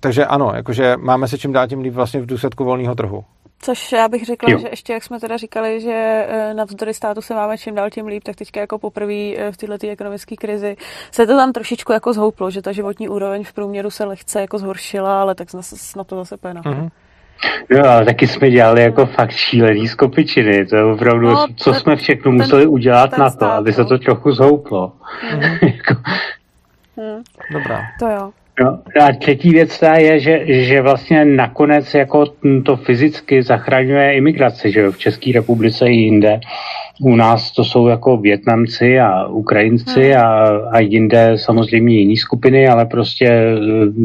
[0.00, 3.24] takže ano, jakože máme se čím dál tím líp vlastně v důsledku volného trhu.
[3.64, 4.58] Což já bych řekla, jo.
[4.58, 8.22] že ještě jak jsme teda říkali, že navzdory státu se máme čím dál tím líp,
[8.24, 10.76] tak teďka jako poprvé v této ekonomické krizi
[11.10, 14.58] se to tam trošičku jako zhouplo, že ta životní úroveň v průměru se lehce jako
[14.58, 15.48] zhoršila, ale tak
[15.96, 16.90] na to zase pojde mm-hmm.
[17.70, 20.66] No ale taky jsme dělali jako fakt šílený skopičiny.
[20.66, 23.56] To je opravdu, no, co ten, jsme všechno ten, museli udělat ten na to, stát,
[23.56, 24.92] aby se to trochu zhouplo.
[25.34, 25.40] Mm.
[26.96, 27.22] hmm.
[27.52, 27.80] Dobrá.
[27.98, 28.30] To jo.
[28.60, 32.24] No, a třetí věc ta je, že, že vlastně nakonec jako
[32.64, 36.40] to fyzicky zachraňuje imigraci, že jo, v České republice i jinde.
[37.00, 40.22] U nás to jsou jako Větnamci a Ukrajinci hmm.
[40.22, 40.30] a,
[40.72, 43.56] a jinde samozřejmě jiné skupiny, ale prostě eh,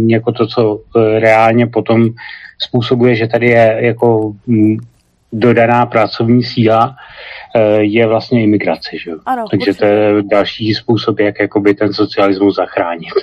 [0.08, 2.10] jako to, co eh, reálně potom
[2.60, 4.78] způsobuje, že tady je jako mm,
[5.34, 6.96] dodaná pracovní síla,
[7.56, 8.90] eh, je vlastně imigrace.
[9.04, 9.12] Že?
[9.26, 9.80] Ano, Takže určitě.
[9.80, 13.14] to je další způsob, jak jakoby ten socialismus zachránit.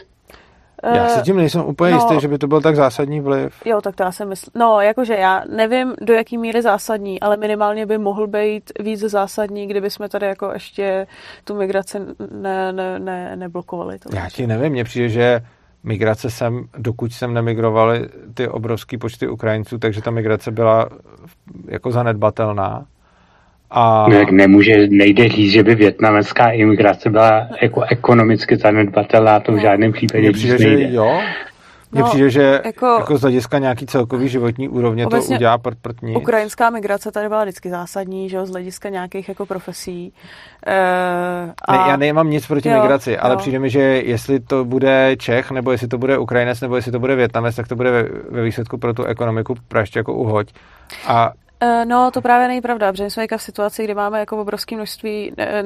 [0.94, 3.54] Já si tím nejsem úplně no, jistý, že by to byl tak zásadní vliv.
[3.64, 4.50] Jo, tak to já si myslím.
[4.54, 9.66] No, jakože já nevím, do jaký míry zásadní, ale minimálně by mohl být víc zásadní,
[9.66, 11.06] kdyby jsme tady jako ještě
[11.44, 11.98] tu migraci
[12.30, 13.98] ne, ne, ne, neblokovali.
[13.98, 15.40] To já ti nevím, mně přijde, že
[15.84, 18.00] migrace sem, dokud sem nemigrovali
[18.34, 20.88] ty obrovské počty Ukrajinců, takže ta migrace byla
[21.68, 22.86] jako zanedbatelná.
[23.70, 24.06] A...
[24.08, 29.58] No, jak nemůže, nejde říct, že by větnamecká imigrace byla jako ekonomicky zanedbatelná, to v
[29.58, 31.20] žádném případě přijde, že jo?
[31.94, 35.78] Mně no, přijde, že jako, jako z hlediska nějaký celkový životní úrovně to udělá prd,
[35.82, 36.16] prd nic.
[36.16, 40.12] Ukrajinská migrace tady byla vždycky zásadní, že jo, z hlediska nějakých jako profesí.
[40.66, 41.72] E, a...
[41.72, 43.38] ne, já nemám nic proti jo, migraci, ale jo.
[43.38, 46.98] přijde mi, že jestli to bude Čech, nebo jestli to bude Ukrajinec, nebo jestli to
[46.98, 50.48] bude Větnamec, tak to bude ve, ve výsledku pro tu ekonomiku praště jako uhoď.
[51.06, 51.32] A
[51.84, 55.62] no, to právě není pravda, protože jsme v situaci, kdy máme jako obrovské množství ne,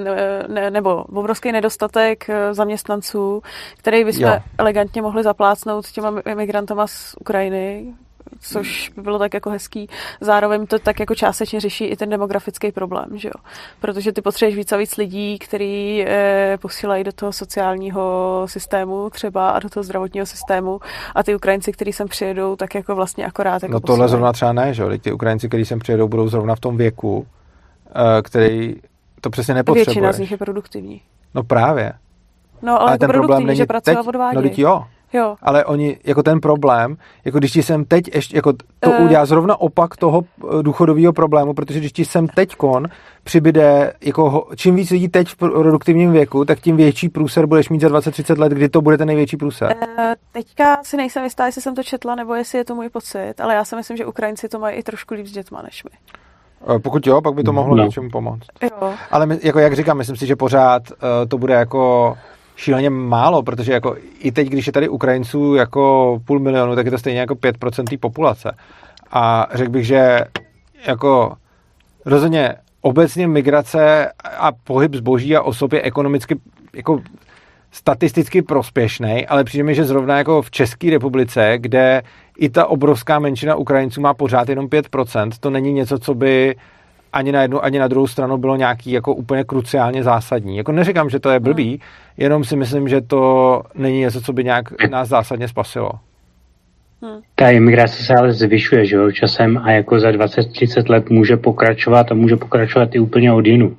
[0.49, 3.43] ne, nebo obrovský nedostatek eh, zaměstnanců,
[3.77, 4.39] který bychom jo.
[4.59, 7.95] elegantně mohli zaplácnout těma migrantama z Ukrajiny,
[8.41, 9.89] což by bylo tak jako hezký.
[10.21, 13.45] Zároveň to tak jako částečně řeší i ten demografický problém, že jo?
[13.81, 19.51] Protože ty potřebuješ víc a víc lidí, který eh, posílají do toho sociálního systému třeba
[19.51, 20.81] a do toho zdravotního systému
[21.15, 24.11] a ty Ukrajinci, kteří sem přijedou, tak jako vlastně akorát jako No tohle posílají.
[24.11, 24.91] zrovna třeba ne, že jo?
[24.99, 27.27] Ty Ukrajinci, kteří sem přijedou, budou zrovna v tom věku,
[28.19, 28.77] eh, který
[29.21, 29.85] to přesně nepotřebuje.
[29.85, 31.01] Většina z nich je produktivní.
[31.35, 31.93] No právě.
[32.63, 35.37] No, ale, ale jako ten problém není že pracují teď, No, jo, Jo.
[35.43, 39.05] Ale oni, jako ten problém, jako když ti jsem teď ještě, jako to uh.
[39.05, 42.87] udělá zrovna opak toho eh, důchodového problému, protože když ti sem teď kon
[43.25, 47.81] přibyde, jako čím víc lidí teď v produktivním věku, tak tím větší průser budeš mít
[47.81, 49.77] za 20-30 let, kdy to bude ten největší průser.
[49.77, 53.35] Uh, teďka si nejsem jistá, jestli jsem to četla, nebo jestli je to můj pocit,
[53.41, 56.19] ale já si myslím, že Ukrajinci to mají i trošku líp s dětma než my.
[56.83, 57.85] Pokud jo, pak by to mohlo no.
[57.85, 58.47] něčemu pomoct.
[58.63, 58.95] Jo.
[59.11, 60.97] Ale my, jako jak říkám, myslím si, že pořád uh,
[61.29, 62.15] to bude jako
[62.59, 66.91] šíleně málo, protože jako i teď, když je tady Ukrajinců jako půl milionu, tak je
[66.91, 68.57] to stejně jako 5% populace.
[69.11, 70.21] A řekl bych, že
[70.87, 71.33] jako
[72.05, 76.37] rozhodně obecně migrace a pohyb zboží a osob je ekonomicky
[76.75, 77.01] jako
[77.71, 82.03] statisticky prospěšný, ale přijde mi, že zrovna jako v České republice, kde
[82.39, 86.57] i ta obrovská menšina Ukrajinců má pořád jenom 5%, to není něco, co by
[87.19, 90.57] ani na jednu, ani na druhou stranu bylo nějaký jako úplně kruciálně zásadní.
[90.57, 91.79] Jako neříkám, že to je blbý, hmm.
[92.17, 95.91] jenom si myslím, že to není něco, co by nějak nás zásadně spasilo.
[97.03, 97.21] Hmm.
[97.35, 102.13] Ta imigrace se ale zvyšuje, že jo, časem a jako za 20-30 let může pokračovat
[102.13, 103.77] a může pokračovat i úplně od jinu.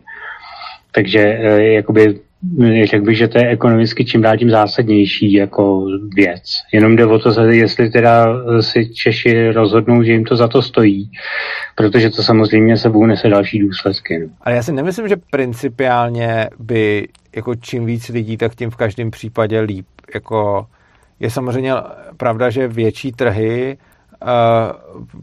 [0.92, 2.20] Takže e, jakoby
[2.84, 5.86] řekl bych, že to je ekonomicky čím dál tím zásadnější jako
[6.16, 6.44] věc.
[6.74, 8.28] Jenom jde o to, jestli teda
[8.62, 11.12] si Češi rozhodnou, že jim to za to stojí,
[11.76, 14.20] protože to samozřejmě sebou nese další důsledky.
[14.20, 14.28] No.
[14.42, 19.12] Ale já si nemyslím, že principiálně by jako čím víc lidí, tak tím v každém
[19.12, 19.86] případě líp.
[20.14, 20.68] Jako
[21.20, 21.74] je samozřejmě
[22.18, 23.78] pravda, že větší trhy
[24.22, 24.30] uh,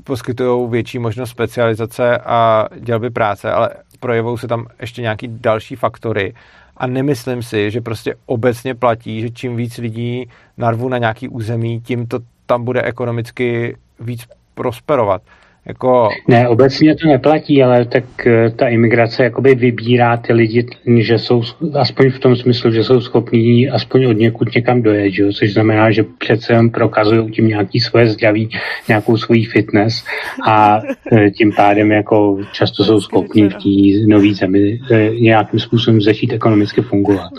[0.04, 3.70] poskytují větší možnost specializace a dělby práce, ale
[4.00, 6.34] projevou se tam ještě nějaký další faktory
[6.76, 11.80] a nemyslím si, že prostě obecně platí, že čím víc lidí narvu na nějaký území,
[11.80, 15.22] tím to tam bude ekonomicky víc prosperovat.
[15.66, 16.08] Jako...
[16.28, 21.42] Ne, obecně to neplatí, ale tak eh, ta imigrace jakoby vybírá ty lidi, že jsou
[21.74, 25.32] aspoň v tom smyslu, že jsou schopní aspoň od někud někam dojet, že?
[25.32, 28.50] což znamená, že přece jen prokazují tím nějaký svoje zdraví,
[28.88, 30.04] nějakou svoji fitness
[30.46, 30.80] a
[31.12, 36.32] eh, tím pádem jako často jsou schopní v té nové zemi eh, nějakým způsobem začít
[36.32, 37.30] ekonomicky fungovat.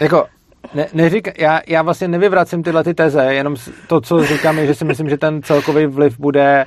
[0.00, 0.24] Jako
[0.74, 3.56] ne, neřík, já, já vlastně nevyvracím tyhle ty teze, jenom
[3.86, 6.64] to, co říkám, je, že si myslím, že ten celkový vliv bude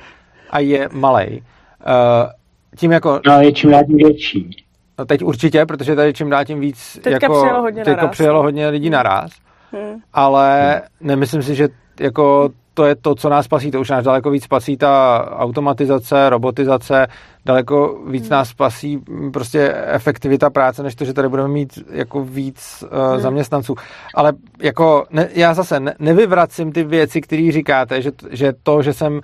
[0.50, 1.42] a je malej.
[1.86, 2.30] Uh,
[2.76, 3.20] tím jako...
[3.26, 4.64] No, je čím dál tím větší.
[4.98, 8.12] No teď určitě, protože tady čím dál tím víc teďka jako, přijelo hodně teďka naraz.
[8.12, 9.30] přijelo hodně lidí naraz,
[9.72, 10.00] hmm.
[10.12, 11.08] ale hmm.
[11.08, 11.68] nemyslím si, že
[12.00, 13.70] jako to je to, co nás spasí.
[13.70, 17.06] To už nás daleko víc spasí ta automatizace, robotizace,
[17.44, 18.30] daleko víc hmm.
[18.30, 18.98] nás spasí
[19.32, 23.20] prostě efektivita práce, než to, že tady budeme mít jako víc uh, hmm.
[23.20, 23.74] zaměstnanců.
[24.14, 28.92] Ale jako ne, já zase ne, nevyvracím ty věci, které říkáte, že, že to, že
[28.92, 29.20] sem uh,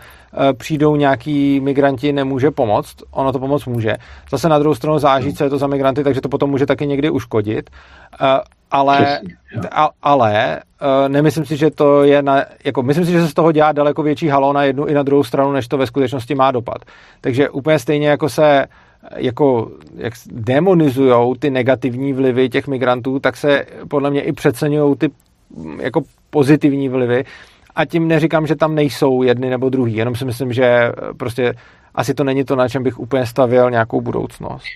[0.53, 2.97] přijdou nějaký migranti, nemůže pomoct.
[3.11, 3.93] Ono to pomoct může.
[4.31, 6.87] Zase na druhou stranu záží, co je to za migranty, takže to potom může taky
[6.87, 7.71] někdy uškodit.
[8.21, 8.27] Uh,
[8.71, 9.21] ale,
[9.71, 13.35] a, ale uh, nemyslím si, že to je na, jako, myslím si, že se z
[13.35, 16.35] toho dělá daleko větší halo na jednu i na druhou stranu, než to ve skutečnosti
[16.35, 16.79] má dopad.
[17.21, 18.67] Takže úplně stejně jako se
[19.17, 25.11] jako, jak demonizujou ty negativní vlivy těch migrantů, tak se podle mě i přeceňují ty
[25.81, 27.25] jako pozitivní vlivy.
[27.75, 31.55] A tím neříkám, že tam nejsou jedny nebo druhý, jenom si myslím, že prostě
[31.95, 34.67] asi to není to, na čem bych úplně stavěl nějakou budoucnost.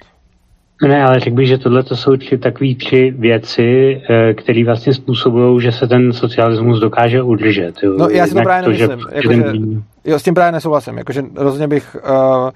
[0.83, 4.94] Ne, ale řekl bych, že tohle to jsou tři takové tři věci, eh, které vlastně
[4.94, 7.73] způsobují, že se ten socialismus dokáže udržet.
[7.83, 7.94] Jo.
[7.99, 8.99] No já si to právě nemyslím.
[8.99, 10.99] Že jako, že, jo, s tím právě nesouhlasím.
[10.99, 12.50] Jakože rozhodně bych uh,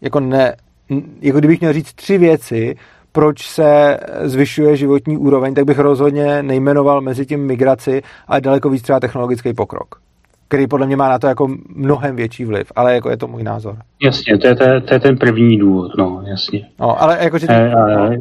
[0.00, 0.56] jako ne,
[1.20, 2.76] jako kdybych měl říct tři věci,
[3.12, 8.82] proč se zvyšuje životní úroveň, tak bych rozhodně nejmenoval mezi tím migraci, ale daleko víc
[8.82, 10.02] třeba technologický pokrok
[10.52, 13.42] který podle mě má na to jako mnohem větší vliv, ale jako je to můj
[13.42, 13.76] názor.
[14.02, 16.66] Jasně, to je, to, to je ten první důvod, no, jasně.
[16.80, 17.46] No, ale jakože...
[17.46, 17.52] Ty...
[17.52, 18.16] E, ale,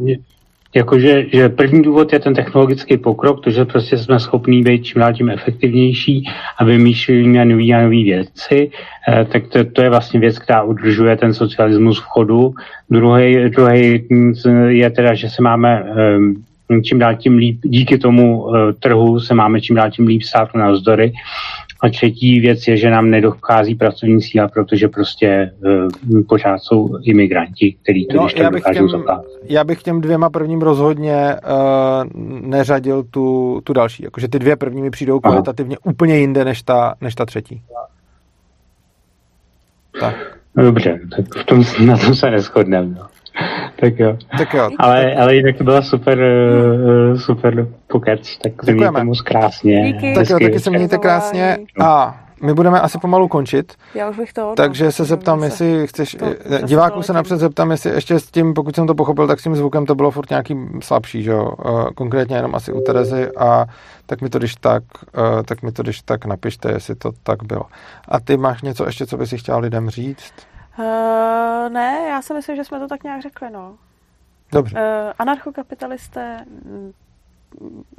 [0.75, 5.01] jakože, že první důvod je ten technologický pokrok, to, že prostě jsme schopní být čím
[5.01, 6.23] dál tím efektivnější
[6.57, 8.71] a vymýšlíme nové a nové věci,
[9.07, 12.53] e, tak to, to, je vlastně věc, která udržuje ten socialismus v chodu.
[12.89, 14.03] Druhý, druhý
[14.67, 15.83] je teda, že se máme
[16.71, 20.23] e, čím dál tím líp, díky tomu e, trhu se máme čím dál tím líp
[20.23, 21.13] stát na vzdory
[21.81, 25.51] a třetí věc je, že nám nedochází pracovní síla, protože prostě
[26.11, 29.03] uh, pořád jsou imigranti, kteří to no, když tak dokážou těm,
[29.43, 34.03] Já bych těm dvěma prvním rozhodně uh, neřadil tu, tu další.
[34.03, 35.31] Jakože ty dvě první mi přijdou Aha.
[35.31, 37.61] kvalitativně úplně jinde než ta, než ta třetí.
[39.99, 40.37] Tak.
[40.55, 42.95] Dobře, tak v tom, na tom se neschodneme.
[42.95, 43.10] No.
[43.79, 44.17] tak jo.
[44.37, 44.69] Tak jo.
[44.79, 49.93] Ale, ale jinak to byla super, uh, super pokec, tak se mějte moc krásně.
[49.93, 50.13] Díky.
[50.15, 53.73] Tak jo, taky se mějte krásně a my budeme asi pomalu končit.
[53.95, 54.53] Já už bych to.
[54.57, 58.75] Takže se zeptám, jestli chceš, eh, diváků se napřed zeptám, jestli ještě s tím, pokud
[58.75, 61.51] jsem to pochopil, tak s tím zvukem to bylo furt nějaký slabší, že jo?
[61.65, 63.65] Eh, konkrétně jenom asi u Terezy a
[64.05, 64.83] tak mi to když tak,
[65.45, 67.63] tak mi to když tak napište, jestli to tak bylo.
[68.07, 70.33] A ty máš něco ještě, co bys si chtěl lidem říct?
[70.80, 73.75] Uh, ne, já si myslím, že jsme to tak nějak řekli, no.
[74.51, 74.75] Dobře.
[74.75, 76.45] Uh, anarchokapitalisté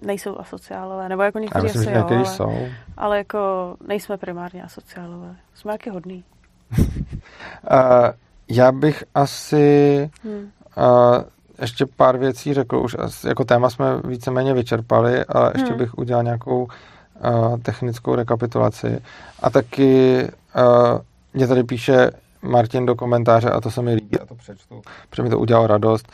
[0.02, 2.68] nejsou asociálové, nebo jako někteří myslím, asi že jo, ale, jsou.
[2.97, 5.36] ale jako nejsme primárně asociálové.
[5.55, 6.25] Jsme jaký hodný.
[6.78, 6.86] uh,
[8.49, 10.51] já bych asi hmm.
[10.76, 11.23] uh,
[11.60, 12.97] ještě pár věcí řekl, už
[13.28, 15.78] jako téma jsme víceméně vyčerpali, ale ještě hmm.
[15.78, 19.02] bych udělal nějakou uh, technickou rekapitulaci.
[19.42, 20.23] A taky
[20.57, 20.99] uh,
[21.34, 22.10] mě tady píše
[22.42, 25.66] Martin do komentáře a to se mi líbí a to přečtu, protože mi to udělalo
[25.66, 26.12] radost.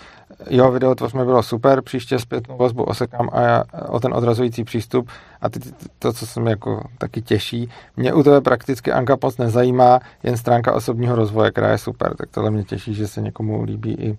[0.51, 4.65] Jo, video to mi bylo super, příště zpětnou vazbu osekám a já, o ten odrazující
[4.65, 5.09] přístup
[5.41, 5.61] a ty,
[5.99, 7.71] to, co se mi jako taky těší.
[7.97, 12.31] Mě u tebe prakticky Anka moc nezajímá, jen stránka osobního rozvoje, která je super, tak
[12.31, 14.17] tohle mě těší, že se někomu líbí i uh,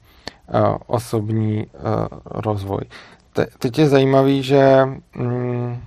[0.87, 2.81] osobní uh, rozvoj.
[3.33, 5.77] Te, teď je zajímavý, že mm,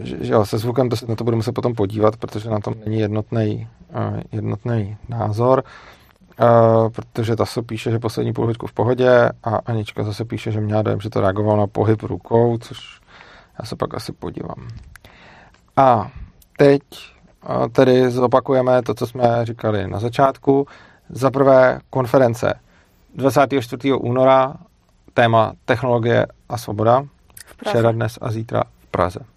[0.00, 2.74] že, jo, se zvukem to se na to budu muset potom podívat, protože na tom
[2.84, 5.62] není jednotný uh, jednotný názor,
[6.40, 10.60] uh, protože ta se píše, že poslední půl v pohodě a Anička zase píše, že
[10.60, 13.00] měla dojem, že to reagoval na pohyb rukou, což
[13.58, 14.68] já se pak asi podívám.
[15.76, 16.10] A
[16.56, 16.82] teď
[17.48, 20.66] uh, tedy zopakujeme to, co jsme říkali na začátku.
[21.08, 22.54] Za prvé konference
[23.14, 23.92] 24.
[23.92, 24.54] února
[25.14, 27.02] téma technologie a svoboda.
[27.56, 29.33] Včera, dnes a zítra v Praze.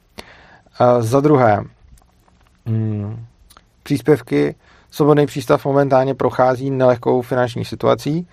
[0.99, 1.63] Za druhé,
[2.65, 3.25] hmm,
[3.83, 4.55] příspěvky.
[4.91, 8.27] Svobodný přístav momentálně prochází nelehkou finanční situací.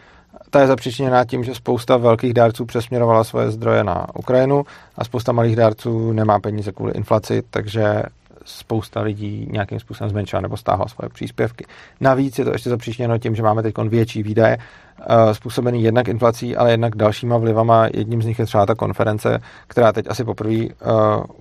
[0.51, 4.65] Ta je zapříčiněná tím, že spousta velkých dárců přesměrovala svoje zdroje na Ukrajinu
[4.99, 8.03] a spousta malých dárců nemá peníze kvůli inflaci, takže
[8.45, 11.67] spousta lidí nějakým způsobem zmenšila nebo stáhla svoje příspěvky.
[12.01, 16.57] Navíc je to ještě zapříčněno tím, že máme teď větší výdaje, uh, způsobený jednak inflací,
[16.57, 17.87] ale jednak dalšíma vlivama.
[17.95, 20.69] Jedním z nich je třeba ta konference, která teď asi poprvé uh,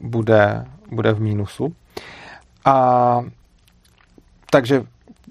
[0.02, 1.76] bude, bude v mínusu.
[2.66, 3.20] A
[4.50, 4.84] takže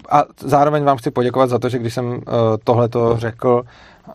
[0.09, 2.21] a zároveň vám chci poděkovat za to, že když jsem uh,
[2.63, 3.63] tohleto řekl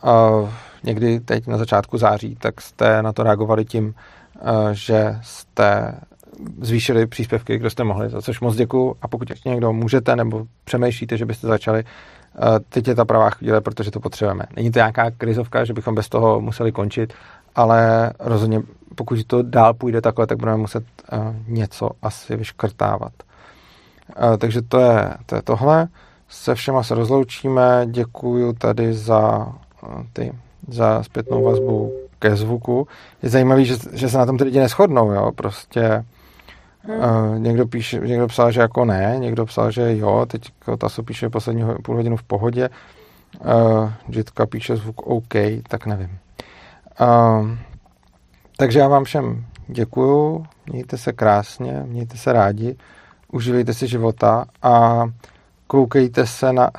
[0.05, 0.49] uh,
[0.85, 5.95] někdy teď na začátku září, tak jste na to reagovali tím, uh, že jste
[6.61, 8.97] zvýšili příspěvky, kdo jste mohli, za což moc děkuju.
[9.03, 11.85] A pokud ještě někdo můžete nebo přemýšlíte, že byste začali,
[12.69, 14.45] teď je ta pravá chvíle, protože to potřebujeme.
[14.57, 17.15] Není to nějaká krizovka, že bychom bez toho museli končit,
[17.55, 18.63] ale rozhodně
[18.95, 21.19] pokud to dál půjde takhle, tak budeme muset uh,
[21.49, 23.13] něco asi vyškrtávat.
[24.23, 25.89] Uh, takže to je, to je tohle.
[26.29, 27.87] Se všema se rozloučíme.
[27.87, 29.47] Děkuji tady za
[29.83, 30.33] uh, ty
[30.69, 32.89] za zpětnou vazbu ke zvuku.
[33.23, 36.05] Je zajímavé, že, že se na tom ty lidi neschodnou, jo, prostě
[36.83, 36.99] Hmm.
[37.01, 41.29] Uh, někdo, píše, někdo psal, že jako ne, někdo psal, že jo, teď Taso píše
[41.29, 42.69] poslední půl hodinu v pohodě,
[43.41, 45.35] uh, Jitka píše zvuk OK,
[45.69, 46.19] tak nevím.
[47.01, 47.49] Uh,
[48.57, 52.77] takže já vám všem děkuju, mějte se krásně, mějte se rádi,
[53.33, 55.05] uživejte si života a
[55.67, 56.71] koukejte se na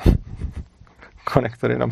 [1.32, 1.86] konektory na.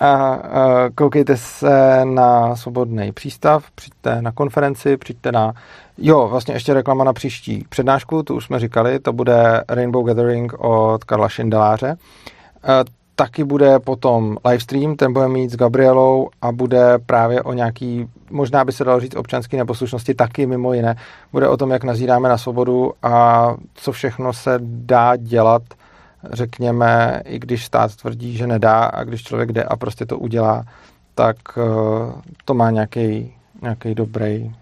[0.00, 5.52] A, a koukejte se na svobodný přístav, přijďte na konferenci, přijďte na...
[5.98, 10.52] Jo, vlastně ještě reklama na příští přednášku, tu už jsme říkali, to bude Rainbow Gathering
[10.58, 11.96] od Karla Šindeláře
[13.16, 18.64] taky bude potom livestream, ten bude mít s Gabrielou a bude právě o nějaký, možná
[18.64, 20.96] by se dalo říct občanské neposlušnosti, taky mimo jiné.
[21.32, 25.62] Bude o tom, jak nazíráme na svobodu a co všechno se dá dělat,
[26.32, 30.64] řekněme, i když stát tvrdí, že nedá a když člověk jde a prostě to udělá,
[31.14, 31.62] tak eh,
[32.44, 34.54] to má nějaký, nějaký dobrý,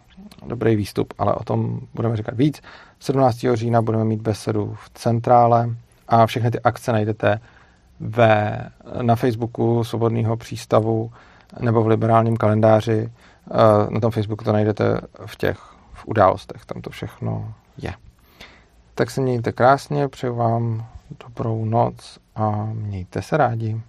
[0.47, 2.61] dobrý výstup, ale o tom budeme říkat víc.
[3.01, 3.39] 17.
[3.55, 5.71] října budeme mít besedu v centrále
[6.09, 7.41] a všechny ty akce najdete
[8.01, 8.59] ve,
[9.03, 11.13] na Facebooku Svobodného přístavu
[11.61, 13.13] nebo v liberálním kalendáři.
[13.51, 15.59] Eh, na tom Facebooku to najdete v těch
[15.93, 17.95] v událostech, tam to všechno je.
[18.95, 20.87] Tak se mějte krásně, přeju vám
[21.27, 23.81] dobrou noc a mějte se rádi.